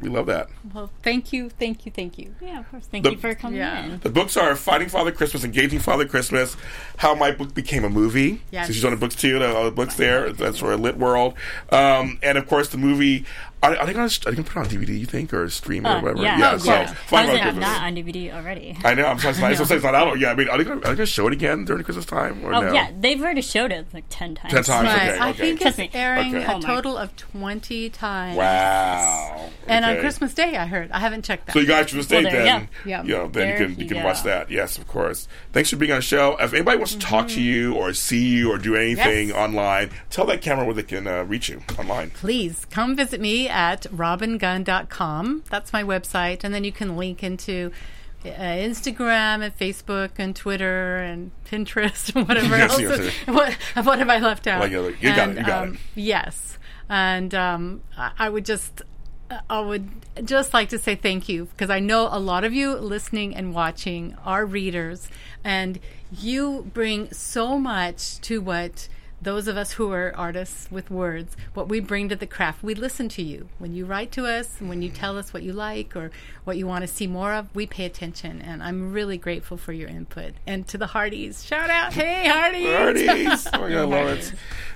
We 0.01 0.09
love 0.09 0.26
that. 0.26 0.49
Well, 0.72 0.90
thank 1.03 1.32
you, 1.32 1.51
thank 1.51 1.84
you, 1.84 1.90
thank 1.90 2.18
you. 2.18 2.32
Yeah, 2.40 2.61
of 2.61 2.70
course. 2.70 2.86
Thank 2.90 3.05
The- 3.05 3.11
you 3.12 3.18
for 3.18 3.34
coming 3.34 3.59
Yeah. 3.59 3.84
in. 3.84 3.99
The 4.01 4.11
books 4.11 4.36
are 4.36 4.55
Fighting 4.55 4.88
Father 4.88 5.11
Christmas, 5.11 5.42
Engaging 5.42 5.80
Father 5.80 6.05
Christmas, 6.07 6.57
How 6.99 7.16
My 7.16 7.32
Book 7.32 7.53
Became 7.53 7.82
a 7.84 7.88
Movie. 7.90 8.42
Yes. 8.53 8.68
So 8.68 8.72
she's 8.74 8.84
on 8.84 8.92
the 8.92 8.96
books 8.96 9.16
too. 9.16 9.38
The, 9.40 9.53
all 9.57 9.64
the 9.64 9.70
books 9.72 9.96
there. 9.96 10.32
That's 10.32 10.59
for 10.59 10.72
a 10.72 10.76
LittWorld. 10.76 11.34
Um, 11.72 12.18
and 12.22 12.38
of 12.38 12.46
course, 12.46 12.68
the 12.68 12.78
movie. 12.78 13.24
Are, 13.62 13.76
are 13.76 13.86
they 13.86 13.92
going 13.92 14.09
to 14.09 14.28
are 14.28 14.30
they 14.30 14.36
going 14.36 14.44
to 14.44 14.52
put 14.52 14.61
it 14.72 14.74
on 14.74 14.80
DVD? 14.86 14.98
You 15.00 15.06
think 15.06 15.34
or 15.34 15.48
stream 15.50 15.84
or 15.86 15.90
Uh, 15.90 16.00
whatever? 16.02 16.22
yeah. 16.22 16.50
Oh, 16.54 16.59
so 16.59 16.72
yeah. 16.72 16.86
Fighting 16.86 16.94
How 16.94 16.94
is 16.94 17.09
Father 17.09 17.32
it 17.32 17.42
Christmas. 17.42 17.61
not 17.62 17.82
on 17.82 17.94
DVD 17.96 18.32
already? 18.34 18.78
I 18.84 18.94
know. 18.94 19.06
I'm 19.06 19.18
sorry. 19.18 19.34
It's, 19.52 19.61
it's, 19.61 19.70
it's 19.70 19.84
not 19.84 19.94
out. 19.96 20.18
Yeah. 20.18 20.30
I 20.30 20.34
mean, 20.36 20.48
are 20.48 20.59
they 20.59 20.64
going 20.64 20.80
to 20.80 21.06
show 21.06 21.26
it 21.26 21.32
again 21.32 21.64
during 21.64 21.82
Christmas 21.82 22.06
time 22.06 22.44
or 22.44 22.54
Oh 22.54 22.61
no? 22.61 22.72
yeah, 22.72 22.90
they've 22.98 23.20
already 23.20 23.42
showed 23.42 23.72
it 23.72 23.86
like 23.92 24.04
ten 24.11 24.34
times. 24.36 24.52
10 24.54 24.62
times. 24.64 24.86
Right. 24.88 25.09
Okay, 25.11 25.18
I 25.18 25.30
okay. 25.30 25.56
think 25.56 25.78
it's 25.78 25.94
airing 25.94 26.34
Okay. 26.36 26.44
a 26.44 26.46
Hallmark. 26.46 26.64
total 26.64 26.96
of 26.96 27.14
20 27.16 27.90
times. 27.90 28.36
Wow. 28.36 29.50
And 29.66 29.84
on 29.84 29.98
Christmas 29.98 30.34
Day, 30.34 30.56
I 30.56 30.66
heard. 30.66 30.90
I 30.92 31.00
haven't 31.00 31.24
checked 31.24 31.46
that. 31.46 31.52
So 31.52 31.59
you 31.59 31.66
guys 31.66 31.90
should 31.90 32.02
stay 32.04 32.22
Well, 32.22 32.32
there 32.32 32.44
then. 32.44 32.61
go. 32.62 32.68
Yeah. 32.88 33.02
You 33.02 33.09
know, 33.14 33.22
then 33.28 33.32
There 33.32 33.50
you 33.61 33.66
can 33.66 33.74
you 33.76 33.82
you 33.82 33.88
can 33.88 33.98
go. 33.98 34.04
watch 34.04 34.22
that. 34.22 34.50
Yes, 34.50 34.78
of 34.78 34.86
course. 34.88 35.28
Thanks 35.52 35.70
for 35.70 35.76
being 35.76 35.92
on 35.92 35.98
the 35.98 36.02
show. 36.02 36.36
If 36.40 36.54
anybody 36.54 36.78
wants 36.78 36.92
to 36.94 36.98
talk 37.00 37.28
to 37.28 37.40
you 37.42 37.74
or 37.74 37.92
see 37.92 38.24
you 38.28 38.50
or 38.52 38.59
do 38.59 38.76
anything 38.76 39.28
Yes. 39.28 39.36
online, 39.36 39.90
tell 40.11 40.24
that 40.26 40.42
camera 40.42 40.64
where 40.64 40.74
they 40.74 40.82
can 40.84 41.06
uh, 41.06 41.24
reach 41.24 41.48
you 41.48 41.61
online. 41.78 42.11
Please 42.11 42.64
come 42.70 42.94
visit 42.96 43.20
me 43.20 43.47
at 43.49 43.82
robingunn.com. 43.84 45.44
That's 45.51 45.72
my 45.72 45.82
website. 45.82 46.44
And 46.44 46.53
then 46.55 46.64
you 46.64 46.72
can 46.72 46.96
link 46.96 47.22
into 47.22 47.70
uh, 48.24 48.28
Instagram 48.28 49.42
and 49.44 49.57
Facebook 49.57 50.11
and 50.18 50.34
Twitter 50.34 50.96
and 50.99 51.30
Pinterest 51.44 52.14
and 52.14 52.26
whatever 52.28 52.57
Yes, 52.57 52.70
else. 52.72 52.80
yes, 52.80 53.12
What, 53.26 53.53
what 53.86 53.99
have 53.99 54.09
I 54.09 54.18
left 54.18 54.46
out? 54.46 54.61
Like, 54.61 54.72
uh, 54.72 54.92
you 55.01 55.14
got 55.14 55.28
it, 55.30 55.36
you 55.38 55.44
got 55.44 55.68
um, 55.68 55.74
it. 55.74 55.80
Yes. 55.94 56.59
And 56.88 57.34
um, 57.34 57.82
I, 57.96 58.12
I 58.18 58.28
would 58.28 58.44
just. 58.44 58.82
I 59.51 59.61
would 59.61 59.90
just 60.24 60.55
like 60.55 60.70
to 60.70 60.78
say 60.78 60.94
thank 60.94 61.28
you 61.28 61.44
because 61.44 61.68
I 61.68 61.80
know 61.80 62.09
a 62.11 62.18
lot 62.18 62.44
of 62.44 62.55
you 62.55 62.74
listening 62.76 63.36
and 63.36 63.55
watching 63.55 64.16
are 64.24 64.46
readers, 64.46 65.07
and 65.44 65.78
you 66.11 66.70
bring 66.72 67.12
so 67.12 67.59
much 67.59 68.22
to 68.22 68.40
what 68.40 68.88
those 69.20 69.48
of 69.48 69.56
us 69.56 69.72
who 69.72 69.92
are 69.92 70.12
artists 70.16 70.70
with 70.70 70.90
words, 70.90 71.36
what 71.54 71.68
we 71.68 71.80
bring 71.80 72.08
to 72.08 72.16
the 72.16 72.26
craft. 72.26 72.62
We 72.62 72.74
listen 72.74 73.08
to 73.10 73.22
you. 73.22 73.48
When 73.58 73.74
you 73.74 73.84
write 73.84 74.12
to 74.12 74.26
us, 74.26 74.56
when 74.60 74.82
you 74.82 74.90
tell 74.90 75.18
us 75.18 75.32
what 75.32 75.42
you 75.42 75.52
like 75.52 75.96
or 75.96 76.10
what 76.44 76.56
you 76.56 76.66
want 76.66 76.82
to 76.82 76.88
see 76.88 77.06
more 77.06 77.34
of, 77.34 77.54
we 77.54 77.66
pay 77.66 77.84
attention, 77.84 78.40
and 78.40 78.62
I'm 78.62 78.92
really 78.92 79.18
grateful 79.18 79.56
for 79.56 79.72
your 79.72 79.88
input. 79.88 80.34
And 80.46 80.66
to 80.68 80.78
the 80.78 80.88
Hearties, 80.88 81.44
shout 81.44 81.70
out, 81.70 81.92
hey 81.92 82.28
Hearties! 82.28 82.66
Hearties. 82.66 83.48
Oh, 83.52 83.60
my 83.60 83.68
God, 83.70 83.78
I 83.78 83.82
love 83.82 84.18
it. 84.18 84.32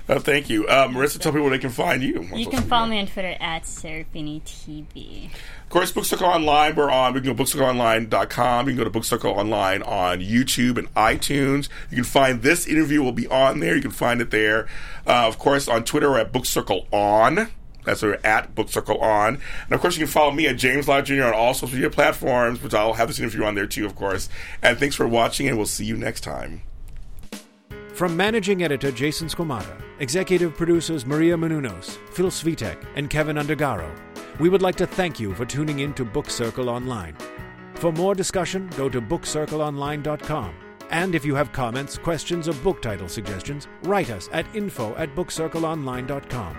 Uh, 0.09 0.19
thank 0.19 0.49
you. 0.49 0.67
Uh, 0.67 0.87
Marissa, 0.89 1.19
tell 1.19 1.31
people 1.31 1.47
where 1.47 1.57
they 1.57 1.61
can 1.61 1.69
find 1.69 2.03
you. 2.03 2.27
You 2.33 2.47
can 2.47 2.63
follow 2.63 2.87
me 2.87 2.99
on 2.99 3.07
Twitter 3.07 3.37
at 3.39 3.63
Serafini 3.63 4.41
TV. 4.41 5.25
Of 5.25 5.62
course, 5.73 5.91
Book 5.91 6.05
Circle 6.05 6.27
Online, 6.27 6.75
we're 6.75 6.91
on. 6.91 7.15
We 7.15 7.21
can 7.21 7.35
go 7.35 7.43
to 7.43 7.43
bookcircleonline.com. 7.43 8.67
You 8.67 8.73
can 8.73 8.77
go 8.77 8.83
to 8.83 8.91
Book 8.91 9.03
Circle 9.03 9.31
Online 9.31 9.81
on 9.81 10.19
YouTube 10.19 10.77
and 10.77 10.93
iTunes. 10.93 11.67
You 11.89 11.95
can 11.97 12.03
find 12.03 12.43
this 12.43 12.67
interview 12.67 13.01
will 13.01 13.11
be 13.11 13.27
on 13.27 13.59
there. 13.59 13.75
You 13.75 13.81
can 13.81 13.89
find 13.89 14.21
it 14.21 14.29
there. 14.29 14.67
Uh, 15.07 15.27
of 15.27 15.39
course, 15.39 15.67
on 15.67 15.83
Twitter, 15.83 16.11
we're 16.11 16.19
at 16.19 16.31
Book 16.31 16.45
Circle 16.45 16.85
On. 16.91 17.49
That's 17.85 18.03
where 18.03 18.11
we're 18.11 18.19
at 18.23 18.53
Book 18.53 18.69
Circle 18.69 18.99
On. 18.99 19.39
And 19.65 19.73
of 19.73 19.81
course, 19.81 19.97
you 19.97 20.05
can 20.05 20.11
follow 20.11 20.31
me 20.31 20.47
at 20.47 20.57
James 20.57 20.87
Lott 20.87 21.05
Jr. 21.05 21.23
on 21.23 21.33
all 21.33 21.55
social 21.55 21.73
media 21.73 21.89
platforms, 21.89 22.61
which 22.61 22.75
I'll 22.75 22.93
have 22.93 23.07
this 23.07 23.19
interview 23.19 23.43
on 23.43 23.55
there 23.55 23.65
too, 23.65 23.87
of 23.87 23.95
course. 23.95 24.29
And 24.61 24.77
thanks 24.77 24.95
for 24.95 25.07
watching, 25.07 25.47
and 25.47 25.57
we'll 25.57 25.65
see 25.65 25.85
you 25.85 25.97
next 25.97 26.21
time. 26.21 26.61
From 27.95 28.15
managing 28.15 28.61
editor 28.61 28.91
Jason 28.91 29.27
Squamata, 29.27 29.81
executive 29.99 30.55
producers 30.55 31.07
Maria 31.07 31.35
Menounos, 31.35 31.97
Phil 32.11 32.27
Svitek, 32.27 32.77
and 32.95 33.09
Kevin 33.09 33.37
Undergaro, 33.37 33.89
we 34.39 34.49
would 34.49 34.61
like 34.61 34.75
to 34.75 34.87
thank 34.87 35.19
you 35.19 35.33
for 35.33 35.45
tuning 35.45 35.79
in 35.79 35.93
to 35.93 36.05
Book 36.05 36.29
Circle 36.29 36.69
Online. 36.69 37.15
For 37.75 37.91
more 37.91 38.15
discussion, 38.15 38.69
go 38.77 38.89
to 38.89 39.01
bookcircleonline.com. 39.01 40.55
And 40.89 41.15
if 41.15 41.25
you 41.25 41.35
have 41.35 41.51
comments, 41.51 41.97
questions, 41.97 42.47
or 42.47 42.53
book 42.53 42.81
title 42.81 43.07
suggestions, 43.07 43.67
write 43.83 44.09
us 44.09 44.29
at 44.31 44.45
info 44.55 44.95
at 44.95 45.15
bookcircleonline.com. 45.15 46.57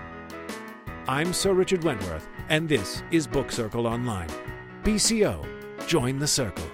I'm 1.07 1.33
Sir 1.33 1.53
Richard 1.53 1.83
Wentworth, 1.83 2.27
and 2.49 2.67
this 2.67 3.03
is 3.11 3.27
Book 3.27 3.51
Circle 3.51 3.87
Online. 3.87 4.29
BCO, 4.83 5.45
join 5.87 6.19
the 6.19 6.27
circle. 6.27 6.65